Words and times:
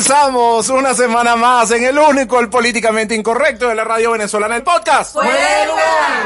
Comenzamos 0.00 0.70
una 0.70 0.94
semana 0.94 1.36
más 1.36 1.70
en 1.72 1.84
el 1.84 1.98
único, 1.98 2.40
el 2.40 2.48
políticamente 2.48 3.14
incorrecto 3.14 3.68
de 3.68 3.74
la 3.74 3.84
radio 3.84 4.12
venezolana, 4.12 4.56
el 4.56 4.62
podcast. 4.62 5.14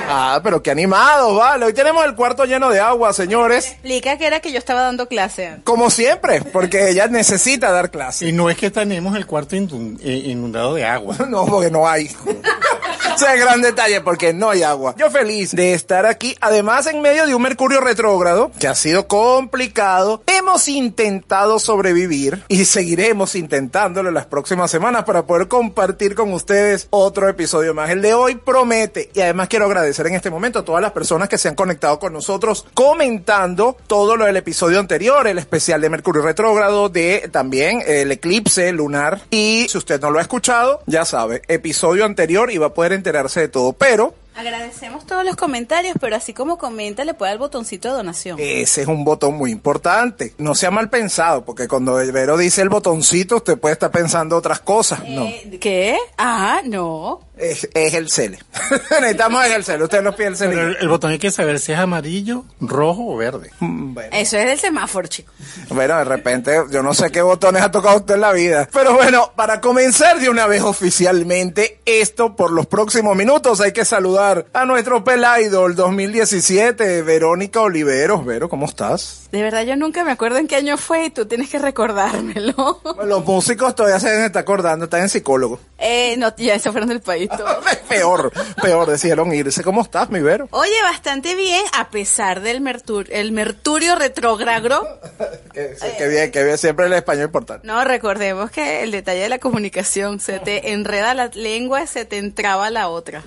Ah, 0.09 0.39
pero 0.45 0.63
qué 0.63 0.71
animados, 0.71 1.37
vale. 1.37 1.67
Hoy 1.67 1.73
tenemos 1.73 2.05
el 2.05 2.15
cuarto 2.15 2.45
lleno 2.45 2.71
de 2.71 2.79
agua, 2.79 3.13
señores. 3.13 3.73
Explica 3.73 4.17
que 4.17 4.27
era 4.29 4.39
que 4.39 4.53
yo 4.53 4.59
estaba 4.59 4.83
dando 4.83 5.09
clase. 5.09 5.57
Como 5.65 5.91
siempre, 5.91 6.41
porque 6.41 6.89
ella 6.91 7.09
necesita 7.09 7.73
dar 7.73 7.91
clase. 7.91 8.29
Y 8.29 8.33
no 8.33 8.49
es 8.49 8.57
que 8.57 8.71
tenemos 8.71 9.17
el 9.17 9.27
cuarto 9.27 9.57
eh, 9.57 10.23
inundado 10.25 10.75
de 10.75 10.85
agua. 10.85 11.17
no, 11.29 11.45
porque 11.45 11.73
no 11.73 11.89
hay. 11.89 12.09
Ese 13.15 13.33
es 13.33 13.41
gran 13.41 13.63
detalle 13.63 14.01
porque 14.01 14.33
no 14.33 14.51
hay 14.51 14.65
agua. 14.65 14.97
Yo 14.99 15.09
feliz 15.09 15.53
de 15.53 15.73
estar 15.73 16.05
aquí, 16.05 16.37
además 16.41 16.89
en 16.89 17.01
medio 17.01 17.29
de 17.29 17.35
un 17.37 17.43
Mercurio 17.43 17.81
retrógrado 17.81 18.51
que 18.59 18.67
ha 18.67 18.75
sido 18.75 19.07
complicado. 19.07 20.25
Hemos 20.27 20.67
intentado 20.67 21.61
sobrevivir 21.61 22.43
y 22.49 22.65
seguiremos 22.65 23.37
intentándolo 23.37 24.11
las 24.11 24.27
próximas 24.27 24.69
semanas 24.69 25.05
para 25.05 25.27
poder 25.27 25.47
compartir 25.47 26.17
con 26.17 26.33
ustedes 26.33 26.89
otro 26.91 27.29
episodio 27.29 27.73
más. 27.73 27.91
El 27.91 28.03
de 28.03 28.15
hoy 28.15 28.35
promete 28.35 29.11
y 29.15 29.21
además 29.21 29.47
quiero 29.47 29.67
agradecer 29.67 30.09
en 30.09 30.17
este 30.17 30.31
momento 30.31 30.59
a 30.59 30.65
todas 30.65 30.83
las 30.83 30.91
personas 30.91 31.29
que 31.29 31.39
se 31.39 31.49
han 31.49 31.55
conectado 31.55 32.01
con 32.01 32.13
nosotros 32.13 32.67
comentando 32.75 33.77
todo 33.87 34.17
lo 34.17 34.25
del 34.25 34.39
episodio 34.39 34.81
anterior, 34.81 35.29
el 35.29 35.39
especial 35.39 35.81
de 35.81 35.89
Mercurio 35.89 36.23
retrógrado, 36.23 36.89
de 36.89 37.29
también 37.31 37.81
el 37.87 38.11
eclipse 38.11 38.73
lunar 38.73 39.23
y 39.31 39.67
si 39.69 39.79
usted 39.79 40.01
no 40.01 40.11
lo 40.11 40.19
ha 40.19 40.23
escuchado, 40.23 40.83
ya 40.87 41.05
sabe, 41.05 41.43
episodio 41.47 42.05
anterior 42.05 42.51
y 42.51 42.57
a 42.57 42.71
poder 42.71 43.04
enterarse 43.05 43.41
de 43.41 43.49
todo, 43.49 43.75
pero 43.75 44.15
Agradecemos 44.37 45.07
todos 45.07 45.25
los 45.25 45.37
comentarios, 45.37 45.97
pero 46.01 46.17
así 46.17 46.35
como 46.35 46.59
comenta, 46.59 47.05
le 47.05 47.15
puede 47.15 47.31
dar 47.31 47.35
el 47.35 47.39
botoncito 47.39 47.89
de 47.89 47.95
donación. 47.95 48.37
Ese 48.41 48.83
es 48.83 48.89
un 48.89 49.05
botón 49.05 49.35
muy 49.35 49.53
importante. 49.53 50.35
No 50.39 50.57
sea 50.57 50.73
mal 50.73 50.91
pensado, 50.91 51.45
porque 51.45 51.69
cuando 51.69 52.01
el 52.01 52.11
Vero 52.11 52.37
dice 52.37 52.61
el 52.63 52.69
botoncito, 52.69 53.37
usted 53.37 53.59
puede 53.59 53.75
estar 53.75 53.93
pensando 53.93 54.37
otras 54.37 54.61
cosas. 54.61 55.01
no. 55.09 55.25
Eh, 55.25 55.59
¿Qué? 55.61 55.97
Ah, 56.19 56.63
no. 56.65 57.21
Es, 57.37 57.69
el 57.75 58.11
cele. 58.11 58.39
Necesitamos 58.91 59.45
el 59.47 59.65
cele. 59.65 59.85
Usted 59.85 60.03
nos 60.03 60.15
pide 60.15 60.29
el 60.29 60.77
el, 60.81 60.89
botón 60.89 61.11
hay 61.11 61.19
que 61.19 61.33
saber 61.33 61.59
si 61.59 61.73
es 61.73 61.79
amarillo, 61.79 62.45
rojo 62.61 63.07
o 63.07 63.17
verde. 63.17 63.51
Mm, 63.59 63.99
Eso 64.13 64.37
es 64.37 64.47
del 64.47 64.59
semáforo, 64.59 65.09
chico. 65.09 65.33
Bueno, 65.71 65.97
de 65.99 66.05
repente, 66.05 66.57
yo 66.71 66.83
no 66.83 66.95
sé 66.95 67.11
qué 67.11 67.23
botones 67.23 67.63
ha 67.63 67.71
tocado 67.71 67.97
usted 67.97 68.15
en 68.15 68.21
la 68.21 68.33
vida. 68.33 68.69
Pero 68.73 68.95
bueno, 68.95 69.33
para 69.35 69.61
comenzar 69.61 70.21
de 70.21 70.29
una 70.29 70.47
vez 70.47 70.63
oficialmente 70.63 71.81
esto 71.85 72.37
por 72.37 72.53
los 72.53 72.67
próximos 72.67 73.17
minutos, 73.17 73.61
hay 73.61 73.73
que 73.73 73.85
saludar 73.85 74.24
a 74.25 74.65
nuestro 74.65 75.05
Idol 75.43 75.75
2017, 75.75 77.03
Verónica 77.03 77.61
Oliveros. 77.61 78.25
Vero, 78.25 78.49
¿cómo 78.49 78.65
estás? 78.65 79.29
De 79.31 79.43
verdad, 79.43 79.65
yo 79.65 79.77
nunca 79.77 80.03
me 80.05 80.13
acuerdo 80.13 80.39
en 80.39 80.47
qué 80.47 80.57
año 80.57 80.79
fue 80.79 81.07
y 81.07 81.11
tú 81.11 81.27
tienes 81.27 81.51
que 81.51 81.59
recordármelo. 81.59 82.81
los 83.05 83.25
músicos 83.25 83.75
todavía 83.75 84.01
se 84.01 84.09
deben 84.09 84.25
estar 84.27 84.43
acordando, 84.43 84.85
están 84.85 85.03
en 85.03 85.09
psicólogo. 85.09 85.61
Eh, 85.79 86.15
no, 86.17 86.35
ya 86.37 86.59
se 86.59 86.71
fueron 86.71 86.89
del 86.89 87.01
país. 87.01 87.29
peor, 87.89 88.33
peor, 88.63 88.89
decidieron 88.89 89.35
irse. 89.35 89.63
¿Cómo 89.63 89.83
estás, 89.83 90.09
mi 90.09 90.21
Vero? 90.21 90.49
Oye, 90.53 90.81
bastante 90.83 91.35
bien, 91.35 91.63
a 91.77 91.91
pesar 91.91 92.41
del 92.41 92.61
mertur 92.61 93.07
el 93.11 93.33
mercurio 93.33 93.97
retrógrado. 93.97 94.87
que, 95.53 96.09
bien, 96.09 96.31
que 96.31 96.45
bien, 96.45 96.57
siempre 96.57 96.87
el 96.87 96.93
español 96.95 97.25
importante. 97.25 97.67
No, 97.67 97.85
recordemos 97.85 98.51
que 98.51 98.85
el 98.85 98.93
detalle 98.93 99.21
de 99.21 99.29
la 99.29 99.39
comunicación, 99.39 100.21
se 100.21 100.39
te 100.39 100.73
enreda 100.73 101.13
la 101.13 101.29
lengua, 101.35 101.87
se 101.87 102.05
te 102.05 102.19
entraba 102.19 102.71
la 102.71 102.89
otra. 102.89 103.23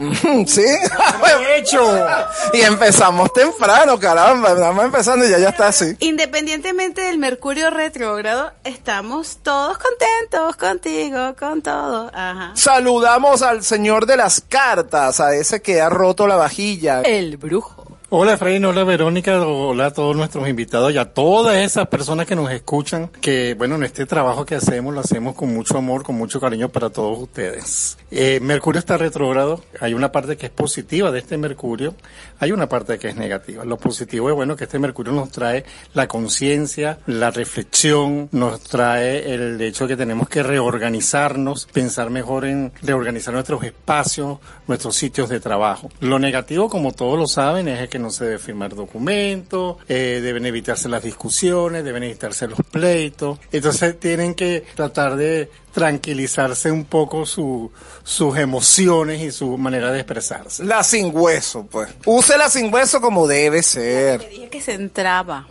sí, 0.47 0.65
hecho. 1.57 2.07
Y 2.53 2.61
empezamos 2.61 3.31
temprano, 3.33 3.99
caramba, 3.99 4.51
estamos 4.51 4.85
empezando 4.85 5.25
y 5.25 5.29
ya 5.29 5.39
ya 5.39 5.49
está 5.49 5.67
así. 5.67 5.95
Independientemente 5.99 7.01
del 7.01 7.17
mercurio 7.17 7.69
retrógrado, 7.69 8.51
estamos 8.63 9.37
todos 9.43 9.77
contentos 9.77 10.55
contigo, 10.55 11.35
con 11.37 11.61
todo. 11.61 12.11
Ajá. 12.13 12.51
Saludamos 12.55 13.41
al 13.41 13.63
señor 13.63 14.05
de 14.05 14.17
las 14.17 14.41
cartas, 14.41 15.19
a 15.19 15.35
ese 15.35 15.61
que 15.61 15.81
ha 15.81 15.89
roto 15.89 16.27
la 16.27 16.35
vajilla. 16.35 17.01
El 17.01 17.37
brujo. 17.37 17.76
Hola 18.09 18.35
Efraín, 18.35 18.63
hola 18.63 18.85
Verónica, 18.85 19.45
hola 19.45 19.87
a 19.87 19.91
todos 19.91 20.15
nuestros 20.15 20.47
invitados 20.47 20.93
y 20.93 20.97
a 20.97 21.11
todas 21.11 21.57
esas 21.57 21.89
personas 21.89 22.25
que 22.25 22.37
nos 22.37 22.49
escuchan, 22.49 23.09
que 23.19 23.53
bueno, 23.53 23.75
en 23.75 23.83
este 23.83 24.05
trabajo 24.05 24.45
que 24.45 24.55
hacemos 24.55 24.93
lo 24.93 25.01
hacemos 25.01 25.35
con 25.35 25.53
mucho 25.53 25.77
amor, 25.77 26.03
con 26.03 26.15
mucho 26.15 26.39
cariño 26.39 26.69
para 26.69 26.89
todos 26.89 27.19
ustedes. 27.19 27.97
Eh, 28.09 28.39
Mercurio 28.41 28.79
está 28.79 28.97
retrógrado, 28.97 29.61
hay 29.81 29.93
una 29.93 30.09
parte 30.13 30.37
que 30.37 30.45
es 30.45 30.51
positiva 30.53 31.11
de 31.11 31.19
este 31.19 31.37
Mercurio, 31.37 31.95
hay 32.39 32.53
una 32.53 32.69
parte 32.69 32.97
que 32.97 33.09
es 33.09 33.17
negativa. 33.17 33.65
Lo 33.65 33.75
positivo 33.75 34.29
es 34.29 34.35
bueno 34.35 34.55
que 34.55 34.63
este 34.63 34.79
Mercurio 34.79 35.11
nos 35.11 35.29
trae 35.29 35.65
la 35.93 36.07
conciencia, 36.07 36.99
la 37.07 37.29
reflexión, 37.29 38.29
nos 38.31 38.61
trae 38.61 39.33
el 39.33 39.59
hecho 39.59 39.85
de 39.85 39.95
que 39.95 39.97
tenemos 39.97 40.29
que 40.29 40.43
reorganizarnos, 40.43 41.65
pensar 41.73 42.09
mejor 42.09 42.45
en 42.45 42.71
reorganizar 42.81 43.33
nuestros 43.33 43.65
espacios, 43.65 44.37
nuestros 44.65 44.95
sitios 44.95 45.27
de 45.27 45.41
trabajo. 45.41 45.89
Lo 45.99 46.19
negativo, 46.19 46.69
como 46.69 46.93
todos 46.93 47.19
lo 47.19 47.27
saben, 47.27 47.67
es 47.67 47.89
que 47.89 47.96
no 47.99 48.09
se 48.09 48.25
debe 48.25 48.39
firmar 48.39 48.75
documentos, 48.75 49.77
eh, 49.87 50.19
deben 50.21 50.45
evitarse 50.45 50.89
las 50.89 51.03
discusiones, 51.03 51.83
deben 51.83 52.03
evitarse 52.03 52.47
los 52.47 52.59
pleitos. 52.71 53.39
Entonces 53.51 53.99
tienen 53.99 54.35
que 54.35 54.63
tratar 54.75 55.15
de 55.15 55.49
tranquilizarse 55.71 56.71
un 56.71 56.85
poco 56.85 57.25
su, 57.25 57.71
sus 58.03 58.37
emociones 58.37 59.21
y 59.21 59.31
su 59.31 59.57
manera 59.57 59.91
de 59.91 59.99
expresarse. 59.99 60.63
La 60.63 60.83
sin 60.83 61.11
hueso, 61.13 61.65
pues. 61.65 61.89
la 62.37 62.49
sin 62.49 62.73
hueso 62.73 63.01
como 63.01 63.27
debe 63.27 63.61
ser. 63.61 64.21
Que 64.21 64.29
dije 64.29 64.49
que 64.49 64.61
se 64.61 64.73
entraba. 64.73 65.47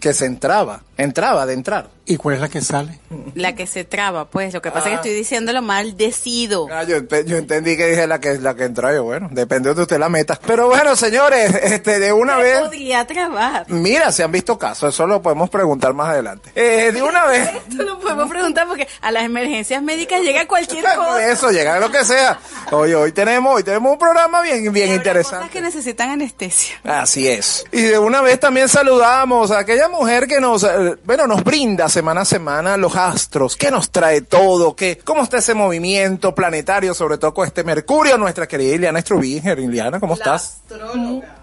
Que 0.00 0.12
se 0.12 0.26
entraba. 0.26 0.82
Entraba 0.98 1.46
de 1.46 1.54
entrar. 1.54 1.88
¿Y 2.08 2.16
cuál 2.16 2.36
es 2.36 2.40
la 2.40 2.48
que 2.48 2.60
sale? 2.60 3.00
La 3.34 3.54
que 3.56 3.66
se 3.66 3.84
traba, 3.84 4.26
pues. 4.26 4.54
Lo 4.54 4.62
que 4.62 4.70
pasa 4.70 4.84
es 4.86 4.90
que 4.90 4.94
ah. 4.94 4.96
estoy 4.96 5.12
diciéndolo 5.12 5.60
mal 5.60 5.96
decido. 5.96 6.68
Ah, 6.70 6.84
yo, 6.84 6.96
entendí 6.96 7.76
que 7.76 7.88
dije 7.88 8.06
la 8.06 8.20
que 8.20 8.38
la 8.38 8.54
que 8.54 8.64
entra 8.64 8.94
yo, 8.94 9.02
bueno, 9.02 9.28
depende 9.32 9.74
de 9.74 9.82
usted 9.82 9.98
la 9.98 10.08
meta. 10.08 10.38
Pero 10.46 10.68
bueno, 10.68 10.94
señores, 10.94 11.52
este 11.62 11.98
de 11.98 12.12
una 12.12 12.36
vez. 12.36 12.60
podría 12.60 13.04
trabar. 13.06 13.66
Mira, 13.68 14.12
se 14.12 14.22
han 14.22 14.30
visto 14.30 14.56
casos, 14.56 14.94
eso 14.94 15.06
lo 15.06 15.20
podemos 15.20 15.50
preguntar 15.50 15.94
más 15.94 16.10
adelante. 16.10 16.50
Eh, 16.54 16.92
de 16.92 17.02
una 17.02 17.24
vez. 17.26 17.50
Esto 17.68 17.82
lo 17.82 17.98
podemos 17.98 18.30
preguntar 18.30 18.68
porque 18.68 18.86
a 19.00 19.10
las 19.10 19.24
emergencias 19.36 19.82
médicas 19.82 20.22
llega 20.22 20.46
cualquier 20.46 20.84
cosa. 20.96 21.30
Eso, 21.30 21.50
llega 21.50 21.78
lo 21.78 21.90
que 21.90 22.04
sea. 22.04 22.38
Hoy, 22.72 22.94
hoy 22.94 23.12
tenemos, 23.12 23.56
hoy 23.56 23.62
tenemos 23.62 23.92
un 23.92 23.98
programa 23.98 24.42
bien, 24.42 24.72
bien 24.72 24.92
interesante. 24.92 25.38
Cosas 25.38 25.50
que 25.50 25.60
necesitan 25.60 26.10
anestesia. 26.10 26.76
Así 26.84 27.28
es. 27.28 27.64
Y 27.72 27.82
de 27.82 27.98
una 27.98 28.22
vez 28.22 28.40
también 28.40 28.68
saludamos 28.68 29.50
a 29.50 29.60
aquella 29.60 29.88
mujer 29.88 30.26
que 30.26 30.40
nos, 30.40 30.64
eh, 30.64 30.96
bueno, 31.04 31.26
nos 31.26 31.44
brinda 31.44 31.88
semana 31.88 32.22
a 32.22 32.24
semana 32.24 32.76
los 32.76 32.96
astros. 32.96 33.56
¿Qué 33.56 33.70
nos 33.70 33.90
trae 33.90 34.22
todo? 34.22 34.74
¿Qué, 34.74 34.98
cómo 35.04 35.22
está 35.22 35.38
ese 35.38 35.54
movimiento 35.54 36.34
planetario, 36.34 36.94
sobre 36.94 37.18
todo 37.18 37.34
con 37.34 37.46
este 37.46 37.62
Mercurio? 37.62 38.18
Nuestra 38.18 38.48
querida 38.48 38.74
Iliana 38.74 38.98
Estrubinger. 39.00 39.58
Iliana, 39.58 40.00
¿cómo 40.00 40.14
estás? 40.14 40.62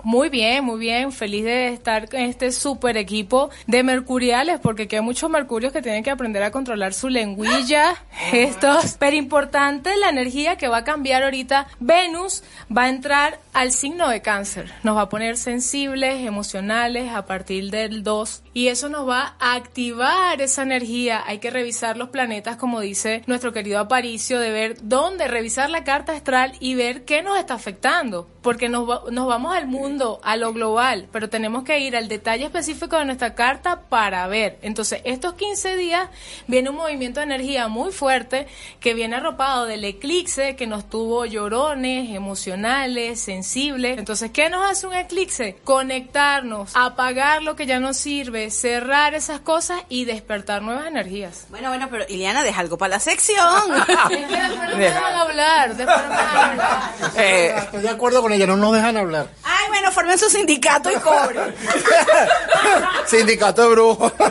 Muy 0.03 0.29
bien, 0.29 0.65
muy 0.65 0.79
bien. 0.79 1.12
Feliz 1.12 1.45
de 1.45 1.69
estar 1.69 2.09
con 2.09 2.19
este 2.19 2.51
super 2.51 2.97
equipo 2.97 3.50
de 3.67 3.83
mercuriales, 3.83 4.59
porque 4.62 4.88
hay 4.91 5.01
muchos 5.01 5.29
mercurios 5.29 5.71
que 5.71 5.81
tienen 5.81 6.03
que 6.03 6.12
aprender 6.12 6.44
a 6.44 6.51
controlar 6.51 6.94
su 6.94 7.09
lengüilla 7.09 7.82
esto 8.31 8.80
es 8.80 8.97
pero 9.00 9.15
importante 9.15 9.95
la 9.97 10.09
energía 10.09 10.57
que 10.57 10.68
va 10.68 10.77
a 10.77 10.83
cambiar 10.83 11.24
ahorita. 11.24 11.68
Venus 11.80 12.44
va 12.75 12.83
a 12.83 12.89
entrar 12.89 13.39
al 13.53 13.71
signo 13.71 14.09
de 14.09 14.21
cáncer. 14.21 14.71
Nos 14.83 14.97
va 14.97 15.01
a 15.01 15.09
poner 15.09 15.38
sensibles, 15.38 16.25
emocionales 16.25 17.12
a 17.12 17.25
partir 17.25 17.71
del 17.71 18.03
2 18.03 18.42
y 18.53 18.67
eso 18.67 18.89
nos 18.89 19.07
va 19.07 19.35
a 19.39 19.55
activar 19.55 20.41
esa 20.41 20.61
energía. 20.63 21.23
Hay 21.25 21.39
que 21.39 21.50
revisar 21.50 21.97
los 21.97 22.09
planetas, 22.09 22.57
como 22.57 22.79
dice 22.79 23.23
nuestro 23.25 23.51
querido 23.51 23.79
Aparicio, 23.79 24.39
de 24.39 24.51
ver 24.51 24.77
dónde, 24.81 25.27
revisar 25.27 25.69
la 25.69 25.83
carta 25.83 26.13
astral 26.13 26.53
y 26.59 26.75
ver 26.75 27.03
qué 27.03 27.23
nos 27.23 27.39
está 27.39 27.55
afectando. 27.55 28.29
Porque 28.41 28.67
nos, 28.67 29.11
nos 29.11 29.27
vamos 29.27 29.55
al 29.55 29.67
mundo, 29.67 30.19
a 30.23 30.35
lo 30.35 30.51
global, 30.51 31.07
pero 31.11 31.29
tenemos 31.29 31.63
que 31.63 31.79
ir 31.79 31.95
al 31.95 32.09
detalle 32.09 32.45
específico 32.45 32.97
de 32.97 33.05
nuestra 33.05 33.35
carta 33.35 33.83
para 33.89 34.27
ver. 34.27 34.59
Entonces, 34.61 35.01
estos 35.05 35.33
15 35.35 35.77
días 35.77 36.09
viene 36.47 36.69
un 36.69 36.75
movimiento 36.75 37.21
de 37.21 37.25
energía 37.25 37.69
muy 37.69 37.91
fuerte 37.91 38.47
que 38.81 38.94
viene 38.94 39.15
arropado 39.15 39.65
del 39.65 39.85
eclipse 39.85 40.55
que 40.55 40.67
nos 40.67 40.89
tuvo 40.89 41.25
llorones, 41.25 42.09
emocionales, 42.11 43.21
sensibles. 43.21 43.97
Entonces, 43.97 44.31
¿qué 44.31 44.50
nos 44.50 44.69
hace 44.69 44.88
un 44.88 44.94
eclipse? 44.94 45.55
Conectarnos, 45.63 46.75
apagar 46.75 47.41
lo 47.41 47.55
que 47.55 47.65
ya 47.65 47.79
no 47.79 47.94
sirve, 47.94 48.42
cerrar 48.51 49.13
esas 49.13 49.39
cosas 49.39 49.81
y 49.89 50.05
despertar 50.05 50.61
nuevas 50.61 50.87
energías. 50.87 51.45
Bueno, 51.49 51.69
bueno, 51.69 51.87
pero 51.89 52.05
Iliana, 52.07 52.43
deja 52.43 52.59
algo 52.59 52.77
para 52.77 52.95
la 52.95 52.99
sección. 52.99 53.71
dejan 54.09 55.15
hablar, 55.15 55.71
hablar. 55.71 56.91
Eh, 57.17 57.53
Estoy 57.57 57.81
de 57.81 57.89
acuerdo 57.89 58.21
con 58.21 58.31
ella, 58.33 58.47
no 58.47 58.57
nos 58.57 58.73
dejan 58.73 58.97
hablar. 58.97 59.27
Ay, 59.43 59.67
bueno, 59.69 59.91
formen 59.91 60.17
su 60.17 60.29
sindicato 60.29 60.91
y 60.91 60.95
cobre. 60.95 61.39
sindicato 63.05 63.63
de 63.63 63.67
brujos. 63.69 64.13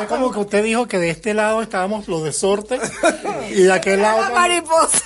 Es 0.00 0.08
como 0.08 0.32
que 0.32 0.38
usted 0.38 0.64
dijo 0.64 0.88
que 0.88 0.98
de 0.98 1.10
este 1.10 1.34
lado 1.34 1.60
estábamos 1.60 2.08
los 2.08 2.24
de 2.24 2.32
sorte 2.32 2.80
y 3.50 3.62
de 3.62 3.72
aquel 3.72 4.00
lado... 4.00 4.22
La 4.22 4.30
mariposa. 4.30 5.04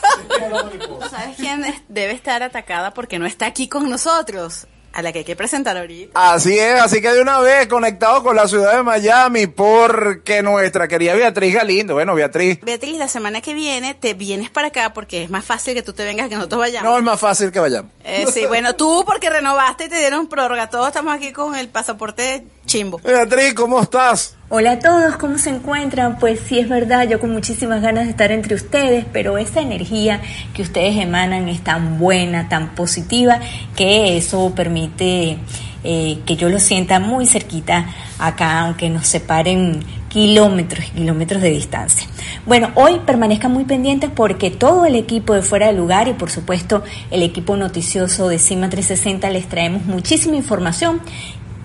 ¿Sabes 1.11 1.37
quién 1.37 1.65
debe 1.89 2.13
estar 2.13 2.43
atacada 2.43 2.95
porque 2.95 3.19
no 3.19 3.27
está 3.27 3.47
aquí 3.47 3.69
con 3.69 3.91
nosotros? 3.91 4.69
A 4.97 5.03
la 5.03 5.13
que 5.13 5.19
hay 5.19 5.25
que 5.27 5.37
presentar 5.37 5.77
ahorita. 5.77 6.13
Así 6.15 6.59
es, 6.59 6.81
así 6.81 7.03
que 7.03 7.13
de 7.13 7.21
una 7.21 7.39
vez 7.41 7.67
conectado 7.67 8.23
con 8.23 8.35
la 8.35 8.49
ciudad 8.49 8.75
de 8.75 8.83
Miami 8.83 9.47
porque 9.47 10.43
nuestra 10.43 10.89
querida 10.89 11.15
Beatriz 11.15 11.55
Galindo, 11.55 11.93
bueno 11.93 12.15
Beatriz. 12.15 12.61
Beatriz, 12.63 12.97
la 12.97 13.07
semana 13.07 13.43
que 13.43 13.53
viene 13.53 13.93
te 13.93 14.15
vienes 14.15 14.49
para 14.49 14.69
acá 14.69 14.95
porque 14.95 15.25
es 15.25 15.29
más 15.29 15.45
fácil 15.45 15.75
que 15.75 15.83
tú 15.83 15.93
te 15.93 16.03
vengas 16.03 16.31
que 16.31 16.37
nosotros 16.37 16.61
vayamos. 16.61 16.91
No, 16.91 16.97
es 16.97 17.05
más 17.05 17.21
fácil 17.21 17.53
que 17.53 17.61
vayamos. 17.61 17.93
Eh, 18.05 18.25
sí, 18.33 18.47
bueno, 18.49 18.75
tú 18.75 19.05
porque 19.07 19.29
renovaste 19.29 19.85
y 19.85 19.89
te 19.91 19.99
dieron 19.99 20.29
prórroga, 20.29 20.71
todos 20.71 20.87
estamos 20.89 21.15
aquí 21.15 21.31
con 21.31 21.55
el 21.55 21.69
pasaporte 21.69 22.47
chimbo. 22.65 22.99
Beatriz, 23.05 23.53
¿cómo 23.53 23.83
estás? 23.83 24.36
Hola 24.49 24.71
a 24.71 24.79
todos, 24.79 25.17
¿cómo 25.17 25.39
se 25.39 25.51
encuentran? 25.51 26.21
Pues 26.21 26.39
sí 26.39 26.61
es 26.61 26.69
verdad, 26.69 27.09
yo 27.09 27.19
con 27.19 27.33
muchísimas 27.33 27.83
ganas 27.83 28.05
de 28.05 28.11
estar 28.11 28.31
entre 28.31 28.55
ustedes, 28.55 29.05
pero 29.13 29.39
esa 29.39 29.61
energía 29.61 30.21
que 30.55 30.63
ustedes 30.63 30.97
emanan 30.99 31.49
es 31.49 31.65
tan 31.65 31.99
buena, 31.99 32.49
tan 32.49 32.77
positiva, 32.77 33.41
que 33.75 34.17
eso 34.17 34.53
permite 34.55 35.39
eh, 35.83 36.21
que 36.25 36.37
yo 36.37 36.49
lo 36.49 36.61
sienta 36.61 37.01
muy 37.01 37.27
cerquita 37.27 37.87
acá, 38.21 38.61
aunque 38.61 38.89
nos 38.89 39.09
separen 39.09 39.81
kilómetros 40.09 40.85
y 40.87 40.91
kilómetros 41.01 41.43
de 41.43 41.51
distancia. 41.51 42.07
Bueno, 42.47 42.71
hoy 42.77 43.01
permanezcan 43.05 43.53
muy 43.53 43.65
pendientes 43.65 44.11
porque 44.15 44.53
todo 44.53 44.87
el 44.87 44.95
equipo 44.95 45.35
de 45.35 45.43
Fuera 45.43 45.67
de 45.67 45.73
Lugar 45.73 46.07
y 46.07 46.13
por 46.13 46.31
supuesto 46.31 46.85
el 47.11 47.25
equipo 47.25 47.57
noticioso 47.57 48.29
de 48.29 48.39
CIMA 48.39 48.71
360 48.71 49.29
les 49.29 49.49
traemos 49.49 49.87
muchísima 49.87 50.37
información 50.37 51.01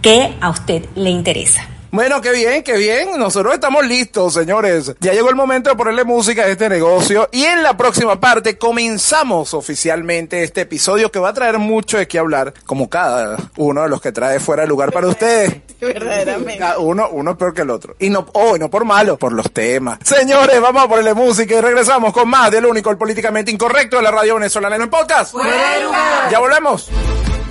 que 0.01 0.33
a 0.42 0.50
usted 0.50 0.86
le 0.95 1.12
interesa. 1.12 1.68
Bueno, 1.92 2.22
qué 2.22 2.32
bien, 2.32 2.64
qué 2.64 2.78
bien. 2.78 3.20
Nosotros 3.20 3.54
estamos 3.54 3.86
listos, 3.86 4.34
señores. 4.34 4.96
Ya 5.02 5.12
llegó 5.12 5.30
el 5.30 5.36
momento 5.36 5.70
de 5.70 5.76
ponerle 5.76 6.06
música 6.06 6.44
a 6.44 6.48
este 6.48 6.70
negocio. 6.70 7.28
Y 7.34 7.44
en 7.44 7.64
la 7.64 7.76
próxima 7.76 8.18
parte 8.18 8.58
comenzamos 8.58 9.54
oficialmente 9.54 10.42
este 10.42 10.62
episodio 10.62 11.12
que 11.12 11.20
va 11.20 11.30
a 11.30 11.34
traer 11.34 11.60
mucho 11.60 11.98
de 11.98 12.08
qué 12.08 12.18
hablar, 12.18 12.54
como 12.66 12.90
cada 12.90 13.36
uno 13.58 13.84
de 13.84 13.90
los 13.90 14.00
que 14.00 14.14
trae 14.14 14.40
fuera 14.40 14.62
de 14.62 14.70
lugar 14.70 14.94
para 14.94 15.08
ustedes. 15.08 15.54
Verdaderamente. 15.82 16.64
Uno, 16.80 17.10
uno 17.12 17.38
peor 17.38 17.54
que 17.54 17.64
el 17.64 17.70
otro. 17.70 17.98
Y 18.00 18.10
no, 18.10 18.26
oh, 18.36 18.58
no 18.58 18.70
por 18.70 18.86
malo, 18.86 19.18
por 19.18 19.34
los 19.34 19.52
temas. 19.52 20.00
Señores, 20.02 20.62
vamos 20.62 20.86
a 20.86 20.88
ponerle 20.88 21.14
música 21.14 21.56
y 21.56 21.60
regresamos 21.60 22.14
con 22.14 22.30
más 22.30 22.52
del 22.52 22.66
único, 22.66 22.90
el 22.90 22.98
políticamente 22.98 23.52
incorrecto 23.52 23.98
de 23.98 24.04
la 24.04 24.12
radio 24.12 24.36
venezolana 24.36 24.78
en 24.78 24.84
el 24.84 24.90
podcast. 24.90 25.34
Fuera 25.34 25.76
de 25.76 25.84
lugar. 25.84 26.32
Ya 26.32 26.40
volvemos. 26.40 26.90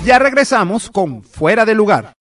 Ya 0.02 0.18
regresamos 0.18 0.88
con 0.90 1.22
Fuera 1.22 1.66
de 1.66 1.74
lugar. 1.74 2.14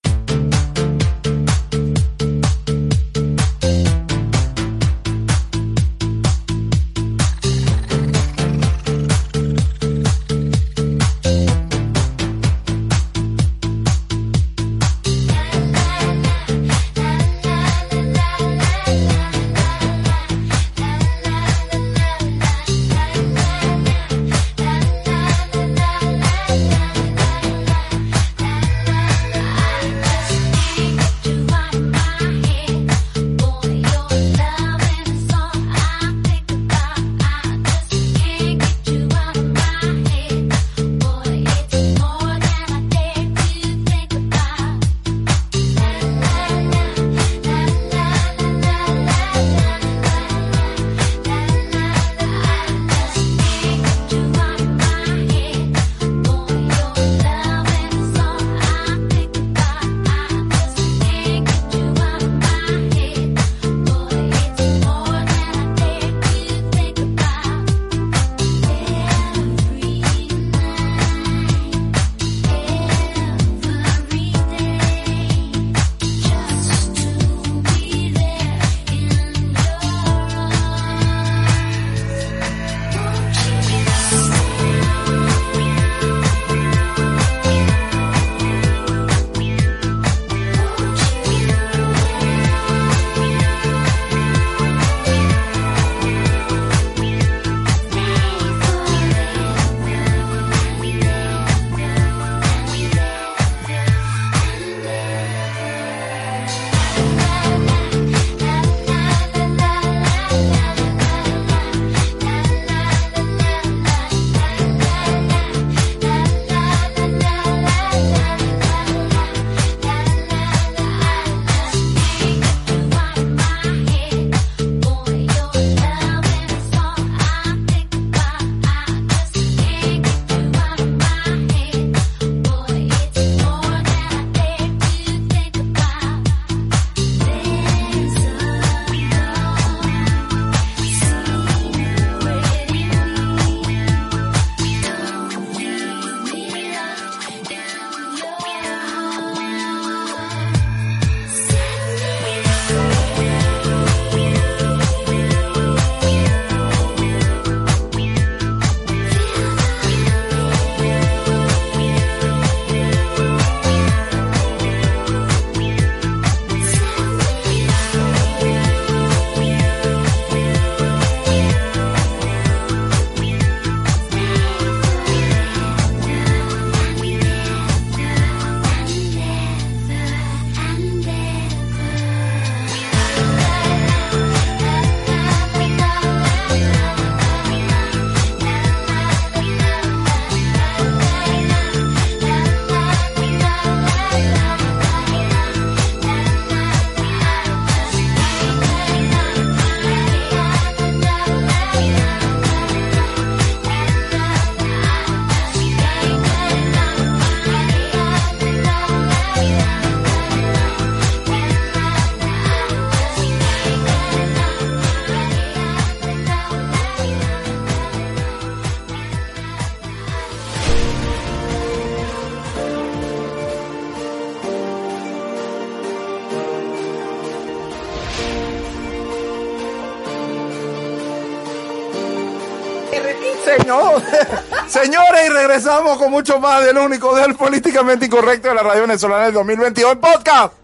Regresamos 235.50 235.98
con 235.98 236.12
mucho 236.12 236.40
más 236.40 236.64
del 236.64 236.78
único 236.78 237.16
del 237.16 237.34
políticamente 237.34 238.06
incorrecto 238.06 238.50
de 238.50 238.54
la 238.54 238.62
radio 238.62 238.82
venezolana 238.82 239.26
del 239.26 239.34
2022 239.34 239.94
en 239.94 240.00
podcast. 240.00 240.59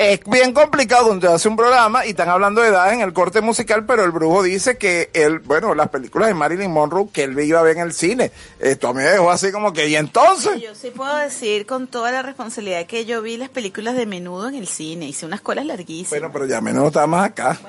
Es 0.00 0.20
bien 0.24 0.54
complicado 0.54 1.08
cuando 1.08 1.30
hace 1.30 1.46
un 1.46 1.56
programa 1.56 2.06
y 2.06 2.10
están 2.10 2.30
hablando 2.30 2.62
de 2.62 2.68
edad 2.68 2.90
en 2.90 3.02
el 3.02 3.12
corte 3.12 3.42
musical, 3.42 3.84
pero 3.84 4.02
el 4.02 4.12
brujo 4.12 4.42
dice 4.42 4.78
que 4.78 5.10
él, 5.12 5.40
bueno, 5.40 5.74
las 5.74 5.90
películas 5.90 6.28
de 6.28 6.32
Marilyn 6.32 6.70
Monroe 6.70 7.10
que 7.12 7.24
él 7.24 7.38
iba 7.38 7.60
a 7.60 7.62
ver 7.62 7.76
en 7.76 7.82
el 7.82 7.92
cine. 7.92 8.32
Esto 8.58 8.88
a 8.88 8.94
mí 8.94 9.02
me 9.02 9.10
dejó 9.10 9.30
así 9.30 9.52
como 9.52 9.74
que, 9.74 9.88
¿y 9.88 9.96
entonces? 9.96 10.58
Yo 10.58 10.74
sí 10.74 10.90
puedo 10.90 11.14
decir 11.18 11.66
con 11.66 11.86
toda 11.86 12.12
la 12.12 12.22
responsabilidad 12.22 12.86
que 12.86 13.04
yo 13.04 13.20
vi 13.20 13.36
las 13.36 13.50
películas 13.50 13.94
de 13.94 14.06
menudo 14.06 14.48
en 14.48 14.54
el 14.54 14.68
cine. 14.68 15.04
Hice 15.06 15.26
unas 15.26 15.42
colas 15.42 15.66
larguísimas. 15.66 16.08
Bueno, 16.08 16.30
pero 16.32 16.46
ya 16.46 16.62
menos 16.62 16.86
está 16.86 17.06
más 17.06 17.26
acá. 17.26 17.60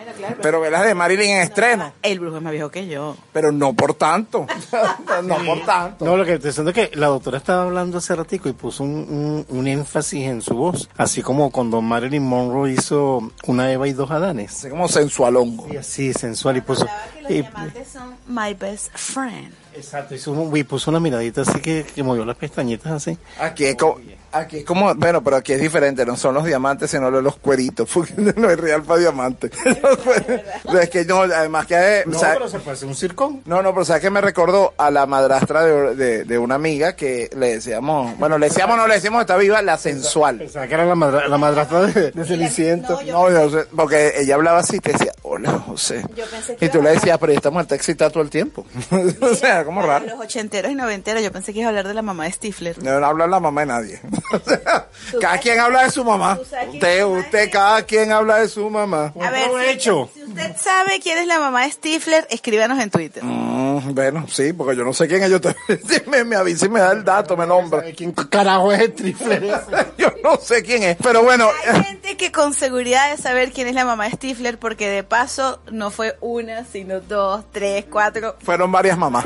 pero 0.41 0.61
ve 0.61 0.71
las 0.71 0.85
de 0.85 0.95
Marilyn 0.95 1.31
en 1.31 1.41
estreno. 1.41 1.91
El 2.01 2.21
brujo 2.21 2.37
es 2.37 2.43
más 2.43 2.53
viejo 2.53 2.71
que 2.71 2.87
yo. 2.87 3.17
Pero 3.33 3.51
no 3.51 3.73
por 3.73 3.95
tanto. 3.95 4.47
no 5.23 5.37
por 5.43 5.65
tanto. 5.65 6.05
No, 6.05 6.15
lo 6.15 6.23
que 6.23 6.39
te 6.39 6.47
diciendo 6.47 6.71
es 6.71 6.75
que 6.75 6.95
la 6.95 7.07
doctora 7.07 7.39
estaba 7.39 7.63
hablando 7.63 7.97
hace 7.97 8.15
ratico 8.15 8.47
y 8.47 8.53
puso 8.53 8.85
un, 8.85 9.45
un, 9.49 9.57
un 9.57 9.67
énfasis 9.67 10.27
en 10.27 10.41
su 10.41 10.53
voz, 10.53 10.87
así 10.95 11.21
como 11.21 11.51
cuando 11.51 11.81
Marilyn 11.81 12.20
Monroe 12.21 12.71
hizo 12.71 13.31
una 13.47 13.71
Eva 13.71 13.87
y 13.87 13.93
dos 13.93 14.09
Adanes. 14.11 14.51
Así 14.55 14.69
como 14.69 14.87
sensualongo. 14.87 15.67
Y 15.73 15.77
así, 15.77 16.13
sensual, 16.13 16.57
y 16.57 16.61
puso... 16.61 16.85
Que 17.13 17.21
los 17.21 17.31
y- 17.31 17.33
diamantes 17.41 17.87
son 17.87 18.15
my 18.27 18.53
best 18.53 18.89
friend. 18.95 19.53
exacto, 19.75 20.15
hizo 20.15 20.31
un- 20.31 20.55
y 20.55 20.63
puso 20.63 20.89
una 20.91 20.99
miradita 20.99 21.41
así 21.41 21.59
que, 21.59 21.85
que 21.93 22.03
movió 22.03 22.25
las 22.25 22.37
pestañitas 22.37 22.91
así. 22.91 23.17
Aquí 23.39 23.65
es 23.65 23.75
como, 23.75 23.97
aquí 24.31 24.57
es 24.59 24.65
como, 24.65 24.93
bueno, 24.95 25.23
pero 25.23 25.37
aquí 25.37 25.53
es 25.53 25.61
diferente, 25.61 26.05
no 26.05 26.15
son 26.15 26.33
los 26.35 26.45
diamantes, 26.45 26.91
sino 26.91 27.09
los, 27.11 27.23
los 27.23 27.37
cueritos, 27.37 27.89
porque 27.93 28.13
no 28.35 28.49
es 28.49 28.59
real 28.59 28.83
para 28.83 28.99
diamantes. 28.99 29.51
Los 29.81 29.97
cueritos. 29.97 30.39
es 30.81 30.89
que 30.89 31.05
no, 31.05 31.21
además 31.21 31.65
que, 31.65 32.03
No, 32.05 32.17
o 32.17 32.19
sea, 32.19 32.33
pero 32.33 32.47
se 32.49 32.59
puede 32.59 32.73
hacer 32.77 32.87
un 32.87 32.95
circón. 32.95 33.41
no, 33.45 33.61
no, 33.61 33.73
pero 33.73 33.85
sabes 33.85 34.01
que 34.01 34.09
me 34.09 34.21
recordó 34.21 34.73
a 34.77 34.91
la 34.91 35.05
madrastra 35.05 35.63
de, 35.63 35.95
de, 35.95 36.23
de 36.25 36.37
una 36.37 36.55
amiga 36.55 36.95
que 36.95 37.29
le 37.35 37.55
decíamos, 37.55 38.17
bueno, 38.17 38.37
le 38.37 38.47
decíamos, 38.49 38.77
no 38.77 38.87
le 38.87 38.95
decíamos, 38.95 39.21
está 39.21 39.37
viva, 39.37 39.61
la 39.61 39.77
sensual. 39.77 40.37
Pensaba 40.37 40.67
que 40.67 40.73
era 40.73 40.85
la, 40.85 40.95
madra- 40.95 41.27
la 41.27 41.37
madrastra 41.37 41.81
de, 41.81 42.11
de 42.11 42.25
Ceniciento. 42.25 42.99
No, 43.07 43.29
yo 43.29 43.49
sé, 43.49 43.65
porque 43.75 44.13
ella 44.17 44.35
hablaba 44.35 44.59
así 44.59 44.77
y 44.77 44.79
te 44.79 44.91
decía, 44.93 45.11
hola 45.23 45.51
José. 45.59 46.03
Yo 46.15 46.25
pensé 46.25 46.55
que 46.55 46.65
Y 46.65 46.69
tú 46.69 46.81
le 46.81 46.91
decías, 46.91 47.17
pero 47.17 47.31
esta 47.33 47.49
mujer 47.49 47.63
está 47.63 47.75
excitada 47.75 48.11
todo 48.11 48.23
el 48.23 48.29
tiempo. 48.29 48.65
o 49.21 49.35
sea, 49.35 49.63
como 49.65 49.81
raro. 49.81 50.05
los 50.05 50.19
ochenteros 50.19 50.71
y 50.71 50.75
noventeros, 50.75 51.21
yo 51.23 51.31
pensé 51.31 51.53
que 51.53 51.59
iba 51.59 51.67
a 51.67 51.69
hablar 51.69 51.87
de 51.87 51.93
la 51.93 52.01
mamá 52.01 52.25
de 52.25 52.31
Stifler. 52.31 52.81
No, 52.83 52.99
no 52.99 53.05
habla 53.05 53.27
la 53.27 53.39
mamá 53.39 53.61
de 53.61 53.67
nadie. 53.67 53.99
O 54.33 54.39
sea, 54.39 54.87
cada 55.19 55.37
quien 55.39 55.59
habla 55.59 55.83
de 55.83 55.91
su 55.91 56.03
mamá. 56.03 56.37
¿Tú 56.37 56.45
sabes 56.45 56.69
quién 56.69 56.75
Usted, 56.77 57.05
usted, 57.05 57.51
cada 57.51 57.81
quien 57.83 58.11
habla 58.11 58.39
de 58.39 58.47
su 58.47 58.69
mamá. 58.69 59.13
A 59.19 59.29
ver, 59.29 59.79
si 59.79 59.89
usted 59.91 60.55
sabe 60.57 60.99
quién 61.01 61.17
es 61.17 61.27
la 61.27 61.39
mamá 61.39 61.63
de 61.63 61.71
Stifler, 61.71 62.27
escríbanos 62.29 62.79
en 62.79 62.89
Twitter. 62.89 63.23
Mm, 63.23 63.70
bueno, 63.89 64.25
sí, 64.29 64.53
porque 64.53 64.75
yo 64.75 64.83
no 64.83 64.93
sé 64.93 65.07
quién 65.07 65.23
es. 65.23 65.29
Yo 65.29 65.39
te, 65.41 65.55
si 65.87 66.09
me, 66.09 66.23
me 66.23 66.35
avisa 66.35 66.65
y 66.65 66.69
me 66.69 66.79
da 66.79 66.91
el 66.91 67.03
dato, 67.03 67.35
me 67.37 67.45
nombra. 67.47 67.79
¿Sabe 67.81 67.93
¿Quién 67.93 68.11
carajo 68.11 68.71
es 68.71 68.81
el 68.81 68.93
trifler 68.93 69.43
ese? 69.43 69.87
yo 69.97 70.07
no 70.23 70.37
sé 70.37 70.63
quién 70.63 70.83
es. 70.83 70.97
Pero 71.01 71.23
bueno, 71.23 71.49
Hay 71.67 71.83
gente 71.83 72.17
que 72.17 72.31
con 72.31 72.53
seguridad 72.53 73.11
de 73.15 73.21
saber 73.21 73.51
quién 73.51 73.67
es 73.67 73.75
la 73.75 73.85
mamá 73.85 74.05
de 74.05 74.11
Stifler, 74.11 74.57
porque 74.59 74.89
de 74.89 75.03
paso 75.03 75.61
no 75.71 75.89
fue 75.91 76.17
una, 76.21 76.65
sino 76.65 76.99
dos, 77.01 77.43
tres, 77.51 77.85
cuatro. 77.89 78.35
fueron 78.43 78.71
varias 78.71 78.97
mamás. 78.97 79.25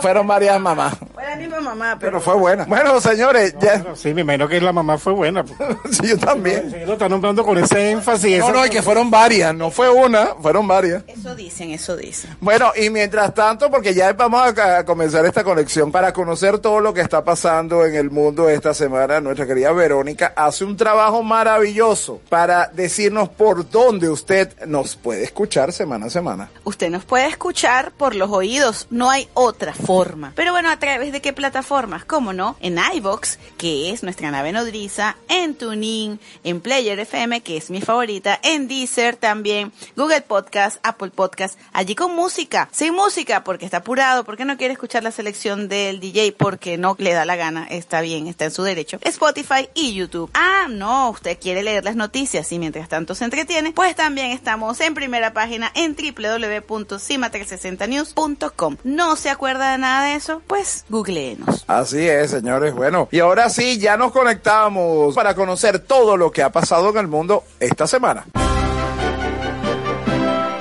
Fueron 0.00 0.26
varias 0.26 0.58
mamás. 0.60 0.94
Fue 1.14 1.24
la 1.24 1.36
misma 1.36 1.60
mamá, 1.60 1.96
pero, 1.98 2.12
Pero 2.12 2.20
fue 2.20 2.34
buena. 2.34 2.64
Bueno, 2.64 3.00
señores, 3.00 3.54
ya. 3.60 3.84
Sí, 3.94 4.12
me 4.14 4.22
imagino 4.22 4.48
que 4.48 4.60
la 4.60 4.72
mamá 4.72 4.98
fue 4.98 5.12
buena. 5.12 5.44
Sí, 5.90 6.08
yo 6.08 6.18
también. 6.18 6.70
Sí, 6.70 6.76
lo 6.84 6.94
está 6.94 7.08
nombrando 7.08 7.44
con 7.44 7.56
ese 7.58 7.90
énfasis. 7.90 8.38
No, 8.38 8.44
esa- 8.46 8.52
no, 8.52 8.64
es 8.64 8.70
que 8.70 8.82
fueron 8.82 9.10
varias. 9.10 9.54
No 9.54 9.70
fue 9.70 9.88
una, 9.88 10.34
fueron 10.40 10.66
varias. 10.66 11.04
eso 11.06 11.34
dicen, 11.34 11.70
eso 11.70 11.96
dicen. 11.96 12.36
Bueno, 12.40 12.72
y 12.76 12.90
mientras 12.90 13.32
tanto, 13.34 13.70
porque 13.70 13.94
ya 13.94 14.05
vamos 14.14 14.58
a, 14.58 14.78
a 14.78 14.84
comenzar 14.84 15.24
esta 15.26 15.42
conexión 15.42 15.90
para 15.90 16.12
conocer 16.12 16.58
todo 16.58 16.80
lo 16.80 16.92
que 16.92 17.00
está 17.00 17.24
pasando 17.24 17.84
en 17.84 17.94
el 17.94 18.10
mundo 18.10 18.48
esta 18.48 18.74
semana, 18.74 19.20
nuestra 19.20 19.46
querida 19.46 19.72
Verónica 19.72 20.32
hace 20.36 20.64
un 20.64 20.76
trabajo 20.76 21.22
maravilloso 21.22 22.20
para 22.28 22.68
decirnos 22.68 23.28
por 23.28 23.68
dónde 23.70 24.08
usted 24.08 24.66
nos 24.66 24.96
puede 24.96 25.24
escuchar 25.24 25.72
semana 25.72 26.06
a 26.06 26.10
semana. 26.10 26.50
Usted 26.64 26.90
nos 26.90 27.04
puede 27.04 27.26
escuchar 27.26 27.92
por 27.92 28.14
los 28.14 28.30
oídos, 28.30 28.86
no 28.90 29.10
hay 29.10 29.28
otra 29.34 29.72
forma. 29.72 30.32
Pero 30.36 30.52
bueno, 30.52 30.70
¿a 30.70 30.78
través 30.78 31.12
de 31.12 31.20
qué 31.20 31.32
plataformas? 31.32 32.04
¿Cómo 32.04 32.32
no? 32.32 32.56
En 32.60 32.78
iVox, 32.94 33.38
que 33.56 33.90
es 33.90 34.02
nuestra 34.02 34.30
nave 34.30 34.52
nodriza, 34.52 35.16
en 35.28 35.54
TuneIn, 35.54 36.20
en 36.44 36.60
Player 36.60 36.98
FM, 36.98 37.40
que 37.42 37.56
es 37.56 37.70
mi 37.70 37.80
favorita, 37.80 38.38
en 38.42 38.68
Deezer 38.68 39.16
también, 39.16 39.72
Google 39.96 40.22
Podcast, 40.22 40.78
Apple 40.82 41.10
Podcast, 41.10 41.58
allí 41.72 41.94
con 41.94 42.14
música, 42.14 42.68
sin 42.72 42.94
música, 42.94 43.44
porque 43.44 43.64
está 43.64 43.82
apurado, 43.86 44.24
porque 44.24 44.44
no 44.44 44.56
quiere 44.56 44.72
escuchar 44.72 45.04
la 45.04 45.12
selección 45.12 45.68
del 45.68 46.00
DJ, 46.00 46.34
porque 46.36 46.76
no 46.76 46.96
le 46.98 47.12
da 47.12 47.24
la 47.24 47.36
gana, 47.36 47.68
está 47.70 48.00
bien, 48.00 48.26
está 48.26 48.46
en 48.46 48.50
su 48.50 48.64
derecho, 48.64 48.98
Spotify 49.02 49.68
y 49.74 49.94
YouTube. 49.94 50.28
Ah, 50.34 50.66
no, 50.68 51.10
usted 51.10 51.38
quiere 51.40 51.62
leer 51.62 51.84
las 51.84 51.94
noticias 51.94 52.50
y 52.50 52.58
mientras 52.58 52.88
tanto 52.88 53.14
se 53.14 53.24
entretiene, 53.24 53.70
pues 53.70 53.94
también 53.94 54.32
estamos 54.32 54.80
en 54.80 54.94
primera 54.94 55.32
página 55.32 55.70
en 55.76 55.94
www.cima360news.com. 55.94 58.76
¿No 58.82 59.14
se 59.14 59.30
acuerda 59.30 59.70
de 59.70 59.78
nada 59.78 60.08
de 60.08 60.16
eso? 60.16 60.42
Pues 60.48 60.84
googleenos. 60.88 61.62
Así 61.68 62.08
es, 62.08 62.32
señores. 62.32 62.74
Bueno, 62.74 63.06
y 63.12 63.20
ahora 63.20 63.48
sí, 63.50 63.78
ya 63.78 63.96
nos 63.96 64.10
conectamos 64.10 65.14
para 65.14 65.36
conocer 65.36 65.78
todo 65.78 66.16
lo 66.16 66.32
que 66.32 66.42
ha 66.42 66.50
pasado 66.50 66.90
en 66.90 66.96
el 66.96 67.06
mundo 67.06 67.44
esta 67.60 67.86
semana. 67.86 68.26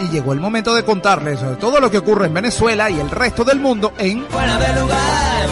Y 0.05 0.09
llegó 0.09 0.33
el 0.33 0.39
momento 0.39 0.75
de 0.75 0.83
contarles 0.83 1.39
sobre 1.39 1.55
todo 1.55 1.79
lo 1.79 1.89
que 1.89 1.97
ocurre 1.97 2.27
en 2.27 2.33
Venezuela 2.35 2.91
y 2.91 2.99
el 2.99 3.09
resto 3.09 3.43
del 3.43 3.59
mundo 3.59 3.93
en 3.97 4.23
Fuera 4.27 4.57
de 4.59 4.79
lugar. 4.79 5.47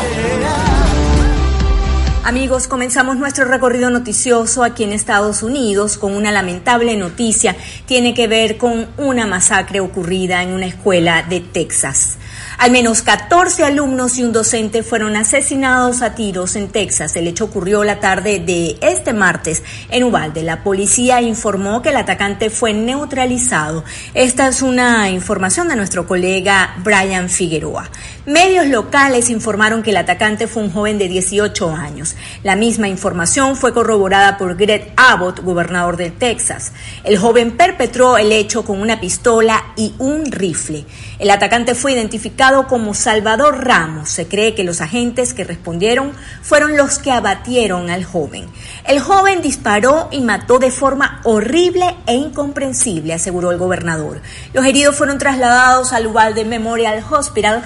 Amigos, 2.24 2.68
comenzamos 2.68 3.18
nuestro 3.18 3.46
recorrido 3.46 3.90
noticioso 3.90 4.64
aquí 4.64 4.84
en 4.84 4.94
Estados 4.94 5.42
Unidos 5.42 5.98
con 5.98 6.16
una 6.16 6.32
lamentable 6.32 6.96
noticia. 6.96 7.56
Tiene 7.88 8.14
que 8.14 8.28
ver 8.28 8.58
con 8.58 8.88
una 8.98 9.26
masacre 9.26 9.80
ocurrida 9.80 10.44
en 10.44 10.54
una 10.54 10.68
escuela 10.68 11.24
de 11.24 11.40
Texas. 11.40 12.18
Al 12.64 12.72
menos 12.72 13.02
14 13.02 13.66
alumnos 13.66 14.18
y 14.18 14.24
un 14.24 14.32
docente 14.32 14.84
fueron 14.84 15.18
asesinados 15.18 16.02
a 16.02 16.16
tiros 16.16 16.56
en 16.56 16.70
Texas. 16.70 17.14
El 17.18 17.28
hecho 17.28 17.44
ocurrió 17.44 17.84
la 17.84 18.00
tarde 18.00 18.40
de 18.40 18.78
este 18.80 19.12
martes 19.12 19.64
en 19.90 20.06
Uvalde. 20.06 20.44
La 20.44 20.64
policía 20.64 21.22
informó 21.22 21.82
que 21.82 21.90
el 21.90 21.98
atacante 21.98 22.50
fue 22.50 22.74
neutralizado. 22.74 23.84
Esta 24.14 24.48
es 24.48 24.62
una 24.62 25.10
información 25.10 25.68
de 25.68 25.76
nuestro 25.76 26.08
colega 26.08 26.76
Brian 26.86 27.28
Figueroa. 27.28 27.90
Medios 28.26 28.68
locales 28.68 29.30
informaron 29.30 29.84
que 29.84 29.90
el 29.90 29.98
atacante 29.98 30.48
fue 30.48 30.64
un 30.64 30.72
joven 30.72 30.98
de 30.98 31.10
18 31.10 31.70
años. 31.70 32.16
La 32.44 32.56
misma 32.56 32.88
información 32.88 33.58
fue 33.58 33.74
corroborada 33.74 34.38
por 34.38 34.56
Greg 34.56 34.94
Abbott, 34.96 35.42
gobernador 35.42 35.98
de 35.98 36.12
Texas. 36.12 36.72
El 37.04 37.18
joven 37.18 37.58
perpetró 37.58 38.18
el 38.18 38.32
hecho 38.32 38.64
con 38.64 38.80
una 38.80 39.02
pistola 39.02 39.62
y 39.76 39.94
un 39.98 40.32
rifle. 40.32 40.86
El 41.24 41.32
atacante 41.32 41.74
fue 41.74 41.94
identificado 41.94 42.68
como 42.68 42.94
Salvador 42.94 43.66
Ramos. 43.66 44.10
Se 44.10 44.28
cree 44.28 44.56
que 44.56 44.66
los 44.66 44.82
agentes 44.82 45.34
que 45.34 45.46
respondieron 45.46 46.12
fueron 46.42 46.76
los 46.76 47.00
que 47.00 47.14
abatieron 47.14 47.90
al 47.90 48.04
joven. 48.04 48.46
El 48.86 49.00
joven 49.00 49.42
disparó 49.42 50.10
y 50.12 50.20
mató 50.20 50.60
de 50.60 50.70
forma 50.70 51.22
horrible 51.24 51.96
e 52.08 52.16
incomprensible, 52.16 53.14
aseguró 53.14 53.52
el 53.52 53.58
gobernador. 53.58 54.22
Los 54.52 54.66
heridos 54.66 54.98
fueron 54.98 55.18
trasladados 55.18 55.94
al 55.94 56.08
Uvalde 56.08 56.44
Memorial 56.44 57.02
Hospital 57.10 57.64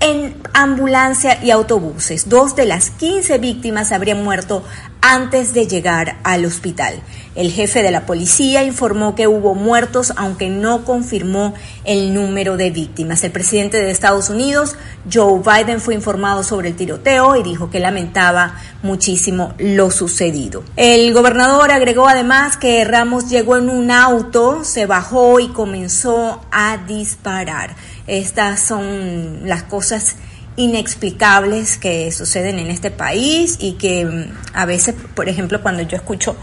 en 0.00 0.36
ambulancia 0.52 1.42
y 1.42 1.50
autobuses. 1.50 2.28
Dos 2.28 2.56
de 2.56 2.66
las 2.66 2.90
15 2.90 3.38
víctimas 3.38 3.90
habrían 3.90 4.22
muerto 4.22 4.64
antes 5.08 5.54
de 5.54 5.66
llegar 5.66 6.18
al 6.22 6.44
hospital. 6.44 7.00
El 7.34 7.50
jefe 7.50 7.82
de 7.82 7.90
la 7.90 8.04
policía 8.04 8.62
informó 8.62 9.14
que 9.14 9.26
hubo 9.26 9.54
muertos, 9.54 10.12
aunque 10.16 10.50
no 10.50 10.84
confirmó 10.84 11.54
el 11.84 12.12
número 12.12 12.58
de 12.58 12.70
víctimas. 12.70 13.24
El 13.24 13.32
presidente 13.32 13.78
de 13.78 13.90
Estados 13.90 14.28
Unidos, 14.28 14.76
Joe 15.10 15.40
Biden, 15.40 15.80
fue 15.80 15.94
informado 15.94 16.42
sobre 16.42 16.68
el 16.68 16.76
tiroteo 16.76 17.36
y 17.36 17.42
dijo 17.42 17.70
que 17.70 17.80
lamentaba 17.80 18.56
muchísimo 18.82 19.54
lo 19.56 19.90
sucedido. 19.90 20.62
El 20.76 21.14
gobernador 21.14 21.70
agregó 21.70 22.06
además 22.06 22.58
que 22.58 22.84
Ramos 22.84 23.30
llegó 23.30 23.56
en 23.56 23.70
un 23.70 23.90
auto, 23.90 24.62
se 24.62 24.84
bajó 24.84 25.40
y 25.40 25.48
comenzó 25.48 26.42
a 26.50 26.76
disparar. 26.86 27.74
Estas 28.06 28.60
son 28.60 29.48
las 29.48 29.62
cosas 29.62 30.16
inexplicables 30.58 31.78
que 31.78 32.10
suceden 32.10 32.58
en 32.58 32.68
este 32.68 32.90
país 32.90 33.56
y 33.60 33.74
que 33.74 34.04
mm, 34.04 34.32
a 34.54 34.66
veces, 34.66 34.94
por 35.14 35.28
ejemplo, 35.28 35.62
cuando 35.62 35.82
yo 35.82 35.96
escucho 35.96 36.36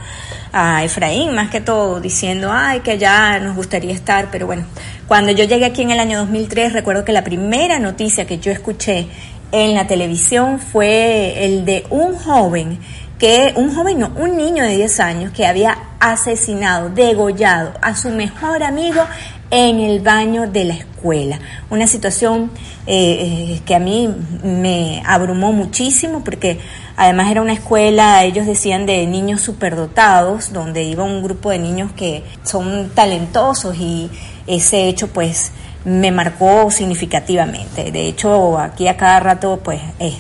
a 0.54 0.84
Efraín, 0.86 1.36
más 1.36 1.50
que 1.50 1.60
todo, 1.60 2.00
diciendo, 2.00 2.50
ay, 2.52 2.80
que 2.80 2.92
allá 2.92 3.40
nos 3.40 3.56
gustaría 3.56 3.94
estar, 3.94 4.30
pero 4.32 4.48
bueno, 4.48 4.64
cuando 5.08 5.34
yo 5.34 5.44
llegué 5.44 5.66
aquí 5.66 5.82
en 5.82 5.92
el 5.92 6.00
año 6.00 6.20
2003, 6.20 6.72
recuerdo 6.72 7.04
que 7.04 7.12
la 7.12 7.26
primera 7.26 7.78
noticia 7.78 8.26
que 8.26 8.40
yo 8.40 8.52
escuché 8.52 9.08
en 9.52 9.76
la 9.76 9.86
televisión 9.86 10.60
fue 10.60 11.46
el 11.46 11.66
de 11.66 11.86
un 11.90 12.16
joven 12.16 12.80
que 13.20 13.54
un 13.56 13.74
joven, 13.74 14.00
no, 14.00 14.12
un 14.18 14.36
niño 14.36 14.64
de 14.64 14.76
10 14.76 15.00
años 15.00 15.32
que 15.32 15.46
había 15.46 15.78
asesinado, 16.00 16.90
degollado 16.90 17.74
a 17.82 17.96
su 17.96 18.10
mejor 18.10 18.64
amigo 18.64 19.06
en 19.52 19.80
el 19.80 20.02
baño 20.02 20.48
de 20.48 20.66
la 20.66 20.74
escuela. 20.74 21.40
Una 21.70 21.88
situación 21.88 22.52
eh, 22.88 23.54
eh, 23.56 23.62
que 23.66 23.76
a 23.76 23.80
mí 23.80 24.10
me 24.44 25.02
abrumó 25.06 25.52
muchísimo 25.52 26.24
porque 26.24 26.60
además 26.98 27.32
era 27.32 27.42
una 27.42 27.54
escuela, 27.54 28.24
ellos 28.24 28.46
decían, 28.46 28.86
de 28.86 29.06
niños 29.08 29.42
superdotados, 29.42 30.54
donde 30.54 30.84
iba 30.84 31.04
un 31.04 31.24
grupo 31.24 31.50
de 31.50 31.60
niños 31.60 31.92
que 31.94 32.24
son 32.44 32.90
talentosos 32.94 33.78
y 33.78 34.10
ese 34.48 34.88
hecho 34.88 35.08
pues 35.08 35.52
me 35.86 36.12
marcó 36.12 36.72
significativamente. 36.72 37.92
De 37.92 38.08
hecho, 38.08 38.58
aquí 38.58 38.88
a 38.88 38.98
cada 38.98 39.20
rato 39.20 39.60
pues 39.64 39.80
es, 40.00 40.16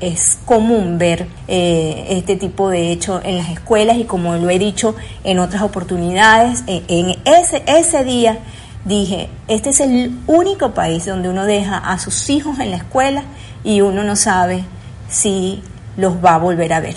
es, 0.00 0.38
común 0.46 0.96
ver 0.96 1.26
eh, 1.46 2.06
este 2.08 2.36
tipo 2.36 2.70
de 2.70 2.90
hecho 2.90 3.20
en 3.22 3.36
las 3.36 3.50
escuelas 3.50 3.98
y 3.98 4.04
como 4.04 4.34
lo 4.36 4.48
he 4.48 4.58
dicho 4.58 4.96
en 5.22 5.38
otras 5.38 5.62
oportunidades, 5.62 6.64
en, 6.66 7.16
ese, 7.26 7.62
ese 7.66 8.04
día 8.04 8.38
dije, 8.84 9.30
este 9.48 9.70
es 9.70 9.80
el 9.80 10.18
único 10.26 10.72
país 10.74 11.06
donde 11.06 11.28
uno 11.28 11.44
deja 11.44 11.78
a 11.78 11.98
sus 11.98 12.30
hijos 12.30 12.58
en 12.58 12.70
la 12.70 12.76
escuela 12.76 13.24
y 13.62 13.80
uno 13.80 14.04
no 14.04 14.16
sabe 14.16 14.64
si 15.08 15.62
los 15.96 16.24
va 16.24 16.34
a 16.34 16.38
volver 16.38 16.72
a 16.72 16.80
ver. 16.80 16.96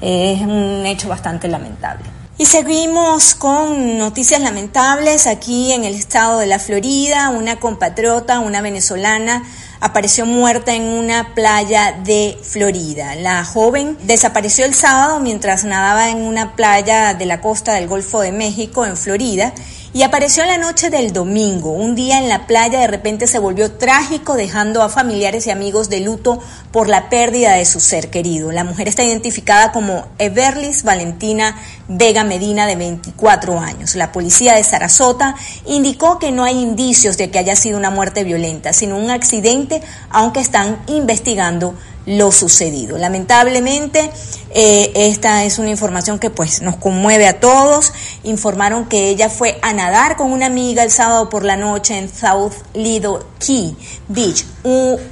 Es 0.00 0.40
un 0.40 0.84
hecho 0.86 1.08
bastante 1.08 1.48
lamentable. 1.48 2.04
Y 2.38 2.44
seguimos 2.44 3.34
con 3.34 3.96
noticias 3.96 4.42
lamentables 4.42 5.26
aquí 5.26 5.72
en 5.72 5.84
el 5.84 5.94
estado 5.94 6.38
de 6.38 6.46
la 6.46 6.58
Florida. 6.58 7.30
Una 7.30 7.56
compatriota, 7.56 8.40
una 8.40 8.60
venezolana, 8.60 9.42
apareció 9.80 10.26
muerta 10.26 10.74
en 10.74 10.82
una 10.82 11.34
playa 11.34 11.98
de 12.04 12.38
Florida. 12.42 13.14
La 13.14 13.42
joven 13.42 13.96
desapareció 14.02 14.66
el 14.66 14.74
sábado 14.74 15.18
mientras 15.18 15.64
nadaba 15.64 16.10
en 16.10 16.18
una 16.18 16.56
playa 16.56 17.14
de 17.14 17.24
la 17.24 17.40
costa 17.40 17.72
del 17.72 17.88
Golfo 17.88 18.20
de 18.20 18.32
México, 18.32 18.84
en 18.84 18.98
Florida, 18.98 19.54
y 19.92 20.02
apareció 20.02 20.42
en 20.42 20.50
la 20.50 20.58
noche 20.58 20.90
del 20.90 21.12
domingo. 21.12 21.70
Un 21.70 21.94
día 21.94 22.18
en 22.18 22.28
la 22.28 22.46
playa 22.46 22.80
de 22.80 22.86
repente 22.86 23.26
se 23.26 23.38
volvió 23.38 23.72
trágico 23.72 24.34
dejando 24.34 24.82
a 24.82 24.88
familiares 24.88 25.46
y 25.46 25.50
amigos 25.50 25.88
de 25.88 26.00
luto 26.00 26.40
por 26.72 26.88
la 26.88 27.08
pérdida 27.08 27.54
de 27.54 27.64
su 27.64 27.80
ser 27.80 28.10
querido. 28.10 28.52
La 28.52 28.64
mujer 28.64 28.88
está 28.88 29.04
identificada 29.04 29.72
como 29.72 30.06
Everlis 30.18 30.82
Valentina 30.82 31.56
Vega 31.88 32.24
Medina 32.24 32.66
de 32.66 32.76
24 32.76 33.58
años. 33.60 33.94
La 33.94 34.12
policía 34.12 34.54
de 34.54 34.64
Sarasota 34.64 35.36
indicó 35.66 36.18
que 36.18 36.32
no 36.32 36.44
hay 36.44 36.60
indicios 36.60 37.16
de 37.16 37.30
que 37.30 37.38
haya 37.38 37.56
sido 37.56 37.78
una 37.78 37.90
muerte 37.90 38.24
violenta, 38.24 38.72
sino 38.72 38.96
un 38.98 39.10
accidente, 39.10 39.82
aunque 40.10 40.40
están 40.40 40.78
investigando 40.88 41.74
lo 42.06 42.30
sucedido. 42.32 42.96
Lamentablemente, 42.98 44.10
eh, 44.50 44.92
esta 44.94 45.44
es 45.44 45.58
una 45.58 45.70
información 45.70 46.18
que 46.18 46.30
pues 46.30 46.62
nos 46.62 46.76
conmueve 46.76 47.26
a 47.26 47.40
todos. 47.40 47.92
Informaron 48.22 48.88
que 48.88 49.08
ella 49.08 49.28
fue 49.28 49.58
a 49.60 49.72
nadar 49.72 50.16
con 50.16 50.32
una 50.32 50.46
amiga 50.46 50.82
el 50.82 50.90
sábado 50.90 51.28
por 51.28 51.44
la 51.44 51.56
noche 51.56 51.98
en 51.98 52.08
South 52.08 52.54
Lido 52.74 53.26
Key 53.44 53.76
Beach 54.08 54.44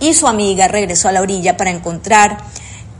y 0.00 0.14
su 0.14 0.26
amiga 0.26 0.68
regresó 0.68 1.09
a 1.09 1.12
la 1.12 1.20
orilla 1.20 1.57
para 1.57 1.70
encontrar 1.70 2.38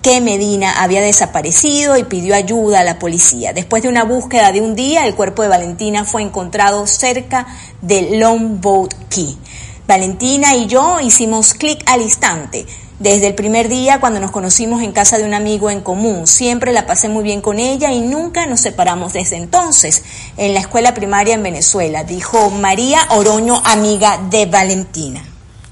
que 0.03 0.21
Medina 0.21 0.83
había 0.83 1.01
desaparecido 1.01 1.97
y 1.97 2.05
pidió 2.05 2.35
ayuda 2.35 2.81
a 2.81 2.85
la 2.85 2.99
policía. 2.99 3.55
Después 3.55 3.83
de 3.83 3.89
una 3.89 4.05
búsqueda 4.05 4.53
de 4.53 4.61
un 4.61 4.75
día, 4.75 5.07
el 5.07 5.15
cuerpo 5.15 5.41
de 5.41 5.49
Valentina 5.49 6.05
fue 6.05 6.21
encontrado 6.21 6.87
cerca 6.87 7.47
de 7.81 8.19
Longboat 8.19 8.93
Key. 9.09 9.39
Valentina 9.87 10.55
y 10.55 10.67
yo 10.67 11.01
hicimos 11.01 11.55
clic 11.55 11.83
al 11.87 12.03
instante 12.03 12.67
desde 12.99 13.27
el 13.27 13.35
primer 13.35 13.69
día 13.69 14.01
cuando 14.01 14.21
nos 14.21 14.31
conocimos 14.31 14.83
en 14.83 14.93
casa 14.93 15.19
de 15.19 15.25
un 15.25 15.35
amigo 15.35 15.71
en 15.71 15.81
común. 15.81 16.27
Siempre 16.27 16.73
la 16.73 16.87
pasé 16.87 17.09
muy 17.09 17.25
bien 17.25 17.41
con 17.41 17.59
ella 17.59 17.93
y 17.93 18.01
nunca 18.01 18.47
nos 18.47 18.61
separamos 18.61 19.13
desde 19.13 19.37
entonces 19.37 20.05
en 20.37 20.55
la 20.55 20.61
escuela 20.61 20.95
primaria 20.95 21.35
en 21.35 21.43
Venezuela, 21.43 22.05
dijo 22.05 22.51
María 22.51 23.01
Oroño, 23.11 23.61
amiga 23.65 24.21
de 24.31 24.47
Valentina. 24.47 25.23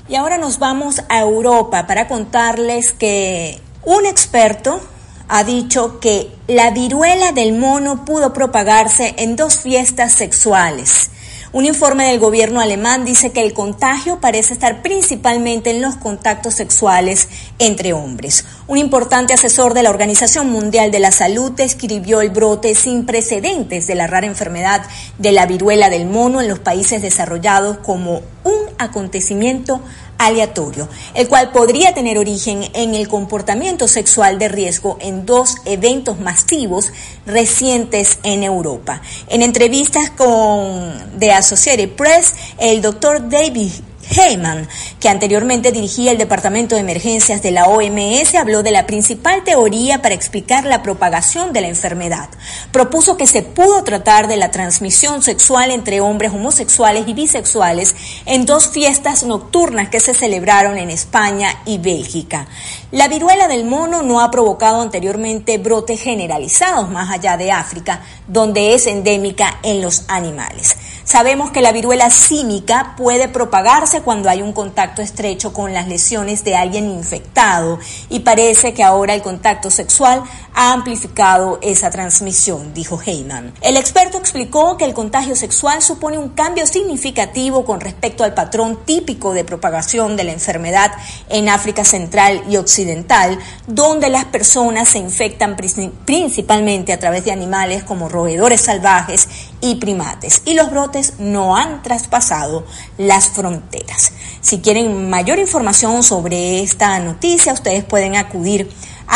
Y 0.09 0.17
ahora 0.17 0.37
nos 0.37 0.59
vamos 0.59 1.03
a 1.09 1.21
Europa 1.21 1.87
para 1.87 2.09
contarles 2.09 2.93
que 2.93 3.61
un 3.85 4.05
experto 4.05 4.81
ha 5.29 5.45
dicho 5.45 6.01
que 6.01 6.31
la 6.49 6.71
viruela 6.71 7.33
del 7.33 7.55
mono 7.55 8.05
pudo 8.05 8.33
propagarse 8.33 9.15
en 9.17 9.37
dos 9.37 9.61
fiestas 9.61 10.13
sexuales 10.13 11.11
un 11.53 11.67
informe 11.67 12.07
del 12.07 12.19
gobierno 12.19 12.61
alemán 12.61 13.05
dice 13.05 13.31
que 13.31 13.43
el 13.43 13.53
contagio 13.53 14.21
parece 14.21 14.55
estar 14.55 14.81
principalmente 14.81 15.69
en 15.69 15.83
los 15.83 15.97
contactos 15.97 16.55
sexuales 16.55 17.29
entre 17.59 17.93
hombres. 17.93 18.47
Un 18.67 18.79
importante 18.79 19.35
asesor 19.35 19.75
de 19.75 19.83
la 19.83 19.91
Organización 19.91 20.49
Mundial 20.51 20.91
de 20.91 21.01
la 21.01 21.13
Salud 21.13 21.53
describió 21.53 22.23
el 22.23 22.31
brote 22.31 22.75
sin 22.75 23.05
precedentes 23.05 23.87
de 23.87 23.95
la 23.95 24.07
rara 24.07 24.27
enfermedad 24.27 24.83
de 25.19 25.33
la 25.33 25.45
viruela 25.45 25.91
del 25.91 26.07
mono 26.07 26.41
en 26.41 26.49
los 26.49 26.59
países 26.59 27.03
desarrollados 27.03 27.77
como 27.79 28.23
un 28.45 28.63
acontecimiento 28.79 29.83
aleatorio, 30.27 30.89
el 31.15 31.29
cual 31.29 31.51
podría 31.53 31.95
tener 31.95 32.19
origen 32.19 32.65
en 32.75 32.95
el 32.95 33.09
comportamiento 33.09 33.89
sexual 33.89 34.39
de 34.39 34.49
riesgo 34.49 34.97
en 35.01 35.27
dos 35.27 35.57
eventos 35.65 36.19
masivos 36.19 36.93
recientes 37.27 38.19
en 38.23 38.43
Europa. 38.43 39.03
En 39.29 39.43
entrevistas 39.43 40.11
con 40.11 40.93
The 41.19 41.33
Associated 41.33 41.91
Press, 41.91 42.35
el 42.59 42.83
doctor 42.83 43.29
David 43.29 43.73
Heyman, 44.11 44.69
que 45.01 45.09
anteriormente 45.09 45.73
dirigía 45.73 46.13
el 46.13 46.19
Departamento 46.19 46.75
de 46.75 46.81
Emergencias 46.81 47.43
de 47.43 47.51
la 47.51 47.67
OMS, 47.67 48.35
habló 48.35 48.63
de 48.63 48.71
la 48.71 48.87
principal 48.87 49.45
teoría 49.45 50.03
para 50.03 50.15
explicar 50.15 50.65
la 50.65 50.83
propagación 50.83 51.53
de 51.53 51.61
la 51.61 51.69
enfermedad. 51.69 52.29
Propuso 52.73 53.17
que 53.17 53.27
se 53.27 53.43
pudo 53.43 53.85
tratar 53.85 54.29
de 54.29 54.37
la 54.37 54.51
transmisión 54.51 55.23
sexual 55.23 55.71
entre 55.71 56.01
hombres 56.01 56.33
homosexuales 56.33 57.07
y 57.07 57.15
bisexuales 57.15 57.95
en 58.27 58.47
dos 58.47 58.69
fiestas 58.69 59.25
nocturnas 59.25 59.89
que 59.89 60.01
se 60.01 60.15
celebraron 60.15 60.79
en 60.79 60.91
España 60.91 61.63
y 61.65 61.79
Bélgica. 61.79 62.47
La 62.91 63.09
viruela 63.09 63.49
del 63.49 63.65
mono 63.65 64.03
no 64.03 64.21
ha 64.21 64.31
provocado 64.31 64.83
anteriormente 64.83 65.59
brotes 65.59 66.01
generalizados 66.01 66.91
más 66.91 67.11
allá 67.11 67.37
de 67.37 67.51
África, 67.51 68.03
donde 68.27 68.75
es 68.75 68.87
endémica 68.87 69.59
en 69.63 69.81
los 69.81 70.05
animales. 70.09 70.77
Sabemos 71.13 71.51
que 71.51 71.61
la 71.61 71.73
viruela 71.73 72.09
símica 72.09 72.95
puede 72.97 73.29
propagarse 73.29 74.01
cuando 74.01 74.31
hay 74.31 74.41
un 74.41 74.55
contacto 74.55 75.03
estrecho 75.03 75.53
con 75.53 75.75
las 75.75 75.87
lesiones 75.87 76.43
de 76.43 76.57
alguien 76.57 76.89
infectado 76.89 77.79
y 78.09 78.21
parece 78.21 78.73
que 78.73 78.83
ahora 78.83 79.13
el 79.13 79.21
contacto 79.21 79.71
sexual 79.71 80.23
ha 80.55 80.73
amplificado 80.73 81.59
esa 81.63 81.91
transmisión, 81.91 82.75
dijo 82.75 83.01
Heyman. 83.05 83.53
El 83.63 83.77
experto 83.77 84.19
explicó 84.19 84.77
que 84.77 84.85
el 84.85 84.95
contagio 84.95 85.35
sexual 85.35 85.83
supone 85.83 86.19
un 86.19 86.31
cambio 86.31 86.67
significativo 86.67 87.65
con 87.65 87.81
respecto 87.81 88.25
al 88.25 88.35
patrón 88.35 88.79
típico 88.85 89.33
de 89.33 89.45
propagación 89.45 90.17
de 90.17 90.25
la 90.25 90.33
enfermedad 90.33 90.93
en 91.29 91.49
África 91.49 91.85
Central 91.85 92.43
y 92.49 92.57
Occidental, 92.57 93.39
donde 93.67 94.11
las 94.11 94.27
personas 94.27 94.89
se 94.91 94.99
infectan 94.99 95.57
principalmente 96.05 96.93
a 96.93 96.99
través 96.99 97.25
de 97.25 97.33
animales 97.33 97.85
como 97.85 98.09
roedores 98.09 98.61
salvajes 98.61 99.29
y 99.61 99.77
primates, 99.77 100.43
y 100.45 100.55
los 100.55 100.71
brotes 100.71 101.15
no 101.19 101.57
han 101.57 101.83
traspasado 101.83 102.65
las 102.99 103.29
fronteras. 103.29 104.13
Si 104.41 104.61
quieren 104.61 105.09
mayor 105.09 105.39
información 105.39 106.03
sobre 106.03 106.63
esta 106.63 106.99
noticia, 106.99 107.53
ustedes 107.53 107.85
pueden 107.85 108.17
acudir 108.17 108.69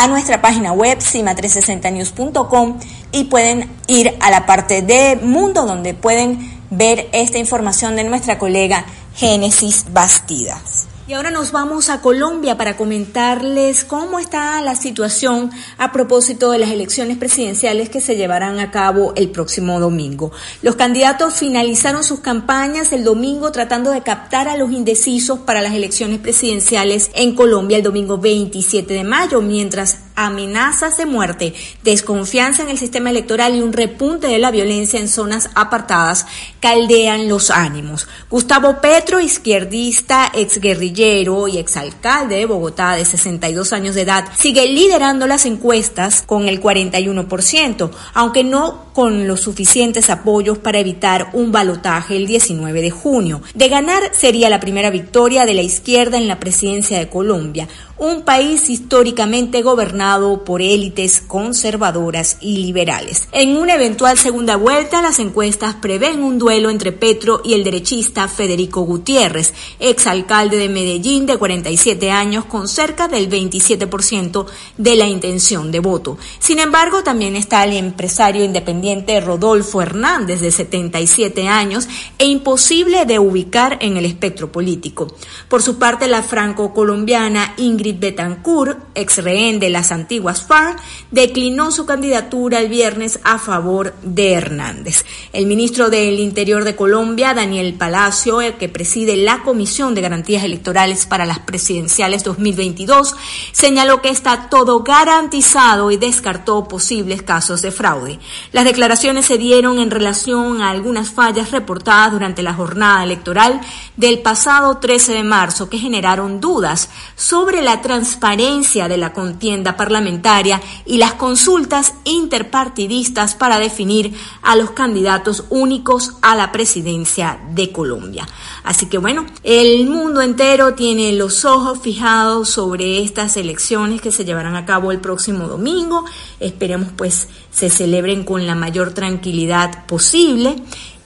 nuestra 0.07 0.41
página 0.41 0.71
web 0.71 0.99
cima360news.com 0.99 2.79
y 3.11 3.25
pueden 3.25 3.69
ir 3.87 4.15
a 4.19 4.31
la 4.31 4.45
parte 4.45 4.81
de 4.81 5.17
mundo 5.21 5.65
donde 5.65 5.93
pueden 5.93 6.57
ver 6.69 7.09
esta 7.11 7.37
información 7.37 7.95
de 7.95 8.03
nuestra 8.03 8.37
colega 8.37 8.85
Génesis 9.15 9.85
Bastidas. 9.91 10.86
Y 11.07 11.13
ahora 11.13 11.31
nos 11.31 11.53
vamos 11.53 11.89
a 11.89 12.01
Colombia 12.01 12.57
para 12.57 12.75
comentarles 12.75 13.85
cómo 13.85 14.19
está 14.19 14.61
la 14.61 14.75
situación 14.75 15.51
a 15.77 15.93
propósito 15.93 16.51
de 16.51 16.57
las 16.57 16.69
elecciones 16.69 17.15
presidenciales 17.17 17.87
que 17.87 18.01
se 18.01 18.17
llevarán 18.17 18.59
a 18.59 18.71
cabo 18.71 19.13
el 19.15 19.29
próximo 19.29 19.79
domingo. 19.79 20.33
Los 20.61 20.75
candidatos 20.75 21.35
finalizaron 21.35 22.03
sus 22.03 22.19
campañas 22.19 22.91
el 22.91 23.05
domingo 23.05 23.53
tratando 23.53 23.91
de 23.91 24.01
captar 24.01 24.49
a 24.49 24.57
los 24.57 24.69
indecisos 24.73 25.39
para 25.39 25.61
las 25.61 25.73
elecciones 25.73 26.19
presidenciales 26.19 27.09
en 27.15 27.35
Colombia 27.35 27.77
el 27.77 27.83
domingo 27.83 28.17
27 28.17 28.93
de 28.93 29.05
mayo, 29.05 29.39
mientras 29.41 29.99
amenazas 30.17 30.97
de 30.97 31.05
muerte, 31.05 31.53
desconfianza 31.83 32.63
en 32.63 32.69
el 32.69 32.77
sistema 32.77 33.11
electoral 33.11 33.55
y 33.55 33.61
un 33.61 33.71
repunte 33.71 34.27
de 34.27 34.39
la 34.39 34.51
violencia 34.51 34.99
en 34.99 35.07
zonas 35.07 35.51
apartadas 35.53 36.25
caldean 36.59 37.27
los 37.29 37.51
ánimos. 37.51 38.07
Gustavo 38.29 38.81
Petro, 38.81 39.19
izquierdista, 39.19 40.31
exguerrillero 40.33 41.47
y 41.47 41.57
exalcalde 41.57 42.35
de 42.35 42.45
Bogotá 42.45 42.95
de 42.95 43.05
62 43.05 43.73
años 43.73 43.95
de 43.95 44.01
edad, 44.01 44.25
sigue 44.37 44.67
liderando 44.67 45.27
las 45.27 45.45
encuestas 45.45 46.21
con 46.21 46.47
el 46.47 46.61
41%, 46.61 47.89
aunque 48.13 48.43
no 48.43 48.87
con 48.93 49.27
los 49.27 49.41
suficientes 49.41 50.09
apoyos 50.09 50.57
para 50.57 50.79
evitar 50.79 51.29
un 51.33 51.51
balotaje 51.51 52.17
el 52.17 52.25
19 52.25 52.81
de 52.81 52.89
junio. 52.89 53.41
De 53.53 53.69
ganar 53.69 54.01
sería 54.13 54.49
la 54.49 54.59
primera 54.59 54.89
victoria 54.89 55.45
de 55.45 55.53
la 55.53 55.61
izquierda 55.61 56.17
en 56.17 56.27
la 56.27 56.39
presidencia 56.39 56.97
de 56.97 57.07
Colombia, 57.07 57.67
un 57.97 58.23
país 58.23 58.69
históricamente 58.69 59.61
gobernado 59.61 60.43
por 60.43 60.61
élites 60.61 61.21
conservadoras 61.21 62.37
y 62.41 62.57
liberales. 62.57 63.27
En 63.31 63.57
una 63.57 63.75
eventual 63.75 64.17
segunda 64.17 64.55
vuelta, 64.55 65.01
las 65.01 65.19
encuestas 65.19 65.75
prevén 65.75 66.23
un 66.23 66.37
duelo 66.37 66.46
entre 66.49 66.93
Petro 66.93 67.41
y 67.43 67.53
el 67.53 67.63
derechista 67.63 68.27
Federico 68.27 68.81
Gutiérrez, 68.81 69.53
exalcalde 69.79 70.57
de 70.57 70.69
Medellín 70.69 71.25
de 71.25 71.37
47 71.37 72.09
años 72.09 72.45
con 72.45 72.69
cerca 72.69 73.09
del 73.09 73.29
27% 73.29 74.45
de 74.77 74.95
la 74.95 75.07
intención 75.07 75.71
de 75.71 75.79
voto. 75.79 76.17
Sin 76.39 76.59
embargo, 76.59 77.03
también 77.03 77.35
está 77.35 77.65
el 77.65 77.73
empresario 77.73 78.45
independiente 78.45 79.19
Rodolfo 79.19 79.81
Hernández 79.81 80.39
de 80.39 80.51
77 80.51 81.49
años 81.49 81.87
e 82.17 82.25
imposible 82.25 83.05
de 83.05 83.19
ubicar 83.19 83.77
en 83.81 83.97
el 83.97 84.05
espectro 84.05 84.49
político. 84.49 85.13
Por 85.49 85.61
su 85.61 85.77
parte, 85.77 86.07
la 86.07 86.23
franco-colombiana 86.23 87.55
Ingrid 87.57 87.99
Betancourt, 87.99 88.79
ex 88.95 89.21
rehén 89.21 89.59
de 89.59 89.69
las 89.69 89.91
antiguas 89.91 90.43
FARC, 90.43 90.79
declinó 91.11 91.71
su 91.71 91.85
candidatura 91.85 92.59
el 92.59 92.69
viernes 92.69 93.19
a 93.23 93.37
favor 93.37 93.93
de 94.01 94.31
Hernández. 94.31 95.03
El 95.33 95.45
ministro 95.45 95.89
del 95.89 96.19
Interior 96.19 96.36
de 96.37 96.75
Colombia, 96.75 97.33
Daniel 97.33 97.73
Palacio, 97.73 98.41
el 98.41 98.57
que 98.57 98.69
preside 98.69 99.17
la 99.17 99.41
Comisión 99.41 99.95
de 99.95 100.01
Garantías 100.01 100.43
Electorales 100.43 101.07
para 101.07 101.25
las 101.25 101.39
presidenciales 101.39 102.23
2022, 102.23 103.15
señaló 103.51 104.03
que 104.03 104.09
está 104.09 104.47
todo 104.47 104.83
garantizado 104.83 105.89
y 105.89 105.97
descartó 105.97 106.67
posibles 106.67 107.23
casos 107.23 107.63
de 107.63 107.71
fraude. 107.71 108.19
Las 108.51 108.65
declaraciones 108.65 109.25
se 109.25 109.39
dieron 109.39 109.79
en 109.79 109.89
relación 109.89 110.61
a 110.61 110.69
algunas 110.69 111.09
fallas 111.09 111.49
reportadas 111.49 112.11
durante 112.11 112.43
la 112.43 112.53
jornada 112.53 113.03
electoral 113.03 113.59
del 113.95 114.19
pasado 114.19 114.77
13 114.77 115.13
de 115.13 115.23
marzo 115.23 115.71
que 115.71 115.79
generaron 115.79 116.39
dudas 116.39 116.91
sobre 117.15 117.63
la 117.63 117.81
transparencia 117.81 118.87
de 118.87 118.97
la 118.97 119.11
contienda 119.11 119.75
parlamentaria 119.75 120.61
y 120.85 120.97
las 120.97 121.13
consultas 121.15 121.95
interpartidistas 122.03 123.33
para 123.33 123.57
definir 123.57 124.13
a 124.43 124.55
los 124.55 124.69
candidatos 124.71 125.45
únicos 125.49 126.13
a 126.26 126.26
la 126.35 126.51
presidencia 126.51 127.39
de 127.51 127.71
Colombia. 127.71 128.27
Así 128.63 128.87
que 128.87 128.97
bueno, 128.97 129.25
el 129.43 129.87
mundo 129.87 130.21
entero 130.21 130.73
tiene 130.73 131.13
los 131.13 131.45
ojos 131.45 131.79
fijados 131.79 132.49
sobre 132.49 133.03
estas 133.03 133.37
elecciones 133.37 134.01
que 134.01 134.11
se 134.11 134.25
llevarán 134.25 134.55
a 134.55 134.65
cabo 134.65 134.91
el 134.91 134.99
próximo 134.99 135.47
domingo. 135.47 136.05
Esperemos 136.39 136.89
pues 136.95 137.27
se 137.51 137.69
celebren 137.69 138.23
con 138.23 138.45
la 138.45 138.55
mayor 138.55 138.93
tranquilidad 138.93 139.85
posible 139.85 140.55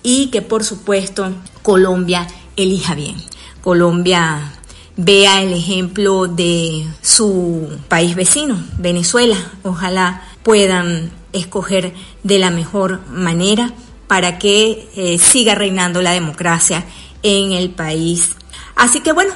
y 0.03 0.27
que 0.27 0.41
por 0.41 0.63
supuesto 0.63 1.31
Colombia 1.61 2.27
elija 2.55 2.95
bien. 2.95 3.17
Colombia 3.61 4.53
vea 4.97 5.41
el 5.41 5.53
ejemplo 5.53 6.27
de 6.27 6.87
su 7.01 7.69
país 7.87 8.15
vecino, 8.15 8.61
Venezuela. 8.77 9.35
Ojalá 9.63 10.23
puedan 10.43 11.11
escoger 11.33 11.93
de 12.23 12.39
la 12.39 12.49
mejor 12.49 13.01
manera 13.07 13.71
para 14.11 14.37
que 14.37 14.89
eh, 14.97 15.17
siga 15.19 15.55
reinando 15.55 16.01
la 16.01 16.11
democracia 16.11 16.83
en 17.23 17.53
el 17.53 17.69
país. 17.69 18.35
Así 18.75 18.99
que 18.99 19.13
bueno, 19.13 19.31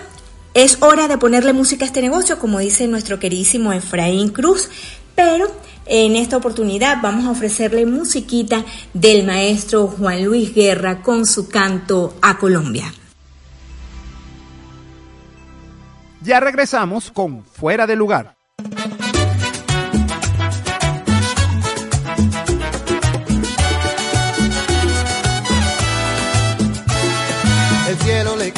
es 0.53 0.79
hora 0.81 1.07
de 1.07 1.17
ponerle 1.17 1.53
música 1.53 1.85
a 1.85 1.87
este 1.87 2.01
negocio, 2.01 2.39
como 2.39 2.59
dice 2.59 2.85
nuestro 2.85 3.17
queridísimo 3.17 3.71
Efraín 3.71 4.31
Cruz, 4.31 4.67
pero 5.15 5.49
en 5.85 6.17
esta 6.17 6.35
oportunidad 6.35 6.97
vamos 7.01 7.23
a 7.23 7.31
ofrecerle 7.31 7.85
musiquita 7.85 8.65
del 8.93 9.25
maestro 9.25 9.87
Juan 9.87 10.25
Luis 10.25 10.53
Guerra 10.53 11.01
con 11.01 11.25
su 11.25 11.47
canto 11.47 12.13
a 12.21 12.37
Colombia. 12.37 12.93
Ya 16.19 16.41
regresamos 16.41 17.11
con 17.11 17.45
Fuera 17.45 17.87
de 17.87 17.95
lugar. 17.95 18.34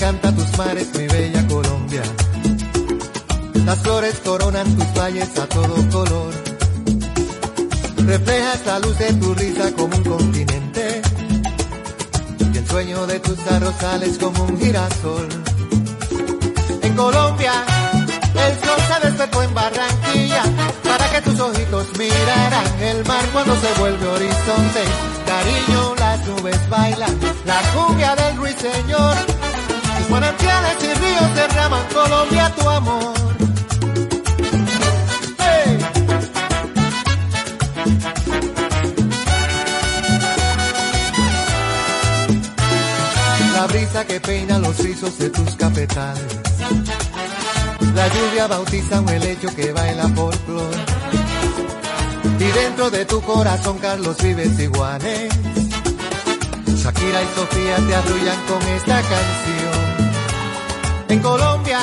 Cielo 0.08 0.14
le 0.14 0.20
canta 0.20 0.30
a 0.30 0.36
tus 0.36 0.58
mares, 0.58 0.88
mi 0.98 1.08
bella 1.08 1.48
Colombia. 1.48 2.02
Las 3.66 3.80
flores 3.80 4.16
coronan 4.24 4.76
tus 4.76 4.94
valles 4.94 5.40
a 5.40 5.46
todo 5.48 5.90
color. 5.92 6.34
Reflejas 8.06 8.66
la 8.66 8.80
luz 8.80 8.98
de 8.98 9.14
tu 9.14 9.34
risa 9.36 9.72
como 9.74 9.96
un 9.96 10.04
continente. 10.04 11.02
Y 12.54 12.58
el 12.58 12.68
sueño 12.68 13.08
de 13.08 13.20
tus 13.20 13.40
arrozales 13.48 14.18
como 14.18 14.44
un 14.44 14.60
girasol. 14.60 15.28
En 16.84 16.96
Colombia, 16.96 17.54
el 18.46 18.54
sol 18.66 18.80
se 18.88 19.08
despertó 19.08 19.44
en 19.44 19.54
Barranquilla 19.54 20.44
para 20.84 21.12
que 21.12 21.22
tus 21.22 21.40
ojitos 21.40 21.88
miraran 21.98 22.82
el 22.82 23.06
mar 23.06 23.26
cuando 23.34 23.54
se 23.60 23.80
vuelve 23.80 24.08
horizonte. 24.08 24.84
Cariño, 25.26 25.96
las 26.00 26.28
nubes 26.28 26.70
bailan, 26.70 27.20
la 27.46 27.62
cumbia 27.74 28.16
del 28.16 28.38
ruiseñor. 28.38 29.37
Manantiales 30.10 30.78
y 30.84 30.94
ríos 30.94 31.36
derraman 31.36 31.86
Colombia 31.94 32.54
tu 32.56 32.70
amor. 32.70 33.14
La 43.54 43.68
brisa 43.68 44.06
que 44.06 44.20
peina 44.22 44.60
los 44.60 44.78
rizos 44.80 45.18
de 45.18 45.30
tus 45.30 45.56
cafetales. 45.56 46.38
La 47.94 48.08
lluvia 48.08 48.48
bautiza 48.48 49.02
un 49.02 49.10
helecho 49.10 49.54
que 49.56 49.74
baila 49.74 50.08
folclor. 50.10 50.72
Y 52.40 52.44
dentro 52.44 52.90
de 52.92 53.06
tu 53.06 53.22
corazón, 53.22 53.80
Carlos 53.80 54.16
Vives 54.22 54.60
y 54.60 54.68
Juanes. 54.68 55.34
Shakira 56.68 57.24
y 57.24 57.28
Sofía 57.36 57.76
te 57.88 57.96
arrullan 57.96 58.40
con 58.48 58.62
esta 58.70 59.02
canción. 59.02 59.67
En 61.10 61.20
Colombia, 61.22 61.80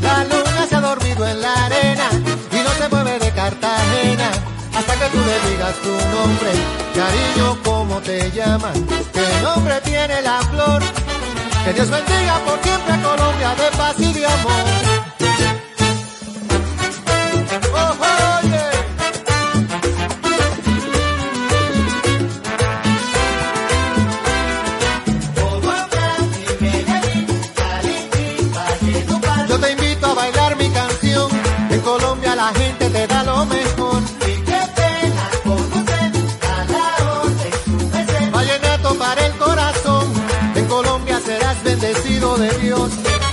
la 0.00 0.24
luna 0.24 0.66
se 0.68 0.74
ha 0.74 0.80
dormido 0.80 1.26
en 1.26 1.40
la 1.40 1.66
arena 1.66 2.08
y 2.50 2.56
no 2.56 2.70
se 2.70 2.88
mueve 2.88 3.18
de 3.18 3.30
Cartagena 3.32 4.30
hasta 4.74 4.94
que 4.94 5.06
tú 5.10 5.18
le 5.18 5.50
digas 5.50 5.74
tu 5.82 5.90
nombre. 5.90 6.50
Cariño, 6.94 7.58
¿cómo 7.62 8.00
te 8.00 8.30
llaman? 8.30 8.72
¿Qué 9.12 9.42
nombre 9.42 9.80
tiene 9.82 10.22
la 10.22 10.40
flor? 10.40 10.82
Que 11.64 11.72
Dios 11.74 11.90
bendiga 11.90 12.38
por 12.46 12.58
siempre 12.62 12.92
a 12.94 13.02
Colombia 13.02 13.54
de 13.54 13.76
paz 13.76 13.94
y 13.98 14.12
de 14.12 14.26
amor. 14.26 14.97
De 42.38 42.58
Dios. 42.58 43.27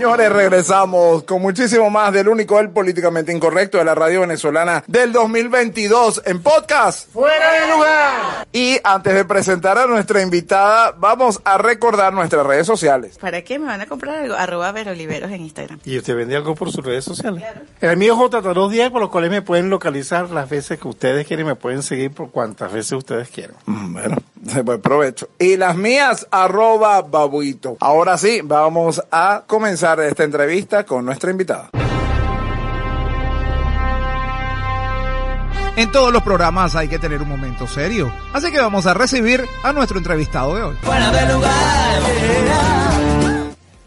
Señores, 0.00 0.32
regresamos 0.32 1.24
con 1.24 1.42
muchísimo 1.42 1.90
más 1.90 2.10
del 2.10 2.26
único, 2.26 2.58
el 2.58 2.70
políticamente 2.70 3.34
incorrecto 3.34 3.76
de 3.76 3.84
la 3.84 3.94
radio 3.94 4.22
venezolana 4.22 4.82
del 4.86 5.12
2022 5.12 6.22
en 6.24 6.40
podcast. 6.42 7.12
¡Fuera 7.12 7.52
de 7.52 7.70
lugar! 7.70 8.46
Y 8.50 8.78
antes 8.82 9.12
de 9.12 9.26
presentar 9.26 9.76
a 9.76 9.86
nuestra 9.86 10.22
invitada, 10.22 10.94
vamos 10.96 11.42
a 11.44 11.58
recordar 11.58 12.14
nuestras 12.14 12.46
redes 12.46 12.66
sociales. 12.66 13.18
¿Para 13.18 13.42
qué 13.42 13.58
me 13.58 13.66
van 13.66 13.82
a 13.82 13.86
comprar 13.86 14.22
algo? 14.22 14.34
Arroba 14.36 14.72
Veroliveros 14.72 15.30
en 15.32 15.42
Instagram. 15.42 15.80
¿Y 15.84 15.98
usted 15.98 16.16
vende 16.16 16.34
algo 16.34 16.54
por 16.54 16.72
sus 16.72 16.82
redes 16.82 17.04
sociales? 17.04 17.44
El 17.82 17.98
mío 17.98 18.14
es 18.14 18.18
J210, 18.18 18.90
por 18.90 19.02
los 19.02 19.10
cuales 19.10 19.30
me 19.30 19.42
pueden 19.42 19.68
localizar 19.68 20.30
las 20.30 20.48
veces 20.48 20.80
que 20.80 20.88
ustedes 20.88 21.26
quieren, 21.26 21.44
me 21.44 21.56
pueden 21.56 21.82
seguir 21.82 22.10
por 22.10 22.30
cuantas 22.30 22.72
veces 22.72 22.92
ustedes 22.92 23.28
quieran. 23.28 23.56
Mm, 23.66 23.92
Bueno, 23.92 24.16
buen 24.64 24.80
provecho. 24.80 25.28
Y 25.38 25.58
las 25.58 25.76
mías, 25.76 26.26
arroba 26.30 27.02
babuito. 27.02 27.76
Ahora 27.80 28.16
sí, 28.16 28.40
vamos 28.42 29.02
a 29.10 29.42
comenzar 29.46 29.89
esta 29.98 30.22
entrevista 30.22 30.84
con 30.84 31.04
nuestra 31.04 31.30
invitada. 31.32 31.70
En 35.76 35.90
todos 35.90 36.12
los 36.12 36.22
programas 36.22 36.76
hay 36.76 36.88
que 36.88 36.98
tener 36.98 37.22
un 37.22 37.28
momento 37.28 37.66
serio. 37.66 38.12
Así 38.32 38.52
que 38.52 38.60
vamos 38.60 38.86
a 38.86 38.94
recibir 38.94 39.44
a 39.62 39.72
nuestro 39.72 39.98
entrevistado 39.98 40.54
de 40.54 40.62
hoy. 40.62 40.76
¡Fuera 40.82 41.10
de 41.10 41.32
lugar! 41.32 41.70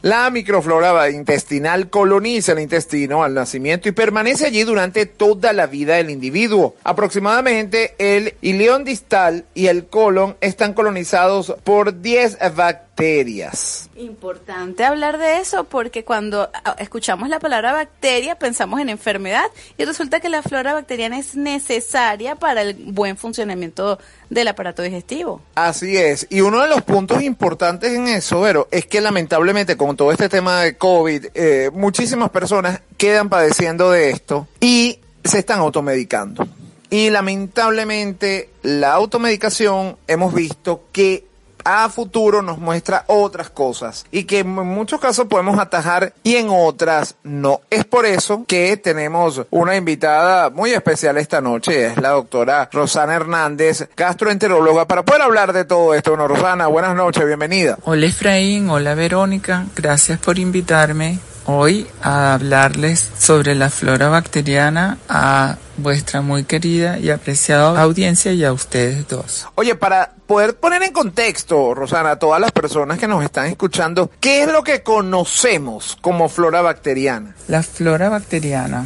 La 0.03 0.29
microflora 0.29 1.09
intestinal 1.11 1.89
coloniza 1.89 2.51
el 2.51 2.59
intestino 2.59 3.23
al 3.23 3.33
nacimiento 3.33 3.87
y 3.87 3.93
permanece 3.93 4.47
allí 4.47 4.63
durante 4.63 5.05
toda 5.05 5.53
la 5.53 5.65
vida 5.65 5.95
del 5.95 6.09
individuo. 6.09 6.75
Aproximadamente 6.83 7.95
el 7.99 8.33
ileón 8.41 8.83
distal 8.83 9.45
y 9.53 9.67
el 9.67 9.85
colon 9.85 10.35
están 10.41 10.73
colonizados 10.73 11.55
por 11.63 12.01
10 12.01 12.37
bacterias. 12.53 12.92
Importante 13.95 14.83
hablar 14.83 15.17
de 15.17 15.39
eso 15.39 15.63
porque 15.63 16.03
cuando 16.03 16.49
ah, 16.53 16.75
escuchamos 16.79 17.29
la 17.29 17.39
palabra 17.39 17.73
bacteria 17.73 18.35
pensamos 18.35 18.79
en 18.79 18.89
enfermedad 18.89 19.45
y 19.77 19.85
resulta 19.85 20.19
que 20.19 20.29
la 20.29 20.43
flora 20.43 20.73
bacteriana 20.73 21.17
es 21.17 21.35
necesaria 21.35 22.35
para 22.35 22.61
el 22.61 22.75
buen 22.75 23.17
funcionamiento 23.17 23.99
del 24.29 24.47
aparato 24.47 24.81
digestivo. 24.81 25.41
Así 25.55 25.97
es. 25.97 26.27
Y 26.29 26.41
uno 26.41 26.61
de 26.61 26.69
los 26.69 26.81
puntos 26.83 27.21
importantes 27.23 27.93
en 27.93 28.07
eso, 28.07 28.41
Vero, 28.41 28.67
es 28.71 28.85
que 28.85 29.01
lamentablemente 29.01 29.75
con 29.77 29.95
todo 29.97 30.11
este 30.11 30.29
tema 30.29 30.61
de 30.61 30.77
COVID, 30.77 31.27
eh, 31.33 31.71
muchísimas 31.73 32.29
personas 32.29 32.81
quedan 32.97 33.29
padeciendo 33.29 33.91
de 33.91 34.11
esto 34.11 34.47
y 34.59 34.99
se 35.23 35.39
están 35.39 35.59
automedicando. 35.59 36.47
Y 36.89 37.09
lamentablemente 37.09 38.49
la 38.61 38.93
automedicación 38.93 39.97
hemos 40.07 40.33
visto 40.33 40.83
que 40.91 41.25
a 41.63 41.89
futuro 41.89 42.41
nos 42.41 42.57
muestra 42.57 43.03
otras 43.07 43.49
cosas 43.49 44.05
y 44.11 44.23
que 44.23 44.39
en 44.39 44.49
muchos 44.49 44.99
casos 44.99 45.27
podemos 45.27 45.59
atajar 45.59 46.13
y 46.23 46.35
en 46.35 46.47
otras 46.49 47.15
no. 47.23 47.61
Es 47.69 47.85
por 47.85 48.05
eso 48.05 48.43
que 48.47 48.77
tenemos 48.77 49.41
una 49.49 49.75
invitada 49.75 50.49
muy 50.49 50.71
especial 50.71 51.17
esta 51.17 51.41
noche, 51.41 51.87
es 51.87 51.97
la 51.97 52.09
doctora 52.09 52.69
Rosana 52.71 53.15
Hernández, 53.15 53.89
gastroenteróloga, 53.95 54.85
para 54.87 55.03
poder 55.03 55.21
hablar 55.21 55.53
de 55.53 55.65
todo 55.65 55.93
esto. 55.93 56.11
Bueno, 56.11 56.27
Rosana, 56.27 56.67
buenas 56.67 56.95
noches, 56.95 57.25
bienvenida. 57.25 57.77
Hola 57.83 58.05
Efraín, 58.05 58.69
hola 58.69 58.95
Verónica, 58.95 59.65
gracias 59.75 60.19
por 60.19 60.39
invitarme 60.39 61.19
hoy 61.45 61.87
a 62.01 62.33
hablarles 62.33 63.11
sobre 63.17 63.55
la 63.55 63.69
flora 63.69 64.09
bacteriana 64.09 64.97
a 65.09 65.57
vuestra 65.77 66.21
muy 66.21 66.43
querida 66.43 66.99
y 66.99 67.09
apreciada 67.09 67.81
audiencia 67.81 68.33
y 68.33 68.43
a 68.43 68.53
ustedes 68.53 69.07
dos. 69.07 69.47
Oye, 69.55 69.75
para 69.75 70.13
poder 70.27 70.55
poner 70.55 70.83
en 70.83 70.91
contexto, 70.91 71.73
Rosana, 71.73 72.11
a 72.11 72.19
todas 72.19 72.39
las 72.39 72.51
personas 72.51 72.99
que 72.99 73.07
nos 73.07 73.23
están 73.23 73.47
escuchando, 73.47 74.11
¿qué 74.19 74.43
es 74.43 74.51
lo 74.51 74.63
que 74.63 74.83
conocemos 74.83 75.97
como 76.01 76.29
flora 76.29 76.61
bacteriana? 76.61 77.35
La 77.47 77.63
flora 77.63 78.09
bacteriana 78.09 78.85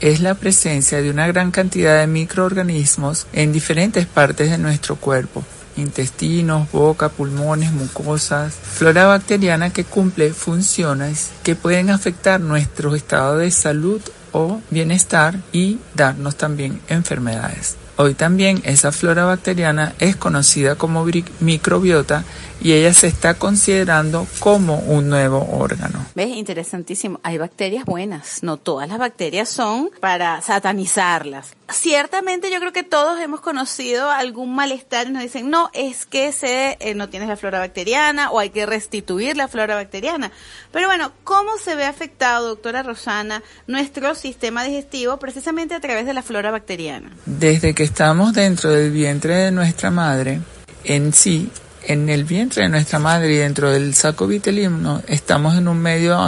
es 0.00 0.20
la 0.20 0.34
presencia 0.34 1.00
de 1.00 1.10
una 1.10 1.26
gran 1.26 1.50
cantidad 1.50 1.98
de 1.98 2.06
microorganismos 2.06 3.26
en 3.32 3.52
diferentes 3.52 4.06
partes 4.06 4.50
de 4.50 4.58
nuestro 4.58 4.96
cuerpo 4.96 5.42
intestinos, 5.76 6.70
boca, 6.72 7.08
pulmones, 7.08 7.72
mucosas, 7.72 8.54
flora 8.54 9.06
bacteriana 9.06 9.70
que 9.70 9.84
cumple 9.84 10.32
funciones 10.32 11.30
que 11.42 11.54
pueden 11.54 11.90
afectar 11.90 12.40
nuestro 12.40 12.94
estado 12.94 13.38
de 13.38 13.50
salud 13.50 14.00
o 14.32 14.60
bienestar 14.70 15.40
y 15.52 15.78
darnos 15.94 16.36
también 16.36 16.80
enfermedades. 16.88 17.76
Hoy 17.98 18.12
también 18.12 18.60
esa 18.64 18.92
flora 18.92 19.24
bacteriana 19.24 19.94
es 19.98 20.16
conocida 20.16 20.74
como 20.74 21.06
microbiota 21.40 22.24
y 22.60 22.72
ella 22.72 22.92
se 22.92 23.06
está 23.06 23.34
considerando 23.34 24.26
como 24.40 24.78
un 24.78 25.08
nuevo 25.08 25.46
órgano. 25.52 26.06
¿Ves? 26.14 26.28
Interesantísimo. 26.36 27.20
Hay 27.22 27.38
bacterias 27.38 27.84
buenas. 27.84 28.42
No 28.42 28.56
todas 28.56 28.88
las 28.88 28.98
bacterias 28.98 29.48
son 29.48 29.90
para 30.00 30.40
satanizarlas. 30.40 31.54
Ciertamente 31.68 32.50
yo 32.50 32.60
creo 32.60 32.72
que 32.72 32.84
todos 32.84 33.20
hemos 33.20 33.40
conocido 33.40 34.10
algún 34.10 34.54
malestar 34.54 35.08
y 35.08 35.10
nos 35.10 35.22
dicen, 35.22 35.50
no, 35.50 35.70
es 35.74 36.06
que 36.06 36.32
se, 36.32 36.76
eh, 36.80 36.94
no 36.94 37.08
tienes 37.08 37.28
la 37.28 37.36
flora 37.36 37.58
bacteriana 37.58 38.30
o 38.30 38.38
hay 38.38 38.50
que 38.50 38.66
restituir 38.66 39.36
la 39.36 39.48
flora 39.48 39.74
bacteriana. 39.74 40.30
Pero 40.72 40.86
bueno, 40.86 41.12
¿cómo 41.24 41.58
se 41.62 41.74
ve 41.74 41.84
afectado, 41.84 42.48
doctora 42.48 42.82
Rosana, 42.82 43.42
nuestro 43.66 44.14
sistema 44.14 44.64
digestivo 44.64 45.18
precisamente 45.18 45.74
a 45.74 45.80
través 45.80 46.06
de 46.06 46.14
la 46.14 46.22
flora 46.22 46.50
bacteriana? 46.50 47.10
Desde 47.26 47.74
que 47.74 47.82
estamos 47.82 48.32
dentro 48.32 48.70
del 48.70 48.90
vientre 48.92 49.34
de 49.36 49.50
nuestra 49.50 49.90
madre, 49.90 50.40
en 50.84 51.12
sí 51.12 51.50
en 51.86 52.08
el 52.08 52.24
vientre 52.24 52.64
de 52.64 52.68
nuestra 52.68 52.98
madre 52.98 53.32
y 53.32 53.36
dentro 53.36 53.70
del 53.70 53.94
saco 53.94 54.26
vitelino 54.26 55.02
estamos 55.06 55.56
en 55.56 55.68
un 55.68 55.78
medio 55.78 56.18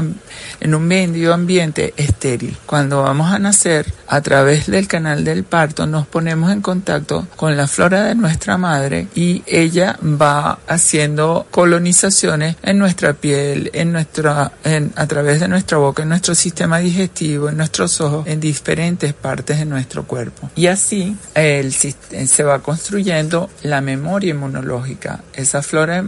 en 0.60 0.74
un 0.74 0.86
medio 0.86 1.34
ambiente 1.34 1.94
estéril. 1.96 2.56
Cuando 2.66 3.02
vamos 3.02 3.32
a 3.32 3.38
nacer, 3.38 3.92
a 4.06 4.20
través 4.20 4.66
del 4.66 4.88
canal 4.88 5.24
del 5.24 5.44
parto 5.44 5.86
nos 5.86 6.06
ponemos 6.06 6.50
en 6.50 6.62
contacto 6.62 7.26
con 7.36 7.56
la 7.56 7.66
flora 7.66 8.04
de 8.04 8.14
nuestra 8.14 8.56
madre 8.56 9.08
y 9.14 9.42
ella 9.46 9.98
va 10.02 10.58
haciendo 10.66 11.46
colonizaciones 11.50 12.56
en 12.62 12.78
nuestra 12.78 13.14
piel, 13.14 13.70
en 13.72 13.92
nuestra 13.92 14.52
en, 14.64 14.92
a 14.96 15.06
través 15.06 15.40
de 15.40 15.48
nuestra 15.48 15.78
boca, 15.78 16.02
en 16.02 16.08
nuestro 16.08 16.34
sistema 16.34 16.78
digestivo, 16.78 17.48
en 17.48 17.56
nuestros 17.56 18.00
ojos, 18.00 18.26
en 18.26 18.40
diferentes 18.40 19.12
partes 19.12 19.58
de 19.58 19.64
nuestro 19.64 20.04
cuerpo. 20.04 20.50
Y 20.56 20.66
así 20.66 21.16
el, 21.34 21.72
se 21.72 22.42
va 22.42 22.60
construyendo 22.60 23.50
la 23.62 23.80
memoria 23.80 24.30
inmunológica 24.30 25.20
esa 25.34 25.62
flora 25.62 26.04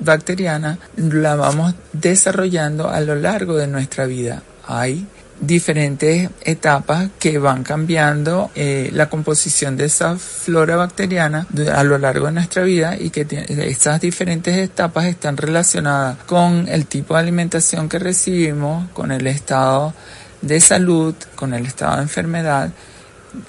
bacteriana 0.00 0.78
la 0.96 1.36
vamos 1.36 1.74
desarrollando 1.92 2.90
a 2.90 3.00
lo 3.00 3.14
largo 3.14 3.56
de 3.56 3.65
nuestra 3.66 4.06
vida. 4.06 4.42
Hay 4.66 5.06
diferentes 5.40 6.30
etapas 6.42 7.10
que 7.18 7.38
van 7.38 7.62
cambiando 7.62 8.50
eh, 8.54 8.90
la 8.92 9.08
composición 9.08 9.76
de 9.76 9.84
esa 9.84 10.16
flora 10.16 10.76
bacteriana 10.76 11.46
a 11.74 11.84
lo 11.84 11.98
largo 11.98 12.26
de 12.26 12.32
nuestra 12.32 12.62
vida 12.62 12.96
y 12.98 13.10
que 13.10 13.26
esas 13.48 14.00
diferentes 14.00 14.56
etapas 14.56 15.04
están 15.04 15.36
relacionadas 15.36 16.18
con 16.24 16.68
el 16.68 16.86
tipo 16.86 17.14
de 17.14 17.20
alimentación 17.20 17.88
que 17.88 17.98
recibimos, 17.98 18.88
con 18.90 19.12
el 19.12 19.26
estado 19.26 19.94
de 20.40 20.60
salud, 20.60 21.14
con 21.34 21.54
el 21.54 21.66
estado 21.66 21.96
de 21.96 22.02
enfermedad 22.02 22.70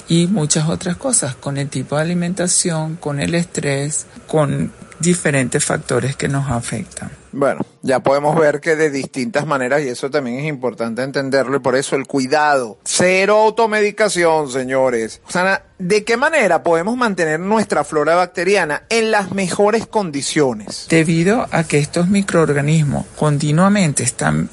y 0.10 0.28
muchas 0.28 0.68
otras 0.68 0.98
cosas, 0.98 1.36
con 1.36 1.58
el 1.58 1.70
tipo 1.70 1.96
de 1.96 2.02
alimentación, 2.02 2.98
con 2.98 3.20
el 3.22 3.36
estrés, 3.36 4.06
con 4.28 4.72
diferentes 5.00 5.64
factores 5.64 6.16
que 6.16 6.28
nos 6.28 6.50
afectan. 6.50 7.12
Bueno, 7.38 7.64
ya 7.84 8.00
podemos 8.00 8.36
ver 8.36 8.60
que 8.60 8.76
de 8.76 8.90
distintas 8.90 9.46
maneras, 9.46 9.84
y 9.84 9.90
eso 9.90 10.10
también 10.10 10.40
es 10.40 10.48
importante 10.48 11.04
entenderlo, 11.04 11.58
y 11.58 11.60
por 11.60 11.76
eso 11.76 11.96
el 11.96 12.08
cuidado. 12.08 12.80
Cero 12.84 13.38
automedicación, 13.38 14.50
señores. 14.50 15.22
Sana, 15.30 15.62
¿de 15.78 16.04
qué 16.04 16.18
manera 16.18 16.64
podemos 16.64 16.98
mantener 16.98 17.40
nuestra 17.40 17.84
flora 17.84 18.16
bacteriana 18.16 18.86
en 18.90 19.12
las 19.12 19.34
mejores 19.34 19.86
condiciones? 19.86 20.88
Debido 20.90 21.46
a 21.52 21.64
que 21.64 21.78
estos 21.78 22.08
microorganismos 22.08 23.06
continuamente 23.16 24.02
están, 24.02 24.50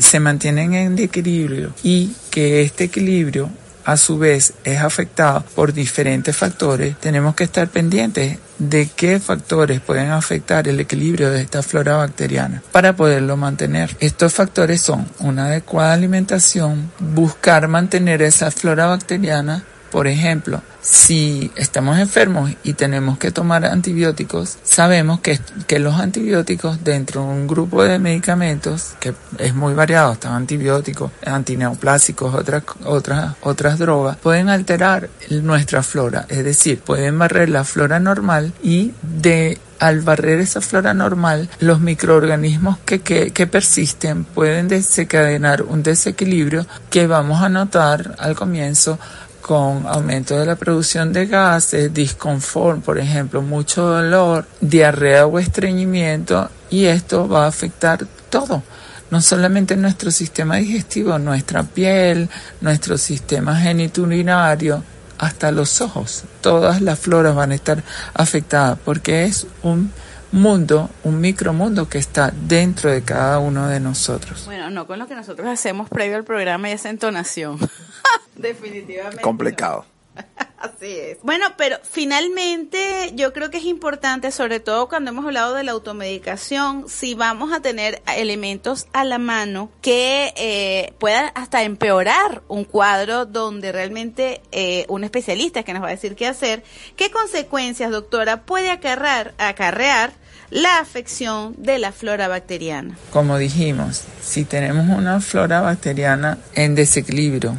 se 0.00 0.20
mantienen 0.20 0.74
en 0.74 0.98
equilibrio 0.98 1.72
y 1.82 2.14
que 2.30 2.60
este 2.60 2.84
equilibrio 2.84 3.48
a 3.86 3.96
su 3.96 4.18
vez 4.18 4.52
es 4.64 4.80
afectado 4.80 5.44
por 5.54 5.72
diferentes 5.72 6.36
factores, 6.36 6.98
tenemos 6.98 7.36
que 7.36 7.44
estar 7.44 7.68
pendientes 7.68 8.38
de 8.58 8.88
qué 8.94 9.20
factores 9.20 9.80
pueden 9.80 10.10
afectar 10.10 10.66
el 10.66 10.80
equilibrio 10.80 11.30
de 11.30 11.40
esta 11.40 11.62
flora 11.62 11.96
bacteriana 11.96 12.62
para 12.72 12.96
poderlo 12.96 13.36
mantener. 13.36 13.96
Estos 14.00 14.34
factores 14.34 14.82
son 14.82 15.06
una 15.20 15.46
adecuada 15.46 15.92
alimentación, 15.92 16.90
buscar 16.98 17.68
mantener 17.68 18.22
esa 18.22 18.50
flora 18.50 18.86
bacteriana 18.86 19.64
Por 19.90 20.06
ejemplo, 20.06 20.62
si 20.80 21.50
estamos 21.56 21.98
enfermos 21.98 22.52
y 22.62 22.74
tenemos 22.74 23.18
que 23.18 23.30
tomar 23.30 23.64
antibióticos, 23.64 24.58
sabemos 24.62 25.20
que, 25.20 25.40
que 25.66 25.78
los 25.78 25.94
antibióticos 25.94 26.84
dentro 26.84 27.22
de 27.22 27.28
un 27.28 27.46
grupo 27.46 27.82
de 27.82 27.98
medicamentos, 27.98 28.94
que 29.00 29.14
es 29.38 29.54
muy 29.54 29.74
variado, 29.74 30.12
están 30.12 30.34
antibióticos, 30.34 31.10
antineoplásicos, 31.24 32.34
otras, 32.34 32.62
otras, 32.84 33.34
otras 33.40 33.78
drogas, 33.78 34.16
pueden 34.16 34.48
alterar 34.48 35.08
nuestra 35.30 35.82
flora, 35.82 36.26
es 36.28 36.44
decir, 36.44 36.80
pueden 36.80 37.18
barrer 37.18 37.48
la 37.48 37.64
flora 37.64 37.98
normal 37.98 38.52
y 38.62 38.92
de 39.02 39.58
al 39.78 40.00
barrer 40.00 40.40
esa 40.40 40.60
flora 40.60 40.94
normal, 40.94 41.48
los 41.60 41.80
microorganismos 41.80 42.78
que, 42.78 43.00
que, 43.00 43.30
que, 43.30 43.46
persisten 43.46 44.24
pueden 44.24 44.68
desencadenar 44.68 45.62
un 45.62 45.82
desequilibrio 45.82 46.66
que 46.90 47.06
vamos 47.06 47.42
a 47.42 47.48
notar 47.48 48.14
al 48.18 48.34
comienzo 48.34 48.98
con 49.46 49.86
aumento 49.86 50.36
de 50.36 50.44
la 50.44 50.56
producción 50.56 51.12
de 51.12 51.26
gases, 51.26 51.94
disconfort, 51.94 52.82
por 52.82 52.98
ejemplo, 52.98 53.42
mucho 53.42 53.86
dolor, 53.86 54.44
diarrea 54.60 55.24
o 55.24 55.38
estreñimiento 55.38 56.50
y 56.68 56.86
esto 56.86 57.28
va 57.28 57.44
a 57.44 57.48
afectar 57.48 58.04
todo 58.28 58.64
no 59.08 59.22
solamente 59.22 59.76
nuestro 59.76 60.10
sistema 60.10 60.56
digestivo, 60.56 61.16
nuestra 61.20 61.62
piel, 61.62 62.28
nuestro 62.60 62.98
sistema 62.98 63.54
geniturinario, 63.54 64.82
hasta 65.16 65.52
los 65.52 65.80
ojos. 65.80 66.24
Todas 66.40 66.82
las 66.82 66.98
floras 66.98 67.36
van 67.36 67.52
a 67.52 67.54
estar 67.54 67.84
afectadas 68.14 68.76
porque 68.84 69.26
es 69.26 69.46
un 69.62 69.92
mundo, 70.36 70.90
un 71.02 71.20
micromundo 71.20 71.88
que 71.88 71.98
está 71.98 72.30
dentro 72.30 72.90
de 72.90 73.02
cada 73.02 73.38
uno 73.38 73.68
de 73.68 73.80
nosotros. 73.80 74.44
Bueno, 74.44 74.70
no 74.70 74.86
con 74.86 74.98
lo 74.98 75.08
que 75.08 75.14
nosotros 75.14 75.48
hacemos 75.48 75.88
previo 75.88 76.16
al 76.16 76.24
programa 76.24 76.68
y 76.68 76.72
esa 76.72 76.90
entonación. 76.90 77.58
Definitivamente. 78.36 79.22
Complicado. 79.22 79.86
Así 80.58 80.98
es. 80.98 81.18
Bueno, 81.22 81.46
pero 81.56 81.76
finalmente 81.82 83.12
yo 83.14 83.32
creo 83.32 83.50
que 83.50 83.58
es 83.58 83.64
importante, 83.64 84.30
sobre 84.30 84.60
todo 84.60 84.88
cuando 84.88 85.10
hemos 85.10 85.24
hablado 85.24 85.54
de 85.54 85.62
la 85.62 85.72
automedicación, 85.72 86.88
si 86.88 87.14
vamos 87.14 87.52
a 87.52 87.60
tener 87.60 88.02
elementos 88.14 88.86
a 88.92 89.04
la 89.04 89.18
mano 89.18 89.70
que 89.82 90.32
eh, 90.36 90.94
puedan 90.98 91.30
hasta 91.34 91.62
empeorar 91.62 92.42
un 92.48 92.64
cuadro 92.64 93.26
donde 93.26 93.70
realmente 93.72 94.40
eh, 94.50 94.86
un 94.88 95.04
especialista 95.04 95.62
que 95.62 95.72
nos 95.72 95.82
va 95.82 95.88
a 95.88 95.90
decir 95.90 96.16
qué 96.16 96.26
hacer, 96.26 96.64
qué 96.96 97.10
consecuencias, 97.10 97.90
doctora, 97.90 98.42
puede 98.44 98.70
acarrear, 98.70 99.34
acarrear 99.38 100.12
la 100.50 100.78
afección 100.78 101.54
de 101.58 101.78
la 101.78 101.92
flora 101.92 102.28
bacteriana. 102.28 102.96
Como 103.12 103.38
dijimos, 103.38 104.04
si 104.22 104.44
tenemos 104.44 104.88
una 104.96 105.20
flora 105.20 105.60
bacteriana 105.60 106.38
en 106.54 106.74
desequilibrio, 106.74 107.56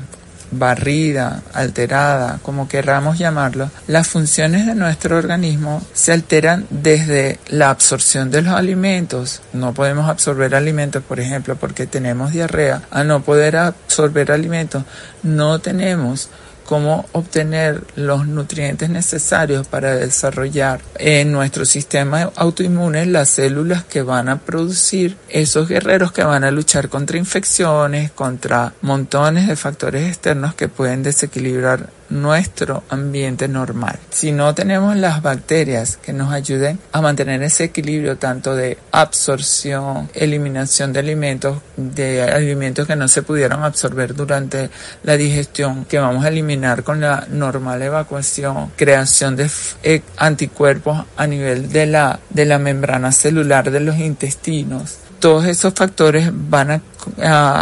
barrida, 0.51 1.41
alterada, 1.53 2.39
como 2.41 2.67
querramos 2.67 3.17
llamarlo, 3.17 3.69
las 3.87 4.07
funciones 4.07 4.65
de 4.65 4.75
nuestro 4.75 5.17
organismo 5.17 5.85
se 5.93 6.13
alteran 6.13 6.65
desde 6.69 7.39
la 7.47 7.69
absorción 7.69 8.31
de 8.31 8.41
los 8.41 8.53
alimentos. 8.53 9.41
No 9.53 9.73
podemos 9.73 10.09
absorber 10.09 10.55
alimentos, 10.55 11.03
por 11.03 11.19
ejemplo, 11.19 11.55
porque 11.55 11.85
tenemos 11.85 12.31
diarrea. 12.31 12.83
A 12.91 13.03
no 13.03 13.21
poder 13.21 13.57
absorber 13.57 14.31
alimentos, 14.31 14.83
no 15.23 15.59
tenemos 15.59 16.29
cómo 16.67 17.05
obtener 17.13 17.81
los 17.95 18.27
nutrientes 18.27 18.89
necesarios 18.89 19.65
para 19.65 19.95
desarrollar 19.95 20.81
en 20.99 21.31
nuestro 21.31 21.65
sistema 21.65 22.29
autoinmune 22.35 23.05
las 23.05 23.29
células 23.29 23.85
que 23.85 24.01
van 24.01 24.27
a 24.27 24.39
producir 24.39 25.17
esos 25.29 25.69
guerreros 25.69 26.11
que 26.11 26.23
van 26.23 26.43
a 26.43 26.51
luchar 26.51 26.89
contra 26.89 27.17
infecciones, 27.17 28.11
contra 28.11 28.73
montones 28.81 29.47
de 29.47 29.55
factores 29.55 30.07
externos 30.07 30.53
que 30.55 30.67
pueden 30.67 31.03
desequilibrar 31.03 31.89
nuestro 32.09 32.83
ambiente 32.89 33.47
normal. 33.47 33.99
Si 34.09 34.31
no 34.31 34.53
tenemos 34.55 34.95
las 34.95 35.21
bacterias 35.21 35.97
que 35.97 36.13
nos 36.13 36.31
ayuden 36.31 36.79
a 36.91 37.01
mantener 37.01 37.43
ese 37.43 37.65
equilibrio 37.65 38.17
tanto 38.17 38.55
de 38.55 38.77
absorción, 38.91 40.09
eliminación 40.13 40.93
de 40.93 40.99
alimentos, 40.99 41.59
de 41.75 42.23
alimentos 42.23 42.87
que 42.87 42.95
no 42.95 43.07
se 43.07 43.23
pudieron 43.23 43.63
absorber 43.63 44.15
durante 44.15 44.69
la 45.03 45.17
digestión, 45.17 45.85
que 45.85 45.99
vamos 45.99 46.25
a 46.25 46.29
eliminar 46.29 46.83
con 46.83 47.01
la 47.01 47.27
normal 47.29 47.81
evacuación, 47.81 48.71
creación 48.75 49.35
de 49.35 49.49
eh, 49.83 50.01
anticuerpos 50.17 51.05
a 51.15 51.27
nivel 51.27 51.69
de 51.71 51.85
la, 51.85 52.19
de 52.29 52.45
la 52.45 52.59
membrana 52.59 53.11
celular 53.11 53.71
de 53.71 53.79
los 53.79 53.97
intestinos, 53.97 54.97
todos 55.19 55.45
esos 55.45 55.73
factores 55.73 56.29
van 56.31 56.71
a, 56.71 56.81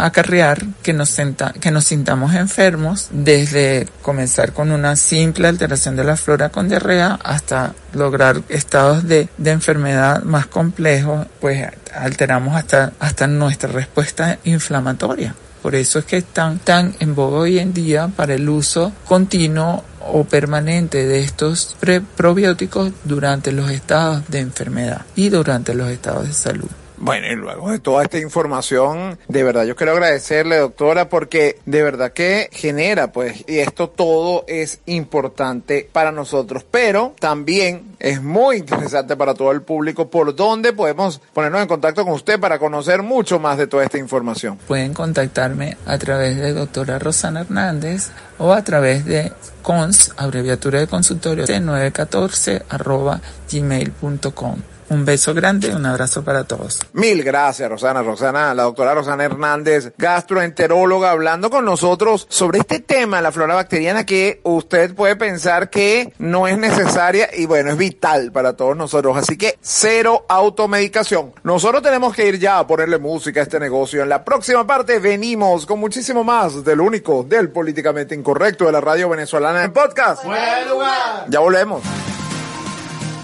acarrear 0.04 0.64
que 0.82 0.92
nos, 0.92 1.16
que 1.60 1.70
nos 1.70 1.84
sintamos 1.84 2.34
enfermos, 2.34 3.08
desde 3.12 3.86
comenzar 4.02 4.52
con 4.52 4.72
una 4.72 4.96
simple 4.96 5.46
alteración 5.46 5.94
de 5.94 6.04
la 6.04 6.16
flora 6.16 6.48
con 6.48 6.68
diarrea 6.68 7.18
hasta 7.22 7.74
lograr 7.92 8.42
estados 8.48 9.06
de, 9.06 9.28
enfermedad 9.44 10.22
más 10.24 10.46
complejos, 10.46 11.26
pues 11.40 11.66
alteramos 11.94 12.56
hasta, 12.56 12.92
hasta 12.98 13.26
nuestra 13.26 13.70
respuesta 13.70 14.38
inflamatoria. 14.44 15.34
Por 15.62 15.74
eso 15.74 15.98
es 15.98 16.04
que 16.04 16.18
están 16.18 16.58
tan 16.58 16.94
en 17.00 17.14
boga 17.14 17.38
hoy 17.38 17.58
en 17.58 17.72
día 17.72 18.08
para 18.14 18.34
el 18.34 18.48
uso 18.48 18.92
continuo 19.04 19.82
o 20.00 20.24
permanente 20.24 21.06
de 21.06 21.20
estos 21.20 21.76
probióticos 22.16 22.92
durante 23.04 23.52
los 23.52 23.70
estados 23.70 24.22
de 24.28 24.40
enfermedad 24.40 25.02
y 25.16 25.28
durante 25.28 25.74
los 25.74 25.90
estados 25.90 26.28
de 26.28 26.34
salud. 26.34 26.70
Bueno, 26.98 27.26
y 27.26 27.36
luego 27.36 27.70
de 27.70 27.78
toda 27.78 28.02
esta 28.02 28.18
información, 28.18 29.18
de 29.28 29.42
verdad 29.42 29.64
yo 29.64 29.76
quiero 29.76 29.92
agradecerle, 29.92 30.56
doctora, 30.56 31.08
porque 31.08 31.58
de 31.66 31.82
verdad 31.82 32.12
que 32.12 32.48
genera, 32.52 33.12
pues, 33.12 33.44
y 33.46 33.58
esto 33.58 33.88
todo 33.90 34.44
es 34.48 34.80
importante 34.86 35.88
para 35.92 36.12
nosotros, 36.12 36.64
pero 36.70 37.14
también 37.18 37.96
es 37.98 38.22
muy 38.22 38.56
interesante 38.56 39.16
para 39.16 39.34
todo 39.34 39.52
el 39.52 39.62
público 39.62 40.08
por 40.08 40.34
dónde 40.34 40.72
podemos 40.72 41.20
ponernos 41.32 41.62
en 41.62 41.68
contacto 41.68 42.04
con 42.04 42.14
usted 42.14 42.40
para 42.40 42.58
conocer 42.58 43.02
mucho 43.02 43.38
más 43.38 43.58
de 43.58 43.66
toda 43.66 43.84
esta 43.84 43.98
información. 43.98 44.58
Pueden 44.66 44.94
contactarme 44.94 45.76
a 45.86 45.98
través 45.98 46.36
de 46.36 46.52
doctora 46.52 46.98
Rosana 46.98 47.40
Hernández 47.40 48.10
o 48.38 48.52
a 48.52 48.62
través 48.62 49.04
de 49.04 49.32
cons, 49.62 50.12
abreviatura 50.16 50.80
de 50.80 50.86
consultorio, 50.86 51.46
de 51.46 51.60
914 51.60 52.62
arroba 52.68 53.20
gmail.com. 53.50 54.75
Un 54.88 55.04
beso 55.04 55.34
grande, 55.34 55.74
un 55.74 55.84
abrazo 55.84 56.22
para 56.22 56.44
todos. 56.44 56.80
Mil 56.92 57.22
gracias, 57.24 57.68
Rosana. 57.68 58.02
Rosana, 58.02 58.54
la 58.54 58.64
doctora 58.64 58.94
Rosana 58.94 59.24
Hernández, 59.24 59.92
gastroenteróloga, 59.98 61.10
hablando 61.10 61.50
con 61.50 61.64
nosotros 61.64 62.26
sobre 62.28 62.60
este 62.60 62.80
tema, 62.80 63.20
la 63.20 63.32
flora 63.32 63.54
bacteriana, 63.54 64.06
que 64.06 64.40
usted 64.44 64.94
puede 64.94 65.16
pensar 65.16 65.70
que 65.70 66.12
no 66.18 66.46
es 66.46 66.58
necesaria 66.58 67.28
y 67.36 67.46
bueno, 67.46 67.70
es 67.70 67.76
vital 67.76 68.30
para 68.32 68.54
todos 68.54 68.76
nosotros. 68.76 69.16
Así 69.16 69.36
que 69.36 69.58
cero 69.60 70.24
automedicación. 70.28 71.32
Nosotros 71.42 71.82
tenemos 71.82 72.14
que 72.14 72.28
ir 72.28 72.38
ya 72.38 72.58
a 72.58 72.66
ponerle 72.66 72.98
música 72.98 73.40
a 73.40 73.42
este 73.42 73.58
negocio. 73.58 74.02
En 74.02 74.08
la 74.08 74.24
próxima 74.24 74.66
parte 74.66 74.98
venimos 74.98 75.66
con 75.66 75.80
muchísimo 75.80 76.24
más 76.24 76.64
del 76.64 76.80
único, 76.80 77.24
del 77.24 77.50
políticamente 77.50 78.14
incorrecto 78.14 78.66
de 78.66 78.72
la 78.72 78.80
radio 78.80 79.08
venezolana 79.08 79.64
en 79.64 79.72
podcast. 79.72 80.24
lugar. 80.24 81.26
Ya 81.28 81.40
volvemos. 81.40 81.82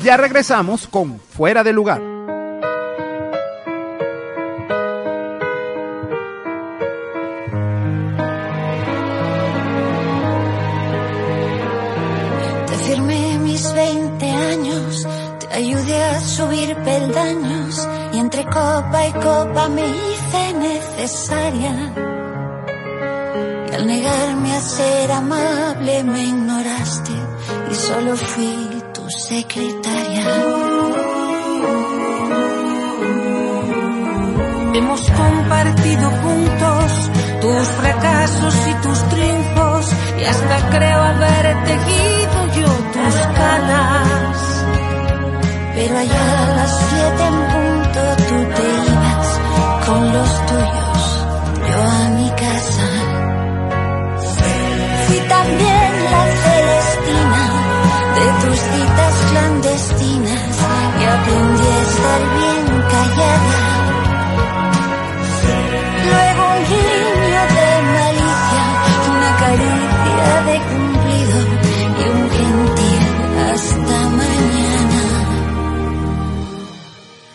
Ya 0.03 0.16
regresamos 0.16 0.88
con 0.88 1.20
Fuera 1.20 1.62
de 1.62 1.72
lugar. 1.72 2.03
Te 12.66 12.74
firmé 12.78 13.38
mis 13.38 13.72
20 13.72 14.30
años, 14.30 15.07
te 15.38 15.55
ayudé 15.55 16.03
a 16.03 16.20
subir 16.20 16.74
peldaños 16.78 17.88
y 18.12 18.18
entre 18.18 18.44
copa 18.44 19.07
y 19.07 19.12
copa 19.12 19.68
me 19.68 19.86
hice 19.86 20.53
necesaria. 20.55 21.92
Y 23.70 23.74
al 23.74 23.86
negarme 23.86 24.57
a 24.57 24.61
ser 24.61 25.12
amable 25.12 26.03
me 26.03 26.24
ignoraste 26.24 27.12
y 27.70 27.74
solo 27.76 28.16
fui 28.16 28.72
secretaria. 29.18 30.24
Hemos 34.74 35.10
compartido 35.10 36.10
juntos 36.10 37.10
tus 37.40 37.68
fracasos 37.68 38.54
y 38.68 38.74
tus 38.82 39.08
triunfos 39.08 39.86
y 40.18 40.24
hasta 40.24 40.70
creo 40.70 41.00
haber 41.00 41.64
tejido 41.64 42.46
yo 42.56 42.66
tus 42.66 43.16
canas. 43.36 44.38
Pero 45.74 45.98
allá 45.98 46.42
a 46.42 46.56
las 46.56 46.80
siete 46.88 47.24
en 47.26 47.38
punto 47.52 48.00
tú 48.28 48.36
te 48.54 48.62
ibas 48.92 49.28
con 49.86 50.12
los 50.12 50.46
tuyos, 50.46 51.26
yo 51.68 51.78
a 51.82 52.08
mi 52.18 52.30
casa. 52.30 52.88
Fui 55.06 55.20
también 55.28 55.82
citas 58.70 59.14
clandestinas 59.30 60.52
y 61.00 61.04
aprendí 61.04 61.66
a 61.66 61.82
estar 61.88 62.20
bien 62.38 62.64
callada. 62.92 63.56
Luego 66.08 66.42
un 66.54 66.62
guiño 66.70 67.42
de 67.56 67.68
malicia, 67.96 68.64
una 69.14 69.30
caricia 69.42 70.30
de 70.48 70.56
cumplido 70.68 71.38
y 71.98 72.04
un 72.14 72.22
gentil 72.36 73.02
hasta 73.50 73.96
mañana. 74.20 75.02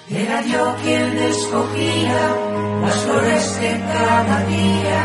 Era 0.09 0.37
yo 0.41 0.63
quien 0.83 1.17
escogía 1.17 2.21
las 2.81 2.95
flores 3.03 3.43
que 3.59 3.71
cada 3.93 4.37
día 4.45 5.01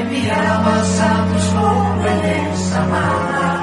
enviabas 0.00 1.00
a 1.00 1.26
tus 1.32 1.46
jóvenes 1.54 2.72
amadas. 2.76 3.57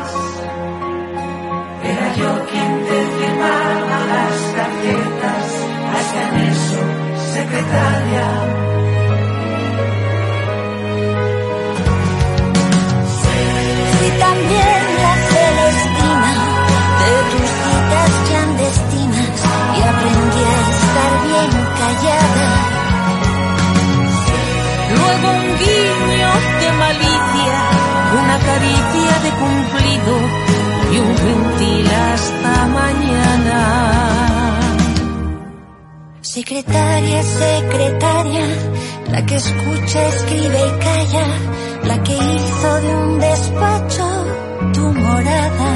Yo 2.17 2.31
quien 2.49 2.71
te 2.87 2.99
firmaba 3.17 3.95
las 4.11 4.37
tarjetas, 4.55 5.45
hasta 5.95 6.19
en 6.29 6.35
eso, 6.49 6.81
secretaria. 7.33 8.27
Y 14.05 14.09
también 14.25 14.81
la 15.03 15.13
celestina 15.33 16.33
de 17.01 17.11
tus 17.31 17.49
citas 17.63 18.11
clandestinas 18.29 19.35
y 19.75 19.81
aprendí 19.91 20.43
a 20.45 20.59
estar 20.71 21.11
bien 21.27 21.51
callada. 21.81 22.47
Luego 24.95 25.27
un 25.41 25.49
guiño 25.59 26.31
de 26.61 26.69
malicia, 26.83 27.57
una 28.21 28.37
caricia 28.39 29.13
de 29.23 29.31
cumplido 29.41 30.44
y 30.95 30.99
un 30.99 31.17
gentil 31.17 31.87
hasta 32.11 32.67
mañana. 32.67 33.59
Secretaria, 36.21 37.23
secretaria, 37.23 38.45
la 39.11 39.25
que 39.25 39.35
escucha, 39.35 40.07
escribe 40.07 40.59
y 40.69 40.71
calla, 40.85 41.25
la 41.89 42.03
que 42.03 42.13
hizo 42.13 42.81
de 42.81 42.95
un 42.95 43.19
despacho 43.19 44.07
tu 44.73 44.85
morada. 45.03 45.71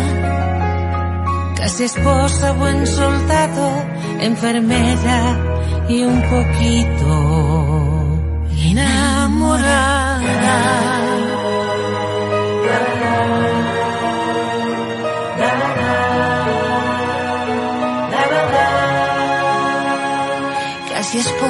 Casi 1.57 1.83
esposa, 1.83 2.51
buen 2.53 2.87
soldado, 2.87 3.65
enfermera 4.21 5.19
y 5.89 6.03
un 6.03 6.21
poquito 6.33 7.59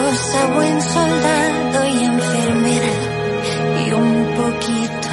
Buen 0.10 0.82
soldado 0.82 1.86
y 1.86 2.04
enfermera 2.04 2.94
y 3.86 3.92
un 3.92 4.26
poquito 4.36 5.10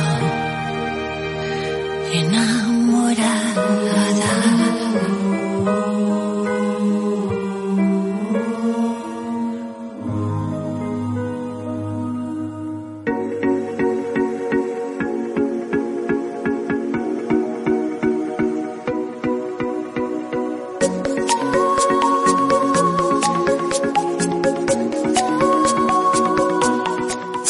enamorada. 2.12 4.05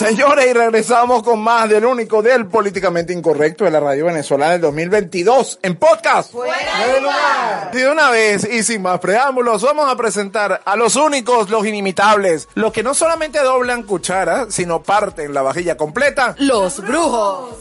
Señores, 0.06 0.46
y 0.46 0.52
regresamos 0.52 1.24
con 1.24 1.40
más 1.40 1.68
del 1.68 1.84
único 1.84 2.22
del 2.22 2.46
políticamente 2.46 3.12
incorrecto 3.12 3.64
de 3.64 3.72
la 3.72 3.80
radio 3.80 4.04
venezolana 4.04 4.52
del 4.52 4.60
2022 4.60 5.58
en 5.62 5.74
podcast. 5.74 6.32
Y 7.72 7.76
de 7.76 7.90
una 7.90 8.10
vez 8.10 8.48
y 8.48 8.62
sin 8.62 8.82
más 8.82 9.00
preámbulos, 9.00 9.62
vamos 9.62 9.90
a 9.90 9.96
presentar 9.96 10.62
a 10.64 10.76
los 10.76 10.94
únicos, 10.94 11.50
los 11.50 11.66
inimitables, 11.66 12.48
los 12.54 12.72
que 12.72 12.84
no 12.84 12.94
solamente 12.94 13.40
doblan 13.40 13.82
cuchara, 13.82 14.46
sino 14.48 14.80
parten 14.80 15.34
la 15.34 15.42
vajilla 15.42 15.76
completa. 15.76 16.36
Los 16.38 16.80
brujos. 16.82 17.56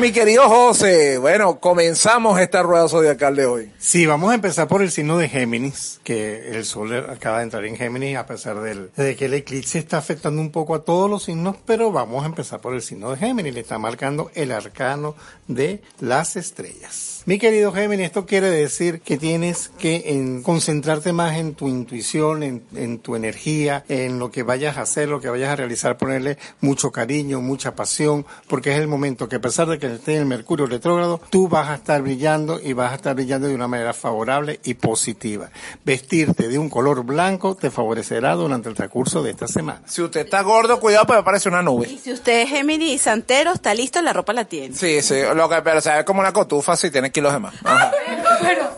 Mi 0.00 0.12
querido 0.12 0.48
José, 0.48 1.18
bueno, 1.18 1.58
comenzamos 1.58 2.38
esta 2.38 2.62
rueda 2.62 2.86
zodiacal 2.88 3.34
de 3.34 3.46
hoy. 3.46 3.72
Sí, 3.78 4.06
vamos 4.06 4.30
a 4.30 4.36
empezar 4.36 4.68
por 4.68 4.80
el 4.80 4.92
signo 4.92 5.18
de 5.18 5.28
Géminis, 5.28 5.98
que 6.04 6.50
el 6.56 6.64
sol 6.64 6.94
acaba 7.10 7.38
de 7.38 7.44
entrar 7.44 7.64
en 7.64 7.76
Géminis 7.76 8.16
a 8.16 8.24
pesar 8.24 8.60
del, 8.60 8.92
de 8.96 9.16
que 9.16 9.24
el 9.24 9.34
eclipse 9.34 9.80
está 9.80 9.98
afectando 9.98 10.40
un 10.40 10.52
poco 10.52 10.76
a 10.76 10.84
todos 10.84 11.10
los 11.10 11.24
signos, 11.24 11.56
pero 11.66 11.90
vamos 11.90 12.22
a 12.22 12.26
empezar 12.26 12.60
por 12.60 12.74
el 12.74 12.82
signo 12.82 13.10
de 13.10 13.16
Géminis, 13.16 13.52
le 13.52 13.60
está 13.60 13.78
marcando 13.78 14.30
el 14.36 14.52
arcano 14.52 15.16
de 15.48 15.82
las 15.98 16.36
estrellas. 16.36 17.17
Mi 17.28 17.38
querido 17.38 17.72
Géminis, 17.72 18.06
esto 18.06 18.24
quiere 18.24 18.48
decir 18.48 19.02
que 19.02 19.18
tienes 19.18 19.70
que 19.78 20.14
en, 20.14 20.42
concentrarte 20.42 21.12
más 21.12 21.36
en 21.36 21.54
tu 21.54 21.68
intuición, 21.68 22.42
en, 22.42 22.62
en 22.74 23.00
tu 23.00 23.16
energía, 23.16 23.84
en 23.90 24.18
lo 24.18 24.30
que 24.30 24.42
vayas 24.42 24.78
a 24.78 24.80
hacer, 24.80 25.10
lo 25.10 25.20
que 25.20 25.28
vayas 25.28 25.50
a 25.50 25.56
realizar, 25.56 25.98
ponerle 25.98 26.38
mucho 26.62 26.90
cariño, 26.90 27.42
mucha 27.42 27.74
pasión, 27.74 28.24
porque 28.46 28.72
es 28.72 28.80
el 28.80 28.88
momento 28.88 29.28
que 29.28 29.36
a 29.36 29.40
pesar 29.42 29.68
de 29.68 29.78
que 29.78 29.92
esté 29.92 30.14
en 30.14 30.20
el 30.20 30.24
Mercurio 30.24 30.64
retrógrado, 30.64 31.20
tú 31.28 31.50
vas 31.50 31.68
a 31.68 31.74
estar 31.74 32.00
brillando 32.00 32.62
y 32.64 32.72
vas 32.72 32.92
a 32.92 32.94
estar 32.94 33.14
brillando 33.14 33.46
de 33.46 33.54
una 33.54 33.68
manera 33.68 33.92
favorable 33.92 34.58
y 34.64 34.72
positiva. 34.72 35.50
Vestirte 35.84 36.48
de 36.48 36.58
un 36.58 36.70
color 36.70 37.04
blanco 37.04 37.56
te 37.56 37.70
favorecerá 37.70 38.36
durante 38.36 38.70
el 38.70 38.74
transcurso 38.74 39.22
de 39.22 39.32
esta 39.32 39.48
semana. 39.48 39.82
Si 39.84 40.00
usted 40.00 40.20
está 40.20 40.40
gordo, 40.40 40.80
cuidado, 40.80 41.04
porque 41.04 41.20
aparece 41.20 41.50
una 41.50 41.60
nube. 41.60 41.88
Y 41.90 41.98
si 41.98 42.10
usted 42.10 42.44
es 42.44 42.48
Gemini 42.48 42.94
y 42.94 42.96
Santero, 42.96 43.52
está 43.52 43.74
listo, 43.74 44.00
la 44.00 44.14
ropa 44.14 44.32
la 44.32 44.46
tiene. 44.46 44.74
Sí, 44.74 45.02
sí, 45.02 45.16
lo 45.34 45.46
que, 45.50 45.60
pero 45.60 45.82
se 45.82 45.92
ve 45.92 46.06
como 46.06 46.20
una 46.20 46.32
cotufa 46.32 46.74
si 46.74 46.90
tiene 46.90 47.12
kilos 47.18 47.32
de 47.32 47.38
más. 47.40 47.54
Ajá. 47.64 47.90
Pero, 48.40 48.70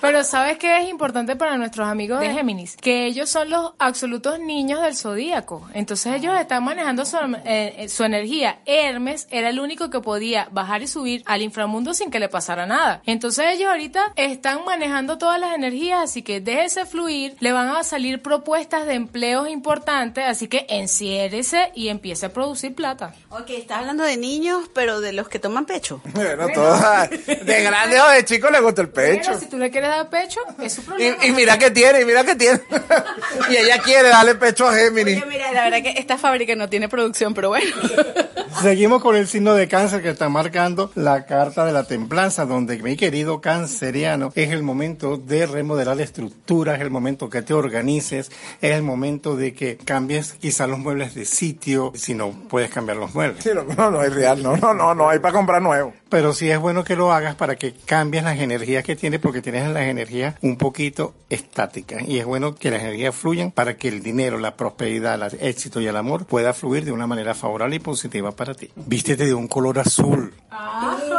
pero 0.00 0.24
¿sabes 0.24 0.58
qué 0.58 0.78
es 0.78 0.88
importante 0.88 1.36
para 1.36 1.56
nuestros 1.56 1.86
amigos 1.86 2.20
de 2.20 2.32
Géminis? 2.32 2.76
Que 2.76 3.06
ellos 3.06 3.28
son 3.28 3.50
los 3.50 3.72
absolutos 3.78 4.38
niños 4.40 4.82
del 4.82 4.96
zodíaco. 4.96 5.68
Entonces 5.74 6.14
ellos 6.14 6.38
están 6.38 6.64
manejando 6.64 7.04
su, 7.04 7.16
eh, 7.44 7.86
su 7.88 8.04
energía. 8.04 8.60
Hermes 8.66 9.26
era 9.30 9.50
el 9.50 9.60
único 9.60 9.90
que 9.90 10.00
podía 10.00 10.48
bajar 10.50 10.82
y 10.82 10.86
subir 10.86 11.22
al 11.26 11.42
inframundo 11.42 11.94
sin 11.94 12.10
que 12.10 12.20
le 12.20 12.28
pasara 12.28 12.66
nada. 12.66 13.02
Entonces 13.06 13.46
ellos 13.54 13.70
ahorita 13.70 14.12
están 14.16 14.64
manejando 14.64 15.18
todas 15.18 15.40
las 15.40 15.54
energías, 15.54 16.00
así 16.02 16.22
que 16.22 16.40
déjese 16.40 16.86
fluir. 16.86 17.36
Le 17.40 17.52
van 17.52 17.68
a 17.68 17.84
salir 17.84 18.22
propuestas 18.22 18.86
de 18.86 18.94
empleos 18.94 19.48
importantes, 19.48 20.24
así 20.26 20.48
que 20.48 20.66
enciérese 20.68 21.72
y 21.74 21.88
empiece 21.88 22.26
a 22.26 22.32
producir 22.32 22.74
plata. 22.74 23.14
Ok, 23.30 23.50
está 23.50 23.78
hablando 23.78 24.04
de 24.04 24.16
niños, 24.16 24.70
pero 24.74 25.00
de 25.00 25.12
los 25.12 25.28
que 25.28 25.38
toman 25.38 25.66
pecho. 25.66 26.00
Bueno, 26.14 26.48
todas, 26.54 27.10
de 27.10 27.62
grande 27.62 28.00
o 28.00 28.08
de 28.10 28.24
chico 28.24 28.50
le 28.50 28.60
gusta 28.60 28.82
el 28.82 28.88
pecho. 28.88 29.30
Pero 29.30 29.40
si 29.40 29.46
tú 29.46 29.56
le 29.56 29.70
quieres 29.70 29.89
dar 29.96 30.10
pecho, 30.10 30.40
es 30.62 30.74
su 30.74 30.82
problema. 30.82 31.24
Y, 31.24 31.28
y 31.28 31.32
mira 31.32 31.58
que 31.58 31.70
tiene, 31.70 32.00
y 32.02 32.04
mira 32.04 32.24
que 32.24 32.34
tiene. 32.34 32.60
y 33.50 33.56
ella 33.56 33.78
quiere 33.78 34.08
darle 34.08 34.34
pecho 34.34 34.66
a 34.66 34.74
Géminis. 34.74 35.16
Oye, 35.16 35.26
mira, 35.26 35.52
la 35.52 35.64
verdad 35.64 35.82
que 35.82 35.98
esta 35.98 36.18
fábrica 36.18 36.54
no 36.56 36.68
tiene 36.68 36.88
producción, 36.88 37.34
pero 37.34 37.48
bueno. 37.48 37.70
Seguimos 38.62 39.00
con 39.00 39.16
el 39.16 39.26
signo 39.26 39.54
de 39.54 39.68
cáncer 39.68 40.02
que 40.02 40.10
está 40.10 40.28
marcando 40.28 40.90
la 40.94 41.24
carta 41.24 41.64
de 41.64 41.72
la 41.72 41.84
templanza, 41.84 42.44
donde 42.44 42.82
mi 42.82 42.96
querido 42.96 43.40
canceriano 43.40 44.32
es 44.34 44.50
el 44.50 44.62
momento 44.62 45.16
de 45.16 45.46
remodelar 45.46 45.98
estructuras, 46.00 46.76
es 46.76 46.82
el 46.82 46.90
momento 46.90 47.30
que 47.30 47.40
te 47.40 47.54
organices, 47.54 48.30
es 48.60 48.72
el 48.72 48.82
momento 48.82 49.36
de 49.36 49.54
que 49.54 49.78
cambies 49.78 50.34
quizás 50.34 50.68
los 50.68 50.78
muebles 50.78 51.14
de 51.14 51.24
sitio, 51.24 51.92
si 51.94 52.12
no 52.12 52.32
puedes 52.32 52.70
cambiar 52.70 52.98
los 52.98 53.14
muebles. 53.14 53.42
Sí, 53.42 53.50
no, 53.54 53.62
no, 53.62 53.90
no 53.90 54.02
es 54.02 54.12
real, 54.12 54.42
no, 54.42 54.56
no, 54.56 54.74
no, 54.74 54.94
no, 54.94 55.08
hay 55.08 55.20
para 55.20 55.32
comprar 55.32 55.62
nuevo. 55.62 55.94
Pero 56.10 56.34
sí 56.34 56.50
es 56.50 56.58
bueno 56.58 56.82
que 56.82 56.96
lo 56.96 57.12
hagas 57.12 57.36
para 57.36 57.56
que 57.56 57.72
cambies 57.72 58.24
las 58.24 58.38
energías 58.38 58.84
que 58.84 58.96
tienes, 58.96 59.20
porque 59.20 59.40
tienes 59.40 59.68
las 59.70 59.84
energías 59.84 60.34
un 60.42 60.56
poquito 60.56 61.14
estáticas. 61.28 62.02
Y 62.06 62.18
es 62.18 62.26
bueno 62.26 62.56
que 62.56 62.70
las 62.70 62.82
energías 62.82 63.14
fluyan 63.14 63.52
para 63.52 63.76
que 63.76 63.88
el 63.88 64.02
dinero, 64.02 64.38
la 64.38 64.56
prosperidad, 64.56 65.14
el 65.14 65.38
éxito 65.40 65.80
y 65.80 65.86
el 65.86 65.96
amor 65.96 66.26
pueda 66.26 66.52
fluir 66.52 66.84
de 66.84 66.92
una 66.92 67.06
manera 67.06 67.34
favorable 67.34 67.76
y 67.76 67.78
positiva 67.78 68.32
para 68.32 68.54
ti. 68.54 68.70
Vístete 68.74 69.24
de 69.24 69.34
un 69.34 69.46
color 69.46 69.78
azul, 69.78 70.34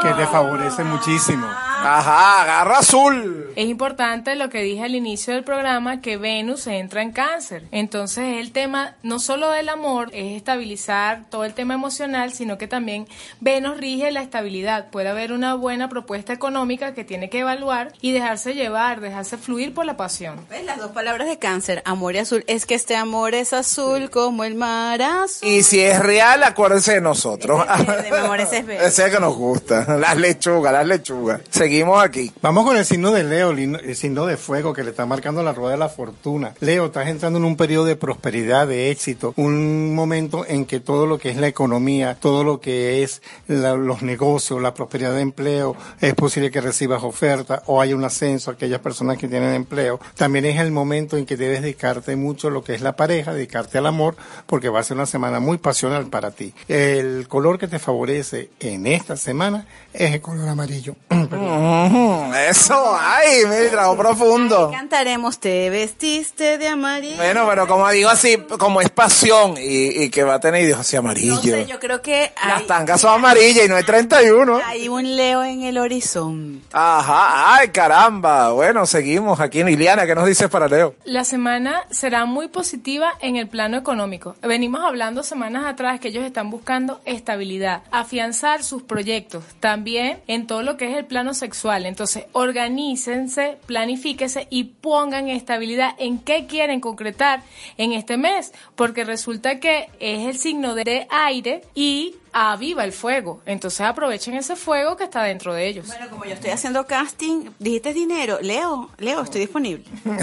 que 0.02 0.10
te 0.10 0.28
favorece 0.28 0.84
muchísimo. 0.84 1.48
Ajá, 1.48 2.44
agarra 2.44 2.80
azul. 2.80 3.52
Es 3.56 3.68
importante 3.68 4.36
lo 4.36 4.50
que 4.50 4.62
dije 4.62 4.84
al 4.84 4.94
inicio 4.94 5.34
del 5.34 5.44
programa, 5.44 6.02
que 6.02 6.18
Venus 6.18 6.68
entra 6.68 7.02
en 7.02 7.12
cáncer. 7.12 7.64
Entonces 7.72 8.38
el 8.38 8.52
tema 8.52 8.96
no 9.04 9.20
solo 9.20 9.50
del 9.50 9.70
amor, 9.70 10.10
es 10.14 10.38
estabilizar 10.38 11.26
todo 11.30 11.44
el 11.44 11.54
tema 11.54 11.74
emocional, 11.74 12.34
sino 12.34 12.58
que 12.58 12.68
también 12.68 13.08
Venus 13.40 13.78
rige 13.78 14.12
la 14.12 14.22
estabilidad. 14.22 14.81
Puede 14.90 15.10
haber 15.10 15.32
una 15.34 15.56
buena 15.56 15.90
propuesta 15.90 16.34
económica 16.34 16.94
que 16.94 17.04
tiene 17.04 17.30
que 17.30 17.40
evaluar 17.40 17.92
y 18.02 18.12
dejarse 18.12 18.54
llevar, 18.54 19.02
dejarse 19.02 19.38
fluir 19.38 19.74
por 19.74 19.86
la 19.86 19.98
pasión. 19.98 20.46
¿Ves 20.50 20.64
las 20.66 20.78
dos 20.78 20.92
palabras 20.92 21.28
de 21.28 21.40
cáncer, 21.40 21.82
amor 21.86 22.16
y 22.16 22.20
azul? 22.20 22.44
Es 22.48 22.66
que 22.66 22.76
este 22.76 22.96
amor 22.96 23.34
es 23.34 23.54
azul 23.54 24.10
como 24.10 24.44
el 24.44 24.56
mar 24.56 25.02
azul. 25.02 25.48
Y 25.48 25.64
si 25.64 25.82
es 25.82 26.00
real, 26.00 26.44
acuérdense 26.44 26.94
de 26.94 27.02
nosotros. 27.02 27.66
Ese 27.74 27.82
es 27.82 27.88
verde, 27.88 28.12
mi 28.12 28.18
amor, 28.18 28.40
ese 28.40 29.06
es 29.06 29.12
que 29.12 29.20
nos 29.20 29.36
gusta. 29.36 29.98
Las 29.98 30.18
lechugas, 30.18 30.72
las 30.72 30.86
lechugas. 30.86 31.42
Seguimos 31.50 31.72
seguimos 31.72 32.04
aquí. 32.04 32.32
Vamos 32.42 32.66
con 32.66 32.78
el 32.78 32.86
signo 32.86 33.12
de 33.12 33.24
Leo, 33.24 33.52
el 33.52 33.96
signo 33.96 34.26
de 34.26 34.38
fuego 34.38 34.74
que 34.74 34.84
le 34.84 34.92
está 34.92 35.06
marcando 35.06 35.42
la 35.42 35.54
rueda 35.54 35.72
de 35.72 35.78
la 35.78 35.90
fortuna. 35.90 36.54
Leo, 36.60 36.88
estás 36.88 37.08
entrando 37.08 37.40
en 37.40 37.46
un 37.46 37.56
periodo 37.56 37.86
de 37.86 37.96
prosperidad, 37.96 38.68
de 38.68 38.92
éxito, 38.92 39.34
un 39.38 39.96
momento 39.96 40.46
en 40.46 40.66
que 40.66 40.80
todo 40.80 41.08
lo 41.08 41.18
que 41.18 41.30
es 41.30 41.38
la 41.38 41.48
economía, 41.48 42.18
todo 42.20 42.44
lo 42.44 42.60
que 42.60 43.04
es 43.04 43.22
la, 43.48 43.76
los 43.76 44.02
negocios, 44.02 44.62
la 44.62 44.71
prosperidad 44.74 45.14
de 45.14 45.22
empleo, 45.22 45.76
es 46.00 46.14
posible 46.14 46.52
que 46.52 46.62
recibas 46.62 47.04
oferta 47.04 47.64
o 47.66 47.82
haya 47.82 47.96
un 47.96 48.04
ascenso 48.04 48.52
a 48.52 48.54
aquellas 48.54 48.80
personas 48.80 49.18
que 49.18 49.28
tienen 49.28 49.54
empleo. 49.54 50.00
También 50.16 50.46
es 50.46 50.60
el 50.60 50.72
momento 50.72 51.18
en 51.18 51.26
que 51.26 51.38
debes 51.38 51.62
dedicarte 51.62 52.16
mucho 52.16 52.48
a 52.48 52.52
lo 52.52 52.64
que 52.64 52.74
es 52.74 52.82
la 52.82 52.96
pareja, 52.96 53.34
dedicarte 53.34 53.78
al 53.78 53.88
amor, 53.88 54.16
porque 54.46 54.70
va 54.70 54.80
a 54.80 54.84
ser 54.84 54.98
una 54.98 55.06
semana 55.06 55.40
muy 55.40 55.58
pasional 55.58 56.08
para 56.08 56.32
ti. 56.32 56.54
El 56.68 57.28
color 57.28 57.60
que 57.60 57.68
te 57.68 57.80
favorece 57.80 58.50
en 58.60 58.88
esta 58.88 59.18
semana 59.18 59.66
es 59.94 60.14
el 60.14 60.22
color 60.22 60.48
amarillo. 60.50 60.96
Eso, 62.50 62.98
ay, 63.00 63.46
me 63.48 63.68
trago 63.68 63.98
profundo. 63.98 64.72
Cantaremos 64.72 65.40
Te 65.40 65.70
vestiste 65.70 66.58
de 66.58 66.68
amarillo. 66.68 67.18
Bueno, 67.18 67.46
pero 67.50 67.68
como 67.68 67.90
digo 67.90 68.10
así, 68.10 68.38
como 68.60 68.82
es 68.82 68.90
pasión 68.90 69.56
y, 69.58 70.04
y 70.04 70.10
que 70.10 70.24
va 70.24 70.36
a 70.36 70.40
tener 70.40 70.66
Dios 70.66 70.80
así 70.80 70.96
amarillo. 70.96 71.36
No 71.36 71.42
sé, 71.42 71.66
yo 71.68 71.80
creo 71.80 72.02
que 72.02 72.32
hay, 72.36 72.50
Las 72.50 72.68
tangas 72.68 73.02
son 73.02 73.14
amarillas 73.14 73.66
y 73.66 73.70
no 73.70 73.78
es 73.78 73.86
31. 73.86 74.61
Hay 74.64 74.88
un 74.90 75.16
Leo 75.16 75.44
en 75.44 75.64
el 75.64 75.78
horizonte. 75.78 76.66
Ajá, 76.72 77.56
ay, 77.56 77.70
caramba. 77.70 78.52
Bueno, 78.52 78.86
seguimos 78.86 79.40
aquí. 79.40 79.64
Liliana, 79.64 80.06
¿qué 80.06 80.16
nos 80.16 80.26
dices 80.26 80.50
para 80.50 80.68
Leo? 80.68 80.96
La 81.06 81.24
semana 81.24 81.84
será 81.90 82.26
muy 82.26 82.48
positiva 82.48 83.14
en 83.22 83.36
el 83.36 83.48
plano 83.48 83.78
económico. 83.78 84.36
Venimos 84.42 84.82
hablando 84.82 85.24
semanas 85.24 85.66
atrás 85.66 86.00
que 86.00 86.10
ellos 86.10 86.26
están 86.26 86.50
buscando 86.50 87.02
estabilidad, 87.06 87.84
afianzar 87.92 88.64
sus 88.64 88.84
proyectos, 88.84 89.44
también 89.60 90.20
en 90.28 90.48
todo 90.48 90.64
lo 90.64 90.78
que 90.78 90.90
es 90.90 90.98
el 90.98 91.06
plano 91.06 91.34
sexual. 91.34 91.86
Entonces, 91.86 92.26
organícense, 92.32 93.58
planifíquese 93.66 94.48
y 94.50 94.66
pongan 94.66 95.28
estabilidad 95.30 95.96
en 95.98 96.20
qué 96.20 96.46
quieren 96.46 96.80
concretar 96.80 97.42
en 97.78 97.94
este 97.94 98.18
mes, 98.18 98.54
porque 98.76 99.04
resulta 99.04 99.60
que 99.60 99.90
es 100.00 100.28
el 100.28 100.38
signo 100.38 100.76
de 100.76 101.08
aire 101.10 101.64
y 101.76 102.16
aviva 102.34 102.84
el 102.84 102.92
fuego. 102.94 103.42
Entonces 103.46 103.82
aprovechen 103.82 104.34
ese 104.36 104.56
fuego 104.56 104.96
que 104.98 105.04
está 105.06 105.24
dentro 105.24 105.54
de 105.54 105.68
ellos. 105.68 105.88
Bueno, 105.88 106.10
como 106.10 106.26
yo 106.26 106.34
estoy 106.34 106.52
haciendo 106.52 106.86
casting, 106.86 107.50
dijiste 107.60 107.94
dinero. 107.94 108.40
Leo, 108.42 108.90
Leo, 108.98 109.22
estoy 109.22 109.42
disponible. 109.42 109.84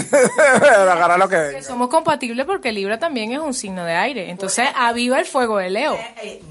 Agarra 0.63 1.17
lo 1.17 1.27
que 1.29 1.35
Que 1.35 1.41
venga. 1.41 1.63
somos 1.63 1.89
compatibles 1.89 2.45
porque 2.45 2.71
Libra 2.71 2.99
también 2.99 3.31
es 3.31 3.39
un 3.39 3.53
signo 3.53 3.83
de 3.85 3.93
aire. 3.93 4.29
Entonces 4.29 4.67
aviva 4.75 5.19
el 5.19 5.25
fuego 5.25 5.57
de 5.57 5.69
Leo. 5.69 5.97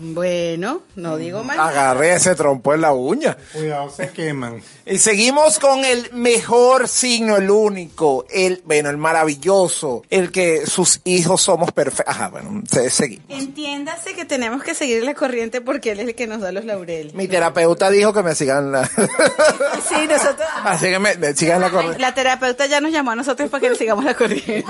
Bueno, 0.01 0.83
no 0.97 1.17
digo 1.17 1.43
más. 1.45 1.59
Agarré 1.59 2.15
ese 2.15 2.35
trompo 2.35 2.75
en 2.75 2.81
la 2.83 2.93
uña. 2.93 3.37
Cuidado, 3.53 3.91
se 3.91 4.11
queman. 4.11 4.63
Y 4.87 4.99
seguimos 4.99 5.59
con 5.59 5.85
el 5.85 6.11
mejor 6.13 6.89
signo, 6.89 7.37
el 7.37 7.51
único, 7.51 8.25
el, 8.31 8.63
bueno, 8.65 8.91
el 8.91 8.97
maravilloso, 8.97 10.03
el 10.09 10.31
que 10.33 10.67
sus 10.67 11.01
hijos 11.05 11.43
somos 11.43 11.73
perfectos. 11.73 12.15
Ajá, 12.15 12.29
bueno, 12.29 12.63
se- 12.71 12.91
seguimos. 12.91 13.25
Entiéndase 13.29 14.15
que 14.15 14.25
tenemos 14.25 14.63
que 14.63 14.75
seguir 14.75 15.03
la 15.05 15.15
corriente 15.15 15.48
porque 15.65 15.93
él 15.93 16.01
es 16.01 16.09
el 16.09 16.15
que 16.15 16.27
nos 16.27 16.41
da 16.41 16.53
los 16.53 16.65
laureles. 16.65 17.15
Mi 17.15 17.29
terapeuta 17.29 17.91
dijo 17.91 18.13
que 18.13 18.23
me 18.23 18.35
sigan 18.35 18.71
la... 18.73 18.87
Sí, 18.87 20.07
nosotros. 20.09 20.49
Así 20.65 20.87
que 20.87 20.99
me, 20.99 21.15
me 21.17 21.35
sigan 21.35 21.61
la 21.61 21.71
corriente. 21.71 21.99
La 21.99 22.15
terapeuta 22.15 22.67
ya 22.67 22.81
nos 22.81 22.93
llamó 22.93 23.11
a 23.13 23.17
nosotros 23.17 23.49
para 23.51 23.61
que 23.61 23.71
le 23.71 23.77
sigamos 23.77 24.05
la 24.05 24.15
corriente. 24.15 24.65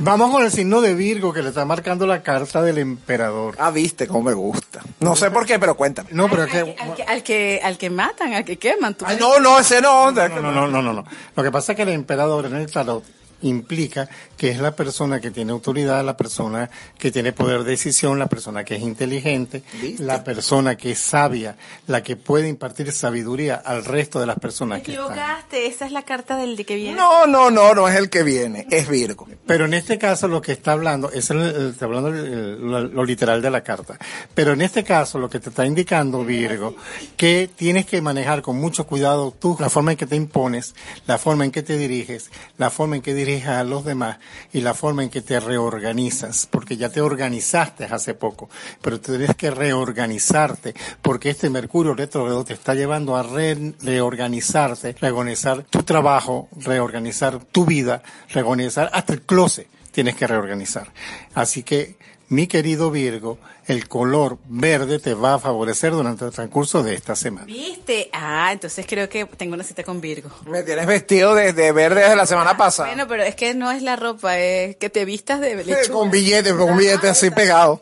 Vamos 0.00 0.30
con 0.30 0.44
el 0.44 0.52
signo 0.52 0.80
de 0.80 0.94
Virgo 0.94 1.32
que 1.32 1.42
le 1.42 1.48
está 1.48 1.64
marcando 1.64 2.06
la 2.06 2.22
carta 2.22 2.62
del 2.62 2.78
emperador. 2.78 3.56
Ah, 3.58 3.70
viste 3.72 4.06
cómo 4.06 4.22
me 4.22 4.32
gusta. 4.34 4.80
No 5.00 5.16
sé 5.16 5.30
por 5.30 5.44
qué, 5.44 5.58
pero 5.58 5.76
cuéntame. 5.76 6.08
No, 6.12 6.28
pero 6.28 6.44
es 6.44 6.52
que... 6.52 6.76
Al 6.78 6.94
que, 6.94 7.02
al 7.02 7.22
que, 7.24 7.60
al 7.64 7.78
que 7.78 7.90
matan, 7.90 8.32
al 8.34 8.44
que 8.44 8.58
queman. 8.58 8.94
tú- 8.94 9.04
Ay, 9.08 9.16
no, 9.18 9.40
no, 9.40 9.58
ese 9.58 9.80
no. 9.80 10.12
No, 10.12 10.28
no, 10.28 10.40
no, 10.52 10.68
no, 10.68 10.82
no, 10.82 10.92
no. 10.92 11.04
Lo 11.34 11.42
que 11.42 11.50
pasa 11.50 11.72
es 11.72 11.76
que 11.76 11.82
el 11.82 11.88
emperador 11.88 12.46
en 12.46 12.54
el 12.56 12.70
tarot 12.70 13.02
implica 13.42 14.08
que 14.36 14.50
es 14.50 14.58
la 14.58 14.72
persona 14.74 15.20
que 15.20 15.30
tiene 15.30 15.52
autoridad, 15.52 16.04
la 16.04 16.16
persona 16.16 16.68
que 16.98 17.10
tiene 17.10 17.32
poder 17.32 17.64
de 17.64 17.70
decisión, 17.72 18.18
la 18.18 18.26
persona 18.26 18.64
que 18.64 18.76
es 18.76 18.82
inteligente, 18.82 19.62
¿Viste? 19.80 20.02
la 20.02 20.24
persona 20.24 20.76
que 20.76 20.92
es 20.92 20.98
sabia, 20.98 21.56
la 21.86 22.02
que 22.02 22.16
puede 22.16 22.48
impartir 22.48 22.90
sabiduría 22.92 23.54
al 23.56 23.84
resto 23.84 24.18
de 24.20 24.26
las 24.26 24.38
personas 24.38 24.78
Te 24.80 24.84
que 24.86 24.92
están. 24.92 25.06
equivocaste, 25.06 25.66
esa 25.66 25.86
es 25.86 25.92
la 25.92 26.02
carta 26.02 26.36
del 26.36 26.56
de 26.56 26.64
que 26.64 26.76
viene. 26.76 26.96
No, 26.96 27.26
no, 27.26 27.50
no, 27.50 27.74
no 27.74 27.88
es 27.88 27.96
el 27.96 28.10
que 28.10 28.22
viene, 28.22 28.66
es 28.70 28.88
Virgo. 28.88 29.28
Pero 29.46 29.66
en 29.66 29.74
este 29.74 29.98
caso 29.98 30.26
lo 30.28 30.40
que 30.40 30.52
está 30.52 30.72
hablando, 30.72 31.10
es 31.12 31.30
el, 31.30 31.38
el- 31.40 31.70
está 31.70 31.84
hablando 31.84 32.08
el- 32.08 32.16
el- 32.16 32.60
lo, 32.60 32.80
lo 32.80 33.04
literal 33.04 33.40
de 33.40 33.50
la 33.50 33.62
carta. 33.62 33.96
Pero 34.34 34.52
en 34.52 34.62
este 34.62 34.82
caso 34.84 35.18
lo 35.18 35.30
que 35.30 35.38
te 35.40 35.50
está 35.50 35.64
indicando 35.64 36.24
Virgo, 36.24 36.74
que 37.16 37.48
tienes 37.54 37.86
que 37.86 38.00
manejar 38.02 38.42
con 38.42 38.56
mucho 38.58 38.86
cuidado 38.86 39.32
tú, 39.38 39.56
la 39.60 39.68
forma 39.70 39.92
en 39.92 39.96
que 39.96 40.06
te 40.06 40.16
impones, 40.16 40.74
la 41.06 41.18
forma 41.18 41.44
en 41.44 41.50
que 41.50 41.62
te 41.62 41.76
diriges, 41.78 42.30
la 42.56 42.70
forma 42.70 42.96
en 42.96 43.02
que 43.02 43.14
diriges 43.14 43.27
a 43.36 43.62
los 43.64 43.84
demás 43.84 44.18
y 44.52 44.60
la 44.62 44.74
forma 44.74 45.02
en 45.02 45.10
que 45.10 45.20
te 45.20 45.38
reorganizas, 45.38 46.46
porque 46.50 46.76
ya 46.76 46.88
te 46.88 47.00
organizaste 47.00 47.84
hace 47.84 48.14
poco, 48.14 48.48
pero 48.82 49.00
tienes 49.00 49.34
que 49.36 49.50
reorganizarte, 49.50 50.74
porque 51.02 51.30
este 51.30 51.50
Mercurio 51.50 51.94
retrógrado 51.94 52.44
te 52.44 52.54
está 52.54 52.74
llevando 52.74 53.16
a 53.16 53.22
re- 53.22 53.74
reorganizarte, 53.82 54.96
reorganizar 55.00 55.64
tu 55.64 55.82
trabajo, 55.82 56.48
reorganizar 56.56 57.38
tu 57.44 57.64
vida, 57.66 58.02
reorganizar 58.30 58.90
hasta 58.92 59.12
el 59.12 59.22
closet 59.22 59.68
tienes 59.98 60.14
que 60.14 60.28
reorganizar. 60.28 60.92
Así 61.34 61.64
que, 61.64 61.96
mi 62.28 62.46
querido 62.46 62.92
Virgo, 62.92 63.40
el 63.66 63.88
color 63.88 64.38
verde 64.46 65.00
te 65.00 65.12
va 65.12 65.34
a 65.34 65.38
favorecer 65.40 65.90
durante 65.90 66.24
el 66.24 66.30
transcurso 66.30 66.84
de 66.84 66.94
esta 66.94 67.16
semana. 67.16 67.46
¿Viste? 67.46 68.08
Ah, 68.12 68.50
entonces 68.52 68.86
creo 68.88 69.08
que 69.08 69.24
tengo 69.24 69.54
una 69.54 69.64
cita 69.64 69.82
con 69.82 70.00
Virgo. 70.00 70.30
Me 70.46 70.62
tienes 70.62 70.86
vestido 70.86 71.34
de, 71.34 71.52
de 71.52 71.72
verde 71.72 72.02
desde 72.02 72.14
la 72.14 72.26
semana 72.26 72.56
pasada. 72.56 72.90
Bueno, 72.90 73.08
pero 73.08 73.24
es 73.24 73.34
que 73.34 73.54
no 73.54 73.72
es 73.72 73.82
la 73.82 73.96
ropa, 73.96 74.38
es 74.38 74.76
que 74.76 74.88
te 74.88 75.04
vistas 75.04 75.40
de 75.40 75.56
lechuga. 75.56 75.88
con 75.90 76.12
billetes, 76.12 76.52
con 76.52 76.76
billetes 76.76 77.10
así 77.10 77.32
pegados. 77.32 77.80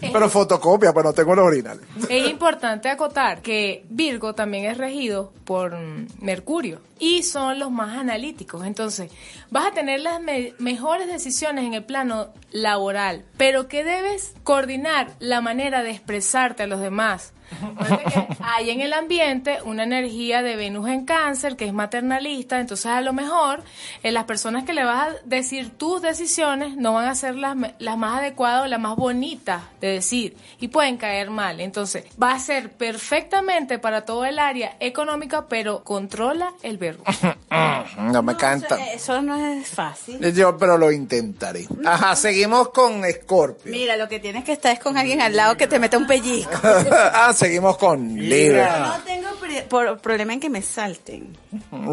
Pero 0.00 0.28
fotocopia, 0.28 0.92
pues 0.92 1.04
no 1.04 1.12
tengo 1.12 1.32
el 1.34 1.38
original. 1.40 1.80
Es 2.08 2.28
importante 2.28 2.88
acotar 2.88 3.42
que 3.42 3.84
Virgo 3.88 4.34
también 4.34 4.64
es 4.66 4.78
regido 4.78 5.32
por 5.44 5.76
Mercurio 6.20 6.80
y 6.98 7.22
son 7.22 7.58
los 7.58 7.70
más 7.70 7.96
analíticos. 7.98 8.64
Entonces, 8.66 9.10
vas 9.50 9.66
a 9.66 9.70
tener 9.72 10.00
las 10.00 10.20
me- 10.20 10.54
mejores 10.58 11.06
decisiones 11.08 11.64
en 11.64 11.74
el 11.74 11.84
plano 11.84 12.28
laboral, 12.50 13.24
pero 13.36 13.68
que 13.68 13.84
debes 13.84 14.34
coordinar 14.44 15.12
la 15.18 15.40
manera 15.40 15.82
de 15.82 15.90
expresarte 15.90 16.62
a 16.62 16.66
los 16.66 16.80
demás. 16.80 17.32
Que 17.48 18.26
Hay 18.40 18.70
en 18.70 18.80
el 18.80 18.92
ambiente 18.92 19.58
una 19.64 19.84
energía 19.84 20.42
de 20.42 20.56
Venus 20.56 20.88
en 20.88 21.04
cáncer 21.04 21.56
que 21.56 21.64
es 21.64 21.72
maternalista, 21.72 22.60
entonces 22.60 22.86
a 22.86 23.00
lo 23.00 23.12
mejor 23.12 23.62
eh, 24.02 24.12
las 24.12 24.24
personas 24.24 24.64
que 24.64 24.74
le 24.74 24.84
vas 24.84 25.08
a 25.08 25.16
decir 25.24 25.70
tus 25.70 26.02
decisiones 26.02 26.76
no 26.76 26.94
van 26.94 27.08
a 27.08 27.14
ser 27.14 27.36
las, 27.36 27.56
las 27.78 27.98
más 27.98 28.18
adecuadas 28.18 28.64
o 28.64 28.66
las 28.66 28.80
más 28.80 28.96
bonitas 28.96 29.62
de 29.80 29.88
decir 29.88 30.36
y 30.60 30.68
pueden 30.68 30.96
caer 30.96 31.30
mal. 31.30 31.60
Entonces 31.60 32.04
va 32.20 32.32
a 32.32 32.38
ser 32.38 32.70
perfectamente 32.70 33.78
para 33.78 34.04
todo 34.04 34.24
el 34.24 34.38
área 34.38 34.76
económica, 34.80 35.46
pero 35.48 35.84
controla 35.84 36.52
el 36.62 36.78
verbo. 36.78 37.04
No 37.98 38.22
me 38.22 38.36
canta. 38.36 38.76
Eso, 38.76 39.14
eso 39.14 39.22
no 39.22 39.36
es 39.36 39.68
fácil. 39.68 40.20
Yo, 40.32 40.56
pero 40.58 40.76
lo 40.76 40.92
intentaré. 40.92 41.66
Ajá, 41.84 42.14
seguimos 42.16 42.68
con 42.68 43.02
Scorpio. 43.10 43.72
Mira, 43.72 43.96
lo 43.96 44.08
que 44.08 44.20
tienes 44.20 44.44
que 44.44 44.52
estar 44.52 44.72
es 44.72 44.78
con 44.78 44.96
alguien 44.96 45.20
al 45.20 45.34
lado 45.34 45.56
que 45.56 45.66
te 45.66 45.78
meta 45.78 45.98
un 45.98 46.06
pellizco. 46.06 46.58
ah, 46.62 47.32
seguimos 47.38 47.76
con 47.78 48.14
Libra. 48.16 48.96
No 48.98 49.04
tengo 49.04 49.28
pre- 49.40 49.62
por- 49.62 49.98
problema 50.00 50.32
en 50.32 50.40
que 50.40 50.50
me 50.50 50.60
salten. 50.62 51.36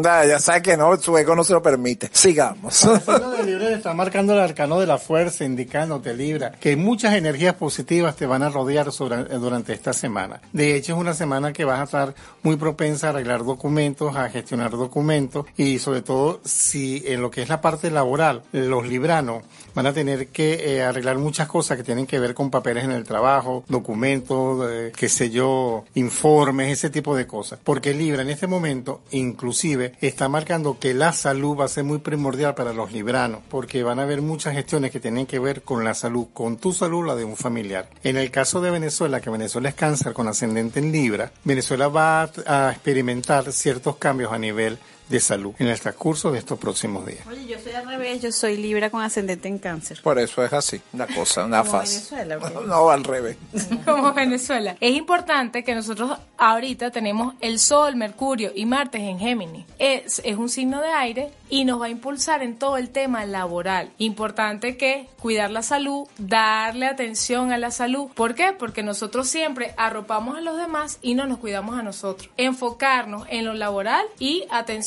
Ya, 0.02 0.24
ya 0.24 0.38
sabes 0.40 0.62
que 0.62 0.76
no, 0.76 0.96
su 0.96 1.16
ego 1.16 1.34
no 1.36 1.44
se 1.44 1.52
lo 1.52 1.62
permite. 1.62 2.10
Sigamos. 2.12 2.84
El 2.84 3.00
signo 3.00 3.30
de 3.30 3.42
Libra 3.44 3.70
está 3.70 3.94
marcando 3.94 4.32
el 4.32 4.40
arcano 4.40 4.80
de 4.80 4.86
la 4.86 4.98
fuerza, 4.98 5.44
indicándote, 5.44 6.14
Libra, 6.14 6.52
que 6.52 6.76
muchas 6.76 7.14
energías 7.14 7.54
positivas 7.54 8.16
te 8.16 8.26
van 8.26 8.42
a 8.42 8.48
rodear 8.50 8.90
sobre- 8.92 9.20
eh, 9.20 9.38
durante 9.38 9.72
esta 9.72 9.92
semana. 9.92 10.40
De 10.52 10.74
hecho, 10.74 10.94
es 10.94 10.98
una 10.98 11.14
semana 11.14 11.52
que 11.52 11.64
vas 11.64 11.80
a 11.80 11.84
estar 11.84 12.14
muy 12.42 12.56
propensa 12.56 13.06
a 13.06 13.10
arreglar 13.10 13.44
documentos, 13.44 14.16
a 14.16 14.28
gestionar 14.28 14.72
documentos 14.72 15.46
y 15.56 15.78
sobre 15.78 16.02
todo 16.02 16.40
si 16.44 17.02
en 17.06 17.22
lo 17.22 17.30
que 17.30 17.42
es 17.42 17.48
la 17.48 17.60
parte 17.60 17.90
laboral, 17.90 18.42
los 18.52 18.86
libranos 18.86 19.44
van 19.76 19.86
a 19.86 19.92
tener 19.92 20.28
que 20.28 20.76
eh, 20.76 20.82
arreglar 20.82 21.18
muchas 21.18 21.46
cosas 21.48 21.76
que 21.76 21.84
tienen 21.84 22.06
que 22.06 22.18
ver 22.18 22.32
con 22.32 22.50
papeles 22.50 22.84
en 22.84 22.92
el 22.92 23.04
trabajo, 23.04 23.62
documentos, 23.68 24.66
eh, 24.70 24.90
qué 24.96 25.10
sé 25.10 25.28
yo, 25.28 25.84
informes, 25.94 26.72
ese 26.72 26.88
tipo 26.88 27.14
de 27.14 27.26
cosas. 27.26 27.58
Porque 27.62 27.92
Libra 27.92 28.22
en 28.22 28.30
este 28.30 28.46
momento 28.46 29.02
inclusive 29.10 29.92
está 30.00 30.30
marcando 30.30 30.78
que 30.80 30.94
la 30.94 31.12
salud 31.12 31.58
va 31.58 31.66
a 31.66 31.68
ser 31.68 31.84
muy 31.84 31.98
primordial 31.98 32.54
para 32.54 32.72
los 32.72 32.90
libranos, 32.90 33.42
porque 33.50 33.82
van 33.82 33.98
a 33.98 34.04
haber 34.04 34.22
muchas 34.22 34.54
gestiones 34.54 34.90
que 34.90 34.98
tienen 34.98 35.26
que 35.26 35.38
ver 35.38 35.60
con 35.60 35.84
la 35.84 35.92
salud, 35.92 36.28
con 36.32 36.56
tu 36.56 36.72
salud, 36.72 37.06
la 37.06 37.14
de 37.14 37.24
un 37.24 37.36
familiar. 37.36 37.90
En 38.02 38.16
el 38.16 38.30
caso 38.30 38.62
de 38.62 38.70
Venezuela, 38.70 39.20
que 39.20 39.28
Venezuela 39.28 39.68
es 39.68 39.74
cáncer 39.74 40.14
con 40.14 40.26
ascendente 40.26 40.80
en 40.80 40.90
Libra, 40.90 41.32
Venezuela 41.44 41.88
va 41.88 42.30
a, 42.46 42.70
experimentar 42.70 43.52
ciertos 43.52 43.96
cambios 43.96 44.32
a 44.32 44.38
nivel 44.38 44.78
de 45.08 45.20
salud 45.20 45.54
en 45.58 45.68
el 45.68 45.80
transcurso 45.80 46.32
de 46.32 46.38
estos 46.38 46.58
próximos 46.58 47.06
días. 47.06 47.26
Oye, 47.26 47.46
yo 47.46 47.58
soy 47.58 47.72
al 47.72 47.86
revés, 47.86 48.22
yo 48.22 48.32
soy 48.32 48.56
Libra 48.56 48.90
con 48.90 49.02
ascendente 49.02 49.48
en 49.48 49.58
cáncer. 49.58 50.00
Por 50.02 50.18
eso 50.18 50.44
es 50.44 50.52
así, 50.52 50.80
una 50.92 51.06
cosa, 51.06 51.44
una 51.44 51.60
Como 51.60 51.72
fase. 51.72 52.14
Venezuela, 52.16 52.38
¿ok? 52.38 52.66
No, 52.66 52.90
al 52.90 53.04
revés. 53.04 53.36
como 53.84 54.12
Venezuela. 54.12 54.76
Es 54.80 54.94
importante 54.94 55.62
que 55.62 55.74
nosotros 55.74 56.18
ahorita 56.36 56.90
tenemos 56.90 57.34
el 57.40 57.58
Sol, 57.58 57.96
Mercurio 57.96 58.52
y 58.54 58.66
Marte 58.66 58.98
en 58.98 59.18
Géminis. 59.18 59.66
Es, 59.78 60.20
es 60.24 60.36
un 60.36 60.48
signo 60.48 60.80
de 60.80 60.88
aire 60.88 61.30
y 61.48 61.64
nos 61.64 61.80
va 61.80 61.86
a 61.86 61.90
impulsar 61.90 62.42
en 62.42 62.58
todo 62.58 62.76
el 62.76 62.90
tema 62.90 63.24
laboral. 63.24 63.90
Importante 63.98 64.76
que 64.76 65.08
cuidar 65.20 65.50
la 65.50 65.62
salud, 65.62 66.08
darle 66.18 66.86
atención 66.86 67.52
a 67.52 67.58
la 67.58 67.70
salud. 67.70 68.08
¿Por 68.14 68.34
qué? 68.34 68.52
Porque 68.52 68.82
nosotros 68.82 69.28
siempre 69.28 69.74
arropamos 69.76 70.36
a 70.36 70.40
los 70.40 70.56
demás 70.56 70.98
y 71.02 71.14
no 71.14 71.26
nos 71.26 71.38
cuidamos 71.38 71.78
a 71.78 71.82
nosotros. 71.82 72.30
Enfocarnos 72.36 73.26
en 73.30 73.44
lo 73.44 73.54
laboral 73.54 74.04
y 74.18 74.44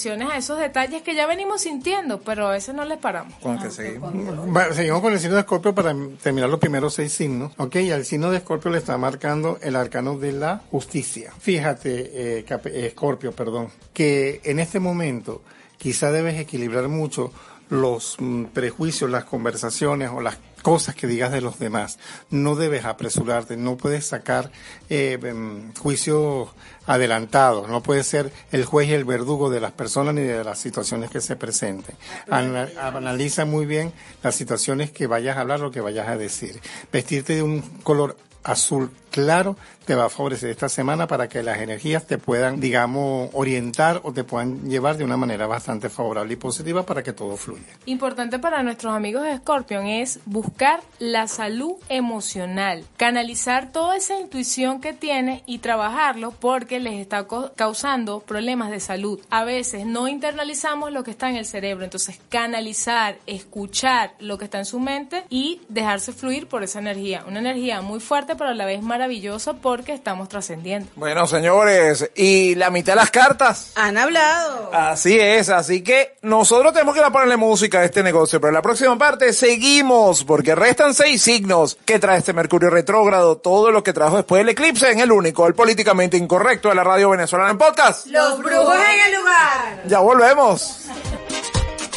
atenciones 0.10 0.34
a 0.34 0.38
esos 0.38 0.60
detalles 0.60 1.02
que 1.02 1.16
ya 1.16 1.28
venimos 1.28 1.62
sintiendo, 1.62 2.22
pero 2.22 2.48
a 2.48 2.52
veces 2.52 2.74
no 2.74 2.86
les 2.86 2.98
paramos. 2.98 3.34
¿Con 3.42 3.60
qué 3.60 3.70
seguimos? 3.70 4.12
Con 4.12 5.14
el 5.14 5.20
signo 5.20 5.36
de 5.36 5.42
Escorpio 5.42 5.76
para 5.76 5.96
terminar 6.22 6.50
los 6.50 6.60
primeros 6.60 6.94
seis 6.96 7.14
signos. 7.14 7.54
Ok, 7.58 7.76
y 7.78 7.92
al 7.92 8.06
signo 8.06 8.32
de 8.32 8.38
Escorpio 8.38 8.72
le 8.72 8.80
está 8.80 8.98
marcando 8.98 9.60
el 9.62 9.76
arcano 9.76 10.18
de 10.18 10.32
la 10.32 10.62
justicia. 10.72 11.32
Fíjate, 11.40 12.40
eh, 12.40 12.46
eh, 12.48 12.86
Escorpio, 12.88 13.32
perdón, 13.32 13.70
que 13.94 14.42
en 14.44 14.60
este 14.60 14.80
momento 14.80 15.44
quizá 15.78 16.12
debes 16.12 16.40
equilibrar 16.40 16.88
mucho 16.88 17.32
los 17.70 18.16
mm, 18.20 18.46
prejuicios, 18.46 19.10
las 19.10 19.26
conversaciones 19.26 20.10
o 20.10 20.22
las 20.22 20.38
cosas 20.62 20.96
que 20.96 21.08
digas 21.08 21.32
de 21.32 21.42
los 21.42 21.60
demás. 21.60 22.00
No 22.30 22.56
debes 22.56 22.86
apresurarte, 22.86 23.58
no 23.58 23.78
puedes 23.78 24.08
sacar 24.08 24.52
eh, 24.90 25.18
em, 25.22 25.74
juicios 25.76 26.50
adelantados, 26.90 27.70
no 27.70 27.84
puedes 27.84 28.08
ser 28.08 28.32
el 28.52 28.66
juez 28.66 28.90
y 28.90 28.94
el 28.94 29.06
verdugo 29.06 29.50
de 29.52 29.60
las 29.62 29.72
personas 29.72 30.16
ni 30.16 30.22
de 30.24 30.44
las 30.44 30.58
situaciones 30.58 31.12
que 31.12 31.22
se 31.22 31.36
presenten. 31.36 31.96
Ana- 32.30 32.68
analiza 32.82 33.46
muy 33.46 33.66
bien 33.68 33.94
las 34.24 34.34
situaciones 34.36 34.90
que 34.92 35.06
vayas 35.06 35.38
a 35.38 35.42
hablar 35.42 35.64
o 35.64 35.70
que 35.72 35.82
vayas 35.82 36.08
a 36.08 36.18
decir. 36.18 36.60
Vestirte 36.92 37.36
de 37.36 37.44
un 37.44 37.62
color 37.84 38.18
azul 38.44 38.92
claro 39.10 39.56
te 39.86 39.96
va 39.96 40.06
a 40.06 40.10
favorecer 40.10 40.52
esta 40.52 40.70
semana 40.70 41.08
para 41.08 41.28
que 41.28 41.42
las 41.42 41.58
energías 41.58 42.06
te 42.06 42.20
puedan, 42.20 42.60
digamos, 42.60 43.32
orientar 43.34 44.02
o 44.04 44.14
te 44.14 44.24
puedan 44.24 44.70
llevar 44.70 44.98
de 44.98 45.04
una 45.04 45.18
manera 45.18 45.48
bastante 45.48 45.90
favorable 45.90 46.34
y 46.34 46.36
positiva 46.36 46.86
para 46.86 47.02
que 47.02 47.12
todo 47.12 47.36
fluya. 47.38 47.64
Importante 47.88 48.38
para 48.38 48.62
nuestros 48.62 48.94
amigos 48.94 49.24
de 49.24 49.36
Scorpion 49.38 49.88
es 49.88 50.20
buscar 50.26 50.82
la 51.00 51.28
salud 51.28 51.74
emocional, 51.90 52.86
canalizar 52.98 53.72
toda 53.72 53.98
esa 53.98 54.20
intuición 54.20 54.80
que 54.80 54.94
tiene 54.94 55.42
y 55.48 55.58
trabajarlo 55.58 56.34
porque 56.40 56.80
les 56.80 57.00
está 57.00 57.26
causando 57.56 58.20
problemas 58.20 58.70
de 58.70 58.80
salud. 58.80 59.20
A 59.32 59.44
veces 59.44 59.88
no 59.88 60.08
internalizamos 60.08 60.92
lo 60.92 61.04
que 61.04 61.10
está 61.10 61.32
en 61.32 61.38
el 61.38 61.48
cerebro, 61.48 61.84
entonces 61.84 62.20
canalizar, 62.30 63.18
escuchar 63.26 64.14
lo 64.20 64.38
que 64.38 64.46
está 64.46 64.60
en 64.60 64.66
su 64.66 64.80
mente 64.80 65.24
y 65.32 65.62
dejarse 65.68 66.14
fluir 66.14 66.48
por 66.48 66.62
esa 66.62 66.78
energía. 66.78 67.24
Una 67.28 67.40
energía 67.40 67.82
muy 67.82 68.00
fuerte 68.00 68.29
pero 68.36 68.52
a 68.52 68.54
la 68.54 68.66
vez 68.66 68.82
maravillosa 68.82 69.54
porque 69.54 69.94
estamos 69.94 70.30
trascendiendo. 70.30 70.90
Bueno, 70.96 71.28
señores, 71.28 72.12
y 72.16 72.56
la 72.56 72.70
mitad 72.70 72.94
de 72.94 72.98
las 72.98 73.12
cartas. 73.12 73.72
Han 73.76 73.98
hablado. 73.98 74.72
Así 74.74 75.20
es, 75.20 75.50
así 75.50 75.84
que 75.84 76.16
nosotros 76.22 76.74
tenemos 76.74 76.94
que 76.94 77.02
ir 77.02 77.06
a 77.06 77.12
ponerle 77.12 77.38
música 77.38 77.80
a 77.80 77.86
este 77.86 78.04
negocio, 78.04 78.40
pero 78.40 78.50
en 78.50 78.56
la 78.56 78.62
próxima 78.62 78.98
parte 78.98 79.34
seguimos, 79.34 80.24
porque 80.24 80.56
restan 80.56 80.94
seis 80.94 81.22
signos 81.22 81.78
que 81.86 82.00
trae 82.00 82.20
este 82.20 82.34
Mercurio 82.34 82.70
retrógrado, 82.70 83.38
todo 83.38 83.72
lo 83.72 83.84
que 83.84 83.94
trajo 83.94 84.18
después 84.18 84.40
del 84.40 84.50
eclipse 84.50 84.92
en 84.92 85.00
el 85.00 85.12
único, 85.12 85.48
el 85.48 85.54
políticamente 85.54 86.18
incorrecto 86.18 86.70
de 86.70 86.76
la 86.76 86.84
radio 86.84 87.10
venezolana 87.10 87.52
en 87.52 87.58
podcast. 87.58 88.08
Los 88.08 88.40
brujos 88.40 88.76
en 88.76 89.14
el 89.14 89.20
lugar. 89.20 89.84
Ya 89.88 90.00
volvemos. 90.00 90.86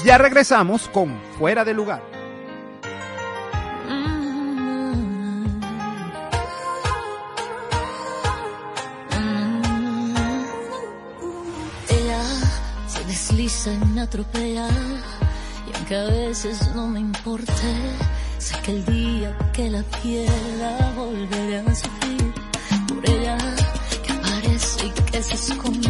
Ya 0.04 0.18
regresamos 0.18 0.88
con 0.88 1.20
Fuera 1.38 1.64
de 1.64 1.74
Lugar. 1.74 2.11
Desliza 13.32 13.72
y 13.72 13.78
me 13.86 14.00
atropella. 14.02 14.68
Y 15.66 15.76
aunque 15.76 15.96
a 15.96 16.04
veces 16.04 16.74
no 16.74 16.86
me 16.86 17.00
importe, 17.00 17.52
sé 18.38 18.54
que 18.62 18.72
el 18.72 18.84
día 18.84 19.36
que 19.52 19.70
la 19.70 19.82
pierda 19.82 20.92
volveré 20.96 21.58
a 21.58 21.74
sufrir 21.74 22.34
por 22.88 23.10
ella. 23.10 23.38
Que 24.04 24.12
aparece 24.12 24.86
y 24.86 24.90
que 24.90 25.22
se 25.22 25.34
esconde, 25.34 25.81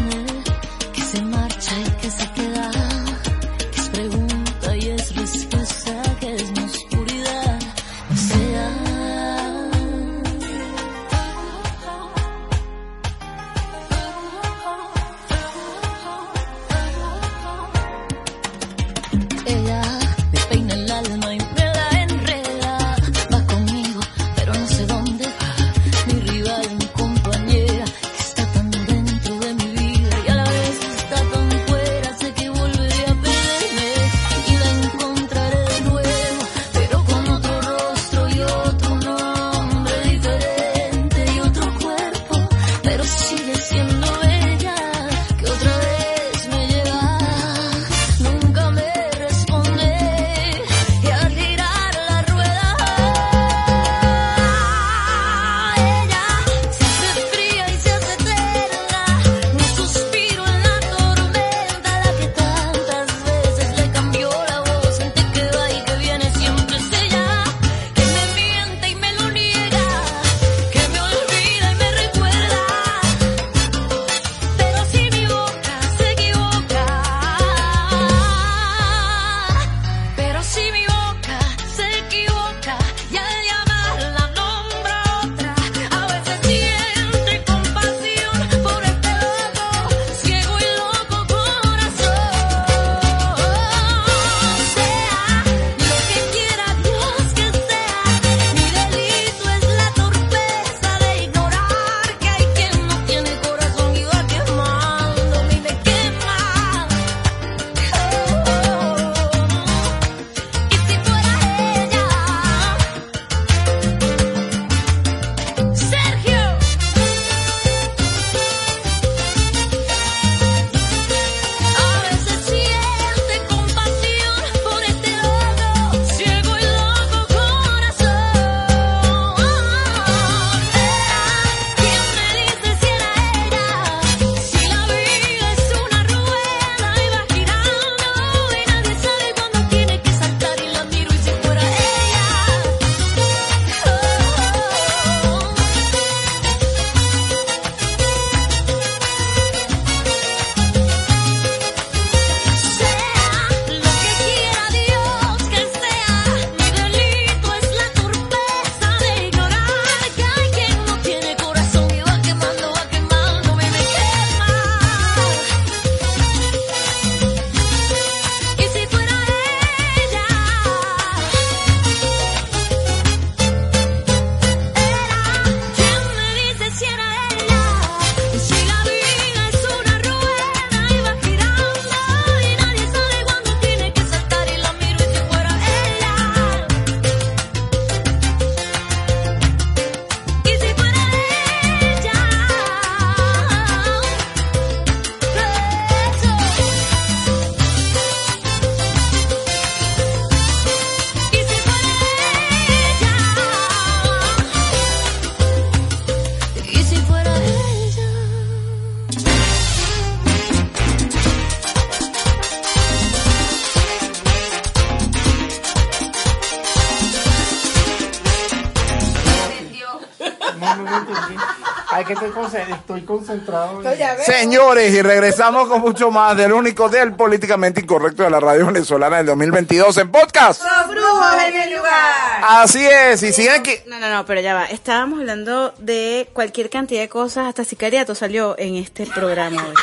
Señores, 224.73 224.95
y 224.95 225.03
regresamos 225.03 225.69
con 225.69 225.83
mucho 225.83 226.11
más 226.11 226.35
del 226.35 226.51
único 226.51 226.89
del 226.89 227.13
políticamente 227.13 227.83
incorrecto 227.83 228.23
de 228.23 228.31
la 228.31 228.41
radio 228.41 228.65
venezolana 228.69 229.19
del 229.19 229.27
2022 229.27 229.99
en 229.99 230.11
podcast. 230.11 230.63
Los 230.63 230.89
brujos 230.89 231.43
en 231.47 231.61
el 231.61 231.77
lugar. 231.77 232.41
Así 232.43 232.83
es, 232.83 233.23
y 233.23 233.35
sigan 233.35 233.61
aquí. 233.61 233.73
No, 233.87 233.99
no, 233.99 234.09
no, 234.09 234.25
pero 234.25 234.41
ya 234.41 234.55
va. 234.55 234.65
Estábamos 234.65 235.21
hablando 235.21 235.75
de 235.77 236.27
cualquier 236.33 236.71
cantidad 236.71 237.03
de 237.03 237.11
cosas, 237.11 237.49
hasta 237.49 237.65
sicariato 237.65 238.15
salió 238.15 238.59
en 238.59 238.77
este 238.77 239.05
programa 239.05 239.63
hoy. 239.63 239.75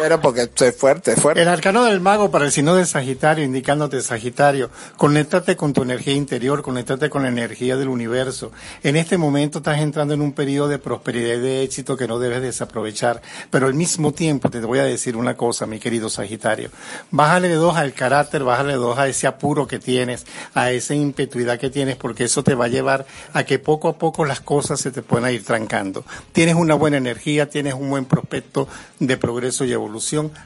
Pero 0.00 0.20
porque 0.20 0.48
es 0.58 0.76
fuerte, 0.76 1.12
es 1.12 1.20
fuerte. 1.20 1.42
El 1.42 1.48
arcano 1.48 1.84
del 1.84 2.00
mago 2.00 2.30
para 2.30 2.46
el 2.46 2.52
signo 2.52 2.74
de 2.74 2.86
Sagitario, 2.86 3.44
indicándote 3.44 4.00
Sagitario, 4.00 4.70
conéctate 4.96 5.56
con 5.56 5.74
tu 5.74 5.82
energía 5.82 6.14
interior, 6.14 6.62
conéctate 6.62 7.10
con 7.10 7.22
la 7.22 7.28
energía 7.28 7.76
del 7.76 7.88
universo. 7.88 8.50
En 8.82 8.96
este 8.96 9.18
momento 9.18 9.58
estás 9.58 9.80
entrando 9.80 10.14
en 10.14 10.22
un 10.22 10.32
periodo 10.32 10.68
de 10.68 10.78
prosperidad 10.78 11.34
y 11.34 11.40
de 11.40 11.62
éxito 11.64 11.98
que 11.98 12.08
no 12.08 12.18
debes 12.18 12.40
desaprovechar, 12.40 13.20
pero 13.50 13.66
al 13.66 13.74
mismo 13.74 14.12
tiempo 14.12 14.48
te 14.48 14.60
voy 14.60 14.78
a 14.78 14.84
decir 14.84 15.18
una 15.18 15.36
cosa, 15.36 15.66
mi 15.66 15.78
querido 15.78 16.08
Sagitario. 16.08 16.70
Bájale 17.10 17.48
de 17.48 17.56
dos 17.56 17.76
al 17.76 17.92
carácter, 17.92 18.42
bájale 18.42 18.72
de 18.72 18.78
dos 18.78 18.98
a 18.98 19.06
ese 19.06 19.26
apuro 19.26 19.66
que 19.66 19.78
tienes, 19.78 20.24
a 20.54 20.70
esa 20.70 20.94
impetuidad 20.94 21.58
que 21.58 21.68
tienes, 21.68 21.96
porque 21.96 22.24
eso 22.24 22.42
te 22.42 22.54
va 22.54 22.64
a 22.64 22.68
llevar 22.68 23.04
a 23.34 23.44
que 23.44 23.58
poco 23.58 23.88
a 23.88 23.98
poco 23.98 24.24
las 24.24 24.40
cosas 24.40 24.80
se 24.80 24.92
te 24.92 25.02
puedan 25.02 25.30
ir 25.30 25.44
trancando. 25.44 26.06
Tienes 26.32 26.54
una 26.54 26.74
buena 26.74 26.96
energía, 26.96 27.50
tienes 27.50 27.74
un 27.74 27.90
buen 27.90 28.06
prospecto 28.06 28.66
de 28.98 29.16
progreso 29.18 29.66
y 29.66 29.72
evolución 29.72 29.89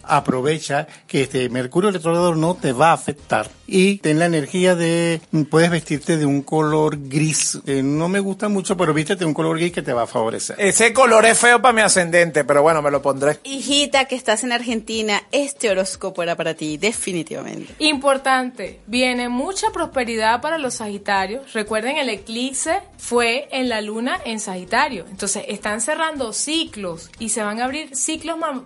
aprovecha 0.02 0.86
que 1.06 1.22
este 1.22 1.48
Mercurio 1.48 1.90
retrógrado 1.90 2.34
no 2.34 2.54
te 2.54 2.72
va 2.72 2.90
a 2.90 2.94
afectar 2.94 3.48
y 3.66 3.98
ten 3.98 4.18
la 4.18 4.26
energía 4.26 4.74
de 4.74 5.20
puedes 5.50 5.70
vestirte 5.70 6.16
de 6.16 6.26
un 6.26 6.42
color 6.42 6.96
gris. 7.08 7.58
Eh, 7.66 7.82
no 7.82 8.08
me 8.08 8.20
gusta 8.20 8.48
mucho, 8.48 8.76
pero 8.76 8.92
vístete 8.94 9.20
de 9.20 9.26
un 9.26 9.34
color 9.34 9.56
gris 9.58 9.72
que 9.72 9.82
te 9.82 9.92
va 9.92 10.02
a 10.02 10.06
favorecer. 10.06 10.56
Ese 10.58 10.92
color 10.92 11.24
es 11.26 11.38
feo 11.38 11.60
para 11.62 11.72
mi 11.72 11.80
ascendente, 11.80 12.44
pero 12.44 12.62
bueno, 12.62 12.82
me 12.82 12.90
lo 12.90 13.00
pondré. 13.00 13.38
Hijita 13.44 14.04
que 14.06 14.16
estás 14.16 14.44
en 14.44 14.52
Argentina, 14.52 15.22
este 15.32 15.70
horóscopo 15.70 16.22
era 16.22 16.36
para 16.36 16.54
ti, 16.54 16.76
definitivamente. 16.76 17.74
Importante, 17.78 18.80
viene 18.86 19.28
mucha 19.28 19.70
prosperidad 19.72 20.40
para 20.40 20.58
los 20.58 20.74
Sagitarios. 20.74 21.52
Recuerden, 21.52 21.96
el 21.96 22.08
eclipse 22.10 22.80
fue 22.98 23.48
en 23.50 23.68
la 23.68 23.80
luna 23.80 24.18
en 24.24 24.40
Sagitario. 24.40 25.06
Entonces, 25.10 25.44
están 25.48 25.80
cerrando 25.80 26.32
ciclos 26.32 27.10
y 27.18 27.30
se 27.30 27.42
van 27.42 27.60
a 27.60 27.64
abrir 27.64 27.96
ciclos 27.96 28.38
ma- 28.38 28.62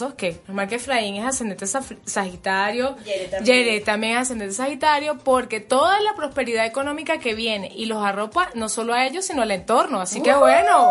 maravillosos 0.00 0.14
que 0.14 0.40
normal 0.46 0.68
que 0.68 0.76
Efraín 0.76 1.16
es 1.16 1.26
ascendente 1.26 1.66
sa- 1.66 1.82
Sagitario, 2.04 2.96
Yere 3.44 3.80
también. 3.80 4.12
es 4.16 4.22
ascendente 4.22 4.54
Sagitario, 4.54 5.18
porque 5.18 5.60
toda 5.60 6.00
la 6.00 6.14
prosperidad 6.14 6.66
económica 6.66 7.18
que 7.18 7.34
viene 7.34 7.70
y 7.74 7.86
los 7.86 8.04
arropa 8.04 8.50
no 8.54 8.68
solo 8.68 8.94
a 8.94 9.06
ellos, 9.06 9.24
sino 9.26 9.42
al 9.42 9.50
entorno. 9.50 10.00
Así 10.00 10.20
que 10.22 10.34
bueno. 10.34 10.88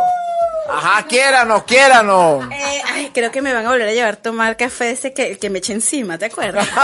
Ajá, 0.70 1.06
quiéranos, 1.08 1.64
quiéranos. 1.64 2.46
Eh, 2.52 2.82
ay, 2.86 3.12
creo 3.14 3.32
que 3.32 3.42
me 3.42 3.54
van 3.54 3.66
a 3.66 3.70
volver 3.70 3.88
a 3.88 3.94
llevar 3.94 4.14
a 4.16 4.18
tomar 4.18 4.58
café 4.58 4.92
ese 4.92 5.14
que, 5.14 5.38
que 5.38 5.50
me 5.50 5.60
eché 5.60 5.74
encima, 5.74 6.18
¿te 6.18 6.26
acuerdas? 6.26 6.68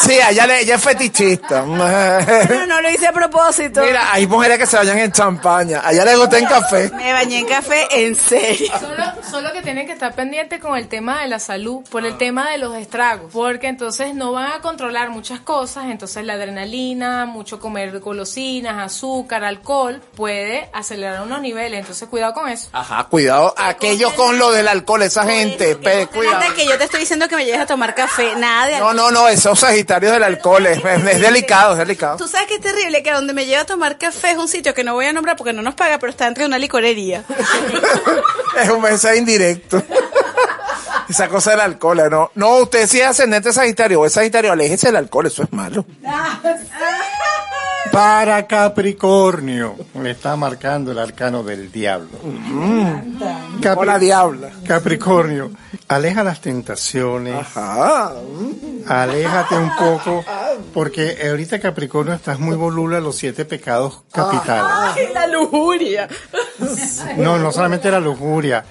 Sí, 0.00 0.14
ella, 0.14 0.46
le, 0.46 0.60
ella 0.60 0.76
es 0.76 0.82
fetichista. 0.82 1.60
no, 1.66 2.66
no 2.66 2.80
lo 2.80 2.90
hice 2.90 3.06
a 3.06 3.12
propósito. 3.12 3.82
Mira, 3.82 4.10
hay 4.10 4.26
mujeres 4.26 4.58
que 4.58 4.66
se 4.66 4.78
bañan 4.78 4.98
en 4.98 5.12
champaña. 5.12 5.82
A 5.84 5.92
ella 5.92 6.06
le 6.06 6.16
gusta 6.16 6.38
en 6.38 6.46
café. 6.46 6.90
Me 6.94 7.12
bañé 7.12 7.40
en 7.40 7.46
café 7.46 7.86
en 7.90 8.14
serio. 8.14 8.72
Solo, 8.80 9.04
solo 9.30 9.52
que 9.52 9.60
tienen 9.60 9.86
que 9.86 9.92
estar 9.92 10.14
pendientes 10.14 10.58
con 10.58 10.78
el 10.78 10.88
tema 10.88 11.20
de 11.20 11.28
la 11.28 11.38
salud, 11.38 11.84
por 11.90 12.06
el 12.06 12.16
tema 12.16 12.50
de 12.50 12.56
los 12.56 12.74
estragos, 12.76 13.30
porque 13.30 13.68
entonces 13.68 14.14
no 14.14 14.32
van 14.32 14.52
a 14.52 14.60
controlar 14.60 15.10
muchas 15.10 15.40
cosas, 15.40 15.84
entonces 15.90 16.24
la 16.24 16.32
adrenalina, 16.34 17.26
mucho 17.26 17.60
comer 17.60 18.00
golosinas, 18.00 18.78
azúcar, 18.78 19.44
alcohol, 19.44 20.00
puede 20.16 20.70
acelerar 20.72 21.20
unos 21.22 21.42
niveles, 21.42 21.80
entonces 21.80 22.08
cuidado 22.08 22.32
con 22.32 22.48
eso. 22.48 22.70
Ajá, 22.80 23.04
cuidado. 23.04 23.52
Aquellos 23.58 24.12
con 24.14 24.38
lo 24.38 24.50
del 24.52 24.66
alcohol, 24.66 25.02
esa 25.02 25.24
gente. 25.24 25.76
pe- 25.76 26.06
cuidado. 26.06 26.40
Que 26.54 26.66
yo 26.66 26.78
te 26.78 26.84
estoy 26.84 27.00
diciendo 27.00 27.28
que 27.28 27.36
me 27.36 27.44
lleves 27.44 27.60
a 27.60 27.66
tomar 27.66 27.94
café, 27.94 28.34
nada 28.36 28.66
de 28.66 28.78
No, 28.78 28.94
no, 28.94 29.10
no, 29.10 29.28
esos 29.28 29.58
sagitarios 29.60 30.12
del 30.12 30.22
alcohol. 30.22 30.64
Es, 30.66 30.78
es- 30.82 31.04
es 31.06 31.20
delicado, 31.20 31.72
es 31.72 31.78
delicado. 31.78 32.16
Tú 32.16 32.26
sabes 32.26 32.46
que 32.48 32.54
es 32.54 32.60
terrible 32.62 33.02
que 33.02 33.10
a 33.10 33.14
donde 33.16 33.34
me 33.34 33.44
lleva 33.44 33.62
a 33.62 33.66
tomar 33.66 33.98
café 33.98 34.30
es 34.30 34.38
un 34.38 34.48
sitio 34.48 34.72
que 34.72 34.82
no 34.82 34.94
voy 34.94 35.06
a 35.06 35.12
nombrar 35.12 35.36
porque 35.36 35.52
no 35.52 35.60
nos 35.62 35.74
paga, 35.74 35.98
pero 35.98 36.10
está 36.10 36.26
entre 36.26 36.46
una 36.46 36.58
licorería. 36.58 37.24
Es 38.60 38.68
un 38.68 38.82
mensaje 38.82 39.16
indirecto. 39.18 39.80
Esa 41.08 41.28
cosa 41.28 41.52
del 41.52 41.60
alcohol, 41.60 42.02
¿no? 42.10 42.30
No, 42.34 42.56
usted 42.58 42.86
sí 42.88 43.00
es 43.00 43.06
ascendente 43.06 43.52
sagitario 43.52 44.00
o 44.00 44.06
es 44.06 44.12
sagitario, 44.12 44.52
aléjese 44.52 44.88
del 44.88 44.96
alcohol, 44.96 45.26
eso 45.26 45.42
es 45.44 45.52
malo. 45.52 45.84
Para 47.92 48.46
Capricornio, 48.46 49.74
le 50.00 50.10
está 50.12 50.36
marcando 50.36 50.92
el 50.92 50.98
arcano 50.98 51.42
del 51.42 51.72
diablo. 51.72 52.08
Capri- 53.60 53.76
Hola, 53.78 53.98
diabla. 53.98 54.50
Capricornio, 54.66 55.50
aleja 55.88 56.22
las 56.22 56.40
tentaciones. 56.40 57.34
Ajá. 57.34 58.12
Aléjate 58.86 59.56
un 59.56 59.74
poco, 59.76 60.24
porque 60.72 61.18
ahorita 61.28 61.58
Capricornio 61.58 62.14
estás 62.14 62.38
muy 62.38 62.54
voluble 62.56 62.96
a 62.98 63.00
los 63.00 63.16
siete 63.16 63.44
pecados 63.44 64.02
capitales. 64.12 64.72
Ay, 64.96 65.08
la 65.12 65.26
lujuria. 65.26 66.08
No, 67.16 67.38
no 67.38 67.50
solamente 67.50 67.90
la 67.90 67.98
lujuria. 68.00 68.64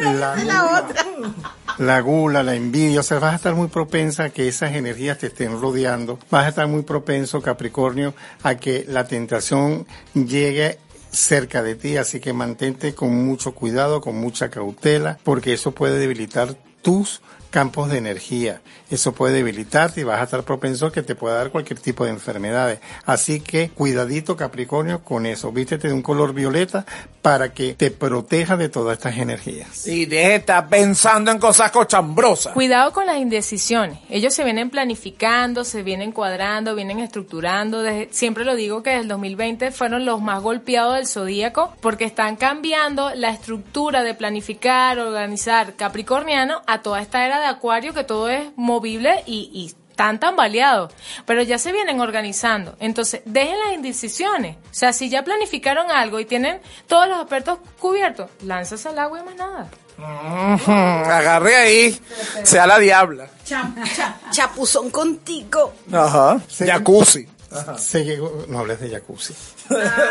La 0.00 0.10
gula, 0.10 0.36
la 0.44 0.84
gula, 1.78 2.42
la 2.42 2.54
envidia, 2.54 3.00
o 3.00 3.02
sea, 3.02 3.18
vas 3.18 3.32
a 3.32 3.36
estar 3.36 3.54
muy 3.54 3.68
propensa 3.68 4.24
a 4.24 4.30
que 4.30 4.48
esas 4.48 4.74
energías 4.74 5.18
te 5.18 5.28
estén 5.28 5.60
rodeando. 5.60 6.18
Vas 6.30 6.46
a 6.46 6.48
estar 6.48 6.66
muy 6.66 6.82
propenso, 6.82 7.42
Capricornio, 7.42 8.14
a 8.42 8.56
que 8.56 8.84
la 8.88 9.06
tentación 9.06 9.86
llegue 10.14 10.78
cerca 11.10 11.62
de 11.62 11.74
ti, 11.74 11.96
así 11.96 12.20
que 12.20 12.32
mantente 12.32 12.94
con 12.94 13.14
mucho 13.26 13.52
cuidado, 13.52 14.00
con 14.00 14.16
mucha 14.16 14.50
cautela, 14.50 15.18
porque 15.24 15.54
eso 15.54 15.72
puede 15.72 15.98
debilitar 15.98 16.56
tus 16.82 17.20
campos 17.50 17.90
de 17.90 17.98
energía. 17.98 18.60
Eso 18.90 19.12
puede 19.12 19.34
debilitarte 19.34 20.00
y 20.00 20.04
vas 20.04 20.20
a 20.20 20.24
estar 20.24 20.42
propenso 20.44 20.86
a 20.86 20.92
que 20.92 21.02
te 21.02 21.14
pueda 21.14 21.36
dar 21.36 21.50
cualquier 21.50 21.80
tipo 21.80 22.04
de 22.04 22.10
enfermedades. 22.10 22.78
Así 23.04 23.40
que 23.40 23.70
cuidadito 23.70 24.36
Capricornio 24.36 25.02
con 25.02 25.26
eso. 25.26 25.50
Vístete 25.52 25.88
de 25.88 25.94
un 25.94 26.02
color 26.02 26.32
violeta 26.32 26.86
para 27.22 27.52
que 27.52 27.74
te 27.74 27.90
proteja 27.90 28.56
de 28.56 28.68
todas 28.68 28.98
estas 28.98 29.16
energías. 29.18 29.86
Y 29.88 30.06
deje 30.06 30.28
de 30.28 30.34
estar 30.36 30.68
pensando 30.68 31.30
en 31.32 31.38
cosas 31.38 31.70
cochambrosas. 31.72 32.52
Cuidado 32.52 32.92
con 32.92 33.06
las 33.06 33.16
indecisiones. 33.18 33.98
Ellos 34.08 34.32
se 34.34 34.44
vienen 34.44 34.70
planificando, 34.70 35.64
se 35.64 35.82
vienen 35.82 36.12
cuadrando, 36.12 36.74
vienen 36.76 37.00
estructurando. 37.00 37.82
Desde- 37.82 38.08
siempre 38.12 38.44
lo 38.44 38.54
digo 38.54 38.82
que 38.84 38.90
desde 38.90 39.02
el 39.02 39.08
2020 39.08 39.72
fueron 39.72 40.04
los 40.04 40.20
más 40.22 40.40
golpeados 40.42 40.94
del 40.94 41.06
zodíaco 41.08 41.74
porque 41.80 42.04
están 42.04 42.36
cambiando 42.36 43.10
la 43.14 43.30
estructura 43.30 44.02
de 44.04 44.14
planificar, 44.14 44.98
organizar 45.00 45.74
capricorniano 45.74 46.62
a 46.66 46.82
toda 46.82 47.00
esta 47.02 47.26
era 47.26 47.40
de 47.40 47.46
acuario 47.46 47.92
que 47.92 48.04
todo 48.04 48.28
es 48.28 48.44
movible 48.76 49.22
y, 49.26 49.50
y 49.52 49.74
tan 49.96 50.20
tambaleado, 50.20 50.90
pero 51.24 51.42
ya 51.42 51.58
se 51.58 51.72
vienen 51.72 52.00
organizando. 52.00 52.76
Entonces, 52.80 53.22
dejen 53.24 53.58
las 53.64 53.72
indecisiones. 53.74 54.56
O 54.56 54.74
sea, 54.74 54.92
si 54.92 55.08
ya 55.08 55.24
planificaron 55.24 55.90
algo 55.90 56.20
y 56.20 56.26
tienen 56.26 56.60
todos 56.86 57.08
los 57.08 57.18
aspectos 57.18 57.58
cubiertos, 57.80 58.30
lánzase 58.42 58.88
al 58.90 58.98
agua 58.98 59.20
y 59.20 59.24
más 59.24 59.36
nada. 59.36 59.68
Ujú, 59.98 60.70
Agarre 60.70 61.56
ahí, 61.56 62.00
sea 62.42 62.66
la 62.66 62.78
diabla. 62.78 63.28
Chapuzón 64.30 64.90
contigo. 64.90 65.72
Ajá. 65.90 66.38
Jacuzzi. 66.58 67.26
Se 67.78 68.04
llegó, 68.04 68.44
no 68.48 68.58
hables 68.58 68.80
de 68.80 68.90
jacuzzi. 68.90 69.34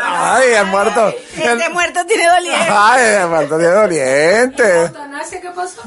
Ay, 0.04 0.48
el 0.54 0.66
muerto. 0.66 1.14
Este 1.36 1.68
muerto 1.70 2.04
tiene 2.06 2.28
doliente. 2.28 2.68
Ay, 2.70 3.22
el 3.22 3.28
muerto 3.28 3.58
tiene 3.58 3.72
doliente. 3.74 4.90
¿qué 5.40 5.50
pasó? 5.50 5.82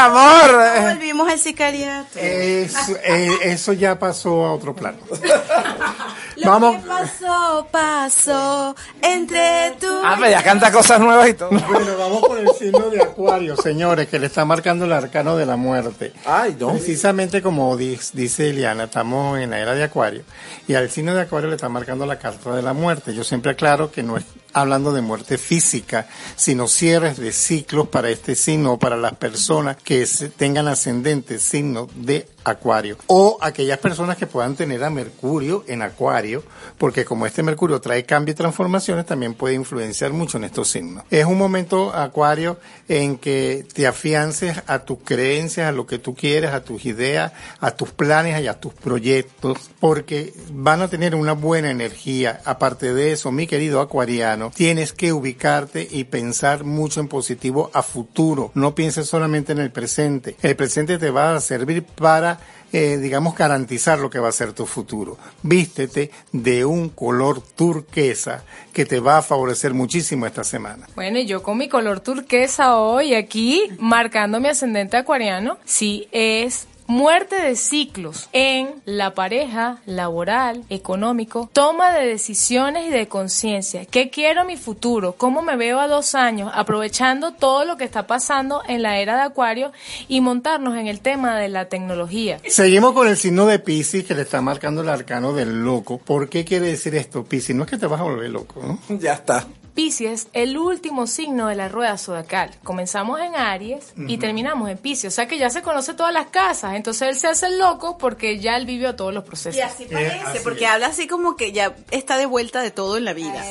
Amor. 0.00 0.92
Volvimos 0.94 1.30
al 1.30 1.38
sicariato. 1.38 2.18
Eso, 2.18 2.96
eh, 3.04 3.30
eso 3.42 3.72
ya 3.72 3.98
pasó 3.98 4.44
a 4.46 4.52
otro 4.52 4.74
plano. 4.74 4.98
Lo 6.36 6.50
Vamos. 6.50 6.76
que 6.82 6.88
pasó, 6.88 7.68
pasó 7.70 8.74
entre 9.00 9.76
tú. 9.80 9.86
Ah, 10.04 10.16
pero 10.18 10.30
ya 10.30 10.42
canta 10.42 10.72
cosas 10.72 10.98
nuevas 10.98 11.28
y 11.28 11.34
todo. 11.34 11.50
Bueno, 11.50 11.96
vamos 11.96 12.20
por 12.22 12.38
el 12.38 12.48
signo 12.58 12.90
de 12.90 13.02
Acuario, 13.02 13.56
señores, 13.56 14.08
que 14.08 14.18
le 14.18 14.26
está 14.26 14.44
marcando 14.44 14.84
el 14.84 14.92
arcano 14.92 15.36
de 15.36 15.46
la 15.46 15.56
muerte. 15.56 16.12
Ay, 16.26 16.56
no. 16.58 16.70
Precisamente 16.70 17.40
como 17.40 17.76
dice 17.76 18.50
Eliana, 18.50 18.84
estamos 18.84 19.38
en 19.38 19.50
la 19.50 19.60
era 19.60 19.74
de 19.74 19.84
Acuario 19.84 20.24
y 20.66 20.74
al 20.74 20.90
signo 20.90 21.14
de 21.14 21.22
Acuario 21.22 21.48
le 21.48 21.56
está 21.56 21.68
marcando 21.68 22.04
la 22.04 22.18
carta 22.18 22.43
de 22.52 22.62
la 22.62 22.72
muerte. 22.72 23.14
Yo 23.14 23.24
siempre 23.24 23.52
aclaro 23.52 23.90
que 23.90 24.02
no 24.02 24.16
es 24.16 24.24
hablando 24.54 24.92
de 24.92 25.02
muerte 25.02 25.36
física, 25.36 26.06
sino 26.36 26.68
cierres 26.68 27.18
de 27.18 27.32
ciclos 27.32 27.88
para 27.88 28.08
este 28.08 28.34
signo 28.34 28.72
o 28.72 28.78
para 28.78 28.96
las 28.96 29.14
personas 29.14 29.76
que 29.76 30.06
tengan 30.36 30.68
ascendente 30.68 31.38
signo 31.38 31.88
de 31.94 32.26
Acuario. 32.44 32.98
O 33.06 33.38
aquellas 33.40 33.78
personas 33.78 34.16
que 34.16 34.26
puedan 34.26 34.54
tener 34.54 34.84
a 34.84 34.90
Mercurio 34.90 35.64
en 35.66 35.82
Acuario, 35.82 36.44
porque 36.78 37.04
como 37.04 37.26
este 37.26 37.42
Mercurio 37.42 37.80
trae 37.80 38.04
cambio 38.04 38.32
y 38.32 38.36
transformaciones, 38.36 39.06
también 39.06 39.34
puede 39.34 39.54
influenciar 39.54 40.12
mucho 40.12 40.36
en 40.36 40.44
estos 40.44 40.68
signos. 40.68 41.04
Es 41.10 41.24
un 41.24 41.38
momento, 41.38 41.94
Acuario, 41.94 42.58
en 42.88 43.16
que 43.16 43.66
te 43.72 43.86
afiances 43.86 44.62
a 44.66 44.80
tus 44.80 44.98
creencias, 45.04 45.68
a 45.68 45.72
lo 45.72 45.86
que 45.86 45.98
tú 45.98 46.14
quieres, 46.14 46.50
a 46.50 46.62
tus 46.62 46.84
ideas, 46.84 47.32
a 47.60 47.70
tus 47.72 47.90
planes 47.90 48.40
y 48.42 48.46
a 48.46 48.60
tus 48.60 48.74
proyectos, 48.74 49.70
porque 49.80 50.34
van 50.52 50.82
a 50.82 50.88
tener 50.88 51.14
una 51.14 51.32
buena 51.32 51.70
energía. 51.70 52.40
Aparte 52.44 52.92
de 52.92 53.12
eso, 53.12 53.32
mi 53.32 53.46
querido 53.46 53.80
acuariano, 53.80 54.43
tienes 54.50 54.92
que 54.92 55.12
ubicarte 55.12 55.86
y 55.90 56.04
pensar 56.04 56.64
mucho 56.64 57.00
en 57.00 57.08
positivo 57.08 57.70
a 57.72 57.82
futuro. 57.82 58.50
No 58.54 58.74
pienses 58.74 59.06
solamente 59.06 59.52
en 59.52 59.58
el 59.58 59.70
presente. 59.70 60.36
El 60.42 60.56
presente 60.56 60.98
te 60.98 61.10
va 61.10 61.36
a 61.36 61.40
servir 61.40 61.82
para 61.84 62.40
eh, 62.76 62.96
digamos, 62.96 63.36
garantizar 63.36 64.00
lo 64.00 64.10
que 64.10 64.18
va 64.18 64.30
a 64.30 64.32
ser 64.32 64.52
tu 64.52 64.66
futuro. 64.66 65.16
Vístete 65.44 66.10
de 66.32 66.64
un 66.64 66.88
color 66.88 67.40
turquesa 67.40 68.42
que 68.72 68.84
te 68.84 68.98
va 68.98 69.18
a 69.18 69.22
favorecer 69.22 69.72
muchísimo 69.72 70.26
esta 70.26 70.42
semana. 70.42 70.88
Bueno, 70.96 71.20
y 71.20 71.26
yo 71.26 71.40
con 71.40 71.56
mi 71.56 71.68
color 71.68 72.00
turquesa 72.00 72.76
hoy 72.76 73.14
aquí, 73.14 73.62
marcando 73.78 74.40
mi 74.40 74.48
ascendente 74.48 74.96
acuariano, 74.96 75.56
sí 75.64 76.08
es 76.10 76.66
muerte 76.86 77.40
de 77.40 77.56
ciclos 77.56 78.28
en 78.32 78.68
la 78.84 79.14
pareja, 79.14 79.78
laboral, 79.86 80.64
económico, 80.68 81.48
toma 81.52 81.92
de 81.92 82.06
decisiones 82.06 82.88
y 82.88 82.90
de 82.90 83.08
conciencia. 83.08 83.84
¿Qué 83.86 84.10
quiero 84.10 84.44
mi 84.44 84.56
futuro? 84.56 85.14
¿Cómo 85.14 85.42
me 85.42 85.56
veo 85.56 85.80
a 85.80 85.88
dos 85.88 86.14
años? 86.14 86.50
Aprovechando 86.54 87.32
todo 87.32 87.64
lo 87.64 87.76
que 87.76 87.84
está 87.84 88.06
pasando 88.06 88.62
en 88.68 88.82
la 88.82 88.98
era 88.98 89.16
de 89.16 89.22
Acuario 89.22 89.72
y 90.08 90.20
montarnos 90.20 90.76
en 90.76 90.86
el 90.86 91.00
tema 91.00 91.36
de 91.38 91.48
la 91.48 91.66
tecnología. 91.68 92.40
Seguimos 92.46 92.92
con 92.92 93.08
el 93.08 93.16
signo 93.16 93.46
de 93.46 93.58
Pisces 93.58 94.04
que 94.04 94.14
le 94.14 94.22
está 94.22 94.40
marcando 94.40 94.82
el 94.82 94.88
arcano 94.88 95.32
del 95.32 95.64
loco. 95.64 95.98
¿Por 95.98 96.28
qué 96.28 96.44
quiere 96.44 96.66
decir 96.66 96.94
esto, 96.94 97.24
Pisces? 97.24 97.56
No 97.56 97.64
es 97.64 97.70
que 97.70 97.78
te 97.78 97.86
vas 97.86 98.00
a 98.00 98.04
volver 98.04 98.30
loco, 98.30 98.62
¿no? 98.62 98.78
Ya 98.98 99.14
está. 99.14 99.46
Pisces, 99.74 100.28
el 100.32 100.56
último 100.56 101.06
signo 101.06 101.48
de 101.48 101.56
la 101.56 101.68
rueda 101.68 101.98
zodiacal. 101.98 102.50
Comenzamos 102.62 103.20
en 103.20 103.34
Aries 103.34 103.92
y 103.96 104.18
terminamos 104.18 104.70
en 104.70 104.78
Pisces. 104.78 105.12
O 105.12 105.14
sea 105.14 105.26
que 105.26 105.38
ya 105.38 105.50
se 105.50 105.62
conoce 105.62 105.94
todas 105.94 106.12
las 106.12 106.26
casas. 106.26 106.74
Entonces 106.74 107.08
él 107.08 107.16
se 107.16 107.26
hace 107.26 107.46
el 107.46 107.58
loco 107.58 107.98
porque 107.98 108.38
ya 108.38 108.56
él 108.56 108.66
vivió 108.66 108.94
todos 108.94 109.12
los 109.12 109.24
procesos. 109.24 109.56
Y 109.56 109.62
así 109.62 109.86
parece, 109.86 110.40
porque 110.42 110.66
habla 110.66 110.86
así 110.86 111.08
como 111.08 111.36
que 111.36 111.52
ya 111.52 111.74
está 111.90 112.16
de 112.16 112.26
vuelta 112.26 112.62
de 112.62 112.70
todo 112.70 112.96
en 112.96 113.04
la 113.04 113.12
vida. 113.12 113.44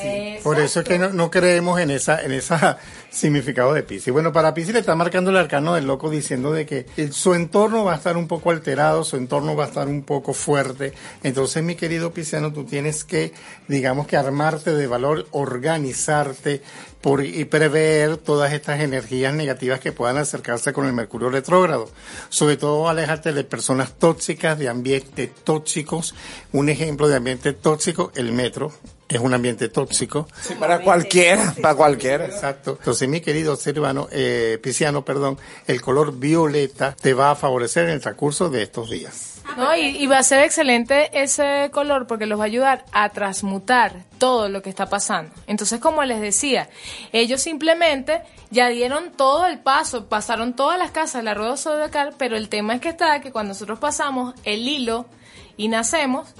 Por 0.44 0.60
eso 0.60 0.80
es 0.80 0.86
que 0.86 0.98
no, 0.98 1.10
no 1.10 1.30
creemos 1.30 1.80
en 1.80 1.92
esa, 1.92 2.22
en 2.22 2.32
esa 2.32 2.78
significado 3.14 3.74
de 3.74 3.84
Pisces. 3.84 4.12
Bueno, 4.12 4.34
para 4.34 4.54
Pisces 4.54 4.74
le 4.74 4.80
está 4.80 4.96
marcando 4.96 5.30
el 5.30 5.38
arcano 5.38 5.76
del 5.76 5.86
loco 5.86 6.10
diciendo 6.10 6.52
de 6.52 6.66
que 6.66 6.86
su 7.12 7.34
entorno 7.34 7.84
va 7.84 7.94
a 7.94 7.98
estar 7.98 8.18
un 8.18 8.28
poco 8.28 8.50
alterado, 8.50 9.04
su 9.04 9.18
entorno 9.18 9.56
va 9.56 9.66
a 9.66 9.68
estar 9.68 9.88
un 9.88 10.02
poco 10.04 10.34
fuerte. 10.34 10.94
Entonces, 11.22 11.64
mi 11.64 11.76
querido 11.76 12.12
Pisciano, 12.14 12.52
tú 12.52 12.64
tienes 12.64 13.04
que, 13.04 13.34
digamos 13.68 14.08
que 14.08 14.18
armarte 14.18 14.74
de 14.74 14.88
valor, 14.88 15.28
organizarte 15.32 16.62
por, 17.02 17.24
y 17.24 17.46
prever 17.46 18.18
todas 18.18 18.52
estas 18.54 18.82
energías 18.82 19.34
negativas 19.34 19.80
que 19.80 19.92
puedan 19.92 20.18
acercarse 20.18 20.74
con 20.74 20.88
el 20.88 20.94
Mercurio 20.94 21.30
retrógrado. 21.30 21.90
Sobre 22.30 22.58
todo, 22.58 22.90
aléjate 22.90 23.32
de 23.34 23.44
personas 23.44 23.94
tóxicas, 24.00 24.58
de 24.58 24.70
ambientes 24.70 25.30
tóxicos. 25.44 26.16
Un 26.52 26.70
ejemplo 26.70 27.08
de 27.08 27.18
ambiente 27.18 27.54
tóxico, 27.54 28.12
el 28.16 28.32
metro. 28.32 28.72
Es 29.10 29.20
un 29.20 29.34
ambiente 29.34 29.70
tóxico. 29.70 30.28
para 30.60 30.80
cualquiera, 30.82 31.54
para 31.62 31.76
cualquiera. 31.76 32.26
Exacto. 32.26 32.78
Entonces, 32.80 33.08
mi 33.08 33.22
querido 33.22 33.56
ser 33.56 33.80
humano, 33.80 34.08
eh, 34.12 34.60
pisciano, 34.62 35.04
perdón, 35.06 35.38
el 35.68 35.82
color 35.82 36.18
violeta 36.18 36.96
te 37.00 37.14
va 37.14 37.32
a 37.32 37.36
favorecer 37.36 37.86
en 37.86 37.92
el 37.92 38.02
transcurso 38.02 38.50
de 38.50 38.64
estos 38.64 38.90
días. 38.90 39.42
No, 39.58 39.76
y, 39.76 39.98
y 39.98 40.08
va 40.08 40.20
a 40.20 40.24
ser 40.24 40.44
excelente 40.44 41.10
ese 41.22 41.70
color 41.72 42.08
porque 42.08 42.26
los 42.26 42.40
va 42.40 42.44
a 42.44 42.48
ayudar 42.48 42.86
a 42.92 43.10
transmutar 43.10 44.04
todo 44.18 44.50
lo 44.50 44.62
que 44.62 44.70
está 44.70 44.88
pasando. 44.88 45.32
Entonces, 45.48 45.80
como 45.80 46.04
les 46.04 46.22
decía, 46.22 46.70
ellos 47.12 47.42
simplemente 47.42 48.22
ya 48.50 48.70
dieron 48.70 49.12
todo 49.12 49.46
el 49.46 49.60
paso, 49.60 50.08
pasaron 50.08 50.56
todas 50.56 50.80
las 50.80 50.92
casas 50.92 51.22
de 51.22 51.24
la 51.24 51.34
rueda 51.34 51.58
zodiacal, 51.58 52.16
pero 52.18 52.38
el 52.38 52.50
tema 52.50 52.76
es 52.76 52.82
que 52.82 52.90
está 52.90 53.20
que 53.20 53.32
cuando 53.32 53.50
nosotros 53.50 53.80
pasamos 53.80 54.34
el 54.44 54.68
hilo 54.68 55.06
y 55.58 55.68
nacemos, 55.68 56.34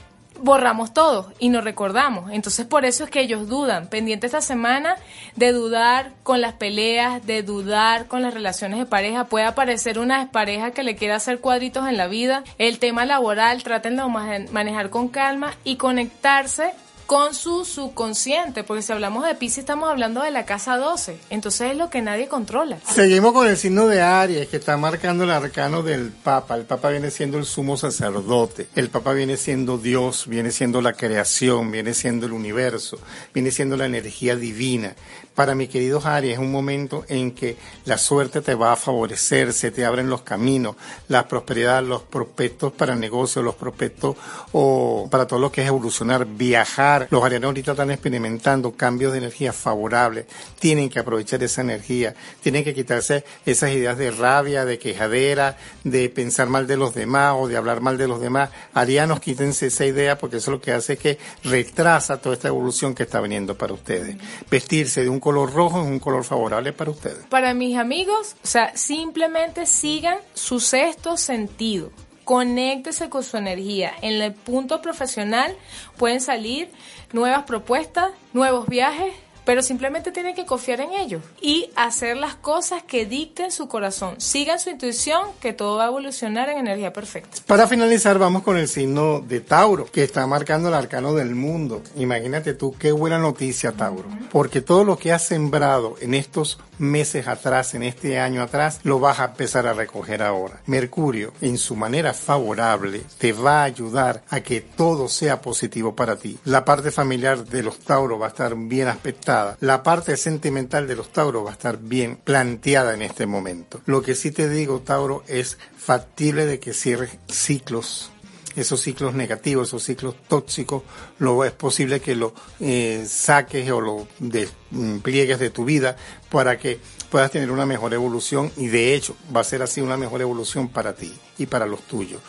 borramos 0.44 0.94
todo 0.94 1.32
y 1.40 1.50
nos 1.50 1.64
recordamos. 1.64 2.32
Entonces 2.32 2.66
por 2.66 2.86
eso 2.86 3.04
es 3.04 3.10
que 3.10 3.22
ellos 3.22 3.48
dudan. 3.48 3.88
Pendiente 3.88 4.28
esta 4.28 4.42
semana 4.42 4.96
de 5.36 5.52
dudar 5.52 6.12
con 6.24 6.42
las 6.42 6.54
peleas, 6.54 7.26
de 7.26 7.42
dudar 7.44 8.08
con 8.08 8.22
las 8.22 8.34
relaciones 8.34 8.78
de 8.80 8.86
pareja. 8.86 9.26
Puede 9.26 9.46
aparecer 9.46 9.98
una 10.00 10.32
pareja 10.32 10.72
que 10.72 10.84
le 10.84 10.96
quiera 10.96 11.16
hacer 11.16 11.40
cuadritos 11.40 11.88
en 11.88 11.98
la 11.98 12.08
vida. 12.08 12.44
El 12.58 12.80
tema 12.80 13.06
laboral, 13.06 13.64
trátenlo 13.64 14.04
de 14.04 14.10
ma- 14.10 14.40
manejar 14.52 14.90
con 14.90 15.08
calma 15.08 15.54
y 15.64 15.78
conectarse 15.78 16.72
con 17.14 17.36
su 17.36 17.64
subconsciente, 17.64 18.64
porque 18.64 18.82
si 18.82 18.92
hablamos 18.92 19.24
de 19.24 19.36
Pisces 19.36 19.60
estamos 19.60 19.88
hablando 19.88 20.24
de 20.24 20.32
la 20.32 20.48
casa 20.48 20.78
12, 20.78 21.20
entonces 21.30 21.70
es 21.70 21.78
lo 21.78 21.92
que 21.92 22.02
nadie 22.02 22.28
controla. 22.28 22.80
Seguimos 22.92 23.34
con 23.34 23.48
el 23.48 23.56
signo 23.56 23.86
de 23.86 24.02
Aries, 24.02 24.48
que 24.48 24.58
está 24.58 24.78
marcando 24.78 25.24
el 25.24 25.30
arcano 25.30 25.84
del 25.84 26.10
Papa. 26.10 26.56
El 26.56 26.64
Papa 26.64 26.90
viene 26.90 27.12
siendo 27.12 27.38
el 27.38 27.46
sumo 27.46 27.78
sacerdote. 27.78 28.68
El 28.74 28.90
Papa 28.90 29.14
viene 29.14 29.38
siendo 29.38 29.78
Dios, 29.78 30.26
viene 30.26 30.50
siendo 30.50 30.82
la 30.82 30.94
creación, 30.94 31.70
viene 31.70 31.94
siendo 31.94 32.26
el 32.26 32.32
universo, 32.32 32.98
viene 33.32 33.52
siendo 33.52 33.78
la 33.78 33.86
energía 33.86 34.36
divina. 34.36 34.96
Para 35.36 35.54
mi 35.54 35.68
querido 35.68 36.02
Aries, 36.04 36.34
es 36.34 36.40
un 36.40 36.52
momento 36.52 37.06
en 37.10 37.32
que 37.32 37.58
la 37.86 38.00
suerte 38.00 38.42
te 38.42 38.54
va 38.54 38.74
a 38.74 38.76
favorecer, 38.76 39.54
se 39.54 39.72
te 39.72 39.84
abren 39.84 40.10
los 40.10 40.22
caminos, 40.22 40.76
la 41.08 41.28
prosperidad, 41.28 41.84
los 41.84 42.04
prospectos 42.04 42.72
para 42.72 42.96
negocios, 42.96 43.44
los 43.44 43.56
prospectos 43.56 44.16
o 44.52 45.08
para 45.10 45.26
todo 45.28 45.40
lo 45.40 45.52
que 45.52 45.62
es 45.62 45.68
evolucionar, 45.68 46.26
viajar. 46.26 47.03
Los 47.10 47.24
arianos 47.24 47.48
ahorita 47.48 47.72
están 47.72 47.92
experimentando 47.92 48.72
cambios 48.72 49.12
de 49.12 49.20
energía 49.20 49.54
favorables. 49.54 50.26
Tienen 50.60 50.90
que 50.90 51.00
aprovechar 51.00 51.44
esa 51.44 51.62
energía. 51.62 52.16
Tienen 52.42 52.64
que 52.64 52.74
quitarse 52.74 53.24
esas 53.46 53.72
ideas 53.72 53.98
de 53.98 54.12
rabia, 54.12 54.66
de 54.66 54.80
quejadera, 54.80 55.58
de 55.84 56.10
pensar 56.10 56.50
mal 56.50 56.68
de 56.68 56.78
los 56.78 56.94
demás 56.94 57.36
o 57.38 57.48
de 57.48 57.58
hablar 57.58 57.82
mal 57.82 57.98
de 57.98 58.08
los 58.08 58.22
demás. 58.22 58.50
Arianos, 58.74 59.20
quítense 59.20 59.68
esa 59.68 59.86
idea 59.86 60.18
porque 60.18 60.38
eso 60.38 60.52
lo 60.52 60.62
que 60.62 60.72
hace 60.72 60.94
es 60.94 61.00
que 61.00 61.18
retrasa 61.44 62.22
toda 62.22 62.36
esta 62.36 62.48
evolución 62.48 62.96
que 62.96 63.04
está 63.04 63.22
viniendo 63.22 63.58
para 63.58 63.74
ustedes. 63.74 64.18
Vestirse 64.50 65.02
de 65.02 65.10
un 65.10 65.20
color 65.20 65.54
rojo 65.54 65.82
es 65.82 65.88
un 65.88 66.00
color 66.00 66.24
favorable 66.24 66.74
para 66.74 66.92
ustedes. 66.92 67.26
Para 67.30 67.54
mis 67.54 67.78
amigos, 67.78 68.36
o 68.44 68.48
sea, 68.48 68.76
simplemente 68.76 69.66
sigan 69.66 70.18
su 70.34 70.60
sexto 70.60 71.18
sentido. 71.18 71.92
Conéctese 72.24 73.10
con 73.10 73.24
su 73.24 73.38
energía. 73.38 73.94
En 74.02 74.22
el 74.22 74.34
punto 74.34 74.82
profesional 74.82 75.56
pueden 75.98 76.22
salir 76.22 76.70
nuevas 77.12 77.44
propuestas, 77.44 78.12
nuevos 78.34 78.68
viajes, 78.68 79.14
pero 79.46 79.62
simplemente 79.62 80.12
tienen 80.12 80.36
que 80.36 80.46
confiar 80.46 80.82
en 80.82 80.94
ellos 80.94 81.22
y 81.42 81.70
hacer 81.76 82.18
las 82.18 82.36
cosas 82.36 82.84
que 82.84 83.06
dicten 83.06 83.52
su 83.52 83.68
corazón. 83.68 84.16
Sigan 84.20 84.60
su 84.60 84.70
intuición, 84.70 85.28
que 85.40 85.54
todo 85.54 85.78
va 85.78 85.86
a 85.86 85.88
evolucionar 85.88 86.50
en 86.50 86.60
energía 86.60 86.94
perfecta. 86.94 87.38
Para 87.48 87.68
finalizar, 87.68 88.18
vamos 88.20 88.44
con 88.44 88.58
el 88.58 88.68
signo 88.68 89.20
de 89.20 89.42
Tauro, 89.42 89.86
que 89.86 90.04
está 90.04 90.26
marcando 90.28 90.70
el 90.70 90.76
arcano 90.76 91.14
del 91.14 91.36
mundo. 91.36 91.82
Imagínate 91.96 92.54
tú, 92.54 92.76
qué 92.78 92.92
buena 92.92 93.20
noticia, 93.20 93.72
Tauro. 93.72 94.06
Porque 94.32 94.62
todo 94.62 94.84
lo 94.84 94.98
que 94.98 95.12
has 95.12 95.26
sembrado 95.26 95.96
en 96.02 96.14
estos 96.14 96.60
meses 96.78 97.28
atrás, 97.28 97.74
en 97.74 97.84
este 97.84 98.20
año 98.20 98.42
atrás, 98.42 98.80
lo 98.84 99.00
vas 99.00 99.20
a 99.20 99.26
empezar 99.26 99.68
a 99.68 99.74
recoger 99.74 100.22
ahora. 100.24 100.62
Mercurio, 100.66 101.34
en 101.42 101.58
su 101.58 101.76
manera 101.76 102.14
favorable, 102.14 103.02
te 103.18 103.34
va 103.34 103.62
a 103.62 103.66
ayudar 103.66 104.24
a 104.30 104.42
que 104.42 104.62
todo 104.62 105.08
sea 105.08 105.42
positivo 105.42 105.96
para 105.96 106.16
ti. 106.16 106.38
La 106.46 106.66
parte 106.66 106.92
familiar 106.92 107.46
de 107.46 107.64
los 107.64 107.80
Tauros 107.80 108.22
va 108.22 108.26
a 108.26 108.30
estar 108.30 108.56
bien 108.56 108.88
aspectada. 108.88 109.33
La 109.60 109.84
parte 109.84 110.18
sentimental 110.18 110.88
de 110.88 110.96
los 110.96 111.12
Tauros 111.12 111.46
va 111.46 111.50
a 111.52 111.54
estar 111.54 111.78
bien 111.78 112.18
planteada 112.18 112.94
en 112.94 113.02
este 113.02 113.26
momento. 113.26 113.82
Lo 113.86 114.02
que 114.02 114.16
sí 114.16 114.32
te 114.32 114.50
digo, 114.50 114.82
Tauro, 114.82 115.24
es 115.28 115.58
factible 115.78 116.46
de 116.46 116.60
que 116.60 116.74
cierres 116.74 117.12
ciclos 117.28 118.12
esos 118.56 118.82
ciclos 118.82 119.14
negativos, 119.14 119.70
esos 119.70 119.84
ciclos 119.84 120.16
tóxicos, 120.28 120.84
lo 121.20 121.44
es 121.44 121.52
posible 121.52 122.00
que 122.00 122.16
lo 122.16 122.34
eh, 122.60 123.04
saques 123.08 123.70
o 123.72 123.82
lo 123.82 124.08
despliegues 124.20 125.40
de 125.40 125.50
tu 125.50 125.66
vida 125.66 125.96
para 126.30 126.58
que 126.58 126.80
puedas 127.10 127.32
tener 127.32 127.52
una 127.52 127.66
mejor 127.66 127.94
evolución 127.94 128.52
y 128.58 128.68
de 128.68 128.94
hecho 128.94 129.16
va 129.36 129.42
a 129.42 129.46
ser 129.46 129.62
así 129.62 129.82
una 129.82 129.98
mejor 129.98 130.22
evolución 130.22 130.70
para 130.70 130.94
ti 130.94 131.14
y 131.38 131.48
para 131.48 131.66
los 131.66 131.82
tuyos. 131.82 132.22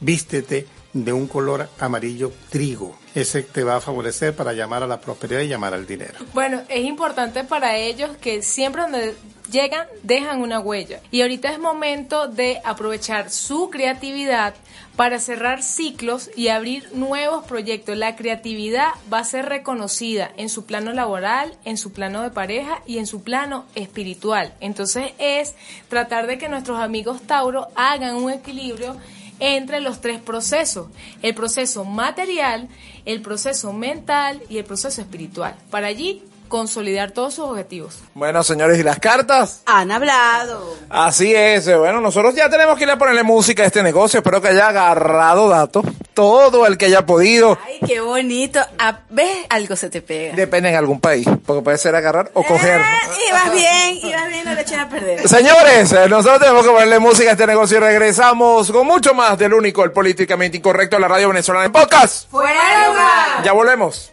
Vístete 0.00 0.66
de 0.92 1.12
un 1.12 1.26
color 1.26 1.68
amarillo 1.78 2.32
trigo. 2.50 2.96
Ese 3.14 3.42
te 3.42 3.64
va 3.64 3.76
a 3.76 3.80
favorecer 3.80 4.34
para 4.34 4.52
llamar 4.52 4.82
a 4.82 4.86
la 4.86 5.00
prosperidad 5.00 5.40
y 5.40 5.48
llamar 5.48 5.74
al 5.74 5.86
dinero. 5.86 6.14
Bueno, 6.32 6.62
es 6.68 6.84
importante 6.84 7.44
para 7.44 7.76
ellos 7.76 8.16
que 8.18 8.42
siempre 8.42 8.82
donde 8.82 9.14
llegan 9.50 9.86
dejan 10.02 10.40
una 10.40 10.60
huella. 10.60 11.00
Y 11.10 11.20
ahorita 11.20 11.52
es 11.52 11.58
momento 11.58 12.26
de 12.26 12.60
aprovechar 12.64 13.30
su 13.30 13.70
creatividad 13.70 14.54
para 14.96 15.18
cerrar 15.18 15.62
ciclos 15.62 16.30
y 16.36 16.48
abrir 16.48 16.88
nuevos 16.94 17.44
proyectos. 17.44 17.96
La 17.96 18.16
creatividad 18.16 18.88
va 19.12 19.18
a 19.18 19.24
ser 19.24 19.46
reconocida 19.46 20.30
en 20.36 20.48
su 20.48 20.64
plano 20.64 20.92
laboral, 20.92 21.56
en 21.64 21.76
su 21.76 21.92
plano 21.92 22.22
de 22.22 22.30
pareja 22.30 22.82
y 22.86 22.98
en 22.98 23.06
su 23.06 23.22
plano 23.22 23.66
espiritual. 23.74 24.54
Entonces 24.60 25.12
es 25.18 25.54
tratar 25.88 26.26
de 26.26 26.38
que 26.38 26.48
nuestros 26.48 26.80
amigos 26.80 27.22
Tauro 27.22 27.68
hagan 27.74 28.16
un 28.16 28.30
equilibrio 28.30 28.96
entre 29.42 29.80
los 29.80 30.00
tres 30.00 30.20
procesos, 30.20 30.86
el 31.20 31.34
proceso 31.34 31.84
material, 31.84 32.68
el 33.04 33.22
proceso 33.22 33.72
mental 33.72 34.40
y 34.48 34.58
el 34.58 34.64
proceso 34.64 35.00
espiritual. 35.00 35.56
Para 35.68 35.88
allí 35.88 36.22
consolidar 36.52 37.12
todos 37.12 37.32
sus 37.32 37.46
objetivos. 37.46 38.00
Bueno, 38.12 38.42
señores, 38.42 38.78
¿y 38.78 38.82
las 38.82 38.98
cartas? 38.98 39.62
Han 39.64 39.90
hablado. 39.90 40.76
Así 40.90 41.34
es, 41.34 41.66
eh, 41.66 41.76
bueno, 41.76 42.02
nosotros 42.02 42.34
ya 42.34 42.50
tenemos 42.50 42.76
que 42.76 42.84
ir 42.84 42.90
a 42.90 42.98
ponerle 42.98 43.22
música 43.22 43.62
a 43.62 43.66
este 43.66 43.82
negocio, 43.82 44.18
espero 44.18 44.42
que 44.42 44.48
haya 44.48 44.68
agarrado 44.68 45.48
datos, 45.48 45.82
todo 46.12 46.66
el 46.66 46.76
que 46.76 46.84
haya 46.86 47.06
podido, 47.06 47.56
Ay, 47.64 47.78
qué 47.86 48.00
bonito. 48.00 48.60
Ah, 48.78 48.98
¿Ves? 49.08 49.46
Algo 49.48 49.76
se 49.76 49.88
te 49.88 50.02
pega. 50.02 50.36
depende 50.36 50.68
en 50.68 50.76
algún 50.76 51.00
país, 51.00 51.26
porque 51.46 51.62
puede 51.62 51.78
ser 51.78 51.94
agarrar 51.94 52.30
o 52.34 52.42
coger. 52.42 52.82
Ah, 52.84 52.98
ibas 53.30 53.52
bien, 53.54 53.96
ibas 54.10 54.28
bien, 54.28 54.44
no 54.44 54.52
le 54.54 54.60
eches 54.60 54.78
a 54.78 54.88
perder. 54.90 55.26
Señores, 55.26 55.90
eh, 55.90 56.06
nosotros 56.06 56.38
tenemos 56.38 56.66
que 56.66 56.70
ponerle 56.70 56.98
música 56.98 57.30
a 57.30 57.32
este 57.32 57.46
negocio 57.46 57.78
y 57.78 57.80
regresamos 57.80 58.70
con 58.70 58.86
mucho 58.86 59.14
más 59.14 59.38
del 59.38 59.54
único, 59.54 59.84
el 59.84 59.92
políticamente 59.92 60.58
incorrecto 60.58 60.96
de 60.96 61.00
la 61.00 61.08
radio 61.08 61.28
venezolana 61.28 61.64
en 61.64 61.72
podcast. 61.72 62.28
¡Fuera 62.30 62.60
de 62.60 62.88
lugar! 62.88 63.42
Ya 63.42 63.52
volvemos. 63.52 64.12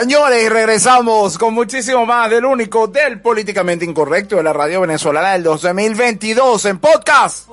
Señores, 0.00 0.48
regresamos 0.48 1.36
con 1.36 1.52
muchísimo 1.52 2.06
más 2.06 2.30
del 2.30 2.46
único, 2.46 2.86
del 2.86 3.20
políticamente 3.20 3.84
incorrecto 3.84 4.36
de 4.36 4.42
la 4.42 4.54
radio 4.54 4.80
venezolana 4.80 5.32
del 5.32 5.42
2022 5.42 6.64
en 6.64 6.78
podcast. 6.78 7.46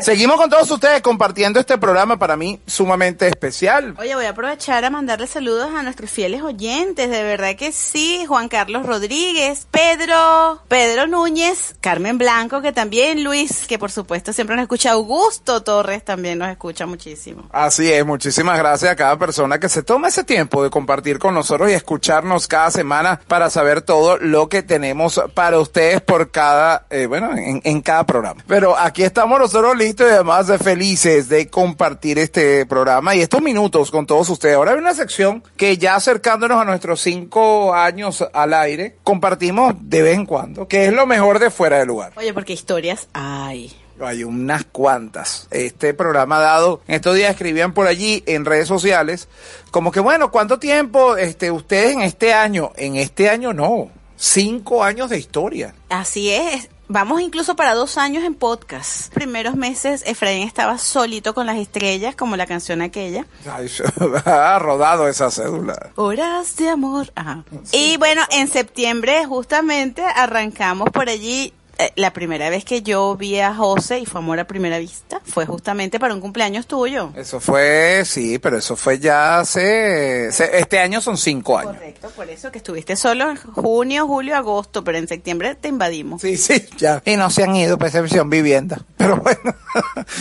Seguimos 0.00 0.36
con 0.36 0.48
todos 0.48 0.70
ustedes 0.70 1.02
compartiendo 1.02 1.58
este 1.58 1.76
programa 1.76 2.18
para 2.18 2.36
mí 2.36 2.60
sumamente 2.66 3.26
especial. 3.26 3.94
Oye, 3.98 4.14
voy 4.14 4.26
a 4.26 4.30
aprovechar 4.30 4.84
a 4.84 4.90
mandarle 4.90 5.26
saludos 5.26 5.70
a 5.74 5.82
nuestros 5.82 6.10
fieles 6.10 6.40
oyentes, 6.40 7.10
de 7.10 7.22
verdad 7.22 7.56
que 7.56 7.72
sí, 7.72 8.24
Juan 8.26 8.48
Carlos 8.48 8.86
Rodríguez, 8.86 9.66
Pedro, 9.70 10.62
Pedro 10.68 11.08
Núñez, 11.08 11.74
Carmen 11.80 12.16
Blanco, 12.16 12.62
que 12.62 12.72
también, 12.72 13.24
Luis, 13.24 13.66
que 13.66 13.78
por 13.78 13.90
supuesto 13.90 14.32
siempre 14.32 14.56
nos 14.56 14.62
escucha, 14.62 14.92
Augusto 14.92 15.62
Torres 15.62 16.04
también 16.04 16.38
nos 16.38 16.48
escucha 16.48 16.86
muchísimo. 16.86 17.48
Así 17.50 17.92
es, 17.92 18.06
muchísimas 18.06 18.56
gracias 18.56 18.92
a 18.92 18.96
cada 18.96 19.18
persona 19.18 19.58
que 19.58 19.68
se 19.68 19.82
toma 19.82 20.08
ese 20.08 20.24
tiempo 20.24 20.62
de 20.62 20.70
compartir 20.70 21.18
con 21.18 21.34
nosotros 21.34 21.70
y 21.70 21.74
escucharnos 21.74 22.46
cada 22.46 22.70
semana 22.70 23.20
para 23.26 23.50
saber 23.50 23.82
todo 23.82 24.16
lo 24.16 24.48
que 24.48 24.62
tenemos 24.62 25.20
para 25.34 25.58
ustedes 25.58 26.00
por 26.00 26.30
cada, 26.30 26.86
eh, 26.90 27.06
bueno, 27.06 27.36
en, 27.36 27.60
en 27.64 27.80
cada 27.82 28.06
programa. 28.06 28.42
Pero 28.46 28.78
aquí 28.78 29.02
estamos 29.02 29.27
nosotros 29.36 29.76
listos 29.76 30.06
y 30.08 30.14
además 30.14 30.46
de 30.46 30.58
felices 30.58 31.28
de 31.28 31.48
compartir 31.48 32.18
este 32.18 32.64
programa 32.66 33.16
y 33.16 33.20
estos 33.20 33.42
minutos 33.42 33.90
con 33.90 34.06
todos 34.06 34.28
ustedes. 34.28 34.54
Ahora 34.54 34.72
hay 34.72 34.78
una 34.78 34.94
sección 34.94 35.42
que 35.56 35.76
ya 35.76 35.96
acercándonos 35.96 36.60
a 36.60 36.64
nuestros 36.64 37.00
cinco 37.00 37.74
años 37.74 38.24
al 38.32 38.54
aire, 38.54 38.96
compartimos 39.02 39.74
de 39.80 40.02
vez 40.02 40.14
en 40.14 40.26
cuando, 40.26 40.68
que 40.68 40.86
es 40.86 40.92
lo 40.92 41.06
mejor 41.06 41.40
de 41.40 41.50
fuera 41.50 41.78
de 41.78 41.86
lugar. 41.86 42.12
Oye, 42.16 42.32
porque 42.32 42.52
historias 42.52 43.08
hay. 43.12 43.74
Hay 44.00 44.22
unas 44.22 44.64
cuantas. 44.64 45.48
Este 45.50 45.92
programa 45.94 46.38
dado, 46.38 46.82
en 46.86 46.94
estos 46.94 47.16
días 47.16 47.32
escribían 47.32 47.74
por 47.74 47.88
allí 47.88 48.22
en 48.26 48.44
redes 48.44 48.68
sociales, 48.68 49.28
como 49.72 49.90
que 49.90 50.00
bueno, 50.00 50.30
¿cuánto 50.30 50.58
tiempo 50.58 51.16
este, 51.16 51.50
ustedes 51.50 51.94
en 51.94 52.02
este 52.02 52.32
año? 52.32 52.70
En 52.76 52.94
este 52.94 53.28
año 53.28 53.52
no, 53.52 53.90
cinco 54.16 54.84
años 54.84 55.10
de 55.10 55.18
historia. 55.18 55.74
Así 55.88 56.30
es. 56.30 56.68
Vamos 56.90 57.20
incluso 57.20 57.54
para 57.54 57.74
dos 57.74 57.98
años 57.98 58.24
en 58.24 58.34
podcast. 58.34 59.12
Primeros 59.12 59.56
meses, 59.56 60.02
Efraín 60.06 60.48
estaba 60.48 60.78
solito 60.78 61.34
con 61.34 61.44
las 61.44 61.58
estrellas, 61.58 62.16
como 62.16 62.34
la 62.34 62.46
canción 62.46 62.80
aquella. 62.80 63.26
Ay, 63.46 63.70
ha 64.24 64.58
rodado 64.58 65.06
esa 65.06 65.30
cédula. 65.30 65.90
Horas 65.96 66.56
de 66.56 66.70
amor. 66.70 67.12
Ajá. 67.14 67.44
Y 67.72 67.98
bueno, 67.98 68.22
en 68.30 68.48
septiembre 68.48 69.26
justamente 69.26 70.02
arrancamos 70.02 70.88
por 70.88 71.10
allí. 71.10 71.52
Eh, 71.78 71.92
La 71.96 72.12
primera 72.12 72.50
vez 72.50 72.64
que 72.64 72.82
yo 72.82 73.16
vi 73.16 73.38
a 73.40 73.54
José 73.54 74.00
y 74.00 74.06
fue 74.06 74.20
amor 74.20 74.38
a 74.40 74.46
primera 74.46 74.78
vista 74.78 75.20
fue 75.24 75.46
justamente 75.46 75.98
para 76.00 76.14
un 76.14 76.20
cumpleaños 76.20 76.66
tuyo. 76.66 77.10
Eso 77.16 77.40
fue, 77.40 78.02
sí, 78.04 78.38
pero 78.38 78.58
eso 78.58 78.76
fue 78.76 78.98
ya 78.98 79.40
hace, 79.40 80.30
se- 80.32 80.58
este 80.58 80.78
año 80.80 81.00
son 81.00 81.16
cinco 81.16 81.58
años. 81.58 81.74
Correcto, 81.74 82.10
por 82.16 82.28
eso 82.30 82.50
que 82.50 82.58
estuviste 82.58 82.96
solo 82.96 83.30
en 83.30 83.36
junio, 83.36 84.06
julio, 84.06 84.36
agosto, 84.36 84.82
pero 84.84 84.98
en 84.98 85.08
septiembre 85.08 85.54
te 85.54 85.68
invadimos. 85.68 86.20
Sí, 86.22 86.36
sí, 86.36 86.64
ya. 86.78 87.02
Y 87.04 87.16
no 87.16 87.30
se 87.30 87.44
han 87.44 87.54
ido, 87.56 87.78
percepción 87.78 88.28
vivienda. 88.30 88.80
Pero 88.96 89.16
bueno. 89.16 89.54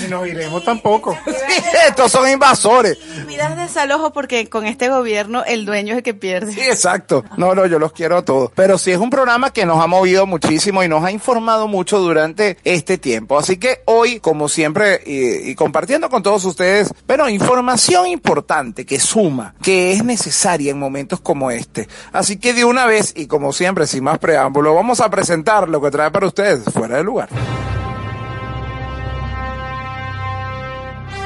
Y 0.05 0.09
nos 0.09 0.27
iremos 0.27 0.63
tampoco. 0.63 1.17
Sí, 1.25 1.63
estos 1.87 2.11
son 2.11 2.29
invasores. 2.29 2.97
Vidas 3.27 3.55
desalojo 3.55 4.11
porque 4.11 4.49
con 4.49 4.65
este 4.67 4.89
gobierno 4.89 5.43
el 5.45 5.65
dueño 5.65 5.93
es 5.93 5.97
el 5.99 6.03
que 6.03 6.13
pierde. 6.13 6.51
Sí, 6.51 6.59
exacto. 6.61 7.23
No, 7.37 7.55
no, 7.55 7.65
yo 7.65 7.79
los 7.79 7.93
quiero 7.93 8.17
a 8.17 8.25
todos. 8.25 8.51
Pero 8.53 8.77
sí 8.77 8.91
es 8.91 8.97
un 8.97 9.09
programa 9.09 9.51
que 9.51 9.65
nos 9.65 9.81
ha 9.81 9.87
movido 9.87 10.25
muchísimo 10.27 10.83
y 10.83 10.89
nos 10.89 11.03
ha 11.03 11.11
informado 11.11 11.46
mucho 11.47 11.99
durante 11.99 12.57
este 12.65 12.97
tiempo. 12.97 13.39
Así 13.39 13.57
que 13.57 13.81
hoy, 13.85 14.19
como 14.19 14.49
siempre, 14.49 15.01
y, 15.05 15.51
y 15.51 15.55
compartiendo 15.55 16.09
con 16.09 16.21
todos 16.21 16.43
ustedes, 16.43 16.93
bueno, 17.07 17.29
información 17.29 18.07
importante 18.07 18.85
que 18.85 18.99
suma, 18.99 19.55
que 19.61 19.93
es 19.93 20.03
necesaria 20.03 20.71
en 20.71 20.79
momentos 20.79 21.21
como 21.21 21.49
este. 21.49 21.87
Así 22.11 22.37
que 22.37 22.53
de 22.53 22.65
una 22.65 22.85
vez, 22.85 23.13
y 23.15 23.27
como 23.27 23.53
siempre, 23.53 23.87
sin 23.87 24.03
más 24.03 24.19
preámbulo, 24.19 24.75
vamos 24.75 24.99
a 24.99 25.09
presentar 25.09 25.69
lo 25.69 25.81
que 25.81 25.89
trae 25.89 26.11
para 26.11 26.27
ustedes 26.27 26.65
fuera 26.73 26.97
de 26.97 27.03
lugar. 27.03 27.29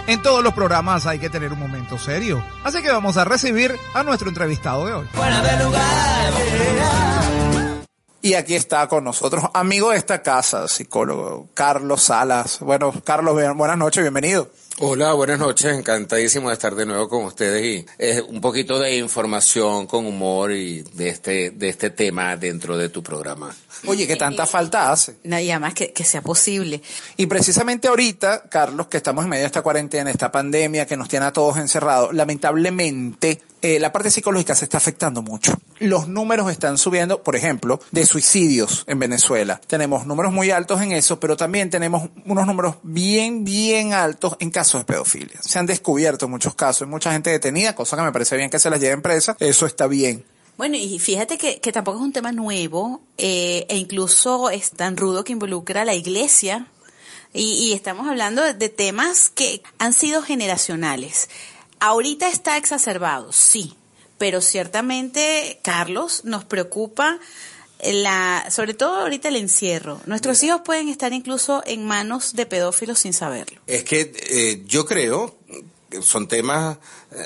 En 0.08 0.22
todos 0.22 0.44
los 0.44 0.54
programas 0.54 1.06
hay 1.06 1.20
que 1.20 1.30
tener 1.30 1.54
un 1.54 1.60
momento 1.60 1.98
serio. 1.98 2.44
Así 2.64 2.82
que 2.82 2.92
vamos 2.92 3.16
a 3.18 3.24
recibir 3.24 3.74
a 3.94 4.04
nuestro 4.04 4.28
entrevistado 4.28 4.86
de 4.86 4.94
hoy. 4.94 5.08
Fuera 5.14 5.42
de 5.42 5.64
lugar. 5.64 7.61
Y 8.24 8.36
aquí 8.36 8.54
está 8.54 8.88
con 8.88 9.04
nosotros, 9.04 9.46
amigo 9.52 9.90
de 9.90 9.98
esta 9.98 10.22
casa, 10.22 10.68
psicólogo 10.68 11.50
Carlos 11.56 12.04
Salas. 12.04 12.60
Bueno, 12.60 12.94
Carlos, 13.04 13.36
buenas 13.56 13.78
noches, 13.80 14.04
bienvenido. 14.04 14.52
Hola, 14.78 15.14
buenas 15.14 15.40
noches, 15.40 15.74
encantadísimo 15.74 16.50
de 16.50 16.54
estar 16.54 16.76
de 16.76 16.86
nuevo 16.86 17.10
con 17.10 17.26
ustedes 17.26 17.66
y 17.66 17.86
eh, 17.98 18.22
un 18.22 18.40
poquito 18.40 18.78
de 18.80 18.96
información 18.98 19.88
con 19.88 20.06
humor 20.06 20.52
y 20.52 20.84
de 20.84 21.10
este, 21.10 21.50
de 21.50 21.70
este 21.70 21.90
tema 21.90 22.38
dentro 22.38 22.78
de 22.78 22.90
tu 22.90 23.02
programa. 23.02 23.56
Oye, 23.88 24.06
que 24.06 24.16
tanta 24.16 24.46
falta 24.46 24.92
hace. 24.92 25.16
No, 25.24 25.40
y 25.40 25.50
además 25.50 25.74
que, 25.74 25.92
que 25.92 26.04
sea 26.04 26.22
posible. 26.22 26.80
Y 27.18 27.26
precisamente 27.26 27.88
ahorita, 27.88 28.44
Carlos, 28.50 28.86
que 28.86 28.98
estamos 28.98 29.24
en 29.24 29.32
medio 29.32 29.42
de 29.42 29.48
esta 29.48 29.64
cuarentena, 29.64 30.12
esta 30.12 30.32
pandemia 30.32 30.86
que 30.86 30.96
nos 30.96 31.10
tiene 31.10 31.26
a 31.26 31.34
todos 31.34 31.58
encerrados, 31.58 32.14
lamentablemente 32.14 33.42
eh, 33.62 33.80
la 33.80 33.92
parte 33.92 34.12
psicológica 34.12 34.56
se 34.56 34.66
está 34.66 34.78
afectando 34.78 35.22
mucho. 35.22 35.54
Los 35.80 36.08
números 36.08 36.52
están 36.52 36.78
subiendo, 36.78 37.24
por 37.24 37.36
ejemplo, 37.36 37.80
de 37.92 38.06
suicidios 38.06 38.84
en 38.88 39.00
Venezuela. 39.00 39.62
Tenemos 39.68 40.06
números 40.06 40.34
muy 40.34 40.52
altos 40.52 40.82
en 40.82 40.92
eso, 40.92 41.20
pero 41.20 41.38
también 41.38 41.70
tenemos 41.70 42.10
unos 42.26 42.48
números 42.48 42.76
bien, 42.84 43.44
bien 43.44 43.94
altos 43.94 44.36
en 44.40 44.52
casos 44.52 44.82
de 44.82 44.86
pedofilia. 44.86 45.42
Se 45.42 45.60
han 45.60 45.66
descubierto 45.66 46.28
muchos 46.28 46.56
casos, 46.56 46.88
mucha 46.88 47.12
gente 47.12 47.30
detenida, 47.30 47.76
cosa 47.76 47.96
que 47.96 48.04
me 48.04 48.12
parece 48.12 48.38
bien 48.38 48.50
que 48.50 48.60
se 48.60 48.70
las 48.70 48.80
lleven 48.80 49.02
presa. 49.02 49.36
Eso 49.40 49.66
está 49.66 49.88
bien. 49.88 50.26
Bueno, 50.58 50.76
y 50.76 51.00
fíjate 51.00 51.38
que, 51.38 51.60
que 51.60 51.72
tampoco 51.72 51.98
es 51.98 52.04
un 52.04 52.14
tema 52.14 52.32
nuevo 52.32 53.02
eh, 53.18 53.66
e 53.70 53.78
incluso 53.78 54.50
es 54.50 54.72
tan 54.72 54.98
rudo 54.98 55.24
que 55.24 55.32
involucra 55.32 55.82
a 55.82 55.86
la 55.86 55.96
iglesia 55.96 56.68
y, 57.34 57.72
estamos 57.72 58.08
hablando 58.08 58.42
de 58.54 58.70
temas 58.70 59.30
que 59.30 59.62
han 59.78 59.94
sido 59.94 60.22
generacionales. 60.22 61.30
Ahorita 61.84 62.30
está 62.30 62.58
exacerbado, 62.58 63.34
sí, 63.34 63.74
pero 64.20 64.40
ciertamente, 64.40 65.60
Carlos, 65.64 66.22
nos 66.26 66.46
preocupa 66.46 67.20
la, 67.84 68.46
sobre 68.52 68.76
todo 68.76 68.98
ahorita 68.98 69.30
el 69.30 69.36
encierro. 69.36 70.00
Nuestros 70.06 70.44
hijos 70.44 70.62
pueden 70.64 70.90
estar 70.90 71.12
incluso 71.12 71.64
en 71.66 71.84
manos 71.86 72.34
de 72.36 72.46
pedófilos 72.46 73.00
sin 73.00 73.14
saberlo. 73.14 73.60
Es 73.66 73.84
que 73.84 74.14
eh, 74.30 74.64
yo 74.68 74.86
creo 74.86 75.36
que 75.90 76.04
son 76.04 76.28
temas, 76.28 76.78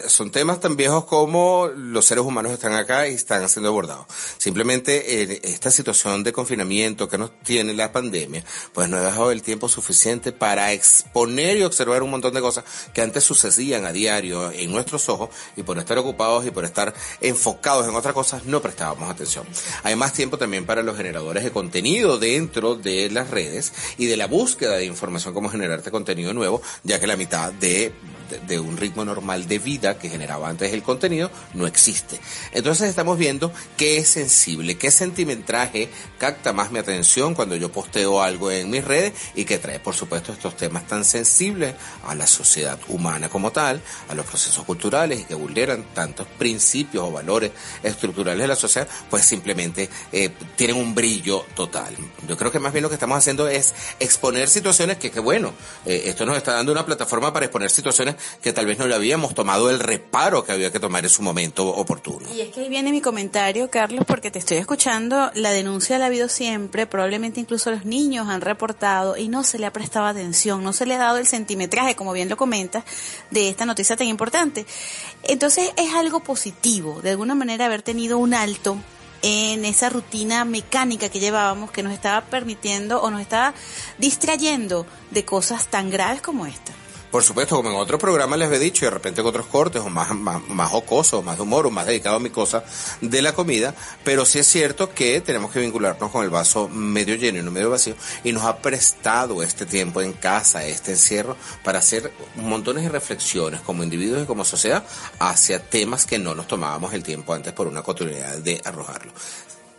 son 0.08 0.32
temas 0.32 0.60
tan 0.60 0.76
viejos 0.76 1.06
como 1.06 1.68
los 1.68 2.06
seres 2.06 2.24
humanos 2.24 2.52
están 2.52 2.74
acá 2.74 3.08
y 3.08 3.14
están 3.14 3.48
siendo 3.50 3.70
abordados. 3.70 4.08
Simplemente 4.38 5.22
eh, 5.22 5.42
esta 5.44 5.70
situación 5.70 6.24
de 6.24 6.34
confinamiento 6.34 7.08
que 7.08 7.20
nos 7.20 7.40
tiene 7.44 7.74
la 7.74 7.92
pandemia, 7.92 8.44
pues 8.74 8.90
no 8.90 8.98
ha 8.98 9.02
dejado 9.02 9.32
el 9.32 9.44
tiempo 9.44 9.70
suficiente 9.70 10.32
para 10.32 10.72
exponer 10.72 11.58
y 11.58 11.64
observar 11.64 12.02
un 12.02 12.10
montón 12.10 12.34
de 12.34 12.42
cosas 12.42 12.64
que 12.94 13.02
antes 13.02 13.24
sucedían 13.24 13.86
a 13.86 13.92
diario 13.92 14.52
en 14.52 14.72
nuestros 14.72 15.08
ojos 15.08 15.30
y 15.56 15.62
por 15.62 15.78
estar 15.78 15.98
ocupados 16.00 16.46
y 16.48 16.52
por 16.52 16.66
estar 16.66 16.94
enfocados 17.22 17.88
en 17.88 17.96
otras 17.96 18.16
cosas 18.16 18.46
no 18.46 18.62
prestábamos 18.62 19.10
atención. 19.10 19.46
Hay 19.84 19.96
más 19.96 20.14
tiempo 20.14 20.40
también 20.40 20.66
para 20.66 20.82
los 20.82 20.98
generadores 20.98 21.44
de 21.44 21.52
contenido 21.52 22.18
dentro 22.18 22.76
de 22.76 23.12
las 23.12 23.30
redes 23.30 23.72
y 23.98 24.08
de 24.08 24.18
la 24.18 24.26
búsqueda 24.26 24.78
de 24.78 24.86
información 24.86 25.36
cómo 25.36 25.50
generarte 25.50 25.92
contenido 25.92 26.34
nuevo, 26.34 26.62
ya 26.84 27.00
que 27.00 27.06
la 27.06 27.18
mitad 27.18 27.54
de, 27.54 27.94
de 28.48 28.60
un 28.60 28.78
ritmo 28.78 29.06
normal 29.06 29.48
de 29.48 29.60
vida 29.60 29.75
que 29.80 30.10
generaba 30.10 30.50
antes 30.50 30.74
el 30.74 30.84
contenido 30.84 31.30
no 31.54 31.68
existe. 31.68 32.20
Entonces 32.52 32.90
estamos 32.90 33.18
viendo 33.18 33.52
qué 33.78 33.98
es 33.98 34.08
sensible, 34.08 34.78
qué 34.78 34.92
sentimentraje 34.92 35.90
capta 36.18 36.54
más 36.54 36.72
mi 36.72 36.80
atención 36.80 37.36
cuando 37.36 37.56
yo 37.56 37.72
posteo 37.72 38.22
algo 38.22 38.52
en 38.52 38.70
mis 38.70 38.84
redes 38.84 39.14
y 39.36 39.46
que 39.46 39.58
trae, 39.58 39.80
por 39.80 39.94
supuesto, 39.94 40.32
estos 40.32 40.56
temas 40.58 40.88
tan 40.88 41.06
sensibles 41.06 41.76
a 42.06 42.16
la 42.16 42.28
sociedad 42.28 42.80
humana 42.88 43.30
como 43.30 43.52
tal, 43.52 43.82
a 44.10 44.16
los 44.16 44.26
procesos 44.26 44.64
culturales 44.64 45.20
y 45.20 45.24
que 45.26 45.36
vulneran 45.36 45.84
tantos 45.94 46.28
principios 46.38 47.04
o 47.04 47.12
valores 47.12 47.52
estructurales 47.84 48.42
de 48.42 48.48
la 48.48 48.56
sociedad, 48.56 48.88
pues 49.10 49.26
simplemente 49.26 49.90
eh, 50.12 50.32
tienen 50.56 50.78
un 50.78 50.96
brillo 50.96 51.46
total. 51.56 51.96
Yo 52.28 52.38
creo 52.38 52.52
que 52.52 52.60
más 52.60 52.72
bien 52.74 52.84
lo 52.84 52.90
que 52.90 52.96
estamos 52.96 53.18
haciendo 53.18 53.48
es 53.48 53.74
exponer 54.00 54.48
situaciones 54.50 54.98
que, 54.98 55.12
que 55.12 55.20
bueno, 55.20 55.54
eh, 55.86 56.04
esto 56.06 56.26
nos 56.26 56.38
está 56.38 56.54
dando 56.54 56.72
una 56.72 56.86
plataforma 56.86 57.34
para 57.34 57.46
exponer 57.46 57.70
situaciones 57.70 58.16
que 58.42 58.54
tal 58.54 58.66
vez 58.66 58.78
no 58.78 58.88
le 58.88 58.96
habíamos 58.96 59.34
tomado 59.34 59.65
el 59.70 59.80
reparo 59.80 60.44
que 60.44 60.52
había 60.52 60.72
que 60.72 60.80
tomar 60.80 61.04
en 61.04 61.10
su 61.10 61.22
momento 61.22 61.68
oportuno. 61.68 62.28
Y 62.34 62.42
es 62.42 62.50
que 62.50 62.62
ahí 62.62 62.70
viene 62.70 62.92
mi 62.92 63.02
comentario, 63.02 63.70
Carlos, 63.70 64.06
porque 64.08 64.32
te 64.32 64.40
estoy 64.40 64.58
escuchando, 64.58 65.32
la 65.34 65.52
denuncia 65.52 65.98
la 65.98 66.06
ha 66.06 66.08
habido 66.08 66.30
siempre, 66.30 66.88
probablemente 66.88 67.40
incluso 67.40 67.72
los 67.72 67.86
niños 67.86 68.28
han 68.30 68.42
reportado 68.42 69.18
y 69.18 69.28
no 69.28 69.44
se 69.44 69.60
le 69.60 69.66
ha 69.66 69.74
prestado 69.74 70.06
atención, 70.06 70.64
no 70.64 70.74
se 70.74 70.86
le 70.86 70.96
ha 70.96 71.00
dado 71.00 71.18
el 71.18 71.28
centimetraje, 71.28 71.96
como 71.96 72.14
bien 72.14 72.30
lo 72.30 72.38
comentas, 72.38 72.84
de 73.32 73.50
esta 73.50 73.66
noticia 73.66 73.96
tan 73.96 74.08
importante. 74.08 74.66
Entonces 75.24 75.72
es 75.78 75.94
algo 75.94 76.22
positivo, 76.22 77.02
de 77.02 77.12
alguna 77.12 77.36
manera 77.36 77.66
haber 77.66 77.82
tenido 77.82 78.18
un 78.18 78.34
alto 78.34 78.78
en 79.22 79.66
esa 79.66 79.90
rutina 79.90 80.46
mecánica 80.46 81.10
que 81.10 81.20
llevábamos 81.20 81.72
que 81.72 81.82
nos 81.82 81.94
estaba 81.94 82.22
permitiendo 82.26 83.02
o 83.02 83.10
nos 83.10 83.22
estaba 83.22 83.56
distrayendo 83.98 84.86
de 85.10 85.26
cosas 85.26 85.68
tan 85.68 85.90
graves 85.90 86.22
como 86.22 86.46
esta. 86.46 86.74
Por 87.16 87.24
supuesto, 87.24 87.56
como 87.56 87.70
en 87.70 87.78
otros 87.78 87.98
programas 87.98 88.38
les 88.38 88.52
he 88.52 88.60
dicho, 88.60 88.84
y 88.84 88.88
de 88.88 88.92
repente 88.92 89.22
en 89.22 89.28
otros 89.28 89.46
cortes, 89.46 89.82
o 89.82 89.90
más, 89.90 90.14
más, 90.14 90.46
más 90.50 90.70
jocosos, 90.70 91.24
más 91.24 91.38
de 91.38 91.44
humor, 91.44 91.66
o 91.66 91.72
más 91.72 91.86
dedicado 91.86 92.18
a 92.18 92.20
mi 92.20 92.30
cosa 92.30 92.66
de 93.00 93.22
la 93.22 93.32
comida, 93.32 93.74
pero 94.04 94.26
sí 94.26 94.40
es 94.40 94.48
cierto 94.48 94.94
que 94.94 95.22
tenemos 95.22 95.50
que 95.50 95.62
vincularnos 95.62 96.12
con 96.12 96.26
el 96.26 96.30
vaso 96.30 96.68
medio 96.68 97.16
lleno 97.16 97.40
y 97.40 97.42
no 97.42 97.52
medio 97.52 97.70
vacío, 97.70 97.96
y 98.26 98.34
nos 98.34 98.44
ha 98.44 98.58
prestado 98.58 99.42
este 99.44 99.66
tiempo 99.66 100.02
en 100.02 100.12
casa, 100.12 100.66
este 100.66 100.92
encierro, 100.92 101.38
para 101.64 101.80
hacer 101.80 102.12
montones 102.36 102.84
de 102.84 102.90
reflexiones 102.90 103.62
como 103.62 103.82
individuos 103.82 104.24
y 104.24 104.26
como 104.26 104.44
sociedad 104.44 104.84
hacia 105.18 105.64
temas 105.64 106.06
que 106.06 106.20
no 106.20 106.36
nos 106.36 106.50
tomábamos 106.50 106.94
el 106.94 107.04
tiempo 107.04 107.34
antes 107.34 107.54
por 107.54 107.68
una 107.68 107.82
cotidianidad 107.82 108.40
de 108.40 108.60
arrojarlo 108.66 109.14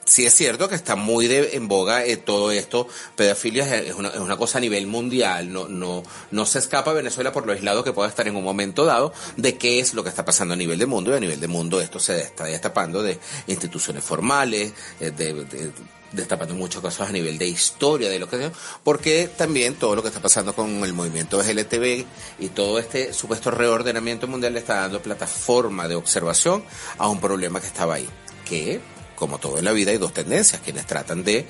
sí 0.06 0.24
es 0.24 0.34
cierto 0.34 0.68
que 0.68 0.74
está 0.74 0.96
muy 0.96 1.26
de, 1.26 1.56
en 1.56 1.68
boga 1.68 2.04
eh, 2.04 2.16
todo 2.16 2.50
esto. 2.50 2.88
Pedofilia 3.16 3.76
es 3.76 3.94
una, 3.94 4.08
es 4.08 4.20
una, 4.20 4.36
cosa 4.36 4.58
a 4.58 4.60
nivel 4.60 4.86
mundial. 4.86 5.52
No, 5.52 5.68
no, 5.68 6.02
no 6.30 6.46
se 6.46 6.58
escapa 6.58 6.92
Venezuela 6.92 7.32
por 7.32 7.46
lo 7.46 7.52
aislado 7.52 7.84
que 7.84 7.92
pueda 7.92 8.08
estar 8.08 8.26
en 8.26 8.36
un 8.36 8.44
momento 8.44 8.84
dado 8.84 9.12
de 9.36 9.58
qué 9.58 9.80
es 9.80 9.92
lo 9.92 10.02
que 10.02 10.08
está 10.08 10.24
pasando 10.24 10.54
a 10.54 10.56
nivel 10.56 10.78
de 10.78 10.86
mundo. 10.86 11.10
Y 11.12 11.16
a 11.16 11.20
nivel 11.20 11.40
de 11.40 11.48
mundo 11.48 11.80
esto 11.80 11.98
se 12.00 12.20
está 12.20 12.44
destapando 12.44 13.02
de 13.02 13.18
instituciones 13.48 14.02
formales, 14.02 14.72
eh, 15.00 15.10
de, 15.10 15.44
de 15.44 15.72
destapando 16.12 16.54
muchos 16.54 16.80
casos 16.80 17.08
a 17.08 17.12
nivel 17.12 17.36
de 17.36 17.48
historia 17.48 18.08
de 18.08 18.18
lo 18.18 18.28
que 18.28 18.50
porque 18.84 19.28
también 19.36 19.74
todo 19.74 19.96
lo 19.96 20.02
que 20.02 20.08
está 20.08 20.22
pasando 20.22 20.54
con 20.54 20.84
el 20.84 20.92
movimiento 20.92 21.42
LTV 21.42 22.04
y 22.38 22.48
todo 22.48 22.78
este 22.78 23.12
supuesto 23.12 23.50
reordenamiento 23.50 24.28
mundial 24.28 24.54
le 24.54 24.60
está 24.60 24.76
dando 24.76 25.02
plataforma 25.02 25.88
de 25.88 25.96
observación 25.96 26.64
a 26.96 27.08
un 27.08 27.20
problema 27.20 27.60
que 27.60 27.66
estaba 27.66 27.94
ahí, 27.94 28.08
que 28.48 28.80
como 29.16 29.38
todo 29.38 29.58
en 29.58 29.64
la 29.64 29.72
vida, 29.72 29.90
hay 29.90 29.98
dos 29.98 30.12
tendencias, 30.12 30.60
quienes 30.62 30.86
tratan 30.86 31.24
de 31.24 31.46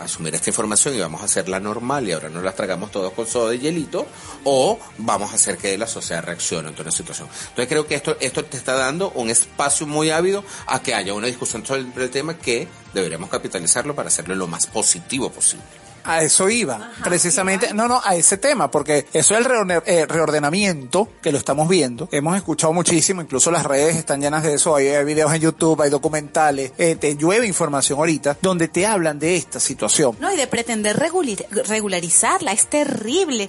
asumir 0.00 0.34
esta 0.34 0.50
información 0.50 0.94
y 0.94 1.00
vamos 1.00 1.22
a 1.22 1.26
hacerla 1.26 1.60
normal 1.60 2.08
y 2.08 2.12
ahora 2.12 2.28
nos 2.28 2.42
la 2.42 2.52
tragamos 2.52 2.90
todos 2.90 3.12
con 3.12 3.26
soda 3.26 3.54
y 3.54 3.58
hielito, 3.58 4.06
o 4.44 4.78
vamos 4.98 5.30
a 5.32 5.34
hacer 5.34 5.56
que 5.58 5.76
la 5.78 5.86
sociedad 5.86 6.24
reaccione 6.24 6.68
ante 6.68 6.82
una 6.82 6.90
situación. 6.90 7.28
Entonces 7.40 7.68
creo 7.68 7.86
que 7.86 7.94
esto, 7.94 8.16
esto 8.20 8.44
te 8.44 8.56
está 8.56 8.74
dando 8.74 9.10
un 9.12 9.30
espacio 9.30 9.86
muy 9.86 10.10
ávido 10.10 10.44
a 10.66 10.82
que 10.82 10.94
haya 10.94 11.14
una 11.14 11.26
discusión 11.26 11.64
sobre 11.64 11.84
el 12.04 12.10
tema 12.10 12.36
que 12.38 12.66
deberíamos 12.94 13.30
capitalizarlo 13.30 13.94
para 13.94 14.08
hacerlo 14.08 14.34
lo 14.34 14.46
más 14.46 14.66
positivo 14.66 15.30
posible. 15.30 15.64
A 16.04 16.22
eso 16.22 16.48
iba, 16.48 16.90
precisamente, 17.04 17.72
no, 17.74 17.86
no, 17.86 18.00
a 18.04 18.16
ese 18.16 18.36
tema, 18.36 18.70
porque 18.70 19.06
eso 19.12 19.36
es 19.36 19.46
el 19.46 19.82
eh, 19.86 20.06
reordenamiento 20.06 21.08
que 21.22 21.30
lo 21.30 21.38
estamos 21.38 21.68
viendo. 21.68 22.08
Hemos 22.10 22.36
escuchado 22.36 22.72
muchísimo, 22.72 23.22
incluso 23.22 23.50
las 23.50 23.64
redes 23.64 23.96
están 23.96 24.20
llenas 24.20 24.42
de 24.42 24.54
eso. 24.54 24.74
Hay, 24.74 25.04
videos 25.04 25.32
en 25.32 25.40
YouTube, 25.40 25.80
hay 25.80 25.90
documentales, 25.90 26.72
eh, 26.78 26.96
te 26.96 27.16
llueve 27.16 27.46
información 27.46 27.98
ahorita 27.98 28.36
donde 28.42 28.68
te 28.68 28.86
hablan 28.86 29.18
de 29.18 29.36
esta 29.36 29.60
situación. 29.60 30.16
No, 30.20 30.32
y 30.32 30.36
de 30.36 30.46
pretender 30.46 30.96
regularizarla, 30.96 32.52
es 32.52 32.66
terrible. 32.66 33.48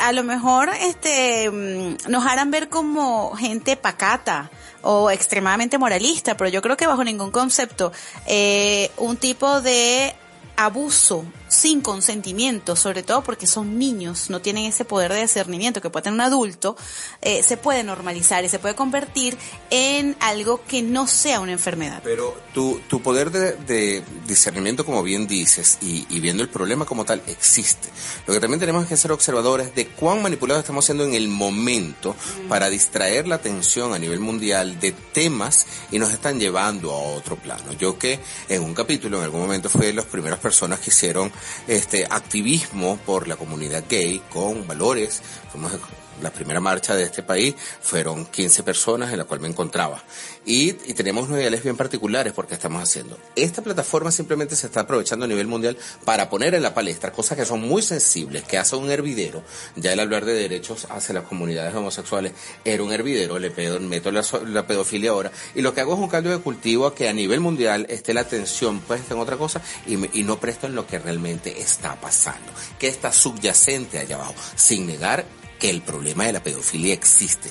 A 0.00 0.12
lo 0.12 0.24
mejor 0.24 0.70
este 0.80 1.50
mm, 1.50 2.10
nos 2.10 2.26
harán 2.26 2.50
ver 2.50 2.68
como 2.68 3.34
gente 3.36 3.76
pacata 3.76 4.50
o 4.82 5.10
extremadamente 5.10 5.78
moralista, 5.78 6.36
pero 6.36 6.50
yo 6.50 6.62
creo 6.62 6.76
que 6.76 6.86
bajo 6.86 7.04
ningún 7.04 7.30
concepto 7.30 7.92
eh, 8.26 8.90
un 8.96 9.16
tipo 9.16 9.60
de 9.60 10.14
abuso 10.56 11.24
sin 11.62 11.80
consentimiento, 11.80 12.74
sobre 12.74 13.04
todo 13.04 13.22
porque 13.22 13.46
son 13.46 13.78
niños, 13.78 14.30
no 14.30 14.42
tienen 14.42 14.64
ese 14.64 14.84
poder 14.84 15.12
de 15.12 15.20
discernimiento 15.20 15.80
que 15.80 15.90
puede 15.90 16.02
tener 16.02 16.14
un 16.14 16.20
adulto, 16.22 16.76
eh, 17.20 17.44
se 17.44 17.56
puede 17.56 17.84
normalizar 17.84 18.44
y 18.44 18.48
se 18.48 18.58
puede 18.58 18.74
convertir 18.74 19.38
en 19.70 20.16
algo 20.18 20.60
que 20.66 20.82
no 20.82 21.06
sea 21.06 21.38
una 21.38 21.52
enfermedad. 21.52 22.00
Pero 22.02 22.36
tu, 22.52 22.80
tu 22.88 23.00
poder 23.00 23.30
de, 23.30 24.02
discernimiento, 24.26 24.84
como 24.84 25.04
bien 25.04 25.28
dices, 25.28 25.78
y, 25.80 26.04
y, 26.10 26.18
viendo 26.18 26.42
el 26.42 26.48
problema 26.48 26.84
como 26.84 27.04
tal, 27.04 27.22
existe. 27.28 27.88
Lo 28.26 28.34
que 28.34 28.40
también 28.40 28.58
tenemos 28.58 28.86
que 28.86 28.96
ser 28.96 29.12
observadores 29.12 29.72
de 29.72 29.86
cuán 29.86 30.20
manipulados 30.20 30.62
estamos 30.62 30.84
siendo 30.84 31.04
en 31.04 31.14
el 31.14 31.28
momento 31.28 32.16
mm. 32.44 32.48
para 32.48 32.70
distraer 32.70 33.28
la 33.28 33.36
atención 33.36 33.94
a 33.94 34.00
nivel 34.00 34.18
mundial 34.18 34.80
de 34.80 34.90
temas 34.90 35.66
y 35.92 36.00
nos 36.00 36.12
están 36.12 36.40
llevando 36.40 36.90
a 36.90 36.98
otro 36.98 37.36
plano. 37.36 37.72
Yo 37.78 38.00
que 38.00 38.18
en 38.48 38.64
un 38.64 38.74
capítulo, 38.74 39.18
en 39.18 39.24
algún 39.24 39.42
momento, 39.42 39.68
fui 39.68 39.86
de 39.86 39.92
las 39.92 40.06
primeras 40.06 40.40
personas 40.40 40.80
que 40.80 40.90
hicieron 40.90 41.30
este 41.66 42.06
activismo 42.08 42.98
por 43.04 43.28
la 43.28 43.36
comunidad 43.36 43.84
gay 43.88 44.22
con 44.30 44.66
valores, 44.66 45.22
fuimos 45.50 45.72
la 46.20 46.30
primera 46.30 46.60
marcha 46.60 46.94
de 46.94 47.04
este 47.04 47.22
país 47.22 47.54
fueron 47.80 48.26
15 48.26 48.62
personas 48.62 49.12
en 49.12 49.18
la 49.18 49.24
cual 49.24 49.40
me 49.40 49.48
encontraba. 49.48 50.02
Y, 50.44 50.70
y 50.70 50.94
tenemos 50.94 51.28
unos 51.28 51.38
ideales 51.38 51.62
bien 51.62 51.76
particulares 51.76 52.32
porque 52.32 52.54
estamos 52.54 52.82
haciendo. 52.82 53.18
Esta 53.36 53.62
plataforma 53.62 54.10
simplemente 54.10 54.56
se 54.56 54.66
está 54.66 54.80
aprovechando 54.80 55.24
a 55.24 55.28
nivel 55.28 55.46
mundial 55.46 55.76
para 56.04 56.28
poner 56.28 56.54
en 56.54 56.62
la 56.62 56.74
palestra 56.74 57.12
cosas 57.12 57.38
que 57.38 57.44
son 57.44 57.60
muy 57.60 57.82
sensibles, 57.82 58.42
que 58.42 58.58
hace 58.58 58.76
un 58.76 58.90
hervidero. 58.90 59.42
Ya 59.76 59.92
el 59.92 60.00
hablar 60.00 60.24
de 60.24 60.34
derechos 60.34 60.86
hacia 60.90 61.14
las 61.14 61.24
comunidades 61.24 61.74
homosexuales 61.74 62.32
era 62.64 62.82
un 62.82 62.92
hervidero, 62.92 63.38
le 63.38 63.50
pedo, 63.50 63.78
meto 63.80 64.10
la, 64.10 64.24
la 64.46 64.66
pedofilia 64.66 65.10
ahora. 65.10 65.30
Y 65.54 65.62
lo 65.62 65.74
que 65.74 65.80
hago 65.80 65.94
es 65.94 66.00
un 66.00 66.08
cambio 66.08 66.32
de 66.32 66.42
cultivo 66.42 66.86
a 66.86 66.94
que 66.94 67.08
a 67.08 67.12
nivel 67.12 67.40
mundial 67.40 67.86
esté 67.88 68.14
la 68.14 68.22
atención 68.22 68.80
puesta 68.80 69.14
en 69.14 69.20
otra 69.20 69.36
cosa 69.36 69.62
y, 69.86 70.20
y 70.20 70.24
no 70.24 70.38
presto 70.40 70.66
en 70.66 70.74
lo 70.74 70.86
que 70.86 70.98
realmente 70.98 71.60
está 71.60 72.00
pasando, 72.00 72.52
que 72.78 72.88
está 72.88 73.12
subyacente 73.12 73.98
allá 73.98 74.16
abajo, 74.16 74.34
sin 74.56 74.86
negar 74.86 75.24
que 75.62 75.70
el 75.70 75.80
problema 75.80 76.24
de 76.24 76.32
la 76.32 76.42
pedofilia 76.42 76.92
existe. 76.92 77.48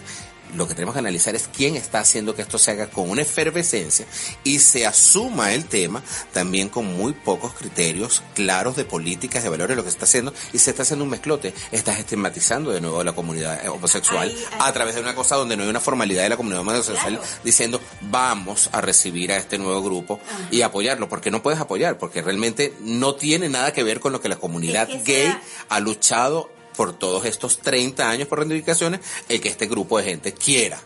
Lo 0.57 0.67
que 0.67 0.73
tenemos 0.73 0.91
que 0.91 0.99
analizar 0.99 1.33
es 1.33 1.47
quién 1.47 1.77
está 1.77 2.01
haciendo 2.01 2.35
que 2.35 2.41
esto 2.41 2.57
se 2.57 2.71
haga 2.71 2.87
con 2.87 3.09
una 3.09 3.21
efervescencia 3.21 4.05
y 4.43 4.59
se 4.59 4.85
asuma 4.85 5.53
el 5.53 5.63
tema 5.63 6.03
también 6.33 6.67
con 6.67 6.85
muy 6.87 7.13
pocos 7.13 7.53
criterios 7.53 8.21
claros 8.35 8.75
de 8.75 8.83
políticas, 8.83 9.43
de 9.43 9.49
valores, 9.49 9.77
lo 9.77 9.85
que 9.85 9.91
se 9.91 9.95
está 9.95 10.03
haciendo 10.03 10.33
y 10.51 10.57
se 10.57 10.71
está 10.71 10.83
haciendo 10.83 11.05
un 11.05 11.09
mezclote. 11.09 11.53
Estás 11.71 11.99
estigmatizando 11.99 12.71
de 12.71 12.81
nuevo 12.81 12.99
a 12.99 13.05
la 13.05 13.13
comunidad 13.13 13.65
homosexual 13.69 14.35
a 14.59 14.73
través 14.73 14.95
de 14.95 14.99
una 14.99 15.15
cosa 15.15 15.37
donde 15.37 15.55
no 15.55 15.63
hay 15.63 15.69
una 15.69 15.79
formalidad 15.79 16.23
de 16.23 16.29
la 16.29 16.35
comunidad 16.35 16.63
homosexual 16.63 17.17
diciendo 17.45 17.79
vamos 18.01 18.69
a 18.73 18.81
recibir 18.81 19.31
a 19.31 19.37
este 19.37 19.57
nuevo 19.57 19.81
grupo 19.81 20.19
y 20.51 20.63
apoyarlo, 20.63 21.07
porque 21.07 21.31
no 21.31 21.41
puedes 21.41 21.61
apoyar, 21.61 21.97
porque 21.97 22.21
realmente 22.21 22.73
no 22.81 23.15
tiene 23.15 23.47
nada 23.47 23.71
que 23.71 23.83
ver 23.83 24.01
con 24.01 24.11
lo 24.11 24.19
que 24.19 24.27
la 24.27 24.35
comunidad 24.35 24.89
gay 25.05 25.33
ha 25.69 25.79
luchado 25.79 26.49
por 26.81 26.93
todos 26.93 27.25
estos 27.25 27.59
30 27.59 28.09
años 28.09 28.27
por 28.27 28.39
reivindicaciones, 28.39 29.01
el 29.29 29.39
que 29.39 29.49
este 29.49 29.67
grupo 29.67 29.99
de 29.99 30.05
gente 30.05 30.33
quiera 30.33 30.81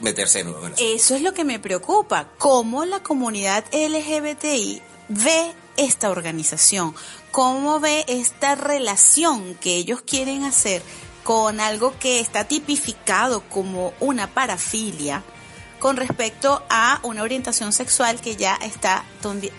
meterse 0.00 0.40
en 0.40 0.50
nuevo. 0.50 0.66
Eso 0.78 1.14
es 1.14 1.20
lo 1.20 1.34
que 1.34 1.44
me 1.44 1.58
preocupa, 1.58 2.30
cómo 2.38 2.86
la 2.86 3.02
comunidad 3.02 3.62
LGBTI 3.70 4.80
ve 5.10 5.52
esta 5.76 6.08
organización, 6.08 6.94
cómo 7.32 7.80
ve 7.80 8.06
esta 8.08 8.54
relación 8.54 9.56
que 9.56 9.76
ellos 9.76 10.00
quieren 10.00 10.42
hacer 10.44 10.80
con 11.22 11.60
algo 11.60 11.92
que 11.98 12.20
está 12.20 12.44
tipificado 12.44 13.42
como 13.50 13.92
una 14.00 14.32
parafilia 14.32 15.22
con 15.80 15.98
respecto 15.98 16.64
a 16.70 16.98
una 17.02 17.22
orientación 17.22 17.74
sexual 17.74 18.22
que 18.22 18.36
ya 18.36 18.54
está 18.54 19.04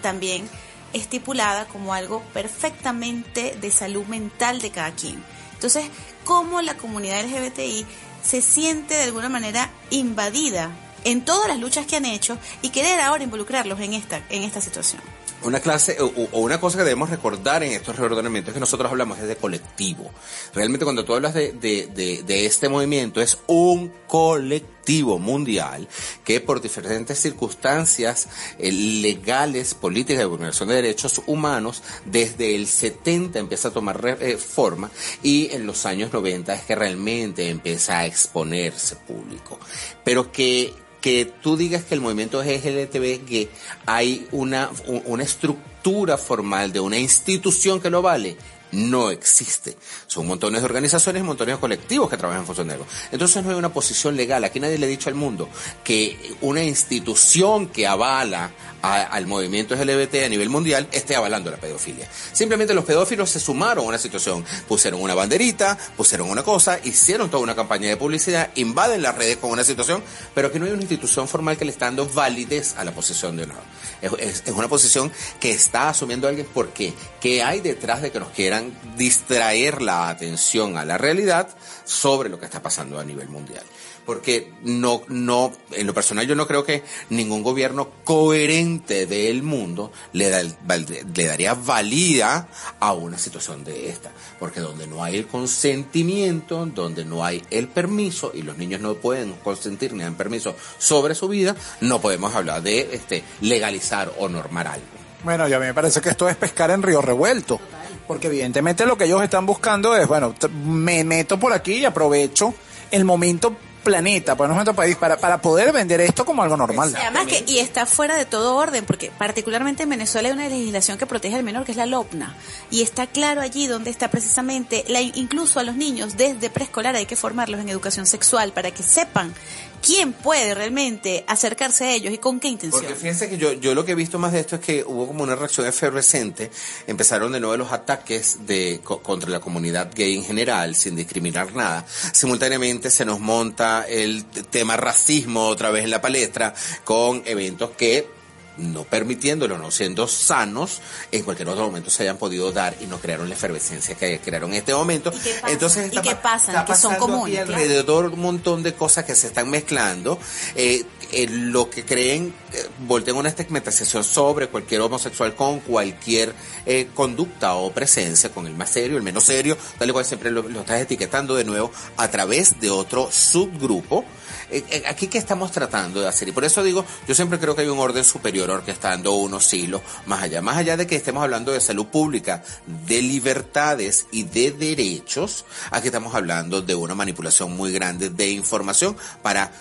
también 0.01 0.49
estipulada 0.93 1.65
como 1.67 1.93
algo 1.93 2.23
perfectamente 2.33 3.55
de 3.61 3.69
salud 3.69 4.07
mental 4.07 4.59
de 4.59 4.71
cada 4.71 4.91
quien. 4.95 5.36
Entonces, 5.57 5.85
¿cómo 6.23 6.61
la 6.61 6.77
comunidad 6.77 7.25
LGBTI 7.25 7.83
se 8.23 8.43
siente 8.43 8.93
de 8.93 9.05
alguna 9.05 9.27
manera 9.27 9.71
invadida 9.89 10.69
en 11.03 11.25
todas 11.25 11.47
las 11.47 11.57
luchas 11.59 11.87
que 11.87 11.95
han 11.95 12.05
hecho 12.05 12.37
y 12.61 12.69
querer 12.69 13.01
ahora 13.01 13.23
involucrarlos 13.23 13.79
en 13.79 13.93
esta, 13.93 14.21
en 14.29 14.43
esta 14.43 14.61
situación? 14.61 15.01
Una 15.43 15.59
clase 15.59 15.97
o, 15.99 16.39
una 16.39 16.59
cosa 16.59 16.77
que 16.77 16.83
debemos 16.83 17.09
recordar 17.09 17.63
en 17.63 17.73
estos 17.73 17.95
reordenamientos 17.95 18.49
es 18.49 18.53
que 18.53 18.59
nosotros 18.59 18.91
hablamos 18.91 19.19
de 19.19 19.35
colectivo. 19.35 20.11
Realmente 20.53 20.85
cuando 20.85 21.05
tú 21.05 21.13
hablas 21.13 21.33
de, 21.33 21.53
de, 21.53 22.23
de, 22.25 22.45
este 22.45 22.69
movimiento 22.69 23.21
es 23.21 23.37
un 23.47 23.91
colectivo 24.07 25.19
mundial 25.19 25.87
que 26.23 26.39
por 26.41 26.61
diferentes 26.61 27.19
circunstancias 27.19 28.27
eh, 28.57 28.71
legales, 28.71 29.73
políticas 29.73 30.19
de 30.19 30.25
vulneración 30.25 30.69
de 30.69 30.75
derechos 30.75 31.21
humanos, 31.27 31.83
desde 32.05 32.55
el 32.55 32.67
70 32.67 33.39
empieza 33.39 33.67
a 33.69 33.71
tomar 33.71 34.17
eh, 34.19 34.37
forma 34.37 34.89
y 35.23 35.49
en 35.51 35.65
los 35.65 35.85
años 35.85 36.11
90 36.13 36.53
es 36.53 36.61
que 36.63 36.75
realmente 36.75 37.49
empieza 37.49 37.99
a 37.99 38.05
exponerse 38.05 38.95
público. 38.95 39.59
Pero 40.03 40.31
que 40.31 40.73
que 41.01 41.25
tú 41.25 41.57
digas 41.57 41.83
que 41.83 41.95
el 41.95 42.01
movimiento 42.01 42.41
es 42.41 42.65
LGTB, 42.65 43.47
hay 43.85 44.27
una, 44.31 44.69
una 45.05 45.23
estructura 45.23 46.17
formal 46.17 46.71
de 46.71 46.79
una 46.79 46.97
institución 46.97 47.79
que 47.79 47.89
lo 47.89 48.01
vale. 48.01 48.37
no 48.71 49.11
existe. 49.11 49.77
Son 50.07 50.25
montones 50.25 50.61
de 50.61 50.65
organizaciones 50.65 51.21
y 51.21 51.25
montones 51.25 51.55
de 51.55 51.59
colectivos 51.59 52.09
que 52.09 52.15
trabajan 52.15 52.41
en 52.41 52.45
función 52.45 52.67
de 52.67 52.75
algo. 52.75 52.87
Entonces 53.11 53.43
no 53.43 53.51
hay 53.51 53.57
una 53.57 53.73
posición 53.73 54.15
legal. 54.15 54.41
Aquí 54.45 54.57
nadie 54.57 54.77
le 54.77 54.85
ha 54.85 54.89
dicho 54.89 55.09
al 55.09 55.15
mundo 55.15 55.49
que 55.83 56.17
una 56.41 56.63
institución 56.63 57.67
que 57.67 57.85
avala 57.85 58.51
al 58.81 59.27
movimiento 59.27 59.75
LGBT 59.75 60.15
a 60.25 60.29
nivel 60.29 60.49
mundial 60.49 60.87
esté 60.93 61.15
avalando 61.15 61.51
la 61.51 61.57
pedofilia. 61.57 62.07
Simplemente 62.31 62.73
los 62.73 62.85
pedófilos 62.85 63.29
se 63.29 63.39
sumaron 63.39 63.83
a 63.83 63.87
una 63.87 63.97
situación, 63.97 64.45
pusieron 64.67 65.01
una 65.01 65.13
banderita, 65.13 65.77
pusieron 65.97 66.29
una 66.29 66.43
cosa, 66.43 66.79
hicieron 66.83 67.29
toda 67.29 67.43
una 67.43 67.55
campaña 67.55 67.89
de 67.89 67.97
publicidad, 67.97 68.49
invaden 68.55 69.01
las 69.01 69.15
redes 69.15 69.37
con 69.37 69.51
una 69.51 69.65
situación, 69.65 70.01
pero 70.33 70.51
que 70.51 70.59
no 70.59 70.65
hay 70.65 70.71
una 70.71 70.81
institución 70.81 71.27
formal 71.27 71.57
que 71.57 71.65
le 71.65 71.71
está 71.71 71.85
dando 71.85 72.07
validez 72.07 72.75
a 72.77 72.85
la 72.85 72.91
posición 72.91 73.35
de 73.35 73.43
uno. 73.43 73.55
Es, 74.01 74.43
es 74.45 74.53
una 74.53 74.69
posición 74.69 75.11
que 75.39 75.51
está 75.51 75.89
asumiendo 75.89 76.27
alguien 76.27 76.47
porque 76.53 76.93
¿qué 77.19 77.43
hay 77.43 77.61
detrás 77.61 78.01
de 78.01 78.11
que 78.11 78.19
nos 78.19 78.29
quieran 78.29 78.71
distraer 78.95 79.81
la 79.81 79.96
atención 80.05 80.77
a 80.77 80.85
la 80.85 80.97
realidad 80.97 81.49
sobre 81.85 82.29
lo 82.29 82.39
que 82.39 82.45
está 82.45 82.61
pasando 82.61 82.99
a 82.99 83.03
nivel 83.03 83.29
mundial? 83.29 83.63
porque 84.07 84.53
no, 84.63 85.01
no, 85.09 85.51
en 85.71 85.85
lo 85.85 85.93
personal 85.93 86.25
yo 86.25 86.33
no 86.33 86.47
creo 86.47 86.63
que 86.63 86.81
ningún 87.09 87.43
gobierno 87.43 87.89
coherente 88.05 89.05
del 89.05 89.43
mundo 89.43 89.91
le, 90.13 90.29
da, 90.29 90.41
le 90.43 91.25
daría 91.25 91.53
valida 91.53 92.47
a 92.79 92.93
una 92.93 93.17
situación 93.17 93.65
de 93.65 93.89
esta, 93.89 94.09
porque 94.39 94.61
donde 94.61 94.87
no 94.87 95.03
hay 95.03 95.17
el 95.17 95.27
consentimiento, 95.27 96.65
donde 96.67 97.03
no 97.03 97.25
hay 97.25 97.43
el 97.51 97.67
permiso 97.67 98.31
y 98.33 98.43
los 98.43 98.57
niños 98.57 98.79
no 98.79 98.93
pueden 98.93 99.33
consentir 99.43 99.91
ni 99.91 100.03
dan 100.03 100.15
permiso 100.15 100.55
sobre 100.77 101.13
su 101.13 101.27
vida, 101.27 101.57
no 101.81 101.99
podemos 101.99 102.33
hablar 102.33 102.61
de 102.61 102.87
este 102.93 103.25
legalizar 103.41 104.13
o 104.19 104.29
normar 104.29 104.67
algo. 104.67 104.85
Bueno, 105.23 105.47
ya 105.49 105.57
a 105.57 105.59
mí 105.59 105.65
me 105.65 105.73
parece 105.73 105.99
que 105.99 106.09
esto 106.09 106.29
es 106.29 106.37
pescar 106.37 106.71
en 106.71 106.81
río 106.81 107.01
revuelto. 107.01 107.59
Porque 108.07 108.27
evidentemente 108.27 108.85
lo 108.85 108.97
que 108.97 109.05
ellos 109.05 109.21
están 109.21 109.45
buscando 109.45 109.95
es, 109.95 110.07
bueno, 110.07 110.33
me 110.65 111.03
meto 111.03 111.39
por 111.39 111.53
aquí 111.53 111.73
y 111.73 111.85
aprovecho 111.85 112.53
el 112.91 113.03
momento 113.03 113.55
planeta, 113.87 114.35
pues 114.35 114.49
nuestro 114.49 114.73
país, 114.73 114.97
para, 114.97 115.15
para 115.15 115.37
poder 115.37 115.71
vender 115.71 116.01
esto 116.01 116.25
como 116.25 116.43
algo 116.43 116.57
normal. 116.57 116.93
además 116.93 117.25
que, 117.25 117.45
y 117.47 117.59
está 117.59 117.85
fuera 117.85 118.17
de 118.17 118.25
todo 118.25 118.57
orden, 118.57 118.83
porque 118.83 119.11
particularmente 119.17 119.83
en 119.83 119.89
Venezuela 119.89 120.27
hay 120.27 120.33
una 120.33 120.49
legislación 120.49 120.97
que 120.97 121.05
protege 121.05 121.35
al 121.37 121.43
menor, 121.43 121.63
que 121.63 121.71
es 121.71 121.77
la 121.77 121.85
LOPNA, 121.85 122.35
y 122.69 122.81
está 122.81 123.07
claro 123.07 123.39
allí 123.39 123.65
donde 123.65 123.89
está 123.89 124.09
precisamente, 124.09 124.83
la, 124.89 124.99
incluso 124.99 125.61
a 125.61 125.63
los 125.63 125.77
niños 125.77 126.17
desde 126.17 126.49
preescolar 126.49 126.97
hay 126.97 127.05
que 127.05 127.15
formarlos 127.15 127.61
en 127.61 127.69
educación 127.69 128.05
sexual 128.05 128.51
para 128.51 128.71
que 128.71 128.83
sepan 128.83 129.33
quién 129.81 130.13
puede 130.13 130.53
realmente 130.53 131.23
acercarse 131.27 131.85
a 131.85 131.93
ellos 131.93 132.13
y 132.13 132.17
con 132.17 132.39
qué 132.39 132.47
intención. 132.47 132.81
Porque 132.81 132.95
fíjense 132.95 133.29
que 133.29 133.37
yo, 133.37 133.53
yo 133.53 133.73
lo 133.73 133.85
que 133.85 133.93
he 133.93 133.95
visto 133.95 134.19
más 134.19 134.33
de 134.33 134.39
esto 134.39 134.55
es 134.55 134.61
que 134.61 134.83
hubo 134.83 135.07
como 135.07 135.23
una 135.23 135.35
reacción 135.35 135.67
efervescente, 135.67 136.51
empezaron 136.87 137.31
de 137.31 137.39
nuevo 137.39 137.57
los 137.57 137.71
ataques 137.71 138.45
de, 138.45 138.81
contra 138.83 139.29
la 139.29 139.39
comunidad 139.39 139.91
gay 139.93 140.15
en 140.15 140.23
general, 140.23 140.75
sin 140.75 140.95
discriminar 140.95 141.53
nada. 141.53 141.85
Simultáneamente 141.87 142.89
se 142.89 143.05
nos 143.05 143.19
monta 143.19 143.85
el 143.87 144.25
tema 144.25 144.77
racismo 144.77 145.47
otra 145.47 145.71
vez 145.71 145.83
en 145.83 145.91
la 145.91 146.01
palestra, 146.01 146.53
con 146.83 147.23
eventos 147.25 147.71
que 147.71 148.16
no 148.57 148.83
permitiéndolo, 148.83 149.57
no 149.57 149.71
siendo 149.71 150.07
sanos, 150.07 150.81
en 151.11 151.23
cualquier 151.23 151.49
otro 151.49 151.65
momento 151.65 151.89
se 151.89 152.03
hayan 152.03 152.17
podido 152.17 152.51
dar 152.51 152.75
y 152.81 152.85
no 152.85 152.99
crearon 152.99 153.29
la 153.29 153.35
efervescencia 153.35 153.95
que 153.95 154.19
crearon 154.19 154.51
en 154.51 154.57
este 154.57 154.73
momento. 154.73 155.11
¿Y 155.13 155.19
qué 155.19 155.33
pasa? 155.33 155.53
Entonces, 155.53 155.93
¿Y 155.93 156.01
qué 156.01 156.15
pasa? 156.15 156.65
que 156.65 156.75
son 156.75 156.95
comunes. 156.95 157.39
alrededor 157.39 158.05
un 158.05 158.19
montón 158.19 158.63
de 158.63 158.73
cosas 158.73 159.05
que 159.05 159.15
se 159.15 159.27
están 159.27 159.49
mezclando. 159.49 160.19
Eh, 160.55 160.85
lo 161.29 161.69
que 161.69 161.85
creen, 161.85 162.33
eh, 162.53 162.67
voltean 162.79 163.17
una 163.17 163.29
estigmatización 163.29 164.03
sobre 164.03 164.47
cualquier 164.47 164.81
homosexual 164.81 165.35
con 165.35 165.61
cualquier 165.61 166.33
eh, 166.65 166.89
conducta 166.93 167.55
o 167.55 167.71
presencia, 167.71 168.29
con 168.31 168.45
el 168.45 168.55
más 168.55 168.71
serio, 168.71 168.97
el 168.97 169.03
menos 169.03 169.23
serio, 169.23 169.57
tal 169.77 169.89
y 169.89 169.93
cual 169.93 170.05
siempre 170.05 170.31
lo, 170.31 170.43
lo 170.43 170.61
estás 170.61 170.81
etiquetando 170.81 171.35
de 171.35 171.45
nuevo 171.45 171.71
a 171.95 172.09
través 172.09 172.59
de 172.59 172.69
otro 172.69 173.09
subgrupo 173.11 174.03
eh, 174.49 174.63
eh, 174.69 174.83
aquí 174.87 175.07
qué 175.07 175.17
estamos 175.17 175.51
tratando 175.51 176.01
de 176.01 176.07
hacer. 176.07 176.27
Y 176.27 176.31
por 176.31 176.45
eso 176.45 176.63
digo, 176.63 176.85
yo 177.07 177.15
siempre 177.15 177.39
creo 177.39 177.55
que 177.55 177.61
hay 177.61 177.67
un 177.67 177.79
orden 177.79 178.03
superior 178.03 178.49
orquestando 178.49 179.13
unos 179.13 179.53
hilos 179.53 179.81
más 180.05 180.23
allá. 180.23 180.41
Más 180.41 180.57
allá 180.57 180.77
de 180.77 180.87
que 180.87 180.95
estemos 180.95 181.23
hablando 181.23 181.51
de 181.51 181.59
salud 181.59 181.87
pública, 181.87 182.43
de 182.65 183.01
libertades 183.01 184.07
y 184.11 184.23
de 184.23 184.51
derechos, 184.51 185.45
aquí 185.71 185.87
estamos 185.87 186.15
hablando 186.15 186.61
de 186.61 186.75
una 186.75 186.95
manipulación 186.95 187.55
muy 187.55 187.71
grande 187.71 188.09
de 188.09 188.29
información 188.29 188.95
para 189.21 189.51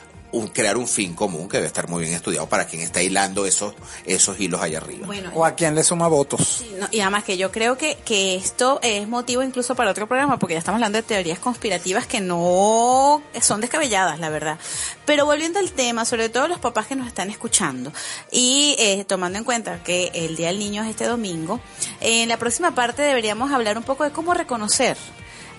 crear 0.52 0.76
un 0.76 0.86
fin 0.88 1.14
común 1.14 1.48
que 1.48 1.56
debe 1.58 1.66
estar 1.66 1.88
muy 1.88 2.02
bien 2.02 2.14
estudiado 2.14 2.48
para 2.48 2.66
quien 2.66 2.82
está 2.82 3.02
hilando 3.02 3.46
esos, 3.46 3.74
esos 4.04 4.38
hilos 4.38 4.60
allá 4.60 4.78
arriba. 4.78 5.08
o 5.34 5.44
a 5.44 5.54
quien 5.54 5.74
le 5.74 5.82
suma 5.82 6.08
votos. 6.08 6.64
y 6.90 7.00
además 7.00 7.24
que 7.24 7.36
yo 7.36 7.50
creo 7.50 7.76
que, 7.76 7.96
que 8.04 8.36
esto 8.36 8.78
es 8.82 9.08
motivo 9.08 9.42
incluso 9.42 9.74
para 9.74 9.90
otro 9.90 10.06
programa, 10.06 10.38
porque 10.38 10.54
ya 10.54 10.58
estamos 10.58 10.78
hablando 10.78 10.96
de 10.96 11.02
teorías 11.02 11.38
conspirativas 11.38 12.06
que 12.06 12.20
no 12.20 13.22
son 13.40 13.60
descabelladas, 13.60 14.20
la 14.20 14.28
verdad. 14.28 14.58
Pero 15.04 15.26
volviendo 15.26 15.58
al 15.58 15.72
tema, 15.72 16.04
sobre 16.04 16.28
todo 16.28 16.48
los 16.48 16.58
papás 16.58 16.86
que 16.86 16.96
nos 16.96 17.06
están 17.06 17.30
escuchando, 17.30 17.92
y 18.30 18.76
eh, 18.78 19.04
tomando 19.04 19.38
en 19.38 19.44
cuenta 19.44 19.82
que 19.82 20.10
el 20.14 20.36
Día 20.36 20.48
del 20.48 20.58
Niño 20.58 20.82
es 20.82 20.90
este 20.90 21.04
domingo, 21.04 21.60
en 22.00 22.28
la 22.28 22.36
próxima 22.36 22.74
parte 22.74 23.02
deberíamos 23.02 23.50
hablar 23.52 23.78
un 23.78 23.84
poco 23.84 24.04
de 24.04 24.10
cómo 24.10 24.34
reconocer 24.34 24.96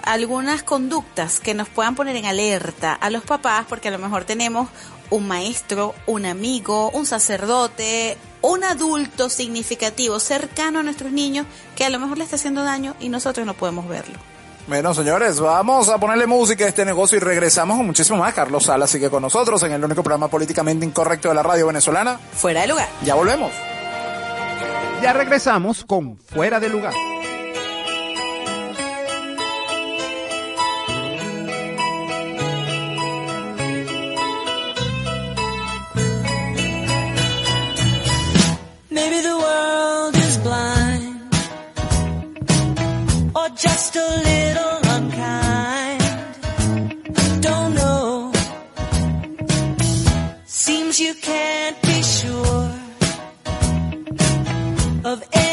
algunas 0.03 0.63
conductas 0.63 1.39
que 1.39 1.53
nos 1.53 1.67
puedan 1.69 1.95
poner 1.95 2.15
en 2.15 2.25
alerta 2.25 2.93
a 2.93 3.09
los 3.09 3.23
papás, 3.23 3.65
porque 3.67 3.89
a 3.89 3.91
lo 3.91 3.99
mejor 3.99 4.25
tenemos 4.25 4.69
un 5.09 5.27
maestro, 5.27 5.95
un 6.05 6.25
amigo, 6.25 6.89
un 6.91 7.05
sacerdote, 7.05 8.17
un 8.41 8.63
adulto 8.63 9.29
significativo 9.29 10.19
cercano 10.19 10.79
a 10.79 10.83
nuestros 10.83 11.11
niños 11.11 11.45
que 11.75 11.85
a 11.85 11.89
lo 11.89 11.99
mejor 11.99 12.17
le 12.17 12.23
está 12.23 12.35
haciendo 12.35 12.63
daño 12.63 12.95
y 12.99 13.09
nosotros 13.09 13.45
no 13.45 13.53
podemos 13.53 13.87
verlo. 13.87 14.17
Bueno, 14.67 14.93
señores, 14.93 15.39
vamos 15.39 15.87
a 15.87 15.97
ponerle 15.97 16.27
música 16.27 16.65
a 16.65 16.67
este 16.67 16.83
negocio 16.83 17.17
y 17.17 17.21
regresamos 17.21 17.77
con 17.77 17.85
muchísimo 17.85 18.19
más. 18.19 18.33
Carlos 18.33 18.65
Sala 18.65 18.85
sigue 18.85 19.09
con 19.09 19.21
nosotros 19.21 19.63
en 19.63 19.71
el 19.71 19.83
único 19.83 20.03
programa 20.03 20.27
políticamente 20.27 20.85
incorrecto 20.85 21.29
de 21.29 21.35
la 21.35 21.43
radio 21.43 21.67
venezolana. 21.67 22.19
Fuera 22.33 22.61
de 22.61 22.67
lugar. 22.67 22.89
Ya 23.05 23.15
volvemos. 23.15 23.51
Ya 25.01 25.13
regresamos 25.13 25.85
con 25.85 26.17
Fuera 26.17 26.59
de 26.59 26.67
lugar. 26.67 26.93
Maybe 38.99 39.19
the 39.21 39.37
world 39.45 40.15
is 40.27 40.37
blind 40.37 41.19
or 43.39 43.47
just 43.65 43.95
a 43.95 44.07
little 44.29 44.77
unkind. 44.95 46.01
Don't 47.47 47.73
know. 47.75 48.31
Seems 50.45 50.99
you 50.99 51.13
can't 51.13 51.79
be 51.83 52.01
sure 52.01 52.71
of 55.11 55.17
anything 55.31 55.46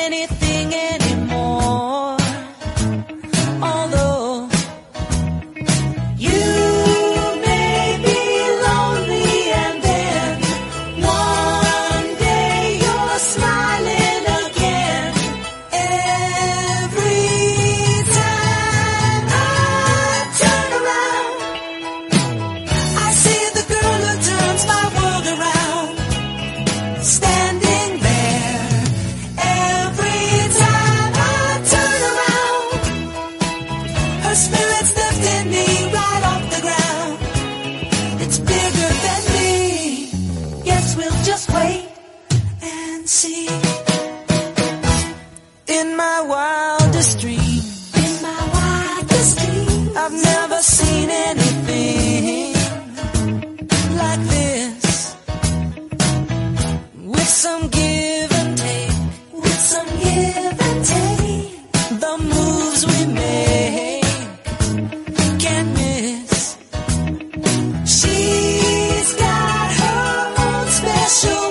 special 71.07 71.44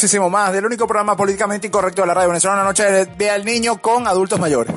muchísimo 0.00 0.30
más 0.30 0.50
del 0.50 0.64
único 0.64 0.86
programa 0.86 1.14
políticamente 1.14 1.66
incorrecto 1.66 2.00
de 2.00 2.08
la 2.08 2.14
radio 2.14 2.28
venezolana, 2.28 2.64
Noche 2.64 2.84
de 2.84 3.04
Ve 3.04 3.28
al 3.28 3.44
Niño 3.44 3.82
con 3.82 4.08
adultos 4.08 4.40
mayores. 4.40 4.74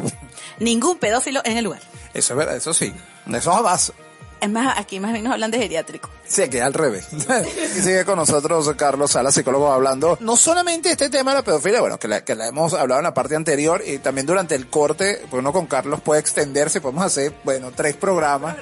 Ningún 0.59 0.97
pedófilo 0.97 1.39
en 1.45 1.55
el 1.55 1.63
lugar. 1.63 1.79
Eso 2.13 2.33
es 2.33 2.37
verdad, 2.37 2.57
eso 2.57 2.73
sí. 2.73 2.93
Eso 3.33 3.53
jamás. 3.53 3.93
Es 4.41 4.49
más, 4.49 4.77
aquí 4.77 4.99
más 4.99 5.13
bien 5.13 5.23
nos 5.23 5.31
hablan 5.31 5.49
de 5.49 5.59
geriátrico. 5.59 6.09
Sí, 6.27 6.49
que 6.49 6.61
al 6.61 6.73
revés. 6.73 7.07
y 7.13 7.79
sigue 7.79 8.03
con 8.03 8.17
nosotros 8.17 8.69
Carlos 8.75 9.11
Sala, 9.11 9.31
psicólogo, 9.31 9.71
hablando 9.71 10.17
no 10.19 10.35
solamente 10.35 10.91
este 10.91 11.09
tema 11.09 11.31
de 11.31 11.37
la 11.37 11.43
pedofilia, 11.43 11.79
bueno, 11.79 11.97
que 11.97 12.09
la, 12.09 12.25
que 12.25 12.35
la 12.35 12.47
hemos 12.47 12.73
hablado 12.73 12.99
en 12.99 13.05
la 13.05 13.13
parte 13.13 13.37
anterior 13.37 13.81
y 13.85 13.99
también 13.99 14.27
durante 14.27 14.55
el 14.55 14.67
corte, 14.67 15.21
pues 15.29 15.39
uno 15.39 15.53
con 15.53 15.67
Carlos 15.67 16.01
puede 16.01 16.19
extenderse, 16.19 16.81
podemos 16.81 17.05
hacer, 17.05 17.33
bueno, 17.45 17.71
tres 17.73 17.95
programas. 17.95 18.57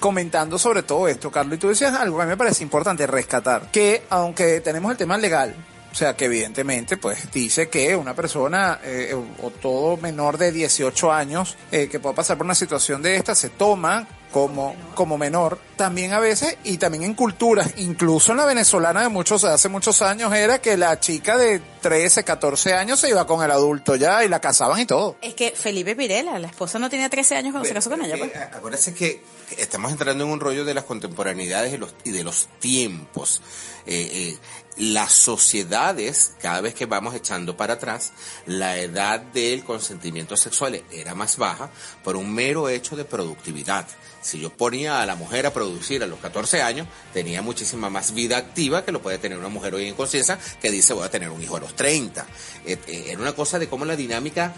Comentando 0.00 0.58
sobre 0.58 0.82
todo 0.82 1.08
esto, 1.08 1.30
Carlos, 1.30 1.56
y 1.56 1.58
tú 1.58 1.68
decías 1.68 1.92
algo 1.94 2.16
que 2.16 2.22
a 2.22 2.26
mí 2.26 2.30
me 2.30 2.36
parece 2.36 2.62
importante 2.62 3.06
rescatar, 3.06 3.70
que 3.70 4.04
aunque 4.10 4.60
tenemos 4.60 4.92
el 4.92 4.96
tema 4.96 5.18
legal, 5.18 5.54
o 5.90 5.94
sea, 5.94 6.14
que 6.14 6.26
evidentemente, 6.26 6.96
pues 6.96 7.30
dice 7.32 7.68
que 7.68 7.96
una 7.96 8.14
persona 8.14 8.78
eh, 8.84 9.14
o, 9.42 9.50
todo 9.50 9.96
menor 9.96 10.38
de 10.38 10.52
18 10.52 11.12
años 11.12 11.56
eh, 11.72 11.88
que 11.88 11.98
pueda 11.98 12.14
pasar 12.14 12.36
por 12.36 12.44
una 12.44 12.54
situación 12.54 13.02
de 13.02 13.16
esta 13.16 13.34
se 13.34 13.48
toma 13.48 14.06
como, 14.32 14.74
como 14.94 15.16
menor, 15.18 15.58
también 15.76 16.12
a 16.12 16.20
veces, 16.20 16.56
y 16.64 16.78
también 16.78 17.04
en 17.04 17.14
culturas, 17.14 17.74
incluso 17.76 18.32
en 18.32 18.38
la 18.38 18.46
venezolana 18.46 19.02
de 19.02 19.08
muchos, 19.08 19.44
hace 19.44 19.68
muchos 19.68 20.02
años 20.02 20.32
era 20.34 20.60
que 20.60 20.76
la 20.76 20.98
chica 21.00 21.36
de 21.36 21.60
13, 21.80 22.24
14 22.24 22.74
años 22.74 23.00
se 23.00 23.08
iba 23.08 23.26
con 23.26 23.42
el 23.44 23.50
adulto 23.50 23.96
ya 23.96 24.24
y 24.24 24.28
la 24.28 24.40
casaban 24.40 24.80
y 24.80 24.86
todo. 24.86 25.16
Es 25.22 25.34
que 25.34 25.52
Felipe 25.52 25.96
Pirela, 25.96 26.38
la 26.38 26.48
esposa 26.48 26.78
no 26.78 26.90
tenía 26.90 27.08
13 27.08 27.36
años 27.36 27.52
cuando 27.52 27.68
se 27.68 27.74
casó 27.74 27.90
con 27.90 28.02
ella. 28.02 28.16
Pues. 28.18 28.32
Acuérdense 28.36 28.94
que 28.94 29.22
estamos 29.56 29.92
entrando 29.92 30.24
en 30.24 30.30
un 30.30 30.40
rollo 30.40 30.64
de 30.64 30.74
las 30.74 30.84
contemporaneidades 30.84 31.72
y, 31.72 31.78
los, 31.78 31.94
y 32.04 32.10
de 32.10 32.24
los 32.24 32.48
tiempos. 32.58 33.40
Eh, 33.86 34.10
eh, 34.12 34.38
las 34.78 35.12
sociedades, 35.12 36.32
cada 36.40 36.60
vez 36.60 36.74
que 36.74 36.86
vamos 36.86 37.14
echando 37.14 37.56
para 37.56 37.74
atrás, 37.74 38.12
la 38.46 38.78
edad 38.78 39.20
del 39.20 39.64
consentimiento 39.64 40.36
sexual 40.36 40.82
era 40.92 41.14
más 41.14 41.36
baja 41.36 41.70
por 42.04 42.16
un 42.16 42.32
mero 42.32 42.68
hecho 42.68 42.96
de 42.96 43.04
productividad. 43.04 43.86
Si 44.20 44.40
yo 44.40 44.50
ponía 44.50 45.00
a 45.00 45.06
la 45.06 45.14
mujer 45.14 45.46
a 45.46 45.52
producir 45.52 46.02
a 46.02 46.06
los 46.06 46.18
14 46.18 46.62
años, 46.62 46.86
tenía 47.12 47.40
muchísima 47.42 47.88
más 47.88 48.14
vida 48.14 48.36
activa 48.36 48.84
que 48.84 48.92
lo 48.92 49.00
puede 49.00 49.18
tener 49.18 49.38
una 49.38 49.48
mujer 49.48 49.74
hoy 49.74 49.86
en 49.86 49.94
conciencia 49.94 50.38
que 50.60 50.70
dice 50.70 50.92
voy 50.92 51.04
a 51.04 51.10
tener 51.10 51.30
un 51.30 51.42
hijo 51.42 51.56
a 51.56 51.60
los 51.60 51.74
30. 51.74 52.26
Eh, 52.66 52.78
Era 53.08 53.20
una 53.20 53.32
cosa 53.32 53.58
de 53.58 53.68
cómo 53.68 53.84
la 53.84 53.96
dinámica 53.96 54.54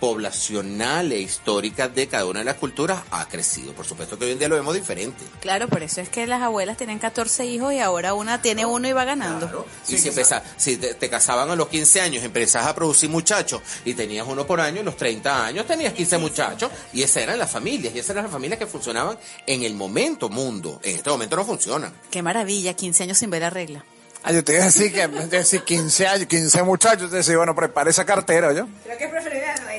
poblacional 0.00 1.12
e 1.12 1.20
histórica 1.20 1.88
de 1.88 2.08
cada 2.08 2.26
una 2.26 2.40
de 2.40 2.44
las 2.44 2.56
culturas 2.56 3.00
ha 3.10 3.26
crecido. 3.28 3.72
Por 3.72 3.86
supuesto 3.86 4.18
que 4.18 4.24
hoy 4.26 4.32
en 4.32 4.38
día 4.38 4.48
lo 4.48 4.56
vemos 4.56 4.74
diferente. 4.74 5.22
Claro, 5.40 5.68
por 5.68 5.82
eso 5.82 6.00
es 6.00 6.08
que 6.08 6.26
las 6.26 6.42
abuelas 6.42 6.76
tienen 6.76 6.98
14 6.98 7.44
hijos 7.46 7.72
y 7.72 7.78
ahora 7.80 8.14
una 8.14 8.42
tiene 8.42 8.66
uno 8.66 8.88
y 8.88 8.92
va 8.92 9.04
ganando. 9.04 9.66
Y 9.88 9.98
si, 9.98 10.08
empezás- 10.08 10.42
si 10.56 10.76
te, 10.76 10.94
te 10.94 11.08
casaban 11.08 11.50
a 11.50 11.56
los 11.56 11.68
15 11.68 12.00
años, 12.00 12.24
empezás 12.24 12.66
a 12.66 12.74
producir 12.74 13.08
muchachos 13.10 13.60
y 13.84 13.94
tenías 13.94 14.26
uno 14.28 14.46
por 14.46 14.60
año, 14.60 14.80
a 14.80 14.84
los 14.84 14.96
30 14.96 15.46
años 15.46 15.66
tenías 15.66 15.92
15 15.92 16.18
muchachos 16.18 16.70
y 16.92 17.02
esas 17.02 17.22
eran 17.22 17.38
las 17.38 17.50
familias, 17.50 17.94
y 17.94 17.98
esas 17.98 18.10
eran 18.10 18.24
las 18.24 18.32
familias 18.32 18.58
que 18.58 18.66
funcionaban 18.66 19.18
en 19.46 19.62
el 19.62 19.74
momento 19.74 20.28
mundo. 20.28 20.80
En 20.82 20.96
este 20.96 21.10
momento 21.10 21.36
no 21.36 21.44
funcionan. 21.44 21.92
Qué 22.10 22.22
maravilla, 22.22 22.74
15 22.74 23.02
años 23.04 23.18
sin 23.18 23.30
ver 23.30 23.42
la 23.42 23.50
regla. 23.50 23.84
Ah, 24.22 24.32
yo 24.32 24.42
te 24.42 24.54
iba 24.54 24.62
a 24.62 24.66
decir 24.66 24.92
que, 24.92 25.06
te 25.06 25.14
iba 25.14 25.22
a 25.22 25.26
decir 25.26 25.62
15 25.62 26.06
años, 26.08 26.26
15 26.26 26.62
muchachos, 26.64 27.10
te 27.10 27.16
decía, 27.18 27.36
bueno, 27.36 27.54
prepare 27.54 27.90
esa 27.90 28.04
cartera, 28.04 28.52
¿yo? 28.52 28.66
Creo 28.82 28.98
que. 28.98 29.06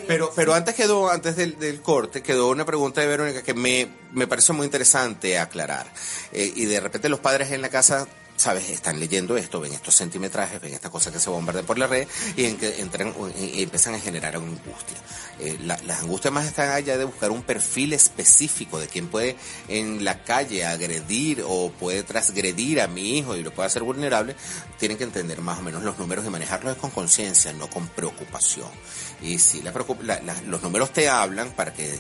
Pero, 0.07 0.31
pero 0.35 0.53
antes 0.53 0.75
quedó, 0.75 1.09
antes 1.09 1.35
del, 1.35 1.59
del 1.59 1.81
corte, 1.81 2.21
quedó 2.21 2.49
una 2.49 2.65
pregunta 2.65 3.01
de 3.01 3.07
Verónica 3.07 3.43
que 3.43 3.53
me, 3.53 3.87
me 4.13 4.27
pareció 4.27 4.53
muy 4.53 4.65
interesante 4.65 5.37
aclarar. 5.37 5.87
Eh, 6.31 6.51
y 6.55 6.65
de 6.65 6.79
repente 6.79 7.09
los 7.09 7.19
padres 7.19 7.51
en 7.51 7.61
la 7.61 7.69
casa, 7.69 8.07
sabes, 8.37 8.69
están 8.69 8.99
leyendo 8.99 9.35
esto, 9.35 9.59
ven 9.59 9.73
estos 9.73 9.95
centimetrajes, 9.95 10.61
ven 10.61 10.73
estas 10.73 10.91
cosas 10.91 11.11
que 11.11 11.19
se 11.19 11.29
bombardean 11.29 11.65
por 11.65 11.77
la 11.77 11.87
red 11.87 12.07
y 12.35 12.45
en 12.45 12.57
que 12.57 12.79
entran 12.79 13.13
y 13.37 13.63
empiezan 13.63 13.95
a 13.95 13.99
generar 13.99 14.35
angustia. 14.35 14.97
Eh, 15.39 15.57
la- 15.63 15.79
las 15.85 15.99
angustias 16.01 16.33
más 16.33 16.45
están 16.45 16.69
allá 16.69 16.97
de 16.97 17.05
buscar 17.05 17.31
un 17.31 17.41
perfil 17.43 17.93
específico 17.93 18.79
de 18.79 18.87
quién 18.87 19.07
puede 19.07 19.35
en 19.67 20.03
la 20.05 20.23
calle 20.23 20.65
agredir 20.65 21.43
o 21.45 21.71
puede 21.71 22.03
transgredir 22.03 22.79
a 22.81 22.87
mi 22.87 23.17
hijo 23.17 23.35
y 23.35 23.43
lo 23.43 23.51
puede 23.53 23.67
hacer 23.67 23.83
vulnerable. 23.83 24.35
Tienen 24.79 24.97
que 24.97 25.03
entender 25.03 25.41
más 25.41 25.59
o 25.59 25.63
menos 25.63 25.83
los 25.83 25.97
números 25.97 26.25
y 26.25 26.29
manejarlos 26.29 26.77
con 26.77 26.91
conciencia, 26.91 27.51
no 27.53 27.69
con 27.69 27.87
preocupación. 27.87 28.69
Y 29.21 29.39
si 29.39 29.61
la 29.61 29.73
la- 30.03 30.41
los 30.47 30.61
números 30.61 30.93
te 30.93 31.09
hablan 31.09 31.51
para 31.51 31.73
que 31.73 31.99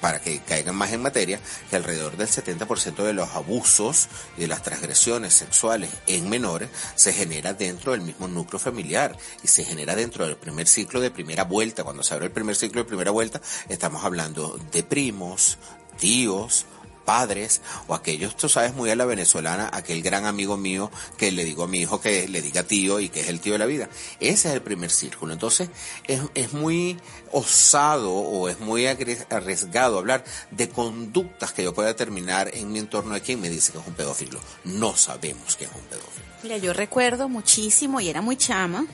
para 0.00 0.20
que 0.20 0.40
caigan 0.40 0.76
más 0.76 0.92
en 0.92 1.02
materia, 1.02 1.40
que 1.70 1.76
alrededor 1.76 2.16
del 2.16 2.28
70% 2.28 3.02
de 3.02 3.12
los 3.12 3.30
abusos 3.30 4.08
y 4.36 4.42
de 4.42 4.46
las 4.48 4.62
transgresiones 4.62 5.34
sexuales 5.34 5.90
en 6.06 6.28
menores 6.28 6.68
se 6.94 7.12
genera 7.12 7.54
dentro 7.54 7.92
del 7.92 8.02
mismo 8.02 8.28
núcleo 8.28 8.58
familiar 8.58 9.16
y 9.42 9.48
se 9.48 9.64
genera 9.64 9.94
dentro 9.94 10.26
del 10.26 10.36
primer 10.36 10.66
ciclo 10.66 11.00
de 11.00 11.10
primera 11.10 11.44
vuelta. 11.44 11.84
Cuando 11.84 12.02
se 12.02 12.14
abre 12.14 12.26
el 12.26 12.32
primer 12.32 12.56
ciclo 12.56 12.82
de 12.82 12.88
primera 12.88 13.10
vuelta, 13.10 13.40
estamos 13.68 14.04
hablando 14.04 14.58
de 14.72 14.82
primos, 14.82 15.58
tíos, 15.98 16.66
padres 17.06 17.62
o 17.88 17.94
aquellos, 17.94 18.36
tú 18.36 18.50
sabes, 18.50 18.74
muy 18.74 18.90
a 18.90 18.96
la 18.96 19.06
venezolana, 19.06 19.70
aquel 19.72 20.02
gran 20.02 20.26
amigo 20.26 20.58
mío 20.58 20.90
que 21.16 21.32
le 21.32 21.44
digo 21.44 21.64
a 21.64 21.68
mi 21.68 21.78
hijo 21.78 22.02
que 22.02 22.28
le 22.28 22.42
diga 22.42 22.64
tío 22.64 23.00
y 23.00 23.08
que 23.08 23.20
es 23.20 23.28
el 23.30 23.40
tío 23.40 23.54
de 23.54 23.58
la 23.58 23.66
vida. 23.66 23.88
Ese 24.20 24.48
es 24.48 24.54
el 24.54 24.60
primer 24.60 24.90
círculo. 24.90 25.32
Entonces, 25.32 25.70
es, 26.06 26.20
es 26.34 26.52
muy 26.52 26.98
osado 27.32 28.12
o 28.12 28.50
es 28.50 28.60
muy 28.60 28.86
arriesgado 28.86 29.98
hablar 29.98 30.24
de 30.50 30.68
conductas 30.68 31.52
que 31.52 31.64
yo 31.64 31.72
pueda 31.72 31.88
determinar 31.88 32.50
en 32.52 32.70
mi 32.70 32.80
entorno 32.80 33.14
de 33.14 33.22
quien 33.22 33.40
me 33.40 33.48
dice 33.48 33.72
que 33.72 33.78
es 33.78 33.86
un 33.86 33.94
pedófilo. 33.94 34.38
No 34.64 34.94
sabemos 34.96 35.56
que 35.56 35.64
es 35.64 35.70
un 35.72 35.82
pedófilo. 35.82 36.26
Mira, 36.42 36.58
yo 36.58 36.72
recuerdo 36.72 37.28
muchísimo, 37.28 38.00
y 38.00 38.08
era 38.08 38.20
muy 38.20 38.36
chama, 38.36 38.86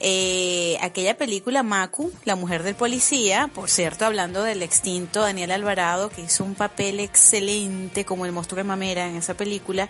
eh, 0.00 0.76
aquella 0.82 1.16
película 1.16 1.62
Macu, 1.62 2.12
La 2.24 2.36
mujer 2.36 2.62
del 2.62 2.74
policía, 2.74 3.50
por 3.54 3.70
cierto, 3.70 4.04
hablando 4.04 4.42
del 4.42 4.62
extinto 4.62 5.22
Daniel 5.22 5.52
Alvarado, 5.52 6.10
que 6.10 6.22
hizo 6.22 6.44
un 6.44 6.54
papel 6.54 7.00
excelente 7.00 8.04
como 8.04 8.26
el 8.26 8.32
monstruo 8.32 8.58
de 8.58 8.64
mamera 8.64 9.08
en 9.08 9.16
esa 9.16 9.34
película. 9.34 9.88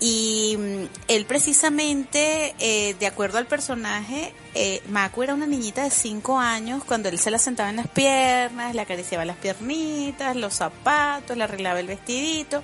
Y 0.00 0.56
mm, 0.58 0.84
él 1.08 1.26
precisamente, 1.26 2.54
eh, 2.58 2.94
de 2.98 3.06
acuerdo 3.06 3.38
al 3.38 3.46
personaje, 3.46 4.32
eh, 4.54 4.82
Macu 4.88 5.22
era 5.22 5.34
una 5.34 5.46
niñita 5.46 5.84
de 5.84 5.90
5 5.90 6.38
años 6.38 6.84
cuando 6.84 7.08
él 7.08 7.18
se 7.18 7.30
la 7.30 7.38
sentaba 7.38 7.70
en 7.70 7.76
las 7.76 7.88
piernas, 7.88 8.74
le 8.74 8.80
acariciaba 8.80 9.24
las 9.24 9.36
piernitas, 9.36 10.36
los 10.36 10.54
zapatos, 10.54 11.36
le 11.36 11.44
arreglaba 11.44 11.80
el 11.80 11.86
vestidito. 11.86 12.62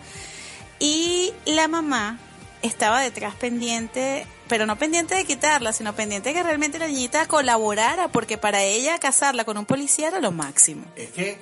Y 0.78 1.32
la 1.46 1.68
mamá 1.68 2.18
estaba 2.62 3.00
detrás 3.00 3.34
pendiente, 3.34 4.26
pero 4.52 4.66
no 4.66 4.76
pendiente 4.76 5.14
de 5.14 5.24
quitarla, 5.24 5.72
sino 5.72 5.94
pendiente 5.94 6.28
de 6.28 6.34
que 6.34 6.42
realmente 6.42 6.78
la 6.78 6.86
niñita 6.86 7.26
colaborara, 7.26 8.08
porque 8.08 8.36
para 8.36 8.62
ella 8.62 8.98
casarla 8.98 9.46
con 9.46 9.56
un 9.56 9.64
policía 9.64 10.08
era 10.08 10.20
lo 10.20 10.30
máximo. 10.30 10.84
Es 10.94 11.08
que 11.08 11.38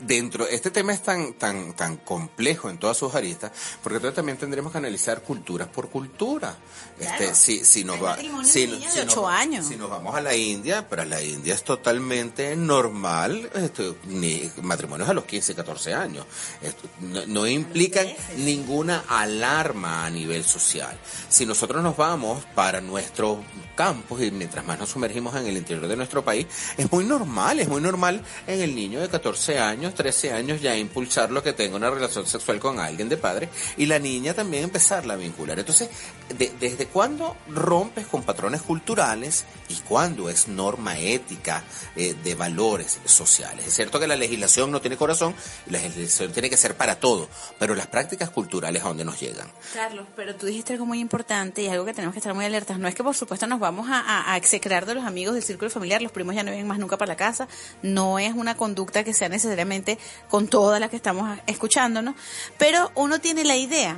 dentro, 0.00 0.46
este 0.48 0.70
tema 0.70 0.92
es 0.92 1.02
tan, 1.02 1.34
tan, 1.34 1.74
tan 1.74 1.96
complejo 1.98 2.68
en 2.70 2.78
todas 2.78 2.96
sus 2.96 3.14
aristas, 3.14 3.52
porque 3.82 3.96
entonces 3.96 4.16
también 4.16 4.38
tendremos 4.38 4.72
que 4.72 4.78
analizar 4.78 5.22
culturas 5.22 5.68
por 5.68 5.88
cultura. 5.90 6.56
Este, 6.98 7.34
si, 7.34 7.64
si 7.64 7.84
nos 7.84 8.02
va, 8.02 8.16
si, 8.16 8.30
si 8.44 8.66
de 8.66 9.04
nos- 9.04 9.16
años. 9.28 9.66
si 9.66 9.76
nos 9.76 9.90
vamos 9.90 10.14
a 10.14 10.20
la 10.20 10.34
India, 10.34 10.88
para 10.88 11.04
la 11.04 11.22
India 11.22 11.54
es 11.54 11.62
totalmente 11.64 12.56
normal, 12.56 13.50
este, 13.54 13.94
ni 14.06 14.50
matrimonios 14.62 15.08
a 15.08 15.14
los 15.14 15.24
15, 15.24 15.54
14 15.54 15.94
años. 15.94 16.24
Esto 16.62 16.88
no, 17.00 17.26
no 17.26 17.46
implican 17.46 18.06
ninguna 18.38 19.04
alarma 19.08 20.06
a 20.06 20.10
nivel 20.10 20.44
social. 20.44 20.96
Si 21.28 21.44
nosotros 21.46 21.82
nos 21.82 21.96
vamos 21.96 22.44
para 22.54 22.80
nuestros 22.80 23.38
campos 23.74 24.22
y 24.22 24.30
mientras 24.30 24.64
más 24.64 24.78
nos 24.78 24.88
sumergimos 24.90 25.34
en 25.36 25.46
el 25.46 25.56
interior 25.56 25.86
de 25.86 25.96
nuestro 25.96 26.24
país, 26.24 26.46
es 26.76 26.90
muy 26.90 27.04
normal, 27.04 27.60
es 27.60 27.68
muy 27.68 27.80
normal 27.80 28.22
en 28.46 28.60
el 28.62 28.74
niño 28.74 29.00
de 29.00 29.08
14 29.08 29.58
años, 29.58 29.65
13 29.74 30.32
años 30.32 30.60
ya 30.60 30.76
impulsarlo 30.76 31.42
que 31.42 31.52
tenga 31.52 31.76
una 31.76 31.90
relación 31.90 32.26
sexual 32.26 32.58
con 32.58 32.78
alguien 32.78 33.08
de 33.08 33.16
padre 33.16 33.48
y 33.76 33.86
la 33.86 33.98
niña 33.98 34.34
también 34.34 34.64
empezarla 34.64 35.14
a 35.14 35.16
vincular. 35.16 35.58
Entonces, 35.58 35.88
de- 36.28 36.52
¿desde 36.58 36.86
cuándo 36.86 37.36
rompes 37.48 38.06
con 38.06 38.22
patrones 38.22 38.62
culturales 38.62 39.44
y 39.68 39.74
cuándo 39.80 40.28
es 40.28 40.48
norma 40.48 40.98
ética 40.98 41.62
eh, 41.96 42.14
de 42.22 42.34
valores 42.34 42.98
sociales? 43.04 43.66
Es 43.66 43.74
cierto 43.74 43.98
que 44.00 44.06
la 44.06 44.16
legislación 44.16 44.70
no 44.70 44.80
tiene 44.80 44.96
corazón 44.96 45.34
la 45.66 45.78
legislación 45.78 46.32
tiene 46.32 46.50
que 46.50 46.56
ser 46.56 46.76
para 46.76 46.98
todo, 47.00 47.28
pero 47.58 47.74
las 47.74 47.86
prácticas 47.86 48.30
culturales 48.30 48.82
a 48.84 48.88
dónde 48.88 49.04
nos 49.04 49.20
llegan. 49.20 49.48
Carlos, 49.74 50.06
pero 50.16 50.34
tú 50.36 50.46
dijiste 50.46 50.72
algo 50.72 50.86
muy 50.86 51.00
importante 51.00 51.62
y 51.62 51.68
algo 51.68 51.84
que 51.84 51.94
tenemos 51.94 52.12
que 52.14 52.18
estar 52.20 52.34
muy 52.34 52.44
alertas. 52.44 52.78
No 52.78 52.88
es 52.88 52.94
que 52.94 53.02
por 53.04 53.14
supuesto 53.14 53.46
nos 53.46 53.60
vamos 53.60 53.88
a, 53.90 54.00
a- 54.00 54.32
a 54.32 54.36
execrar 54.36 54.86
de 54.86 54.94
los 54.94 55.04
amigos 55.04 55.34
del 55.34 55.42
círculo 55.42 55.70
familiar, 55.70 56.02
los 56.02 56.12
primos 56.12 56.34
ya 56.34 56.42
no 56.42 56.50
vienen 56.50 56.66
más 56.66 56.78
nunca 56.78 56.96
para 56.96 57.12
la 57.12 57.16
casa, 57.16 57.48
no 57.82 58.18
es 58.18 58.34
una 58.34 58.56
conducta 58.56 59.04
que 59.04 59.14
sea 59.14 59.28
necesariamente 59.28 59.98
con 60.28 60.48
todas 60.48 60.80
las 60.80 60.90
que 60.90 60.96
estamos 60.96 61.38
escuchándonos, 61.46 62.14
pero 62.58 62.90
uno 62.94 63.20
tiene 63.20 63.44
la 63.44 63.56
idea 63.56 63.96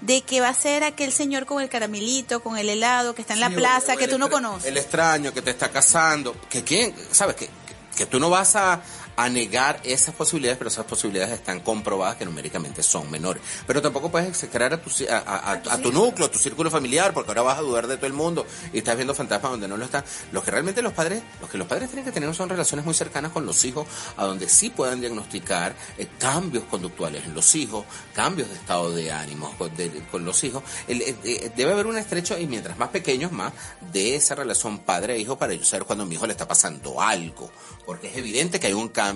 de 0.00 0.22
que 0.22 0.40
va 0.40 0.48
a 0.48 0.54
ser 0.54 0.84
aquel 0.84 1.12
señor 1.12 1.46
con 1.46 1.62
el 1.62 1.68
caramelito, 1.68 2.40
con 2.40 2.56
el 2.56 2.68
helado, 2.68 3.14
que 3.14 3.22
está 3.22 3.34
en 3.34 3.40
la 3.40 3.50
plaza, 3.50 3.96
que 3.96 4.08
tú 4.08 4.18
no 4.18 4.30
conoces. 4.30 4.66
El 4.66 4.76
extraño 4.76 5.32
que 5.32 5.42
te 5.42 5.50
está 5.50 5.70
casando, 5.70 6.36
que 6.48 6.62
quién, 6.62 6.94
sabes 7.10 7.34
que, 7.34 7.46
que, 7.46 7.96
que 7.96 8.06
tú 8.06 8.20
no 8.20 8.30
vas 8.30 8.54
a, 8.56 8.80
a 9.20 9.28
negar 9.28 9.80
esas 9.82 10.14
posibilidades, 10.14 10.58
pero 10.58 10.68
esas 10.70 10.84
posibilidades 10.86 11.34
están 11.34 11.58
comprobadas 11.58 12.14
que 12.16 12.24
numéricamente 12.24 12.84
son 12.84 13.10
menores. 13.10 13.42
Pero 13.66 13.82
tampoco 13.82 14.12
puedes 14.12 14.28
execrar 14.28 14.72
a 14.72 14.80
tu, 14.80 14.90
a, 15.10 15.16
a- 15.16 15.36
a- 15.52 15.52
a 15.74 15.78
tu 15.82 15.90
núcleo, 15.92 16.26
a 16.28 16.30
tu 16.30 16.38
círculo 16.38 16.70
familiar, 16.70 17.12
porque 17.12 17.30
ahora 17.32 17.42
vas 17.42 17.58
a 17.58 17.62
dudar 17.62 17.88
de 17.88 17.96
todo 17.96 18.06
el 18.06 18.12
mundo 18.12 18.46
y 18.72 18.78
estás 18.78 18.94
viendo 18.94 19.16
fantasmas 19.16 19.50
donde 19.50 19.66
no 19.66 19.76
lo 19.76 19.84
están. 19.84 20.04
Lo 20.30 20.40
que 20.44 20.52
realmente 20.52 20.82
los 20.82 20.92
padres, 20.92 21.20
los 21.40 21.50
que 21.50 21.58
los 21.58 21.66
padres 21.66 21.88
tienen 21.88 22.04
que 22.04 22.12
tener 22.12 22.32
son 22.32 22.48
relaciones 22.48 22.84
muy 22.84 22.94
cercanas 22.94 23.32
con 23.32 23.44
los 23.44 23.64
hijos, 23.64 23.88
a 24.16 24.24
donde 24.24 24.48
sí 24.48 24.70
puedan 24.70 25.00
diagnosticar 25.00 25.74
eh, 25.98 26.06
cambios 26.18 26.62
conductuales 26.70 27.24
en 27.24 27.34
los 27.34 27.54
hijos, 27.56 27.86
cambios 28.14 28.48
de 28.48 28.54
estado 28.54 28.92
de 28.92 29.10
ánimo 29.10 29.52
con, 29.58 29.74
de- 29.76 29.90
con 30.12 30.24
los 30.24 30.44
hijos. 30.44 30.62
El- 30.86 31.02
eh, 31.02 31.16
eh, 31.24 31.50
debe 31.56 31.72
haber 31.72 31.86
un 31.88 31.98
estrecho, 31.98 32.38
y 32.38 32.46
mientras 32.46 32.78
más 32.78 32.90
pequeños, 32.90 33.32
más 33.32 33.52
de 33.92 34.14
esa 34.14 34.36
relación 34.36 34.78
padre-hijo 34.78 35.36
para 35.36 35.54
yo 35.54 35.64
saber 35.64 35.86
cuando 35.86 36.04
a 36.04 36.06
mi 36.06 36.14
hijo 36.14 36.26
le 36.26 36.34
está 36.34 36.46
pasando 36.46 37.00
algo. 37.00 37.50
Porque 37.84 38.06
es 38.08 38.16
evidente 38.16 38.60
que 38.60 38.68
hay 38.68 38.74
un 38.74 38.88
cambio. 38.90 39.07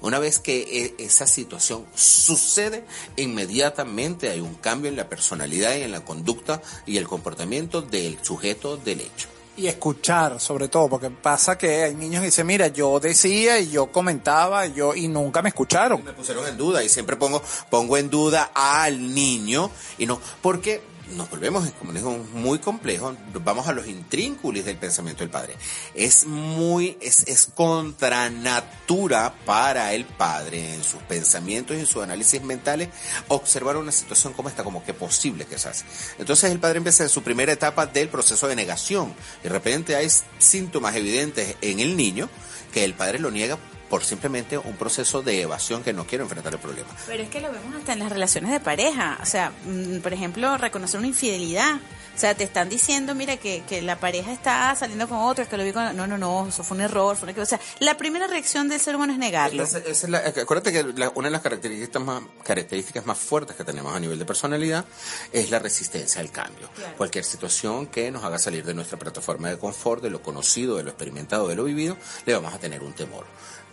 Una 0.00 0.18
vez 0.18 0.38
que 0.38 0.60
eh, 0.60 0.94
esa 0.98 1.26
situación 1.26 1.84
sucede, 1.94 2.84
inmediatamente 3.16 4.30
hay 4.30 4.40
un 4.40 4.54
cambio 4.54 4.90
en 4.90 4.96
la 4.96 5.08
personalidad 5.08 5.76
y 5.76 5.82
en 5.82 5.92
la 5.92 6.04
conducta 6.04 6.62
y 6.84 6.96
el 6.96 7.06
comportamiento 7.06 7.82
del 7.82 8.18
sujeto 8.22 8.76
del 8.76 9.00
hecho. 9.00 9.28
Y 9.58 9.68
escuchar, 9.68 10.38
sobre 10.38 10.68
todo, 10.68 10.88
porque 10.88 11.08
pasa 11.08 11.56
que 11.56 11.84
hay 11.84 11.94
niños 11.94 12.20
que 12.20 12.26
dicen, 12.26 12.46
mira, 12.46 12.68
yo 12.68 13.00
decía 13.00 13.58
y 13.58 13.70
yo 13.70 13.86
comentaba 13.90 14.66
y 14.66 14.74
yo 14.74 14.94
y 14.94 15.08
nunca 15.08 15.40
me 15.40 15.48
escucharon. 15.48 16.04
me 16.04 16.12
pusieron 16.12 16.46
en 16.46 16.58
duda 16.58 16.84
y 16.84 16.90
siempre 16.90 17.16
pongo 17.16 17.42
pongo 17.70 17.96
en 17.96 18.10
duda 18.10 18.50
al 18.52 19.14
niño 19.14 19.70
y 19.96 20.04
no 20.04 20.20
porque 20.42 20.82
nos 21.14 21.30
volvemos 21.30 21.70
como 21.72 21.92
digo 21.92 22.18
muy 22.34 22.58
complejo 22.58 23.16
vamos 23.44 23.68
a 23.68 23.72
los 23.72 23.86
intrínculos 23.86 24.64
del 24.64 24.76
pensamiento 24.76 25.20
del 25.20 25.30
padre. 25.30 25.54
Es 25.94 26.26
muy 26.26 26.96
es, 27.00 27.24
es 27.28 27.46
contra 27.46 28.28
natura 28.30 29.34
para 29.44 29.92
el 29.94 30.04
padre 30.04 30.74
en 30.74 30.82
sus 30.82 31.02
pensamientos 31.02 31.76
y 31.76 31.80
en 31.80 31.86
sus 31.86 32.02
análisis 32.02 32.42
mentales 32.42 32.88
observar 33.28 33.76
una 33.76 33.92
situación 33.92 34.32
como 34.32 34.48
esta 34.48 34.64
como 34.64 34.84
que 34.84 34.94
posible 34.94 35.44
que 35.44 35.58
se 35.58 35.68
hace. 35.68 35.84
Entonces 36.18 36.50
el 36.50 36.58
padre 36.58 36.78
empieza 36.78 37.04
en 37.04 37.08
su 37.08 37.22
primera 37.22 37.52
etapa 37.52 37.86
del 37.86 38.08
proceso 38.08 38.48
de 38.48 38.56
negación. 38.56 39.14
De 39.42 39.48
repente 39.48 39.96
hay 39.96 40.08
síntomas 40.38 40.96
evidentes 40.96 41.56
en 41.60 41.80
el 41.80 41.96
niño 41.96 42.28
que 42.72 42.84
el 42.84 42.94
padre 42.94 43.18
lo 43.18 43.30
niega 43.30 43.58
por 43.88 44.04
simplemente 44.04 44.58
un 44.58 44.76
proceso 44.76 45.22
de 45.22 45.42
evasión 45.42 45.82
que 45.82 45.92
no 45.92 46.06
quiere 46.06 46.22
enfrentar 46.24 46.52
el 46.52 46.58
problema. 46.58 46.88
Pero 47.06 47.22
es 47.22 47.28
que 47.28 47.40
lo 47.40 47.52
vemos 47.52 47.74
hasta 47.76 47.92
en 47.92 48.00
las 48.00 48.10
relaciones 48.10 48.50
de 48.50 48.60
pareja. 48.60 49.18
O 49.22 49.26
sea, 49.26 49.52
mm, 49.64 49.98
por 49.98 50.12
ejemplo, 50.12 50.56
reconocer 50.56 50.98
una 50.98 51.08
infidelidad. 51.08 51.76
O 52.14 52.18
sea, 52.18 52.34
te 52.34 52.44
están 52.44 52.70
diciendo, 52.70 53.14
mira, 53.14 53.36
que, 53.36 53.62
que 53.68 53.82
la 53.82 54.00
pareja 54.00 54.32
está 54.32 54.74
saliendo 54.74 55.06
con 55.06 55.18
otro, 55.18 55.42
es 55.44 55.50
que 55.50 55.58
lo 55.58 55.64
vi 55.64 55.72
con... 55.72 55.94
No, 55.94 56.06
no, 56.06 56.16
no, 56.16 56.48
eso 56.48 56.64
fue 56.64 56.78
un 56.78 56.80
error. 56.82 57.14
Fue 57.14 57.30
una... 57.30 57.42
O 57.42 57.46
sea, 57.46 57.60
la 57.80 57.98
primera 57.98 58.26
reacción 58.26 58.68
del 58.68 58.80
ser 58.80 58.96
humano 58.96 59.12
es 59.12 59.18
negarlo. 59.18 59.62
Es 59.64 60.08
la- 60.08 60.18
acuérdate 60.20 60.72
que 60.72 60.82
la- 60.98 61.10
una 61.14 61.28
de 61.28 61.32
las 61.32 61.42
características 61.42 62.02
más, 62.02 62.22
características 62.42 63.04
más 63.04 63.18
fuertes 63.18 63.54
que 63.54 63.64
tenemos 63.64 63.94
a 63.94 64.00
nivel 64.00 64.18
de 64.18 64.24
personalidad 64.24 64.86
es 65.30 65.50
la 65.50 65.58
resistencia 65.58 66.22
al 66.22 66.30
cambio. 66.30 66.70
Cualquier 66.96 67.22
situación 67.24 67.86
que 67.88 68.10
nos 68.10 68.24
haga 68.24 68.38
salir 68.38 68.64
de 68.64 68.72
nuestra 68.72 68.98
plataforma 68.98 69.50
de 69.50 69.58
confort, 69.58 70.02
de 70.02 70.08
lo 70.08 70.22
conocido, 70.22 70.76
de 70.78 70.84
lo 70.84 70.88
experimentado, 70.90 71.48
de 71.48 71.54
lo 71.54 71.64
vivido, 71.64 71.98
le 72.24 72.32
vamos 72.32 72.54
a 72.54 72.58
tener 72.58 72.82
un 72.82 72.94
temor. 72.94 73.26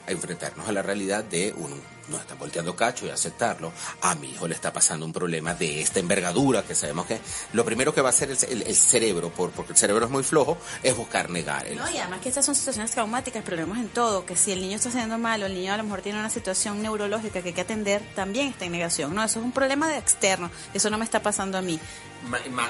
A 0.08 0.12
enfrentarnos 0.12 0.68
a 0.68 0.72
la 0.72 0.82
realidad 0.82 1.24
de 1.24 1.54
un 1.56 1.82
nos 2.10 2.22
están 2.22 2.38
volteando 2.38 2.76
cacho 2.76 3.06
y 3.06 3.10
aceptarlo. 3.10 3.72
A 4.02 4.16
mi 4.16 4.30
hijo 4.32 4.48
le 4.48 4.56
está 4.56 4.74
pasando 4.74 5.06
un 5.06 5.14
problema 5.14 5.54
de 5.54 5.82
esta 5.82 6.00
envergadura 6.00 6.64
que 6.64 6.76
sabemos 6.76 7.06
que 7.06 7.20
lo 7.54 7.64
primero 7.66 7.94
que 7.94 8.02
va 8.02 8.10
a 8.10 8.12
hacer 8.12 8.32
el, 8.32 8.38
el- 8.50 8.62
el 8.64 8.76
cerebro, 8.76 9.30
por, 9.30 9.52
porque 9.52 9.72
el 9.74 9.78
cerebro 9.78 10.06
es 10.06 10.12
muy 10.12 10.24
flojo, 10.24 10.58
es 10.82 10.96
buscar 10.96 11.30
negar. 11.30 11.66
el- 11.68 11.78
No, 11.78 11.90
y 11.90 11.98
además 11.98 12.20
que 12.22 12.30
estas 12.30 12.46
son 12.46 12.56
situaciones 12.56 12.92
traumáticas, 12.92 13.42
pero 13.46 13.58
vemos 13.58 13.78
en 13.78 13.90
todo, 13.90 14.26
que 14.26 14.36
si 14.36 14.52
el 14.52 14.62
niño 14.62 14.76
está 14.76 14.90
haciendo 14.90 15.18
mal 15.18 15.42
o 15.44 15.46
el 15.46 15.54
niño 15.54 15.74
a 15.74 15.78
lo 15.78 15.84
mejor 15.84 16.02
tiene 16.02 16.20
una 16.20 16.30
situación 16.30 16.82
neurológica 16.82 17.42
que 17.42 17.50
hay 17.50 17.54
que 17.54 17.62
atender, 17.62 18.02
también 18.16 18.48
está 18.50 18.66
en 18.66 18.72
negación. 18.74 19.14
No, 19.16 19.24
eso 19.24 19.40
es 19.40 19.46
un 19.46 19.52
problema 19.52 19.88
de 19.88 19.98
externo, 19.98 20.52
eso 20.74 20.90
no 20.90 20.98
me 20.98 21.06
está 21.06 21.22
pasando 21.22 21.58
a 21.58 21.62
mí. 21.62 21.80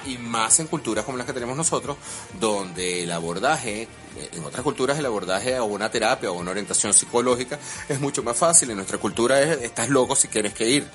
Y 0.08 0.18
más 0.18 0.60
en 0.60 0.68
culturas 0.68 1.06
como 1.06 1.16
las 1.18 1.28
que 1.28 1.34
tenemos 1.34 1.56
nosotros, 1.56 1.96
donde 2.40 3.04
el 3.04 3.12
abordaje, 3.12 3.88
en 4.32 4.44
otras 4.44 4.64
culturas 4.64 4.98
el 4.98 5.06
abordaje 5.06 5.56
a 5.56 5.62
una 5.62 5.92
terapia 5.92 6.32
o 6.32 6.34
una 6.34 6.50
orientación 6.52 6.92
psicológica 6.92 7.60
es 7.88 8.00
mucho 8.00 8.24
más 8.24 8.36
fácil. 8.36 8.72
En 8.72 8.78
nuestra 8.78 8.98
cultura 8.98 9.23
es, 9.32 9.62
estás 9.62 9.90
loco 9.90 10.16
si 10.16 10.28
quieres 10.28 10.54
que 10.54 10.70
ir. 10.70 10.88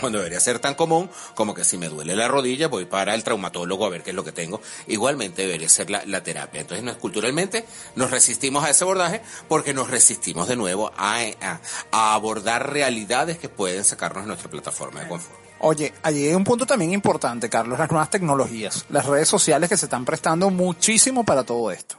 Cuando 0.00 0.18
debería 0.18 0.40
ser 0.40 0.58
tan 0.58 0.74
común 0.74 1.08
como 1.36 1.54
que 1.54 1.62
si 1.64 1.78
me 1.78 1.88
duele 1.88 2.16
la 2.16 2.26
rodilla 2.26 2.66
voy 2.66 2.86
para 2.86 3.14
el 3.14 3.22
traumatólogo 3.22 3.86
a 3.86 3.88
ver 3.88 4.02
qué 4.02 4.10
es 4.10 4.16
lo 4.16 4.24
que 4.24 4.32
tengo. 4.32 4.60
Igualmente 4.88 5.42
debería 5.42 5.68
ser 5.68 5.90
la, 5.90 6.02
la 6.06 6.24
terapia. 6.24 6.60
Entonces 6.60 6.82
nos, 6.84 6.96
culturalmente 6.96 7.64
nos 7.94 8.10
resistimos 8.10 8.64
a 8.64 8.70
ese 8.70 8.82
abordaje 8.82 9.20
porque 9.48 9.74
nos 9.74 9.90
resistimos 9.90 10.48
de 10.48 10.56
nuevo 10.56 10.90
a, 10.96 11.20
a- 11.40 11.60
a 11.92 12.14
abordar 12.14 12.72
realidades 12.72 13.38
que 13.38 13.48
pueden 13.48 13.84
sacarnos 13.84 14.24
de 14.24 14.28
nuestra 14.28 14.50
plataforma 14.50 15.00
de 15.00 15.08
confort. 15.08 15.38
Oye, 15.60 15.92
allí 16.02 16.26
hay 16.26 16.34
un 16.34 16.42
punto 16.42 16.66
también 16.66 16.92
importante, 16.92 17.48
Carlos, 17.48 17.78
las 17.78 17.88
nuevas 17.88 18.10
tecnologías, 18.10 18.84
las 18.88 19.06
redes 19.06 19.28
sociales 19.28 19.68
que 19.68 19.76
se 19.76 19.86
están 19.86 20.04
prestando 20.04 20.50
muchísimo 20.50 21.22
para 21.22 21.44
todo 21.44 21.70
esto. 21.70 21.94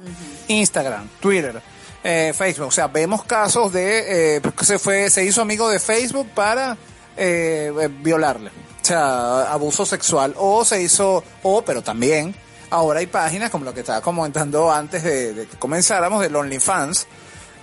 Instagram, 0.50 1.08
Twitter, 1.22 1.62
eh, 2.04 2.34
Facebook, 2.36 2.68
o 2.68 2.72
sea, 2.72 2.88
vemos 2.88 3.24
casos 3.24 3.72
de 3.72 4.38
eh, 4.38 4.42
que 4.58 4.66
se 4.66 4.80
fue, 4.80 5.10
se 5.10 5.24
hizo 5.24 5.42
amigo 5.42 5.70
de 5.70 5.80
Facebook 5.80 6.28
para 6.36 6.78
eh, 7.16 7.72
eh, 7.80 7.90
violarle, 8.02 8.50
o 8.50 8.86
sea, 8.86 9.52
abuso 9.52 9.86
sexual, 9.86 10.34
o 10.38 10.66
se 10.66 10.82
hizo, 10.82 11.24
o, 11.44 11.62
pero 11.64 11.82
también 11.82 12.36
ahora 12.70 13.00
hay 13.00 13.08
páginas 13.08 13.50
como 13.50 13.66
lo 13.66 13.74
que 13.74 13.82
estaba 13.82 14.02
comentando 14.02 14.72
antes 14.72 15.04
de, 15.04 15.34
de 15.34 15.48
que 15.48 15.58
comenzáramos 15.58 16.22
del 16.22 16.36
OnlyFans, 16.36 17.08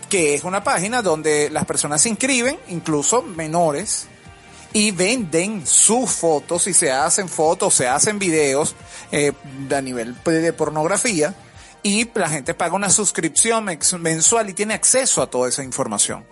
que 0.09 0.35
es 0.35 0.45
una 0.45 0.65
página 0.65 1.03
donde 1.03 1.51
las 1.51 1.67
personas 1.67 2.03
se 2.03 2.09
inscriben, 2.09 2.59
incluso 2.69 3.23
menores, 3.23 4.09
y 4.73 4.93
venden 4.93 5.67
sus 5.67 6.11
fotos 6.11 6.67
y 6.67 6.75
se 6.75 6.93
hacen 6.93 7.29
fotos, 7.29 7.75
se 7.75 7.89
hacen 7.89 8.19
videos 8.19 8.75
eh, 9.11 9.33
a 9.75 9.81
nivel 9.81 10.17
de 10.25 10.53
pornografía 10.53 11.35
y 11.83 12.09
la 12.15 12.29
gente 12.29 12.55
paga 12.55 12.75
una 12.75 12.91
suscripción 12.91 13.67
mensual 13.99 14.51
y 14.51 14.55
tiene 14.55 14.75
acceso 14.75 15.23
a 15.23 15.31
toda 15.31 15.49
esa 15.49 15.65
información. 15.65 16.25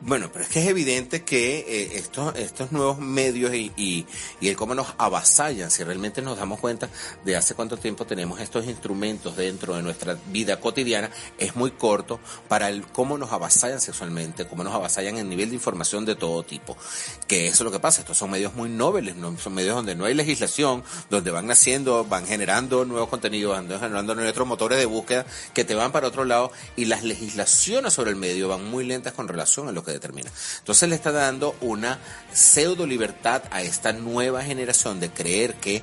Bueno, 0.00 0.30
pero 0.32 0.44
es 0.44 0.50
que 0.50 0.60
es 0.60 0.68
evidente 0.68 1.22
que 1.22 1.58
eh, 1.58 1.98
estos, 1.98 2.34
estos 2.36 2.72
nuevos 2.72 2.98
medios 2.98 3.54
y, 3.54 3.72
y, 3.76 4.06
y 4.40 4.48
el 4.48 4.56
cómo 4.56 4.74
nos 4.74 4.94
avasallan, 4.96 5.70
si 5.70 5.84
realmente 5.84 6.22
nos 6.22 6.38
damos 6.38 6.60
cuenta 6.60 6.88
de 7.24 7.36
hace 7.36 7.54
cuánto 7.54 7.76
tiempo 7.76 8.06
tenemos 8.06 8.40
estos 8.40 8.64
instrumentos 8.66 9.36
dentro 9.36 9.74
de 9.74 9.82
nuestra 9.82 10.16
vida 10.28 10.60
cotidiana, 10.60 11.10
es 11.38 11.56
muy 11.56 11.72
corto 11.72 12.20
para 12.48 12.68
el 12.70 12.86
cómo 12.86 13.18
nos 13.18 13.32
avasallan 13.32 13.80
sexualmente, 13.80 14.46
cómo 14.46 14.64
nos 14.64 14.74
avasallan 14.74 15.18
en 15.18 15.28
nivel 15.28 15.50
de 15.50 15.56
información 15.56 16.06
de 16.06 16.14
todo 16.14 16.42
tipo. 16.42 16.76
Que 17.26 17.48
eso 17.48 17.56
es 17.56 17.60
lo 17.64 17.72
que 17.72 17.80
pasa, 17.80 18.00
estos 18.00 18.16
son 18.16 18.30
medios 18.30 18.54
muy 18.54 18.70
nobles, 18.70 19.16
¿no? 19.16 19.36
son 19.38 19.54
medios 19.54 19.76
donde 19.76 19.94
no 19.94 20.06
hay 20.06 20.14
legislación, 20.14 20.84
donde 21.10 21.30
van 21.30 21.46
naciendo, 21.46 22.04
van 22.04 22.26
generando 22.26 22.84
nuevos 22.84 23.10
contenidos, 23.10 23.52
van 23.52 23.68
generando 23.68 24.14
nuestros 24.14 24.46
motores 24.46 24.78
de 24.78 24.86
búsqueda 24.86 25.26
que 25.52 25.64
te 25.64 25.74
van 25.74 25.92
para 25.92 26.08
otro 26.08 26.24
lado 26.24 26.50
y 26.76 26.86
las 26.86 27.04
legislaciones 27.04 27.92
sobre 27.92 28.10
el 28.10 28.16
medio 28.16 28.48
van 28.48 28.64
muy 28.64 28.86
lentas 28.86 29.12
con 29.12 29.28
relación 29.28 29.65
a 29.70 29.72
lo 29.72 29.84
que 29.84 29.92
determina. 29.92 30.30
Entonces 30.58 30.88
le 30.88 30.94
está 30.94 31.12
dando 31.12 31.56
una 31.60 31.98
pseudo 32.32 32.86
libertad 32.86 33.42
a 33.50 33.62
esta 33.62 33.92
nueva 33.92 34.42
generación 34.42 35.00
de 35.00 35.10
creer 35.10 35.54
que 35.54 35.82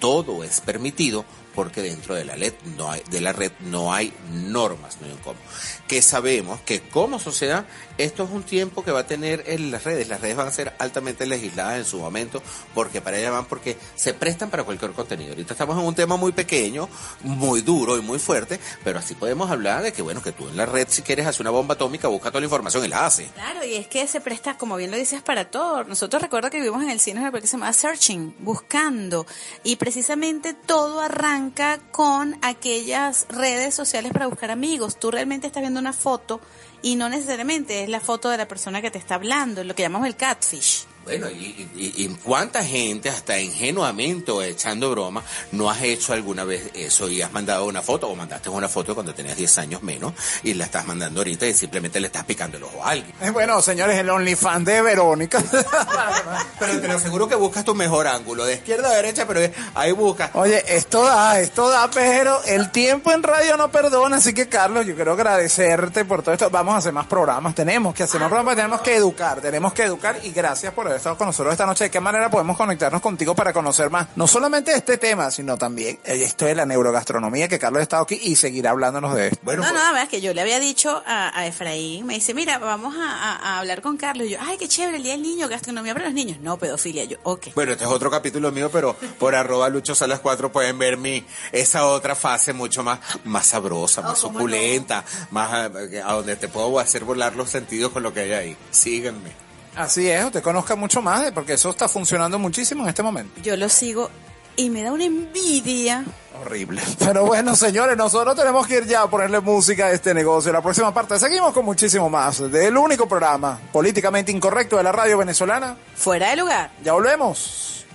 todo 0.00 0.42
es 0.44 0.60
permitido 0.60 1.24
porque 1.54 1.82
dentro 1.82 2.14
de 2.14 2.24
la 2.24 2.34
red 2.34 2.54
no 2.76 2.90
hay, 2.90 3.02
de 3.10 3.20
la 3.20 3.32
red 3.32 3.52
no 3.60 3.92
hay 3.92 4.12
normas, 4.30 4.98
no 5.00 5.06
hay 5.06 5.12
un 5.12 5.18
cómo. 5.18 5.38
Que 5.86 6.02
sabemos 6.02 6.60
que 6.62 6.80
como 6.80 7.18
sociedad 7.18 7.66
esto 7.98 8.24
es 8.24 8.30
un 8.30 8.42
tiempo 8.42 8.84
que 8.84 8.90
va 8.90 9.00
a 9.00 9.06
tener 9.06 9.44
en 9.46 9.70
las 9.70 9.84
redes. 9.84 10.08
Las 10.08 10.20
redes 10.20 10.36
van 10.36 10.48
a 10.48 10.52
ser 10.52 10.74
altamente 10.78 11.26
legisladas 11.26 11.78
en 11.78 11.84
su 11.84 11.98
momento 11.98 12.42
porque 12.74 13.00
para 13.00 13.16
allá 13.16 13.30
van 13.30 13.46
porque 13.46 13.76
se 13.94 14.14
prestan 14.14 14.50
para 14.50 14.64
cualquier 14.64 14.92
contenido. 14.92 15.30
Ahorita 15.30 15.54
estamos 15.54 15.78
en 15.78 15.84
un 15.84 15.94
tema 15.94 16.16
muy 16.16 16.32
pequeño, 16.32 16.88
muy 17.22 17.62
duro 17.62 17.96
y 17.96 18.02
muy 18.02 18.18
fuerte, 18.18 18.58
pero 18.84 18.98
así 18.98 19.14
podemos 19.14 19.50
hablar 19.50 19.82
de 19.82 19.92
que 19.92 20.02
bueno, 20.02 20.22
que 20.22 20.32
tú 20.32 20.48
en 20.48 20.56
la 20.56 20.66
red 20.66 20.86
si 20.88 21.02
quieres 21.02 21.26
hacer 21.26 21.42
una 21.42 21.50
bomba 21.50 21.74
atómica 21.74 22.08
busca 22.08 22.30
toda 22.30 22.40
la 22.40 22.46
información 22.46 22.84
y 22.84 22.88
la 22.88 23.06
hace. 23.06 23.26
Claro, 23.34 23.64
y 23.64 23.74
es 23.74 23.86
que 23.86 24.06
se 24.06 24.20
presta, 24.20 24.56
como 24.56 24.76
bien 24.76 24.90
lo 24.90 24.96
dices, 24.96 25.22
para 25.22 25.50
todo. 25.50 25.84
Nosotros 25.84 26.22
recuerdo 26.22 26.50
que 26.50 26.58
vivimos 26.58 26.82
en 26.82 26.90
el 26.90 27.00
cine 27.00 27.20
una 27.20 27.30
película 27.30 27.42
que 27.42 27.46
se 27.48 27.56
llama 27.56 27.72
Searching, 27.72 28.34
buscando, 28.40 29.26
y 29.62 29.76
precisamente 29.76 30.54
todo 30.54 31.00
arranca 31.00 31.78
con 31.90 32.38
aquellas 32.42 33.26
redes 33.28 33.74
sociales 33.74 34.12
para 34.12 34.26
buscar 34.26 34.50
amigos. 34.50 34.98
Tú 34.98 35.10
realmente 35.10 35.46
estás 35.46 35.62
viendo 35.62 35.80
una 35.80 35.92
foto 35.92 36.40
y 36.82 36.96
no 36.96 37.08
necesariamente 37.08 37.84
es 37.84 37.88
la 37.88 38.00
foto 38.00 38.28
de 38.28 38.36
la 38.36 38.48
persona 38.48 38.82
que 38.82 38.90
te 38.90 38.98
está 38.98 39.14
hablando, 39.14 39.64
lo 39.64 39.74
que 39.74 39.82
llamamos 39.82 40.08
el 40.08 40.16
catfish. 40.16 40.86
Bueno, 41.04 41.28
y, 41.30 41.68
y- 41.76 41.92
y 42.04 42.08
cuánta 42.22 42.64
gente, 42.64 43.08
hasta 43.10 43.38
ingenuamente 43.40 44.30
o 44.30 44.40
echando 44.42 44.90
broma, 44.90 45.22
no 45.50 45.68
has 45.70 45.82
hecho 45.82 46.12
alguna 46.12 46.44
vez 46.44 46.70
eso 46.74 47.08
y 47.08 47.22
has 47.22 47.32
mandado 47.32 47.64
una 47.66 47.82
foto 47.82 48.08
o 48.08 48.14
mandaste 48.14 48.48
una 48.50 48.68
foto 48.68 48.94
cuando 48.94 49.12
tenías 49.14 49.36
10 49.36 49.58
años 49.58 49.82
menos 49.82 50.12
y 50.44 50.54
la 50.54 50.64
estás 50.64 50.86
mandando 50.86 51.20
ahorita 51.20 51.46
y 51.46 51.54
simplemente 51.54 51.98
le 52.00 52.06
estás 52.06 52.24
picando 52.24 52.56
el 52.56 52.64
ojo 52.64 52.84
a 52.84 52.90
alguien. 52.90 53.12
Eh, 53.20 53.30
Bueno, 53.30 53.60
señores, 53.62 53.98
el 53.98 54.08
OnlyFans 54.10 54.64
de 54.64 54.82
Verónica. 54.82 55.42
Pero 56.58 56.80
te 56.80 56.88
lo 56.88 56.94
aseguro 56.94 57.28
que 57.28 57.34
buscas 57.34 57.64
tu 57.64 57.74
mejor 57.74 58.06
ángulo, 58.06 58.44
de 58.44 58.54
izquierda 58.54 58.88
a 58.90 58.94
derecha, 58.94 59.26
pero 59.26 59.40
ahí 59.74 59.92
buscas. 59.92 60.30
Oye, 60.34 60.62
esto 60.68 61.02
da, 61.04 61.40
esto 61.40 61.68
da, 61.68 61.90
pero 61.90 62.40
el 62.44 62.70
tiempo 62.70 63.10
en 63.12 63.22
radio 63.22 63.56
no 63.56 63.70
perdona, 63.70 64.16
así 64.16 64.32
que 64.32 64.48
Carlos, 64.48 64.86
yo 64.86 64.94
quiero 64.94 65.12
agradecerte 65.12 66.04
por 66.04 66.22
todo 66.22 66.34
esto. 66.34 66.50
Vamos 66.50 66.74
a 66.74 66.78
hacer 66.78 66.92
más 66.92 67.06
programas, 67.06 67.54
tenemos 67.54 67.94
que 67.94 68.04
hacer 68.04 68.20
más 68.20 68.28
programas, 68.28 68.56
tenemos 68.56 68.80
que 68.82 68.94
educar, 68.94 69.40
tenemos 69.40 69.72
que 69.72 69.82
educar 69.84 70.18
y 70.22 70.30
gracias 70.30 70.72
por 70.72 70.91
haber 70.92 70.98
estado 70.98 71.16
con 71.18 71.26
nosotros 71.26 71.52
esta 71.52 71.66
noche. 71.66 71.84
¿De 71.84 71.90
qué 71.90 72.00
manera 72.00 72.30
podemos 72.30 72.56
conectarnos 72.56 73.00
contigo 73.00 73.34
para 73.34 73.52
conocer 73.52 73.90
más? 73.90 74.08
No 74.16 74.26
solamente 74.26 74.72
este 74.74 74.98
tema, 74.98 75.30
sino 75.30 75.56
también 75.58 75.98
esto 76.04 76.44
de 76.46 76.54
la 76.54 76.66
neurogastronomía, 76.66 77.48
que 77.48 77.58
Carlos 77.58 77.80
ha 77.80 77.82
estado 77.82 78.02
aquí 78.04 78.18
y 78.22 78.36
seguirá 78.36 78.70
hablándonos 78.70 79.14
de 79.14 79.28
esto. 79.28 79.38
Bueno, 79.42 79.62
no, 79.62 79.68
pues- 79.68 79.74
no, 79.78 79.84
la 79.84 79.90
verdad 79.92 80.04
es 80.04 80.08
que 80.10 80.20
yo 80.20 80.32
le 80.34 80.40
había 80.40 80.60
dicho 80.60 81.02
a, 81.06 81.36
a 81.38 81.46
Efraín, 81.46 82.06
me 82.06 82.14
dice, 82.14 82.34
mira, 82.34 82.58
vamos 82.58 82.94
a, 82.96 83.10
a- 83.10 83.36
a 83.36 83.58
hablar 83.58 83.82
con 83.82 83.96
Carlos. 83.96 84.26
Y 84.26 84.30
yo, 84.30 84.38
ay, 84.40 84.56
qué 84.58 84.68
chévere, 84.68 84.96
el 84.98 85.02
día 85.02 85.12
del 85.12 85.22
niño, 85.22 85.48
gastronomía 85.48 85.92
para 85.94 86.06
los 86.06 86.14
niños. 86.14 86.38
No, 86.40 86.56
pedofilia. 86.58 87.04
Yo, 87.04 87.16
ok. 87.22 87.48
Bueno, 87.54 87.72
este 87.72 87.84
es 87.84 87.90
otro 87.90 88.10
capítulo 88.10 88.50
mío, 88.52 88.70
pero 88.70 88.94
por 89.18 89.34
arroba 89.34 89.68
Lucho 89.68 89.94
Salas 89.94 90.20
4 90.20 90.52
pueden 90.52 90.78
ver 90.78 90.96
mi, 90.96 91.24
esa 91.52 91.86
otra 91.86 92.14
fase 92.14 92.52
mucho 92.52 92.82
más, 92.82 92.98
más 93.24 93.46
sabrosa, 93.46 94.02
más 94.02 94.18
suculenta, 94.18 95.04
más 95.30 95.70
eh, 95.90 96.02
a 96.04 96.12
donde 96.12 96.36
te 96.36 96.48
puedo 96.48 96.78
hacer 96.78 97.04
volar 97.04 97.34
los 97.36 97.50
sentidos 97.50 97.92
con 97.92 98.02
lo 98.02 98.12
que 98.12 98.20
hay 98.20 98.32
ahí. 98.32 98.56
Síganme. 98.70 99.30
Así 99.76 100.08
es, 100.10 100.24
usted 100.24 100.42
conozca 100.42 100.76
mucho 100.76 101.00
más, 101.00 101.22
de- 101.24 101.32
porque 101.32 101.54
eso 101.54 101.70
está 101.70 101.88
funcionando 101.88 102.38
muchísimo 102.38 102.82
en 102.82 102.90
este 102.90 103.02
momento. 103.02 103.40
Yo 103.42 103.56
lo 103.56 103.68
sigo 103.68 104.10
y 104.54 104.68
me 104.68 104.82
da 104.82 104.92
una 104.92 105.04
envidia. 105.04 106.04
Horrible. 106.40 106.82
Pero 106.98 107.24
bueno, 107.24 107.56
señores, 107.56 107.96
nosotros 107.96 108.36
tenemos 108.36 108.66
que 108.66 108.78
ir 108.78 108.86
ya 108.86 109.02
a 109.02 109.10
ponerle 109.10 109.40
música 109.40 109.86
a 109.86 109.92
este 109.92 110.12
negocio. 110.12 110.52
La 110.52 110.60
próxima 110.60 110.92
parte 110.92 111.18
seguimos 111.18 111.52
con 111.54 111.64
muchísimo 111.64 112.10
más 112.10 112.50
del 112.50 112.76
único 112.76 113.08
programa 113.08 113.58
políticamente 113.72 114.30
incorrecto 114.30 114.76
de 114.76 114.82
la 114.82 114.92
radio 114.92 115.16
venezolana. 115.18 115.76
Fuera 115.94 116.30
de 116.30 116.36
lugar. 116.36 116.70
Ya 116.84 116.92
volvemos. 116.92 117.86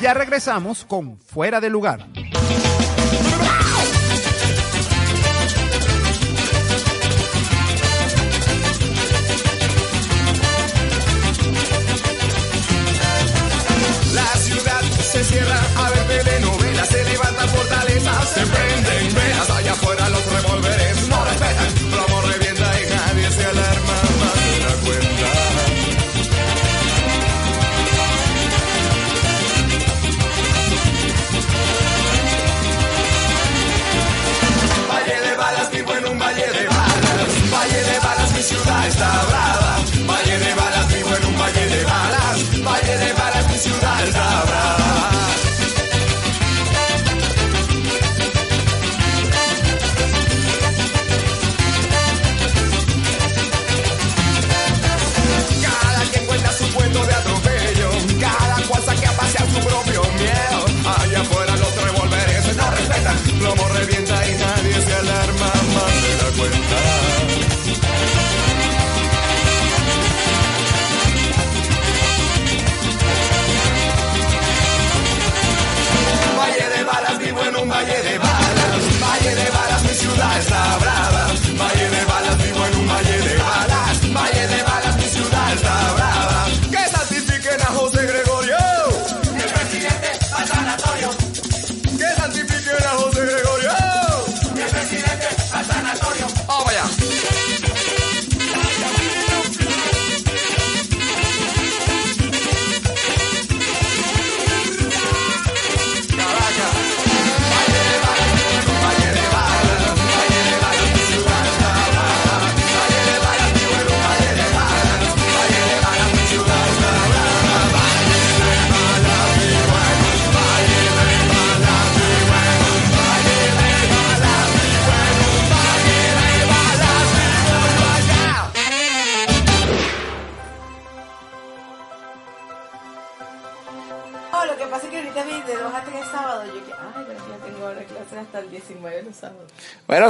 Ya 0.00 0.14
regresamos 0.14 0.84
con 0.86 1.18
Fuera 1.18 1.60
de 1.60 1.68
Lugar. 1.68 2.06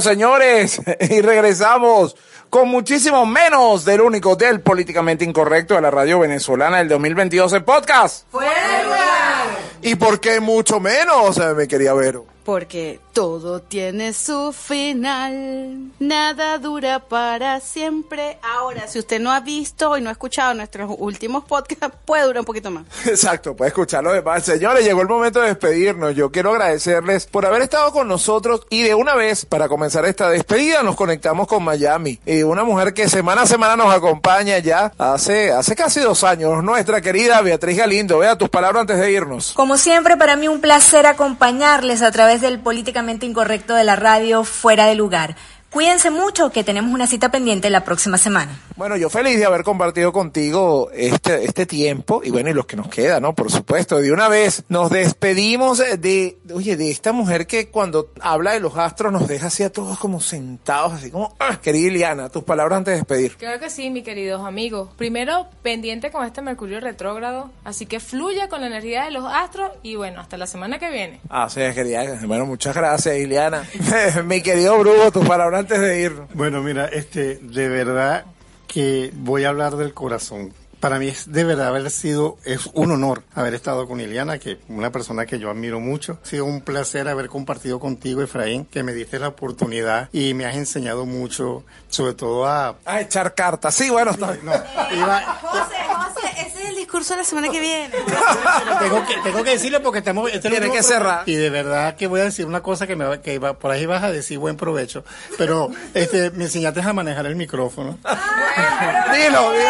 Bueno, 0.00 0.12
señores, 0.12 0.80
y 1.10 1.20
regresamos 1.20 2.16
con 2.48 2.70
muchísimo 2.70 3.26
menos 3.26 3.84
del 3.84 4.00
único 4.00 4.34
del 4.34 4.62
políticamente 4.62 5.26
incorrecto 5.26 5.74
de 5.74 5.82
la 5.82 5.90
radio 5.90 6.20
venezolana 6.20 6.78
del 6.78 6.88
2022 6.88 7.52
en 7.52 7.64
podcast. 7.64 8.26
¡Fuera! 8.30 9.46
¿Y 9.82 9.96
por 9.96 10.18
qué 10.18 10.40
mucho 10.40 10.80
menos, 10.80 11.36
eh, 11.36 11.54
mi 11.54 11.66
querida 11.66 11.92
Vero? 11.92 12.24
porque 12.44 12.98
todo 13.12 13.60
tiene 13.60 14.12
su 14.12 14.52
final, 14.52 15.79
nada 16.00 16.58
dura 16.58 16.98
para 16.98 17.60
siempre. 17.60 18.38
Ahora, 18.42 18.88
si 18.88 18.98
usted 18.98 19.20
no 19.20 19.30
ha 19.30 19.40
visto 19.40 19.96
y 19.96 20.00
no 20.00 20.08
ha 20.08 20.12
escuchado 20.12 20.54
nuestros 20.54 20.90
últimos 20.98 21.44
podcasts, 21.44 21.96
puede 22.04 22.24
durar 22.24 22.40
un 22.40 22.46
poquito 22.46 22.70
más. 22.70 22.84
Exacto, 23.06 23.54
puede 23.54 23.68
escucharlo 23.68 24.12
de 24.12 24.22
más. 24.22 24.42
Señores, 24.42 24.84
llegó 24.84 25.02
el 25.02 25.08
momento 25.08 25.40
de 25.40 25.48
despedirnos. 25.48 26.16
Yo 26.16 26.32
quiero 26.32 26.50
agradecerles 26.52 27.26
por 27.26 27.46
haber 27.46 27.62
estado 27.62 27.92
con 27.92 28.08
nosotros 28.08 28.66
y 28.70 28.82
de 28.82 28.94
una 28.94 29.14
vez, 29.14 29.44
para 29.44 29.68
comenzar 29.68 30.04
esta 30.06 30.28
despedida, 30.30 30.82
nos 30.82 30.96
conectamos 30.96 31.46
con 31.46 31.62
Miami. 31.62 32.18
Y 32.24 32.42
una 32.42 32.64
mujer 32.64 32.94
que 32.94 33.08
semana 33.08 33.42
a 33.42 33.46
semana 33.46 33.76
nos 33.76 33.94
acompaña 33.94 34.58
ya 34.58 34.92
hace, 34.98 35.52
hace 35.52 35.76
casi 35.76 36.00
dos 36.00 36.24
años, 36.24 36.64
nuestra 36.64 37.00
querida 37.02 37.42
Beatriz 37.42 37.76
Galindo. 37.76 38.18
Vea 38.18 38.38
tus 38.38 38.48
palabras 38.48 38.82
antes 38.82 38.98
de 38.98 39.12
irnos. 39.12 39.52
Como 39.52 39.76
siempre, 39.76 40.16
para 40.16 40.36
mí 40.36 40.48
un 40.48 40.62
placer 40.62 41.06
acompañarles 41.06 42.00
a 42.00 42.10
través 42.10 42.40
del 42.40 42.58
políticamente 42.58 43.26
incorrecto 43.26 43.74
de 43.74 43.84
la 43.84 43.96
radio 43.96 44.44
fuera 44.44 44.86
de 44.86 44.94
lugar. 44.94 45.36
Cuídense 45.70 46.10
mucho, 46.10 46.50
que 46.50 46.64
tenemos 46.64 46.92
una 46.92 47.06
cita 47.06 47.30
pendiente 47.30 47.70
la 47.70 47.84
próxima 47.84 48.18
semana. 48.18 48.58
Bueno, 48.74 48.96
yo 48.96 49.08
feliz 49.08 49.38
de 49.38 49.44
haber 49.44 49.62
compartido 49.62 50.12
contigo 50.12 50.90
este, 50.92 51.44
este 51.44 51.64
tiempo 51.64 52.22
y 52.24 52.30
bueno, 52.30 52.50
y 52.50 52.54
los 52.54 52.66
que 52.66 52.76
nos 52.76 52.88
queda, 52.88 53.20
¿no? 53.20 53.34
Por 53.36 53.52
supuesto, 53.52 53.98
de 53.98 54.10
una 54.10 54.28
vez 54.28 54.64
nos 54.68 54.90
despedimos 54.90 55.78
de, 55.78 56.38
oye, 56.52 56.76
de 56.76 56.90
esta 56.90 57.12
mujer 57.12 57.46
que 57.46 57.68
cuando 57.68 58.10
habla 58.20 58.52
de 58.52 58.60
los 58.60 58.76
astros 58.76 59.12
nos 59.12 59.28
deja 59.28 59.46
así 59.46 59.62
a 59.62 59.70
todos 59.70 59.96
como 59.98 60.20
sentados, 60.20 60.94
así 60.94 61.12
como, 61.12 61.36
ah, 61.38 61.60
querida 61.62 61.86
Iliana, 61.86 62.30
tus 62.30 62.42
palabras 62.42 62.78
antes 62.78 62.92
de 62.92 62.96
despedir. 62.96 63.36
Claro 63.36 63.60
que 63.60 63.70
sí, 63.70 63.90
mis 63.90 64.02
queridos 64.02 64.44
amigos. 64.44 64.88
Primero, 64.96 65.46
pendiente 65.62 66.10
con 66.10 66.26
este 66.26 66.42
Mercurio 66.42 66.80
retrógrado, 66.80 67.52
así 67.62 67.86
que 67.86 68.00
fluya 68.00 68.48
con 68.48 68.62
la 68.62 68.66
energía 68.66 69.04
de 69.04 69.12
los 69.12 69.24
astros 69.32 69.70
y 69.84 69.94
bueno, 69.94 70.20
hasta 70.20 70.36
la 70.36 70.48
semana 70.48 70.80
que 70.80 70.90
viene. 70.90 71.20
Ah, 71.28 71.48
sí, 71.48 71.60
querida. 71.74 72.18
Bueno, 72.26 72.44
muchas 72.44 72.74
gracias, 72.74 73.16
Iliana. 73.16 73.62
Mi 74.24 74.42
querido 74.42 74.76
Bruno, 74.78 75.12
tus 75.12 75.28
palabras 75.28 75.59
antes 75.60 75.80
de 75.80 76.00
irnos. 76.00 76.28
Bueno, 76.34 76.62
mira, 76.62 76.86
este, 76.86 77.36
de 77.42 77.68
verdad 77.68 78.24
que 78.66 79.10
voy 79.14 79.44
a 79.44 79.48
hablar 79.50 79.76
del 79.76 79.94
corazón. 79.94 80.52
Para 80.80 80.98
mí 80.98 81.08
es 81.08 81.30
de 81.30 81.44
verdad 81.44 81.66
haber 81.68 81.90
sido, 81.90 82.38
es 82.46 82.64
un 82.72 82.90
honor 82.90 83.22
haber 83.34 83.52
estado 83.52 83.86
con 83.86 84.00
Iliana, 84.00 84.38
que 84.38 84.58
una 84.68 84.90
persona 84.90 85.26
que 85.26 85.38
yo 85.38 85.50
admiro 85.50 85.78
mucho. 85.78 86.18
Ha 86.22 86.26
sido 86.26 86.46
un 86.46 86.62
placer 86.62 87.06
haber 87.06 87.28
compartido 87.28 87.78
contigo, 87.78 88.22
Efraín, 88.22 88.64
que 88.64 88.82
me 88.82 88.94
diste 88.94 89.18
la 89.18 89.28
oportunidad 89.28 90.08
y 90.10 90.32
me 90.32 90.46
has 90.46 90.56
enseñado 90.56 91.04
mucho, 91.04 91.64
sobre 91.88 92.14
todo 92.14 92.46
a... 92.46 92.76
A 92.86 93.00
echar 93.02 93.34
cartas. 93.34 93.74
Sí, 93.74 93.90
bueno, 93.90 94.12
está 94.12 94.32
bien. 94.32 94.46
No, 94.46 94.52
iba- 94.96 95.20
José, 95.42 95.74
José, 95.86 96.28
ese 96.46 96.62
es 96.62 96.68
el 96.70 96.78
discurso 96.90 97.14
de 97.14 97.18
la 97.20 97.24
semana 97.24 97.48
que 97.50 97.60
viene. 97.60 97.88
tengo 98.80 99.06
que, 99.06 99.14
tengo 99.22 99.44
que 99.44 99.50
decirlo 99.50 99.80
porque 99.80 100.00
estamos... 100.00 100.28
este 100.32 100.50
Tiene 100.50 100.72
que 100.72 100.82
cerrar. 100.82 101.22
Y 101.24 101.36
de 101.36 101.48
verdad 101.48 101.94
que 101.94 102.08
voy 102.08 102.20
a 102.20 102.24
decir 102.24 102.46
una 102.46 102.62
cosa 102.62 102.88
que, 102.88 102.96
me, 102.96 103.04
va- 103.04 103.22
que 103.22 103.38
va- 103.38 103.54
por 103.54 103.70
ahí 103.70 103.86
vas 103.86 104.02
a 104.02 104.10
decir 104.10 104.38
buen 104.38 104.56
provecho, 104.56 105.04
pero 105.38 105.70
este, 105.94 106.32
me 106.32 106.44
enseñaste 106.44 106.80
a 106.80 106.92
manejar 106.92 107.26
el 107.26 107.36
micrófono. 107.36 107.96
Dilo, 109.14 109.52
dilo. 109.52 109.60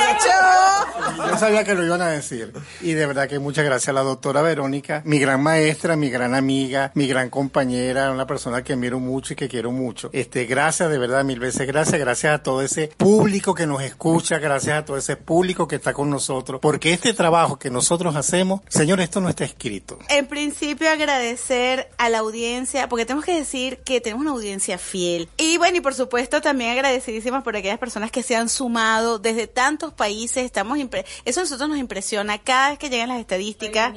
Yo 1.31 1.37
sabía 1.39 1.65
que 1.65 1.75
lo 1.75 1.85
iban 1.85 2.01
a 2.03 2.09
decir. 2.09 2.53
Y 2.81 2.93
de 2.93 3.07
verdad 3.07 3.29
que 3.29 3.39
muchas 3.39 3.65
gracias 3.65 3.89
a 3.89 3.93
la 3.93 4.03
doctora 4.03 4.43
Verónica, 4.43 5.03
mi 5.05 5.19
gran 5.19 5.43
maestra, 5.43 5.97
mi 5.97 6.09
gran 6.11 6.35
amiga, 6.35 6.91
mi 6.95 7.07
gran 7.07 7.29
compañera, 7.31 8.11
una 8.11 8.27
persona 8.27 8.63
que 8.63 8.73
admiro 8.75 8.99
mucho 9.01 9.33
y 9.33 9.37
que 9.37 9.49
quiero 9.49 9.71
mucho. 9.73 10.09
Este, 10.13 10.45
gracias, 10.47 10.89
de 10.91 10.99
verdad, 10.99 11.25
mil 11.25 11.39
veces 11.41 11.67
gracias. 11.67 11.99
Gracias 12.01 12.35
a 12.35 12.43
todo 12.43 12.63
ese 12.63 12.89
público 12.97 13.55
que 13.55 13.67
nos 13.67 13.83
escucha, 13.83 14.39
gracias 14.39 14.79
a 14.79 14.85
todo 14.85 14.97
ese 14.97 15.17
público 15.17 15.67
que 15.69 15.77
está 15.77 15.93
con 15.93 16.09
nosotros. 16.11 16.61
Porque 16.61 16.93
este 16.93 17.10
trabajo 17.15 17.59
que 17.59 17.71
nosotros 17.71 18.17
hacemos, 18.17 18.61
señor, 18.69 19.01
esto 19.01 19.21
no 19.21 19.29
está 19.29 19.45
escrito. 19.45 19.99
En 20.09 20.27
principio 20.27 20.91
agradecer 20.91 21.91
a 21.99 22.09
la 22.09 22.19
audiencia, 22.19 22.89
porque 22.89 23.05
tenemos 23.05 23.25
que 23.25 23.35
decir 23.35 23.79
que 23.79 24.01
tenemos 24.01 24.23
una 24.23 24.33
audiencia 24.33 24.79
fiel. 24.79 25.29
Y 25.37 25.59
bueno, 25.59 25.79
y 25.79 25.81
por 25.81 25.95
supuesto 25.95 26.41
también 26.41 26.71
agradecidísimas 26.73 27.43
por 27.43 27.57
aquellas 27.57 27.79
personas 27.79 28.11
que 28.11 28.23
se 28.23 28.37
han 28.37 28.49
sumado 28.49 29.19
desde 29.19 29.47
tantos 29.47 29.93
países. 29.93 30.45
Estamos 30.45 30.79
Eso 31.25 31.41
a 31.41 31.43
nosotros 31.43 31.69
nos 31.69 31.79
impresiona 31.79 32.39
cada 32.39 32.71
vez 32.71 32.79
que 32.79 32.91
llegan 32.91 33.09
las 33.09 33.21
estadísticas. 33.21 33.95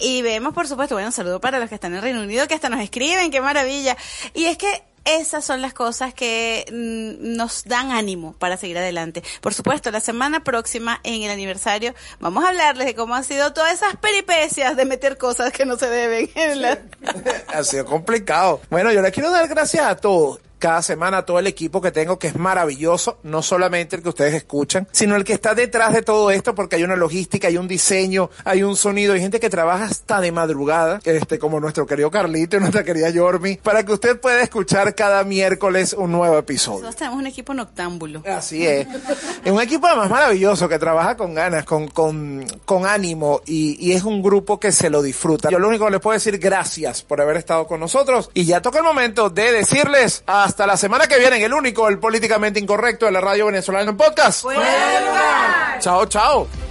Y 0.00 0.22
vemos, 0.22 0.54
por 0.54 0.66
supuesto, 0.66 0.94
bueno, 0.94 1.08
un 1.08 1.12
saludo 1.12 1.40
para 1.40 1.58
los 1.58 1.68
que 1.68 1.74
están 1.74 1.94
en 1.94 2.02
Reino 2.02 2.22
Unido, 2.22 2.46
que 2.48 2.54
hasta 2.54 2.68
nos 2.68 2.80
escriben, 2.80 3.30
qué 3.30 3.40
maravilla. 3.40 3.96
Y 4.34 4.44
es 4.46 4.58
que 4.58 4.82
esas 5.06 5.44
son 5.44 5.62
las 5.62 5.72
cosas 5.72 6.12
que 6.12 6.66
mm, 6.70 7.36
nos 7.36 7.64
dan 7.64 7.92
ánimo 7.92 8.34
para 8.34 8.56
seguir 8.56 8.76
adelante. 8.76 9.22
Por 9.40 9.54
supuesto, 9.54 9.90
la 9.90 10.00
semana 10.00 10.44
próxima, 10.44 11.00
en 11.04 11.22
el 11.22 11.30
aniversario, 11.30 11.94
vamos 12.20 12.44
a 12.44 12.48
hablarles 12.48 12.86
de 12.86 12.94
cómo 12.94 13.14
han 13.14 13.24
sido 13.24 13.52
todas 13.52 13.72
esas 13.72 13.96
peripecias 13.96 14.76
de 14.76 14.84
meter 14.84 15.16
cosas 15.16 15.52
que 15.52 15.64
no 15.64 15.76
se 15.78 15.88
deben 15.88 16.28
en 16.34 16.62
la... 16.62 16.78
ha 17.48 17.64
sido 17.64 17.86
complicado. 17.86 18.60
Bueno, 18.68 18.92
yo 18.92 19.00
le 19.00 19.12
quiero 19.12 19.30
dar 19.30 19.48
gracias 19.48 19.86
a 19.86 19.96
todos. 19.96 20.40
Cada 20.66 20.82
semana 20.82 21.18
a 21.18 21.24
todo 21.24 21.38
el 21.38 21.46
equipo 21.46 21.80
que 21.80 21.92
tengo, 21.92 22.18
que 22.18 22.26
es 22.26 22.34
maravilloso, 22.34 23.18
no 23.22 23.40
solamente 23.40 23.94
el 23.94 24.02
que 24.02 24.08
ustedes 24.08 24.34
escuchan, 24.34 24.88
sino 24.90 25.14
el 25.14 25.22
que 25.22 25.32
está 25.32 25.54
detrás 25.54 25.94
de 25.94 26.02
todo 26.02 26.32
esto, 26.32 26.56
porque 26.56 26.74
hay 26.74 26.82
una 26.82 26.96
logística, 26.96 27.46
hay 27.46 27.56
un 27.56 27.68
diseño, 27.68 28.30
hay 28.44 28.64
un 28.64 28.74
sonido, 28.74 29.12
hay 29.14 29.20
gente 29.20 29.38
que 29.38 29.48
trabaja 29.48 29.84
hasta 29.84 30.20
de 30.20 30.32
madrugada, 30.32 30.98
este, 31.04 31.38
como 31.38 31.60
nuestro 31.60 31.86
querido 31.86 32.10
Carlito 32.10 32.56
y 32.56 32.58
nuestra 32.58 32.82
querida 32.82 33.10
Yormi, 33.10 33.58
para 33.62 33.84
que 33.84 33.92
usted 33.92 34.18
pueda 34.18 34.42
escuchar 34.42 34.96
cada 34.96 35.22
miércoles 35.22 35.92
un 35.92 36.10
nuevo 36.10 36.36
episodio. 36.36 36.80
Nosotros 36.80 36.96
tenemos 36.96 37.18
un 37.20 37.26
equipo 37.28 37.54
noctámbulo. 37.54 38.24
Así 38.26 38.66
es. 38.66 38.88
Es 39.44 39.52
un 39.52 39.60
equipo 39.60 39.86
además 39.86 40.10
maravilloso 40.10 40.68
que 40.68 40.80
trabaja 40.80 41.16
con 41.16 41.32
ganas, 41.32 41.64
con, 41.64 41.86
con, 41.86 42.44
con 42.64 42.86
ánimo 42.86 43.40
y, 43.46 43.76
y 43.78 43.92
es 43.92 44.02
un 44.02 44.20
grupo 44.20 44.58
que 44.58 44.72
se 44.72 44.90
lo 44.90 45.00
disfruta. 45.00 45.48
Yo 45.48 45.60
lo 45.60 45.68
único 45.68 45.84
que 45.84 45.92
les 45.92 46.00
puedo 46.00 46.14
decir 46.14 46.38
gracias 46.38 47.02
por 47.02 47.20
haber 47.20 47.36
estado 47.36 47.68
con 47.68 47.78
nosotros 47.78 48.30
y 48.34 48.46
ya 48.46 48.60
toca 48.60 48.78
el 48.78 48.84
momento 48.84 49.30
de 49.30 49.52
decirles 49.52 50.24
hasta 50.26 50.55
la 50.64 50.76
semana 50.76 51.06
que 51.06 51.18
viene 51.18 51.36
en 51.36 51.42
el 51.42 51.52
único, 51.52 51.88
el 51.88 51.98
políticamente 51.98 52.58
incorrecto 52.60 53.04
de 53.06 53.12
la 53.12 53.20
radio 53.20 53.46
venezolana 53.46 53.90
en 53.90 53.96
podcast. 53.96 54.44
Chao, 55.80 56.06
chao. 56.06 56.65